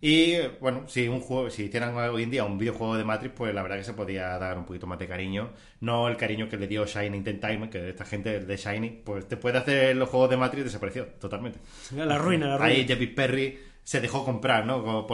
Y 0.00 0.36
bueno, 0.60 0.84
si 0.86 1.08
un 1.08 1.20
juego, 1.20 1.50
si 1.50 1.64
hicieran 1.64 1.96
hoy 1.96 2.22
en 2.22 2.30
día 2.30 2.44
un 2.44 2.56
videojuego 2.56 2.96
de 2.96 3.02
Matrix, 3.02 3.34
pues 3.36 3.52
la 3.52 3.62
verdad 3.62 3.78
que 3.78 3.84
se 3.84 3.94
podía 3.94 4.38
dar 4.38 4.56
un 4.56 4.64
poquito 4.64 4.86
más 4.86 4.96
de 5.00 5.08
cariño. 5.08 5.50
No 5.80 6.06
el 6.06 6.16
cariño 6.16 6.48
que 6.48 6.56
le 6.56 6.68
dio 6.68 6.86
Shiny 6.86 7.16
Entertainment, 7.16 7.72
que 7.72 7.88
esta 7.90 8.04
gente 8.04 8.38
de 8.40 8.56
Shiny, 8.56 8.90
pues 9.04 9.26
te 9.26 9.36
puede 9.36 9.58
hacer 9.58 9.96
los 9.96 10.08
juegos 10.08 10.30
de 10.30 10.36
Matrix 10.36 10.64
desapareció 10.66 11.04
totalmente. 11.20 11.58
La 11.96 12.16
ruina, 12.16 12.46
la 12.46 12.58
ruina. 12.58 12.72
Ahí 12.72 12.86
Jeffy 12.86 13.08
Perry 13.08 13.58
se 13.82 14.00
dejó 14.00 14.24
comprar, 14.24 14.64
¿no? 14.66 15.04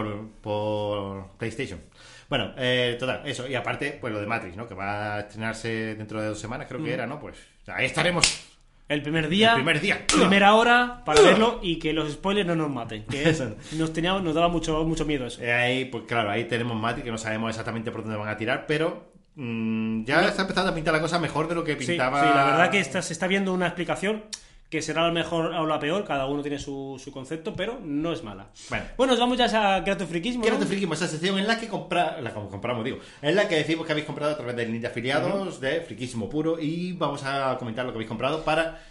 Por 0.43 1.29
PlayStation. 1.39 1.81
Bueno, 2.37 2.53
eh, 2.57 2.97
total, 2.99 3.21
eso. 3.27 3.47
Y 3.47 3.55
aparte, 3.55 3.97
pues 4.01 4.13
lo 4.13 4.19
de 4.21 4.27
Matrix, 4.27 4.57
¿no? 4.57 4.67
Que 4.67 4.75
va 4.75 5.15
a 5.15 5.21
estrenarse 5.21 5.95
dentro 5.95 6.21
de 6.21 6.27
dos 6.27 6.39
semanas, 6.41 6.67
creo 6.69 6.83
que 6.83 6.93
era, 6.93 7.07
¿no? 7.07 7.21
Pues 7.21 7.37
ahí 7.69 7.87
estaremos. 7.87 8.45
El 8.89 9.03
primer 9.03 9.29
día. 9.29 9.51
El 9.51 9.55
primer 9.59 9.81
día. 9.81 10.05
Primera 10.09 10.55
hora 10.57 11.03
para 11.05 11.21
verlo 11.23 11.61
y 11.63 11.79
que 11.79 11.93
los 11.93 12.11
spoilers 12.13 12.45
no 12.49 12.57
nos 12.57 12.71
maten. 12.71 13.05
Que 13.05 13.29
Eso. 13.31 13.55
nos, 13.77 13.93
teníamos, 13.93 14.25
nos 14.25 14.35
daba 14.35 14.49
mucho, 14.49 14.83
mucho 14.85 15.05
miedo 15.05 15.27
eso. 15.29 15.41
Eh, 15.45 15.53
Ahí, 15.53 15.85
pues 15.85 16.05
claro, 16.09 16.29
ahí 16.29 16.43
tenemos 16.47 16.77
Matrix, 16.77 17.05
que 17.05 17.13
no 17.13 17.19
sabemos 17.19 17.51
exactamente 17.51 17.93
por 17.93 18.03
dónde 18.03 18.19
van 18.19 18.29
a 18.29 18.37
tirar, 18.37 18.65
pero 18.67 19.13
mm, 19.37 20.03
ya 20.05 20.27
está 20.27 20.43
empezando 20.43 20.73
a 20.73 20.75
pintar 20.75 20.93
la 20.93 21.01
cosa 21.01 21.21
mejor 21.21 21.47
de 21.47 21.55
lo 21.55 21.63
que 21.63 21.77
Sí, 21.79 21.87
pintaba. 21.87 22.21
sí, 22.21 22.27
la 22.35 22.45
verdad 22.47 22.71
que 22.73 22.81
está- 22.81 23.01
se 23.01 23.13
está 23.13 23.29
viendo 23.29 23.53
una 23.55 23.67
explicación 23.67 24.25
que 24.75 24.83
será 24.83 25.03
la 25.03 25.13
mejor 25.13 25.55
o 25.55 25.67
la 25.67 25.79
peor, 25.79 26.05
cada 26.05 26.27
uno 26.27 26.43
tiene 26.43 26.59
su, 26.59 27.01
su 27.03 27.13
concepto, 27.13 27.55
pero 27.55 27.79
no 27.81 28.13
es 28.13 28.25
mala. 28.25 28.49
Bueno. 28.69 28.85
Bueno, 28.97 29.13
nos 29.13 29.21
vamos 29.21 29.39
ya 29.39 29.77
a 29.77 29.85
Creative 29.85 30.09
Freakismo. 30.09 30.43
Quiero 30.43 30.57
¿no? 30.57 30.65
te 30.65 30.67
friquismo, 30.67 30.95
esa 30.95 31.07
sección 31.07 31.39
en 31.39 31.47
la 31.47 31.61
que 31.61 31.69
compra, 31.69 32.21
la 32.21 32.35
compramos, 32.35 32.85
digo, 32.85 32.99
en 33.23 33.37
la 33.37 33.47
que 33.47 33.55
decimos 33.55 33.87
que 33.87 33.93
habéis 33.93 34.05
comprado 34.05 34.33
a 34.33 34.37
través 34.37 34.57
del 34.57 34.73
link 34.73 34.81
de 34.81 34.89
afiliados 34.89 35.61
de 35.61 35.81
Friquismo 35.83 36.29
Puro 36.29 36.59
y 36.59 36.93
vamos 36.93 37.23
a 37.25 37.57
comentar 37.57 37.85
lo 37.85 37.93
que 37.93 37.99
habéis 37.99 38.09
comprado 38.09 38.43
para 38.43 38.83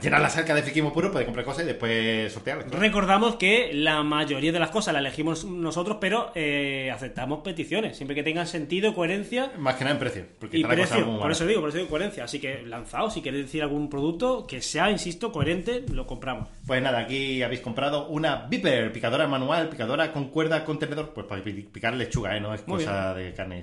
llenar 0.00 0.20
la 0.20 0.30
salca 0.30 0.54
de 0.54 0.62
Friquismo 0.62 0.92
Puro, 0.92 1.10
poder 1.10 1.26
comprar 1.26 1.44
cosas 1.44 1.64
y 1.64 1.66
después 1.66 2.32
sortearlas. 2.32 2.70
Recordamos 2.70 3.36
que 3.36 3.70
la 3.72 4.02
mayoría 4.02 4.52
de 4.52 4.58
las 4.58 4.70
cosas 4.70 4.94
las 4.94 5.00
elegimos 5.00 5.44
nosotros, 5.44 5.98
pero 6.00 6.32
eh, 6.34 6.90
aceptamos 6.92 7.40
peticiones, 7.40 7.96
siempre 7.96 8.14
que 8.14 8.22
tengan 8.22 8.46
sentido, 8.46 8.94
coherencia 8.94 9.52
Más 9.58 9.76
que 9.76 9.84
nada 9.84 9.94
en 9.94 10.00
precio, 10.00 10.24
porque 10.38 10.58
y 10.58 10.62
está 10.62 10.74
la 10.74 10.80
cosa 10.82 10.94
precio. 10.96 11.10
muy 11.12 11.20
Por 11.20 11.30
eso 11.32 11.46
digo, 11.46 11.60
por 11.60 11.68
eso 11.70 11.78
digo 11.78 11.90
coherencia. 11.90 12.24
Así 12.24 12.38
que 12.40 12.62
lanzaos, 12.62 13.14
si 13.14 13.22
queréis 13.22 13.46
decir 13.46 13.62
algún 13.62 13.88
producto 13.90 14.46
que 14.46 14.60
sea, 14.62 14.90
insisto, 14.90 15.32
coherente, 15.32 15.84
lo 15.92 16.06
compramos. 16.06 16.48
Pues 16.66 16.82
nada, 16.82 17.00
aquí 17.00 17.42
habéis 17.42 17.60
comprado 17.60 18.08
una 18.08 18.46
Viper, 18.46 18.92
picadora 18.92 19.26
manual, 19.26 19.68
picadora 19.68 20.12
con 20.12 20.28
cuerda 20.28 20.64
con 20.64 20.78
tenedor, 20.78 21.12
pues 21.14 21.26
para 21.26 21.42
pi- 21.42 21.62
picar 21.72 21.94
lechuga, 21.94 22.36
¿eh? 22.36 22.40
No 22.40 22.54
es 22.54 22.66
Muy 22.66 22.78
cosa 22.78 23.14
de 23.14 23.32
carne. 23.34 23.62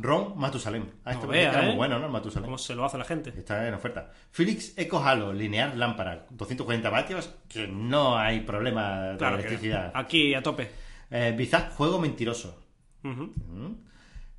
Ron 0.00 0.38
Matusalem. 0.38 0.86
Ah, 1.04 1.14
No 1.14 1.26
vea, 1.26 1.50
era 1.50 1.62
¿eh? 1.64 1.66
muy 1.66 1.76
bueno, 1.76 1.98
¿no? 1.98 2.08
Matusalem. 2.08 2.44
¿Cómo 2.46 2.56
se 2.58 2.74
lo 2.74 2.84
hace 2.84 2.96
la 2.98 3.04
gente? 3.04 3.30
Está 3.36 3.66
en 3.66 3.74
oferta. 3.74 4.10
Philips 4.30 4.72
Eco 4.78 5.02
Halo, 5.04 5.32
lineal 5.32 5.76
lámpara, 5.78 6.26
240 6.30 6.88
vatios, 6.88 7.34
que 7.48 7.66
no 7.66 8.16
hay 8.16 8.40
problema 8.40 9.02
de 9.08 9.16
Claro 9.18 9.36
que 9.38 9.42
electricidad. 9.42 9.90
aquí 9.94 10.34
a 10.34 10.42
tope. 10.42 10.70
Eh, 11.10 11.34
Bizarre 11.36 11.70
Juego 11.74 12.00
Mentiroso. 12.00 12.62
Mm. 13.02 13.72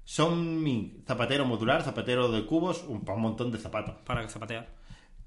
Son 0.03 0.63
mi 0.63 1.03
zapatero 1.05 1.45
modular, 1.45 1.83
zapatero 1.83 2.31
de 2.31 2.45
cubos, 2.45 2.83
un, 2.87 3.03
un 3.07 3.21
montón 3.21 3.51
de 3.51 3.57
zapatos. 3.59 3.95
Para 4.05 4.27
zapatear. 4.27 4.67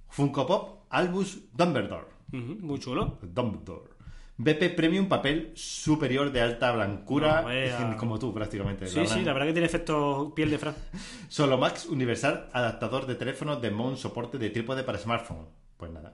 Funko 0.08 0.46
Pop, 0.46 0.86
Albus 0.90 1.40
Dumbledore. 1.52 2.06
Muy 2.32 2.78
chulo. 2.80 3.18
Dumbledore. 3.22 3.90
BP 4.36 4.74
Premium, 4.74 5.08
papel 5.08 5.52
superior 5.54 6.32
de 6.32 6.40
alta 6.40 6.72
blancura, 6.72 7.44
No, 7.80 7.96
como 7.98 8.18
tú 8.18 8.32
prácticamente. 8.32 8.86
Sí, 8.86 9.06
sí, 9.06 9.22
la 9.22 9.32
verdad 9.32 9.48
que 9.48 9.52
tiene 9.52 9.66
efecto 9.66 10.32
piel 10.34 10.50
de 10.50 10.58
Fran. 10.58 10.74
Solo 11.28 11.58
Max 11.58 11.86
Universal, 11.86 12.48
adaptador 12.52 13.06
de 13.06 13.14
teléfono 13.14 13.56
de 13.56 13.70
Mon, 13.70 13.96
soporte 13.96 14.38
de 14.38 14.50
trípode 14.50 14.82
para 14.84 14.98
smartphone. 14.98 15.46
Pues 15.76 15.90
nada. 15.92 16.12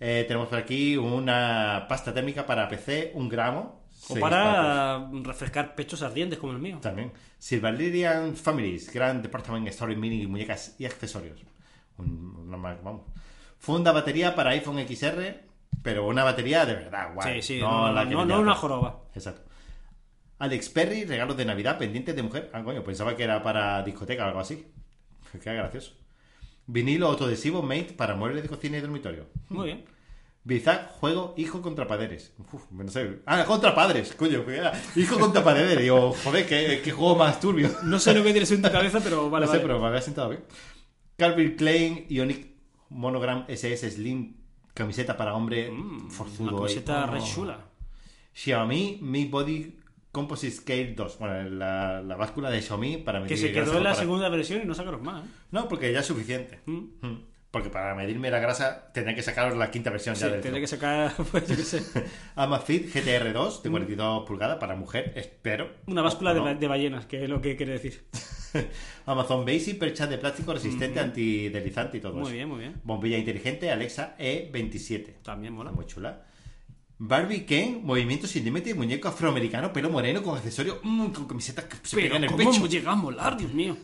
Eh, 0.00 0.24
tenemos 0.26 0.48
por 0.48 0.58
aquí 0.58 0.96
una 0.96 1.86
pasta 1.88 2.12
térmica 2.12 2.44
para 2.46 2.68
PC, 2.68 3.12
un 3.14 3.28
gramo. 3.28 3.82
O 4.08 4.16
para 4.16 5.08
refrescar 5.22 5.76
pechos 5.76 6.02
ardientes 6.02 6.38
como 6.38 6.52
el 6.52 6.58
mío. 6.58 6.78
También. 6.80 7.12
Silverlirian 7.38 8.34
Families, 8.34 8.92
gran 8.92 9.22
department 9.22 9.68
store 9.68 9.94
mini, 9.94 10.26
muñecas 10.26 10.74
y 10.78 10.86
accesorios. 10.86 11.40
Un- 11.98 12.46
una 12.48 12.56
vamos. 12.56 13.02
Funda 13.58 13.92
batería 13.92 14.34
para 14.34 14.50
iPhone 14.50 14.78
XR, 14.84 15.40
pero 15.82 16.06
una 16.06 16.24
batería 16.24 16.64
de 16.64 16.74
verdad, 16.74 17.14
guay. 17.14 17.42
Sí, 17.42 17.54
sí, 17.54 17.60
no, 17.60 17.92
la 17.92 18.04
no, 18.04 18.08
que 18.10 18.14
no, 18.14 18.24
no 18.24 18.40
una 18.40 18.54
joroba. 18.54 19.04
Exacto. 19.14 19.42
Alex 20.38 20.70
Perry, 20.70 21.04
regalos 21.04 21.36
de 21.36 21.44
Navidad, 21.44 21.78
pendientes 21.78 22.16
de 22.16 22.22
mujer. 22.22 22.50
Ah, 22.52 22.62
coño, 22.62 22.82
pensaba 22.82 23.14
que 23.14 23.22
era 23.22 23.42
para 23.42 23.82
discoteca 23.82 24.24
o 24.24 24.28
algo 24.28 24.40
así. 24.40 24.66
Qué 25.42 25.54
gracioso. 25.54 25.92
Vinilo 26.66 27.08
autoadhesivo 27.08 27.62
made 27.62 27.94
para 27.96 28.14
muebles 28.14 28.42
de 28.42 28.48
cocina 28.48 28.78
y 28.78 28.80
dormitorio. 28.80 29.26
Muy 29.48 29.66
bien. 29.66 29.84
Bizarre, 30.44 30.88
juego 30.98 31.34
hijo 31.36 31.62
contra 31.62 31.86
padres. 31.86 32.34
Uf, 32.52 32.70
no 32.72 32.88
sé. 32.90 33.20
Ah, 33.26 33.44
contra 33.44 33.74
padres, 33.74 34.12
coño. 34.14 34.42
era 34.50 34.72
Hijo 34.96 35.18
contra 35.18 35.44
padres. 35.44 35.78
Digo, 35.78 36.12
joder, 36.24 36.46
qué, 36.46 36.80
qué 36.82 36.90
juego 36.90 37.14
más 37.14 37.38
turbio. 37.38 37.70
No 37.84 38.00
sé 38.00 38.12
lo 38.12 38.24
que 38.24 38.32
tienes 38.32 38.50
en 38.50 38.62
tu 38.62 38.70
cabeza, 38.70 38.98
pero 39.02 39.30
vale, 39.30 39.46
no 39.46 39.52
sé, 39.52 39.58
vale. 39.58 39.68
pero 39.68 39.80
me 39.80 39.86
había 39.86 40.02
sentado 40.02 40.30
bien. 40.30 40.42
Calvin 41.16 41.54
Klein 41.54 42.06
Ionic 42.08 42.48
Monogram 42.88 43.44
SS 43.46 43.92
Slim. 43.92 44.41
Camiseta 44.74 45.16
para 45.16 45.34
hombre 45.34 45.70
forzudo. 46.08 46.44
Mm, 46.50 46.54
Una 46.54 46.56
camiseta 46.62 47.04
Oh. 47.04 47.10
re 47.12 47.20
chula. 47.22 47.58
Xiaomi 48.34 48.98
Mi 49.02 49.26
Body 49.26 49.78
Composite 50.10 50.52
Scale 50.56 50.94
2. 50.94 51.18
Bueno, 51.18 51.50
la, 51.50 52.02
la 52.02 52.16
báscula 52.16 52.50
de 52.50 52.60
Xiaomi 52.62 52.98
para 52.98 53.20
medir 53.20 53.28
Que 53.36 53.36
se 53.36 53.52
quedó 53.52 53.76
en 53.78 53.84
la 53.84 53.94
segunda 53.94 54.28
versión 54.28 54.62
y 54.62 54.64
no 54.64 54.74
sacaron 54.74 55.02
más. 55.02 55.24
¿eh? 55.24 55.28
No, 55.50 55.68
porque 55.68 55.92
ya 55.92 56.00
es 56.00 56.06
suficiente. 56.06 56.60
Mm. 56.66 56.78
Mm. 57.00 57.24
Porque 57.50 57.68
para 57.68 57.94
medirme 57.94 58.30
la 58.30 58.38
grasa 58.38 58.90
tendré 58.94 59.14
que 59.14 59.22
sacaros 59.22 59.58
la 59.58 59.70
quinta 59.70 59.90
versión 59.90 60.16
Sí, 60.16 60.22
ya 60.22 60.28
del 60.30 60.40
tendré 60.40 60.62
que 60.62 60.66
sacar, 60.66 61.12
pues 61.30 61.46
yo 61.46 61.54
qué 61.54 61.62
sé, 61.64 61.82
Amazfit 62.34 62.86
GTR2 62.94 63.60
de 63.60 63.68
42 63.70 64.24
pulgadas 64.26 64.56
para 64.58 64.74
mujer, 64.74 65.12
espero. 65.16 65.70
una 65.86 66.00
báscula 66.00 66.32
de, 66.32 66.54
de 66.54 66.66
ballenas, 66.66 67.04
que 67.04 67.24
es 67.24 67.28
lo 67.28 67.42
que 67.42 67.54
quiere 67.56 67.72
decir. 67.72 68.06
Amazon 69.06 69.44
Basic, 69.44 69.78
percha 69.78 70.06
de 70.06 70.18
plástico 70.18 70.52
resistente, 70.52 71.00
antideslizante 71.00 71.98
y 71.98 72.00
todo 72.00 72.12
eso. 72.12 72.20
Muy 72.22 72.32
bien, 72.32 72.48
muy 72.48 72.58
bien. 72.60 72.80
Bombilla 72.84 73.18
inteligente 73.18 73.70
Alexa 73.70 74.16
E27. 74.18 75.22
También 75.22 75.52
mola. 75.54 75.70
Está 75.70 75.76
muy 75.80 75.86
chula. 75.86 76.22
Barbie 76.98 77.44
Ken, 77.44 77.80
movimiento 77.84 78.26
sin 78.28 78.44
límite, 78.44 78.74
muñeco 78.74 79.08
afroamericano, 79.08 79.72
pelo 79.72 79.90
moreno 79.90 80.22
con 80.22 80.36
accesorios, 80.36 80.78
mm, 80.82 81.06
con 81.08 81.26
camisetas 81.26 81.64
que 81.64 81.76
se 81.82 81.96
pegan 81.96 82.18
en 82.18 82.24
el 82.24 82.30
¿cómo 82.30 82.50
pecho. 82.52 82.66
llega 82.68 82.92
a 82.92 82.94
molar, 82.94 83.36
Dios 83.36 83.52
mío? 83.52 83.76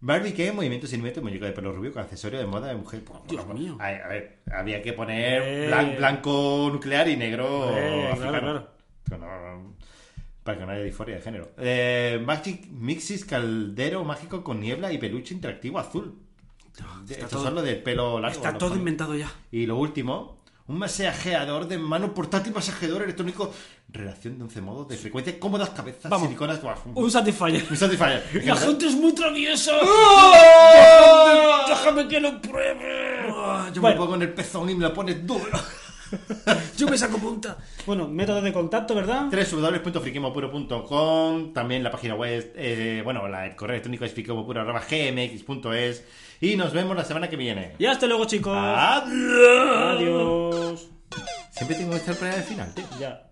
Barbie 0.00 0.32
Ken, 0.34 0.54
movimiento 0.56 0.86
sin 0.88 1.00
límite, 1.00 1.20
muñeco 1.20 1.44
de 1.44 1.52
pelo 1.52 1.72
rubio 1.72 1.92
con 1.92 2.02
accesorio 2.02 2.38
de 2.40 2.46
moda 2.46 2.66
de 2.68 2.74
mujer. 2.74 3.02
Dios 3.28 3.46
bueno, 3.46 3.60
mío. 3.60 3.76
A, 3.80 3.86
a 3.86 4.08
ver, 4.08 4.40
había 4.52 4.82
que 4.82 4.92
poner 4.92 5.42
Eh. 5.44 5.68
blan- 5.70 5.96
blanco 5.98 6.68
nuclear 6.72 7.08
y 7.08 7.16
negro 7.16 7.70
Eh, 7.78 8.08
africano. 8.10 8.40
claro, 8.40 8.70
Que 9.08 9.18
no- 9.18 9.75
para 10.46 10.56
que 10.58 10.64
no 10.64 10.72
haya 10.72 10.82
disforia 10.82 11.16
de 11.16 11.20
género. 11.22 11.50
Eh, 11.58 12.22
Magic 12.24 12.66
Mixis 12.70 13.26
caldero 13.26 14.02
mágico 14.04 14.42
con 14.42 14.60
niebla 14.60 14.90
y 14.92 14.96
peluche 14.98 15.34
interactivo 15.34 15.78
azul. 15.78 16.14
Estos 17.08 17.30
todo- 17.30 17.42
son 17.44 17.54
los 17.56 17.64
del 17.64 17.82
pelo 17.82 18.18
largo. 18.20 18.36
Está 18.36 18.56
todo 18.56 18.74
inventado 18.76 19.14
ya. 19.14 19.30
Y 19.50 19.66
lo 19.66 19.76
último, 19.76 20.42
un 20.68 20.78
masajeador 20.78 21.66
de 21.68 21.78
mano 21.78 22.12
portátil, 22.14 22.52
masajeador 22.54 23.02
electrónico, 23.02 23.52
relación 23.88 24.36
de 24.38 24.44
11 24.44 24.60
modos 24.60 24.88
de 24.88 24.96
frecuencia, 24.96 25.38
cómodas 25.38 25.70
cabezas, 25.70 26.10
Vamos. 26.10 26.26
siliconas, 26.28 26.60
guau, 26.60 26.76
Un 26.94 27.10
Satisfyer. 27.10 27.64
un 27.70 27.76
Satisfyer. 27.76 28.22
La 28.44 28.56
gente 28.56 28.86
es 28.86 28.94
muy 28.94 29.14
traviesa. 29.14 29.72
Déjame 31.68 32.08
que 32.08 32.20
lo 32.20 32.40
pruebe. 32.40 33.26
Ah, 33.34 33.70
Yo 33.72 33.80
Bueno. 33.80 33.96
me 33.96 34.02
pongo 34.02 34.14
en 34.16 34.22
el 34.22 34.32
pezón 34.34 34.68
y 34.70 34.74
me 34.74 34.84
lo 34.84 34.92
pones 34.94 35.26
duro. 35.26 35.44
Yo 36.76 36.88
me 36.88 36.98
saco 36.98 37.18
punta. 37.18 37.58
Bueno, 37.86 38.08
método 38.08 38.42
de 38.42 38.52
contacto, 38.52 38.94
¿verdad? 38.94 39.26
www.friquemopuro.com 39.30 41.52
También 41.52 41.82
la 41.82 41.90
página 41.90 42.14
web, 42.14 42.52
eh, 42.56 43.00
bueno, 43.04 43.26
la, 43.28 43.46
el 43.46 43.56
correo 43.56 43.74
electrónico 43.74 44.04
es 44.04 44.12
friquemopuro.gmx.es 44.12 46.04
Y 46.40 46.56
nos 46.56 46.72
vemos 46.72 46.96
la 46.96 47.04
semana 47.04 47.28
que 47.28 47.36
viene. 47.36 47.74
Y 47.78 47.86
hasta 47.86 48.06
luego, 48.06 48.24
chicos. 48.26 48.56
Adiós. 48.56 49.96
Adiós. 49.96 50.88
Siempre 51.50 51.76
tengo 51.76 51.90
que 51.92 51.96
estar 51.96 52.14
para 52.16 52.36
el 52.36 52.42
final, 52.42 52.74
tío. 52.74 52.84
Ya. 53.00 53.25